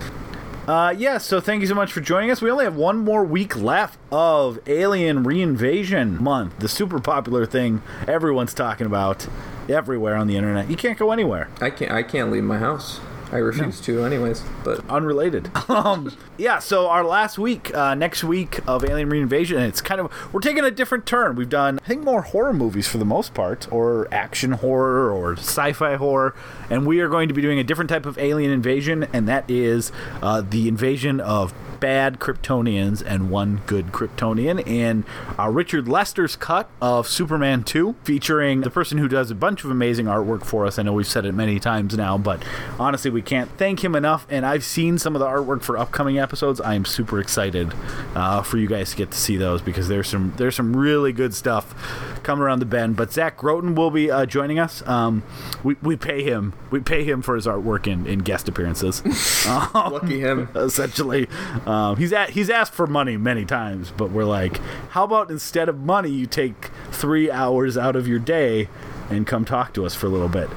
Uh, 0.66 0.92
yeah, 0.98 1.16
so 1.16 1.40
thank 1.40 1.60
you 1.60 1.66
so 1.68 1.76
much 1.76 1.92
for 1.92 2.00
joining 2.00 2.28
us. 2.30 2.42
We 2.42 2.50
only 2.50 2.64
have 2.64 2.74
one 2.74 2.98
more 2.98 3.24
week 3.24 3.56
left 3.56 4.00
of 4.10 4.58
Alien 4.66 5.22
Reinvasion 5.22 6.18
Month, 6.18 6.58
the 6.58 6.68
super 6.68 6.98
popular 6.98 7.46
thing 7.46 7.82
everyone's 8.08 8.52
talking 8.52 8.84
about 8.86 9.28
everywhere 9.68 10.16
on 10.16 10.26
the 10.26 10.36
internet. 10.36 10.68
You 10.68 10.76
can't 10.76 10.98
go 10.98 11.12
anywhere. 11.12 11.48
I 11.60 11.70
can't. 11.70 11.92
I 11.92 12.02
can't 12.02 12.32
leave 12.32 12.42
my 12.42 12.58
house. 12.58 12.98
I 13.32 13.38
refuse 13.38 13.80
to, 13.82 14.04
anyways. 14.04 14.42
But 14.64 14.88
Unrelated. 14.88 15.50
um, 15.68 16.16
yeah, 16.38 16.58
so 16.58 16.88
our 16.88 17.04
last 17.04 17.38
week, 17.38 17.74
uh, 17.74 17.94
next 17.94 18.22
week 18.22 18.60
of 18.66 18.84
Alien 18.84 19.10
Reinvasion, 19.10 19.66
it's 19.66 19.80
kind 19.80 20.00
of, 20.00 20.12
we're 20.32 20.40
taking 20.40 20.64
a 20.64 20.70
different 20.70 21.06
turn. 21.06 21.36
We've 21.36 21.48
done, 21.48 21.78
I 21.84 21.88
think, 21.88 22.04
more 22.04 22.22
horror 22.22 22.52
movies 22.52 22.86
for 22.86 22.98
the 22.98 23.04
most 23.04 23.34
part, 23.34 23.70
or 23.72 24.06
action 24.12 24.52
horror, 24.52 25.10
or 25.10 25.32
sci 25.32 25.72
fi 25.72 25.96
horror, 25.96 26.34
and 26.70 26.86
we 26.86 27.00
are 27.00 27.08
going 27.08 27.28
to 27.28 27.34
be 27.34 27.42
doing 27.42 27.58
a 27.58 27.64
different 27.64 27.90
type 27.90 28.06
of 28.06 28.18
alien 28.18 28.50
invasion, 28.50 29.06
and 29.12 29.28
that 29.28 29.50
is 29.50 29.92
uh, 30.22 30.40
the 30.40 30.68
invasion 30.68 31.20
of 31.20 31.52
bad 31.80 32.18
Kryptonians 32.18 33.02
and 33.04 33.30
one 33.30 33.60
good 33.66 33.92
Kryptonian 33.92 34.66
in 34.66 35.04
uh, 35.38 35.50
Richard 35.50 35.88
Lester's 35.88 36.36
cut 36.36 36.68
of 36.80 37.06
Superman 37.06 37.64
2, 37.64 37.96
featuring 38.02 38.62
the 38.62 38.70
person 38.70 38.98
who 38.98 39.08
does 39.08 39.30
a 39.30 39.34
bunch 39.34 39.64
of 39.64 39.70
amazing 39.70 40.06
artwork 40.06 40.44
for 40.44 40.66
us. 40.66 40.78
I 40.78 40.82
know 40.82 40.92
we've 40.92 41.06
said 41.06 41.24
it 41.24 41.32
many 41.32 41.58
times 41.58 41.96
now, 41.96 42.18
but 42.18 42.42
honestly, 42.78 43.10
we 43.16 43.22
can't 43.22 43.50
thank 43.52 43.82
him 43.82 43.94
enough. 43.94 44.26
And 44.28 44.44
I've 44.44 44.62
seen 44.62 44.98
some 44.98 45.16
of 45.16 45.20
the 45.20 45.26
artwork 45.26 45.62
for 45.62 45.78
upcoming 45.78 46.18
episodes. 46.18 46.60
I 46.60 46.74
am 46.74 46.84
super 46.84 47.18
excited 47.18 47.72
uh, 48.14 48.42
for 48.42 48.58
you 48.58 48.66
guys 48.66 48.90
to 48.90 48.96
get 48.96 49.10
to 49.12 49.16
see 49.16 49.38
those 49.38 49.62
because 49.62 49.88
there's 49.88 50.06
some 50.06 50.34
there's 50.36 50.54
some 50.54 50.76
really 50.76 51.14
good 51.14 51.32
stuff 51.32 51.74
coming 52.22 52.42
around 52.42 52.58
the 52.58 52.66
bend. 52.66 52.94
But 52.94 53.14
Zach 53.14 53.38
Groton 53.38 53.74
will 53.74 53.90
be 53.90 54.10
uh, 54.10 54.26
joining 54.26 54.58
us. 54.58 54.86
Um, 54.86 55.22
we, 55.64 55.76
we 55.80 55.96
pay 55.96 56.24
him 56.24 56.52
we 56.70 56.80
pay 56.80 57.04
him 57.04 57.22
for 57.22 57.34
his 57.34 57.46
artwork 57.46 57.86
in, 57.86 58.06
in 58.06 58.18
guest 58.18 58.50
appearances. 58.50 59.02
lucky 59.74 60.20
him. 60.20 60.50
essentially. 60.54 61.26
Um, 61.64 61.96
he's 61.96 62.12
at, 62.12 62.30
he's 62.30 62.50
asked 62.50 62.74
for 62.74 62.86
money 62.86 63.16
many 63.16 63.46
times, 63.46 63.94
but 63.96 64.10
we're 64.10 64.24
like, 64.24 64.58
how 64.90 65.04
about 65.04 65.30
instead 65.30 65.70
of 65.70 65.78
money, 65.78 66.10
you 66.10 66.26
take 66.26 66.70
three 66.90 67.30
hours 67.30 67.78
out 67.78 67.96
of 67.96 68.06
your 68.06 68.18
day 68.18 68.68
and 69.08 69.26
come 69.26 69.46
talk 69.46 69.72
to 69.72 69.86
us 69.86 69.94
for 69.94 70.06
a 70.06 70.10
little 70.10 70.28
bit. 70.28 70.50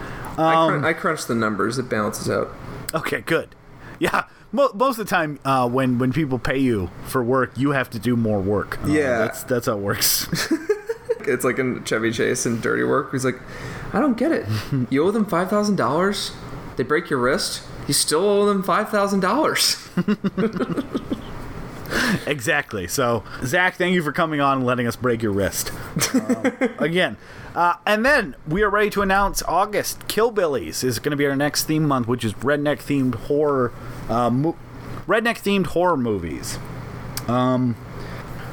I, 0.44 0.56
Um, 0.56 0.86
I 0.86 0.94
crunch 0.94 1.26
the 1.26 1.36
numbers. 1.36 1.78
It 1.78 1.90
balances 1.90 2.30
out. 2.30 2.50
okay, 2.94 3.22
good. 3.22 3.56
Yeah, 4.00 4.24
mo- 4.52 4.72
most 4.74 4.98
of 5.00 5.06
the 5.08 5.10
time 5.10 5.40
uh, 5.46 5.68
when 5.70 6.00
when 6.00 6.14
people 6.14 6.40
pay 6.40 6.58
you 6.58 6.90
for 7.06 7.22
work, 7.24 7.52
you 7.58 7.72
have 7.72 7.90
to 7.92 8.00
do 8.00 8.16
more 8.16 8.40
work. 8.40 8.80
Uh, 8.84 8.88
Yeah. 8.88 9.18
that's 9.20 9.44
that's 9.44 9.66
how 9.68 9.74
it 9.74 9.80
works. 9.82 10.28
It's 11.22 11.44
like 11.44 11.60
in 11.60 11.84
Chevy 11.84 12.12
Chase 12.12 12.46
in 12.48 12.60
Dirty 12.62 12.82
Work. 12.84 13.12
He's 13.12 13.26
like, 13.26 13.40
I 13.94 14.00
don't 14.00 14.18
get 14.18 14.32
it. 14.32 14.48
You 14.90 15.04
owe 15.04 15.12
them 15.12 15.26
five 15.26 15.50
thousand 15.50 15.76
dollars. 15.76 16.32
They 16.78 16.84
break 16.84 17.10
your 17.10 17.20
wrist. 17.20 17.62
You 17.88 17.94
still 17.94 18.22
owe 18.26 18.46
them 18.48 18.64
five 18.64 18.90
thousand 18.90 19.20
dollars. 19.20 19.76
exactly. 22.28 22.88
So, 22.88 23.24
Zach, 23.44 23.76
thank 23.76 23.94
you 23.94 24.04
for 24.04 24.12
coming 24.12 24.42
on 24.42 24.58
and 24.58 24.66
letting 24.66 24.88
us 24.88 24.96
break 24.96 25.22
your 25.22 25.32
wrist 25.32 25.72
um, 26.14 26.46
again. 26.80 27.18
Uh, 27.56 27.76
and 27.86 28.06
then 28.06 28.36
we 28.48 28.62
are 28.62 28.70
ready 28.70 28.90
to 28.92 29.02
announce 29.02 29.42
August 29.44 30.08
Killbillies 30.08 30.84
is 30.84 31.00
going 31.00 31.12
to 31.12 31.18
be 31.18 31.26
our 31.26 31.36
next 31.36 31.66
theme 31.66 31.88
month, 31.88 32.08
which 32.08 32.24
is 32.24 32.34
redneck 32.36 32.78
themed 32.78 33.16
horror, 33.16 33.74
uh, 34.08 34.30
mo- 34.30 34.58
redneck 35.08 35.38
themed 35.38 35.68
horror 35.68 35.98
movies. 35.98 36.60
Um, 37.28 37.76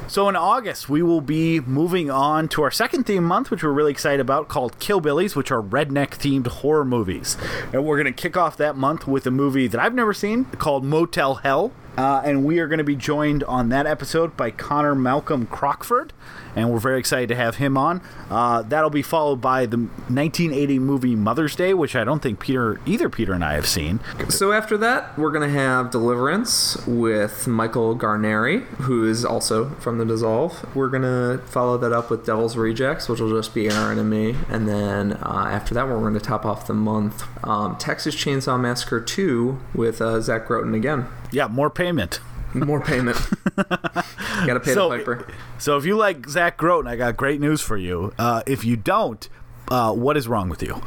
so 0.07 0.29
in 0.29 0.37
August, 0.37 0.87
we 0.87 1.01
will 1.03 1.21
be 1.21 1.59
moving 1.59 2.09
on 2.09 2.47
to 2.49 2.63
our 2.63 2.71
second 2.71 3.05
theme 3.05 3.25
month, 3.25 3.51
which 3.51 3.61
we're 3.61 3.71
really 3.71 3.91
excited 3.91 4.21
about, 4.21 4.47
called 4.47 4.79
Killbillies, 4.79 5.35
which 5.35 5.51
are 5.51 5.61
redneck 5.61 6.11
themed 6.11 6.47
horror 6.47 6.85
movies. 6.85 7.35
And 7.73 7.85
we're 7.85 8.01
going 8.01 8.13
to 8.13 8.21
kick 8.21 8.37
off 8.37 8.55
that 8.57 8.77
month 8.77 9.05
with 9.05 9.27
a 9.27 9.31
movie 9.31 9.67
that 9.67 9.81
I've 9.81 9.93
never 9.93 10.13
seen 10.13 10.45
called 10.45 10.85
Motel 10.85 11.35
Hell. 11.35 11.73
Uh, 11.97 12.21
and 12.23 12.45
we 12.45 12.59
are 12.59 12.67
going 12.67 12.77
to 12.77 12.83
be 12.83 12.95
joined 12.95 13.43
on 13.45 13.69
that 13.69 13.87
episode 13.87 14.37
by 14.37 14.51
Connor 14.51 14.93
Malcolm 14.93 15.47
Crockford, 15.47 16.13
and 16.55 16.71
we're 16.71 16.79
very 16.79 16.99
excited 16.99 17.27
to 17.29 17.35
have 17.35 17.55
him 17.55 17.75
on. 17.75 18.01
Uh, 18.29 18.61
that'll 18.61 18.91
be 18.91 19.01
followed 19.01 19.41
by 19.41 19.65
the 19.65 19.77
1980 19.77 20.77
movie 20.79 21.15
Mother's 21.15 21.55
Day, 21.55 21.73
which 21.73 21.95
I 21.95 22.03
don't 22.03 22.21
think 22.21 22.39
Peter, 22.39 22.79
either 22.85 23.09
Peter 23.09 23.33
and 23.33 23.43
I 23.43 23.53
have 23.53 23.65
seen. 23.65 23.99
So 24.29 24.51
after 24.51 24.77
that, 24.77 25.17
we're 25.17 25.31
gonna 25.31 25.49
have 25.49 25.89
Deliverance 25.89 26.77
with 26.85 27.47
Michael 27.47 27.97
Garneri, 27.97 28.63
who 28.81 29.07
is 29.07 29.25
also 29.25 29.69
from 29.75 29.97
the 29.97 30.05
Dissolve. 30.05 30.75
We're 30.75 30.89
gonna 30.89 31.39
follow 31.45 31.77
that 31.79 31.91
up 31.91 32.11
with 32.11 32.25
Devil's 32.25 32.55
Rejects, 32.57 33.09
which 33.09 33.19
will 33.19 33.35
just 33.35 33.55
be 33.55 33.69
Aaron 33.69 33.97
and 33.97 34.09
me, 34.09 34.35
and 34.49 34.67
then 34.67 35.13
uh, 35.13 35.47
after 35.51 35.73
that, 35.73 35.87
we're 35.87 35.99
gonna 35.99 36.19
top 36.19 36.45
off 36.45 36.67
the 36.67 36.73
month 36.75 37.23
um, 37.43 37.75
Texas 37.77 38.15
Chainsaw 38.15 38.59
Massacre 38.59 38.99
2 38.99 39.59
with 39.73 39.99
uh, 40.01 40.21
Zach 40.21 40.45
Groton 40.47 40.75
again. 40.75 41.07
Yeah, 41.31 41.47
more 41.47 41.69
payment. 41.69 42.19
More 42.53 42.81
payment. 42.81 43.17
Gotta 43.55 44.59
pay 44.59 44.73
so, 44.73 44.89
the 44.89 44.97
piper. 44.97 45.27
so 45.57 45.77
if 45.77 45.85
you 45.85 45.97
like 45.97 46.27
Zach 46.29 46.57
Groton, 46.57 46.89
I 46.89 46.95
got 46.95 47.17
great 47.17 47.39
news 47.39 47.61
for 47.61 47.77
you. 47.77 48.13
Uh, 48.17 48.41
if 48.47 48.63
you 48.63 48.77
don't, 48.77 49.27
uh, 49.69 49.93
what 49.93 50.15
is 50.15 50.27
wrong 50.27 50.49
with 50.49 50.63
you? 50.63 50.81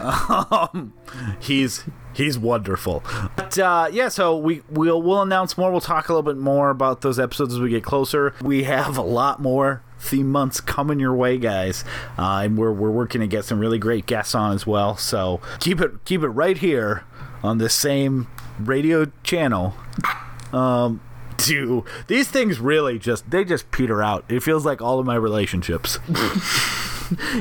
um, 0.00 0.92
he's 1.40 1.84
he's 2.12 2.38
wonderful. 2.38 3.02
But 3.34 3.58
uh, 3.58 3.88
yeah, 3.90 4.08
so 4.08 4.36
we 4.36 4.62
we'll 4.68 5.00
we'll 5.00 5.22
announce 5.22 5.56
more. 5.56 5.70
We'll 5.70 5.80
talk 5.80 6.08
a 6.08 6.12
little 6.12 6.22
bit 6.22 6.40
more 6.40 6.70
about 6.70 7.00
those 7.00 7.18
episodes 7.18 7.54
as 7.54 7.60
we 7.60 7.70
get 7.70 7.82
closer. 7.82 8.34
We 8.42 8.64
have 8.64 8.98
a 8.98 9.02
lot 9.02 9.40
more 9.40 9.82
theme 9.98 10.30
months 10.30 10.60
coming 10.60 11.00
your 11.00 11.14
way, 11.14 11.38
guys, 11.38 11.84
uh, 12.18 12.42
and 12.44 12.58
we're 12.58 12.72
we're 12.72 12.90
working 12.90 13.22
to 13.22 13.26
get 13.26 13.44
some 13.44 13.58
really 13.58 13.78
great 13.78 14.06
guests 14.06 14.34
on 14.34 14.52
as 14.52 14.66
well. 14.66 14.96
So 14.96 15.40
keep 15.60 15.80
it 15.80 16.04
keep 16.04 16.22
it 16.22 16.28
right 16.28 16.58
here 16.58 17.04
on 17.42 17.58
this 17.58 17.74
same 17.74 18.26
radio 18.58 19.10
channel. 19.22 19.74
Um, 20.52 21.00
to 21.38 21.84
these 22.06 22.28
things 22.28 22.58
really 22.58 22.98
just 22.98 23.30
they 23.30 23.44
just 23.44 23.70
peter 23.70 24.02
out. 24.02 24.24
It 24.28 24.42
feels 24.42 24.64
like 24.64 24.80
all 24.80 24.98
of 24.98 25.06
my 25.06 25.16
relationships. 25.16 25.98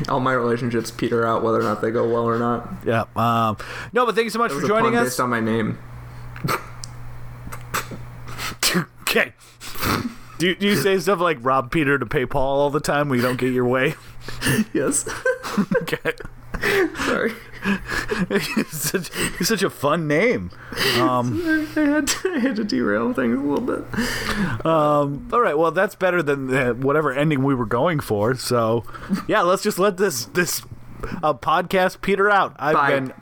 All 0.10 0.20
my 0.20 0.34
relationships 0.34 0.92
peter 0.92 1.26
out 1.26 1.42
whether 1.42 1.60
or 1.60 1.64
not 1.64 1.82
they 1.82 1.90
go 1.90 2.08
well 2.08 2.30
or 2.30 2.38
not. 2.38 2.70
Yeah. 2.86 3.06
Um, 3.16 3.58
no, 3.94 4.06
but 4.06 4.14
thank 4.14 4.26
you 4.26 4.30
so 4.30 4.38
much 4.38 4.52
for 4.52 4.62
joining 4.62 4.96
us. 4.96 5.06
based 5.06 5.20
on 5.20 5.32
my 5.32 5.40
name. 5.40 5.80
okay. 9.02 9.34
Do, 10.38 10.54
do 10.54 10.68
you 10.68 10.76
say 10.76 11.00
stuff 11.00 11.20
like 11.20 11.40
rob 11.42 11.72
Peter 11.72 11.98
to 11.98 12.06
pay 12.06 12.28
Paul 12.28 12.60
all 12.60 12.70
the 12.70 12.80
time 12.80 13.10
when 13.10 13.18
you 13.18 13.24
don't 13.24 13.38
get 13.40 13.54
your 13.54 13.66
way? 13.66 13.96
Yes. 14.74 15.08
Okay. 15.84 16.14
Sorry. 17.06 17.34
It's, 17.66 18.90
such, 18.90 19.10
it's 19.40 19.50
such 19.50 19.64
a 19.64 19.70
fun 19.70 20.08
name. 20.08 20.52
Um, 21.00 21.42
I 21.76 21.80
had 21.80 22.08
to, 22.08 22.34
I 22.34 22.40
had 22.40 22.56
to 22.58 22.64
derail 22.64 23.14
things 23.14 23.38
a 23.38 23.42
little 23.42 23.66
bit. 23.66 24.66
um, 24.66 25.28
all 25.34 25.42
right, 25.42 25.58
well, 25.58 25.72
that's 25.72 25.96
better 25.96 26.22
than 26.22 26.54
uh, 26.54 26.74
whatever 26.74 27.12
ending 27.12 27.44
we 27.44 27.56
were 27.56 27.66
going 27.66 28.00
for. 28.00 28.36
So, 28.36 28.84
yeah, 29.28 29.42
let's 29.42 29.64
just 29.64 29.80
let 29.80 29.98
this 29.98 30.26
this 30.26 30.62
uh, 31.24 31.34
podcast 31.34 32.02
peter 32.02 32.30
out. 32.30 32.56
I've 32.58 32.76
Bye. 32.76 33.00
been 33.00 33.14